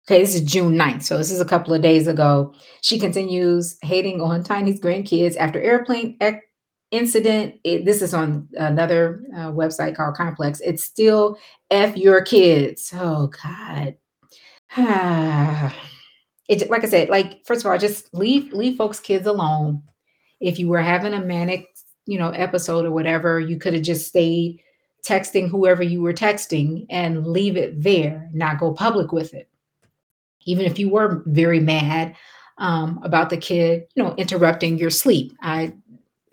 okay 0.09 0.21
this 0.21 0.35
is 0.35 0.41
june 0.41 0.75
9th 0.75 1.03
so 1.03 1.17
this 1.17 1.31
is 1.31 1.41
a 1.41 1.45
couple 1.45 1.73
of 1.73 1.81
days 1.81 2.07
ago. 2.07 2.53
She 2.81 2.97
continues 2.99 3.77
hating 3.81 4.21
on 4.21 4.43
tiny's 4.43 4.79
grandkids 4.79 5.35
after 5.37 5.61
airplane 5.61 6.17
incident. 6.91 7.59
It, 7.63 7.85
this 7.85 8.01
is 8.01 8.13
on 8.13 8.47
another 8.53 9.23
uh, 9.35 9.51
website 9.51 9.95
called 9.95 10.15
complex. 10.15 10.61
It's 10.61 10.83
still 10.83 11.37
f 11.69 11.97
your 11.97 12.21
kids. 12.21 12.93
Oh 12.95 13.27
god. 13.27 13.95
It 16.49 16.69
like 16.69 16.85
i 16.85 16.87
said 16.87 17.09
like 17.09 17.45
first 17.45 17.65
of 17.65 17.69
all 17.69 17.77
just 17.77 18.13
leave 18.13 18.53
leave 18.53 18.77
folks 18.77 19.01
kids 19.01 19.27
alone. 19.27 19.83
If 20.39 20.59
you 20.59 20.69
were 20.69 20.81
having 20.81 21.13
a 21.13 21.19
manic 21.19 21.67
you 22.07 22.17
know, 22.17 22.29
episode 22.29 22.85
or 22.85 22.91
whatever, 22.91 23.39
you 23.39 23.57
could 23.57 23.73
have 23.73 23.83
just 23.83 24.07
stayed 24.07 24.61
texting 25.05 25.49
whoever 25.49 25.83
you 25.83 26.01
were 26.01 26.13
texting 26.13 26.85
and 26.89 27.27
leave 27.27 27.55
it 27.55 27.81
there, 27.81 28.29
not 28.33 28.59
go 28.59 28.73
public 28.73 29.11
with 29.11 29.33
it. 29.33 29.49
Even 30.45 30.65
if 30.65 30.79
you 30.79 30.89
were 30.89 31.23
very 31.27 31.59
mad 31.59 32.15
um, 32.57 32.99
about 33.03 33.29
the 33.29 33.37
kid, 33.37 33.85
you 33.95 34.03
know, 34.03 34.15
interrupting 34.15 34.77
your 34.77 34.89
sleep. 34.89 35.33
I, 35.41 35.73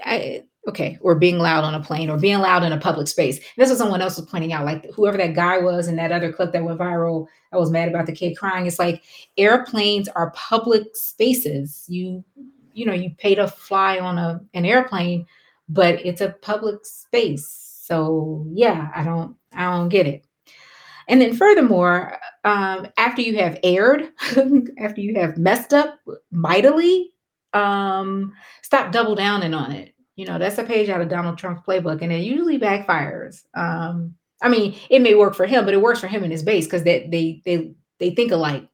I, 0.04 0.44
okay, 0.68 0.98
or 1.02 1.14
being 1.14 1.38
loud 1.38 1.64
on 1.64 1.74
a 1.74 1.82
plane 1.82 2.08
or 2.08 2.18
being 2.18 2.38
loud 2.38 2.62
in 2.62 2.72
a 2.72 2.80
public 2.80 3.08
space. 3.08 3.38
This 3.56 3.70
is 3.70 3.78
someone 3.78 4.00
else 4.00 4.16
was 4.16 4.26
pointing 4.26 4.52
out, 4.52 4.64
like 4.64 4.90
whoever 4.92 5.18
that 5.18 5.34
guy 5.34 5.58
was 5.58 5.88
in 5.88 5.96
that 5.96 6.12
other 6.12 6.32
clip 6.32 6.52
that 6.52 6.64
went 6.64 6.78
viral. 6.78 7.26
I 7.52 7.58
was 7.58 7.70
mad 7.70 7.88
about 7.88 8.06
the 8.06 8.12
kid 8.12 8.36
crying. 8.36 8.66
It's 8.66 8.78
like 8.78 9.02
airplanes 9.36 10.08
are 10.08 10.30
public 10.30 10.84
spaces. 10.94 11.84
You, 11.88 12.24
you 12.72 12.86
know, 12.86 12.94
you 12.94 13.10
pay 13.18 13.34
to 13.34 13.46
fly 13.48 13.98
on 13.98 14.18
a 14.18 14.40
an 14.54 14.64
airplane 14.64 15.26
but 15.68 16.04
it's 16.04 16.20
a 16.20 16.36
public 16.42 16.84
space. 16.84 17.64
So 17.82 18.46
yeah, 18.52 18.90
I 18.94 19.04
don't 19.04 19.36
I 19.52 19.70
don't 19.70 19.88
get 19.88 20.06
it. 20.06 20.26
And 21.08 21.20
then 21.20 21.36
furthermore, 21.36 22.18
um, 22.44 22.86
after 22.96 23.20
you 23.20 23.36
have 23.38 23.58
aired, 23.62 24.08
after 24.78 25.00
you 25.00 25.14
have 25.16 25.36
messed 25.36 25.74
up 25.74 25.98
mightily, 26.30 27.10
um, 27.52 28.32
stop 28.62 28.90
double 28.90 29.14
downing 29.14 29.52
on 29.52 29.72
it. 29.72 29.94
You 30.16 30.26
know, 30.26 30.38
that's 30.38 30.58
a 30.58 30.64
page 30.64 30.88
out 30.88 31.00
of 31.00 31.08
Donald 31.08 31.36
Trump's 31.36 31.66
playbook, 31.66 32.00
and 32.00 32.12
it 32.12 32.22
usually 32.22 32.58
backfires. 32.58 33.42
Um, 33.54 34.14
I 34.42 34.48
mean, 34.48 34.78
it 34.88 35.02
may 35.02 35.14
work 35.14 35.34
for 35.34 35.46
him, 35.46 35.64
but 35.64 35.74
it 35.74 35.82
works 35.82 36.00
for 36.00 36.06
him 36.06 36.22
and 36.22 36.32
his 36.32 36.42
base 36.42 36.66
because 36.66 36.84
they 36.84 37.08
they 37.10 37.42
they 37.44 37.74
they 37.98 38.14
think 38.14 38.32
alike. 38.32 38.68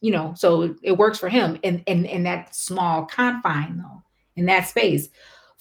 You 0.00 0.12
know, 0.12 0.32
so 0.36 0.74
it 0.82 0.96
works 0.96 1.18
for 1.18 1.28
him 1.28 1.58
in 1.62 1.80
in 1.86 2.06
in 2.06 2.22
that 2.22 2.54
small 2.54 3.04
confine 3.04 3.76
though, 3.78 4.02
in 4.36 4.46
that 4.46 4.68
space 4.68 5.08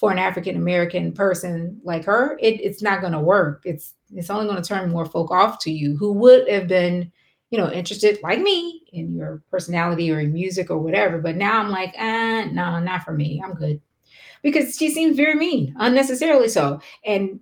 for 0.04 0.12
an 0.12 0.20
African 0.20 0.58
American 0.58 1.14
person 1.14 1.80
like 1.86 2.04
her, 2.04 2.38
it, 2.42 2.60
it's 2.60 2.82
not 2.82 3.00
going 3.00 3.14
to 3.14 3.22
work. 3.22 3.62
It's 3.64 3.94
it's 4.14 4.30
only 4.30 4.48
going 4.48 4.62
to 4.62 4.68
turn 4.68 4.92
more 4.92 5.06
folk 5.06 5.32
off 5.32 5.60
to 5.60 5.72
you 5.72 5.96
who 5.96 6.12
would 6.12 6.46
have 6.50 6.68
been, 6.68 7.10
you 7.52 7.58
know, 7.58 7.72
interested 7.72 8.20
like 8.22 8.42
me 8.42 8.84
in 8.92 9.16
your 9.16 9.42
personality 9.50 10.12
or 10.12 10.20
in 10.20 10.34
music 10.34 10.70
or 10.70 10.78
whatever. 10.78 11.20
But 11.20 11.38
now 11.38 11.58
I'm 11.58 11.70
like, 11.70 11.96
ah, 11.98 12.50
no, 12.52 12.80
not 12.80 13.04
for 13.04 13.14
me. 13.14 13.42
I'm 13.42 13.54
good 13.54 13.80
because 14.42 14.76
she 14.76 14.92
seems 14.92 15.16
very 15.16 15.36
mean, 15.36 15.74
unnecessarily 15.80 16.50
so, 16.50 16.82
and 17.06 17.40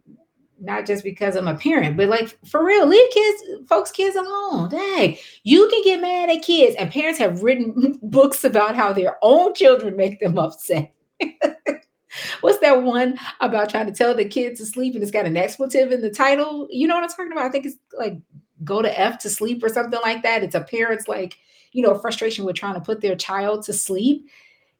not 0.60 0.86
just 0.86 1.04
because 1.04 1.36
I'm 1.36 1.48
a 1.48 1.58
parent, 1.58 1.98
but 1.98 2.10
like 2.10 2.38
for 2.46 2.64
real, 2.64 2.86
leave 2.86 3.10
kids, 3.10 3.42
folks, 3.70 3.90
kids 3.90 4.16
alone. 4.16 4.70
Dang, 4.70 5.18
you 5.42 5.68
can 5.68 5.84
get 5.84 6.00
mad 6.00 6.30
at 6.30 6.44
kids, 6.44 6.76
and 6.76 6.92
parents 6.92 7.18
have 7.18 7.42
written 7.42 7.98
books 8.04 8.44
about 8.44 8.76
how 8.76 8.94
their 8.94 9.18
own 9.24 9.56
children 9.56 9.98
make 9.98 10.20
them 10.20 10.38
upset. 10.38 10.94
What's 12.42 12.60
that 12.60 12.84
one 12.84 13.18
about 13.40 13.70
trying 13.70 13.88
to 13.88 13.94
tell 13.94 14.16
the 14.16 14.26
kids 14.26 14.60
to 14.60 14.66
sleep 14.66 14.94
and 14.94 15.04
it's 15.04 15.12
got 15.12 15.26
an 15.26 15.38
expletive 15.38 15.92
in 15.92 16.02
the 16.02 16.10
title? 16.10 16.68
You 16.70 16.88
know 16.88 16.96
what 16.96 17.04
I'm 17.04 17.10
talking 17.10 17.32
about? 17.32 17.46
I 17.46 17.50
think 17.50 17.66
it's 17.66 17.78
like 17.98 18.18
go 18.64 18.82
to 18.82 19.00
F 19.00 19.20
to 19.20 19.30
sleep 19.30 19.64
or 19.64 19.70
something 19.70 20.00
like 20.04 20.24
that. 20.24 20.44
It's 20.44 20.56
a 20.56 20.62
parent's 20.62 21.08
like, 21.08 21.38
you 21.72 21.82
know, 21.82 21.98
frustration 21.98 22.46
with 22.46 22.56
trying 22.56 22.76
to 22.76 22.82
put 22.82 23.02
their 23.02 23.16
child 23.16 23.64
to 23.64 23.74
sleep. 23.74 24.28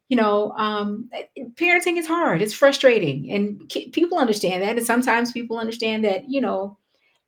You 0.08 0.16
know, 0.16 0.52
um, 0.52 1.08
parenting 1.54 1.96
is 1.96 2.06
hard. 2.06 2.42
It's 2.42 2.52
frustrating, 2.52 3.30
and 3.32 3.66
people 3.92 4.18
understand 4.18 4.62
that. 4.62 4.76
And 4.76 4.84
sometimes 4.84 5.32
people 5.32 5.56
understand 5.56 6.04
that, 6.04 6.28
you 6.28 6.38
know, 6.38 6.76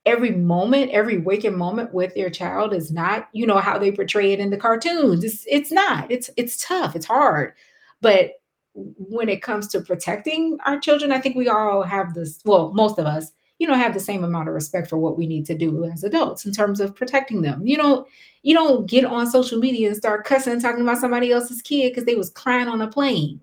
every 0.05 0.32
moment, 0.32 0.90
every 0.90 1.16
waking 1.16 1.56
moment 1.56 1.94
with 1.94 2.14
their 2.14 2.28
child 2.28 2.74
is 2.74 2.93
not, 2.93 3.28
you 3.32 3.47
know, 3.47 3.59
how 3.59 3.78
they 3.78 3.90
portray 3.90 4.32
it 4.32 4.40
in 4.40 4.51
the 4.51 4.59
cartoons. 4.59 5.24
It's 5.24 5.47
it's 5.48 5.72
not. 5.72 6.10
It's 6.10 6.28
it's 6.36 6.62
tough. 6.62 6.94
It's 6.94 7.06
hard. 7.06 7.55
But 8.02 8.32
when 8.74 9.28
it 9.28 9.42
comes 9.42 9.68
to 9.68 9.80
protecting 9.80 10.59
our 10.66 10.78
children, 10.78 11.12
I 11.12 11.20
think 11.20 11.36
we 11.36 11.48
all 11.48 11.82
have 11.82 12.14
this, 12.14 12.40
well, 12.44 12.72
most 12.72 12.98
of 12.98 13.06
us, 13.06 13.30
you 13.59 13.68
know, 13.68 13.74
have 13.74 13.94
the 13.94 14.01
same 14.01 14.24
amount 14.24 14.48
of 14.48 14.55
respect 14.55 14.90
for 14.90 14.98
what 14.98 15.16
we 15.16 15.26
need 15.26 15.46
to 15.46 15.56
do 15.56 15.84
as 15.84 16.02
adults 16.02 16.44
in 16.44 16.52
terms 16.52 16.80
of 16.80 16.94
protecting 16.94 17.42
them. 17.42 17.64
You 17.66 17.76
don't 17.76 18.06
you 18.42 18.52
don't 18.52 18.86
get 18.86 19.05
on 19.05 19.30
social 19.30 19.59
media 19.59 19.88
and 19.88 19.96
start 19.96 20.26
cussing 20.26 20.60
talking 20.60 20.82
about 20.82 20.98
somebody 20.98 21.32
else's 21.32 21.62
kid 21.62 21.90
because 21.90 22.05
they 22.05 22.16
was 22.16 22.30
crying 22.30 22.68
on 22.68 22.82
a 22.82 22.88
plane 22.88 23.40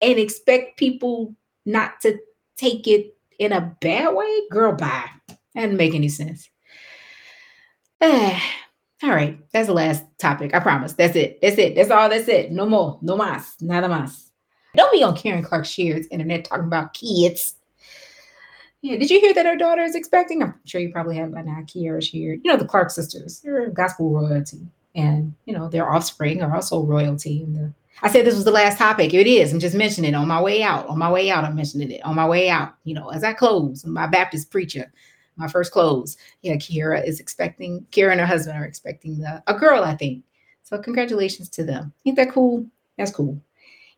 and 0.00 0.18
expect 0.18 0.78
people 0.78 1.34
not 1.66 2.00
to 2.00 2.18
take 2.56 2.86
it 2.86 3.16
in 3.38 3.52
a 3.52 3.76
bad 3.80 4.14
way. 4.14 4.42
Girl, 4.50 4.72
bye. 4.72 5.10
That 5.28 5.62
didn't 5.62 5.76
make 5.76 5.94
any 5.94 6.08
sense. 6.08 6.48
all 8.00 8.40
right, 9.02 9.38
that's 9.52 9.66
the 9.66 9.74
last 9.74 10.04
topic. 10.18 10.54
I 10.54 10.60
promise. 10.60 10.94
That's 10.94 11.16
it. 11.16 11.40
That's 11.42 11.58
it. 11.58 11.74
That's 11.74 11.90
all. 11.90 12.08
That's 12.08 12.28
it. 12.28 12.52
No 12.52 12.64
more. 12.64 12.98
No 13.02 13.16
mas. 13.16 13.54
Nada 13.60 13.88
mas. 13.88 14.31
Don't 14.74 14.92
be 14.92 15.02
on 15.02 15.16
Karen 15.16 15.42
Clark 15.42 15.64
Sheard's 15.64 16.06
internet 16.08 16.44
talking 16.44 16.66
about 16.66 16.94
kids. 16.94 17.56
Yeah, 18.80 18.96
did 18.96 19.10
you 19.10 19.20
hear 19.20 19.34
that 19.34 19.46
her 19.46 19.56
daughter 19.56 19.82
is 19.82 19.94
expecting? 19.94 20.42
I'm 20.42 20.54
sure 20.64 20.80
you 20.80 20.90
probably 20.90 21.16
have 21.16 21.32
by 21.32 21.42
now. 21.42 21.60
Kierra 21.66 22.02
Sheard, 22.02 22.40
you 22.42 22.50
know 22.50 22.56
the 22.56 22.64
Clark 22.64 22.90
sisters. 22.90 23.40
They're 23.40 23.68
gospel 23.70 24.10
royalty, 24.10 24.66
and 24.96 25.34
you 25.44 25.54
know 25.54 25.68
their 25.68 25.88
offspring 25.88 26.42
are 26.42 26.54
also 26.54 26.82
royalty. 26.82 27.46
I 28.02 28.10
said 28.10 28.26
this 28.26 28.34
was 28.34 28.44
the 28.44 28.50
last 28.50 28.78
topic. 28.78 29.14
It 29.14 29.28
is. 29.28 29.52
I'm 29.52 29.60
just 29.60 29.76
mentioning 29.76 30.14
it 30.14 30.16
on 30.16 30.26
my 30.26 30.40
way 30.40 30.62
out. 30.64 30.88
On 30.88 30.98
my 30.98 31.10
way 31.10 31.30
out, 31.30 31.44
I'm 31.44 31.54
mentioning 31.54 31.92
it 31.92 32.04
on 32.04 32.16
my 32.16 32.26
way 32.26 32.50
out. 32.50 32.74
You 32.82 32.94
know, 32.94 33.10
as 33.10 33.22
I 33.22 33.34
close, 33.34 33.84
my 33.84 34.08
Baptist 34.08 34.50
preacher, 34.50 34.92
my 35.36 35.46
first 35.46 35.70
close. 35.70 36.16
Yeah, 36.40 36.56
Kierra 36.56 37.06
is 37.06 37.20
expecting. 37.20 37.86
Kierra 37.92 38.12
and 38.12 38.20
her 38.20 38.26
husband 38.26 38.58
are 38.58 38.64
expecting 38.64 39.18
the, 39.18 39.42
a 39.46 39.54
girl, 39.54 39.84
I 39.84 39.94
think. 39.94 40.24
So 40.64 40.78
congratulations 40.78 41.48
to 41.50 41.62
them. 41.62 41.92
Ain't 42.04 42.16
that 42.16 42.32
cool? 42.32 42.66
That's 42.98 43.12
cool. 43.12 43.40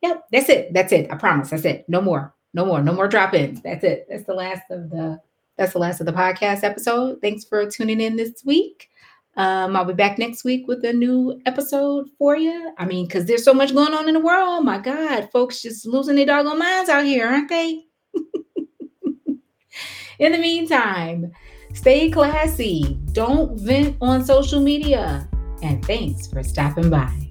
Yep, 0.04 0.24
that's 0.30 0.48
it. 0.48 0.72
That's 0.72 0.92
it. 0.92 1.10
I 1.10 1.16
promise. 1.16 1.50
That's 1.50 1.64
it. 1.64 1.84
No 1.88 2.00
more 2.00 2.34
no 2.54 2.64
more, 2.64 2.80
no 2.80 2.92
more 2.92 3.08
drop-ins. 3.08 3.60
That's 3.60 3.84
it. 3.84 4.06
That's 4.08 4.24
the 4.24 4.34
last 4.34 4.62
of 4.70 4.88
the 4.88 5.20
that's 5.58 5.72
the 5.72 5.78
last 5.78 6.00
of 6.00 6.06
the 6.06 6.12
podcast 6.12 6.64
episode. 6.64 7.20
Thanks 7.20 7.44
for 7.44 7.68
tuning 7.68 8.00
in 8.00 8.16
this 8.16 8.42
week. 8.44 8.88
Um, 9.36 9.76
I'll 9.76 9.84
be 9.84 9.92
back 9.92 10.18
next 10.18 10.44
week 10.44 10.66
with 10.66 10.84
a 10.84 10.92
new 10.92 11.40
episode 11.46 12.08
for 12.18 12.36
you. 12.36 12.72
I 12.78 12.86
mean, 12.86 13.06
because 13.06 13.26
there's 13.26 13.44
so 13.44 13.54
much 13.54 13.74
going 13.74 13.94
on 13.94 14.08
in 14.08 14.14
the 14.14 14.20
world. 14.20 14.48
Oh 14.48 14.60
my 14.62 14.78
God, 14.78 15.28
folks 15.32 15.62
just 15.62 15.86
losing 15.86 16.16
their 16.16 16.26
doggone 16.26 16.58
minds 16.58 16.90
out 16.90 17.04
here, 17.04 17.28
aren't 17.28 17.48
they? 17.48 17.84
in 20.18 20.32
the 20.32 20.38
meantime, 20.38 21.32
stay 21.72 22.10
classy. 22.10 22.98
Don't 23.12 23.58
vent 23.60 23.96
on 24.00 24.24
social 24.24 24.60
media. 24.60 25.28
And 25.62 25.84
thanks 25.84 26.26
for 26.26 26.42
stopping 26.42 26.90
by. 26.90 27.23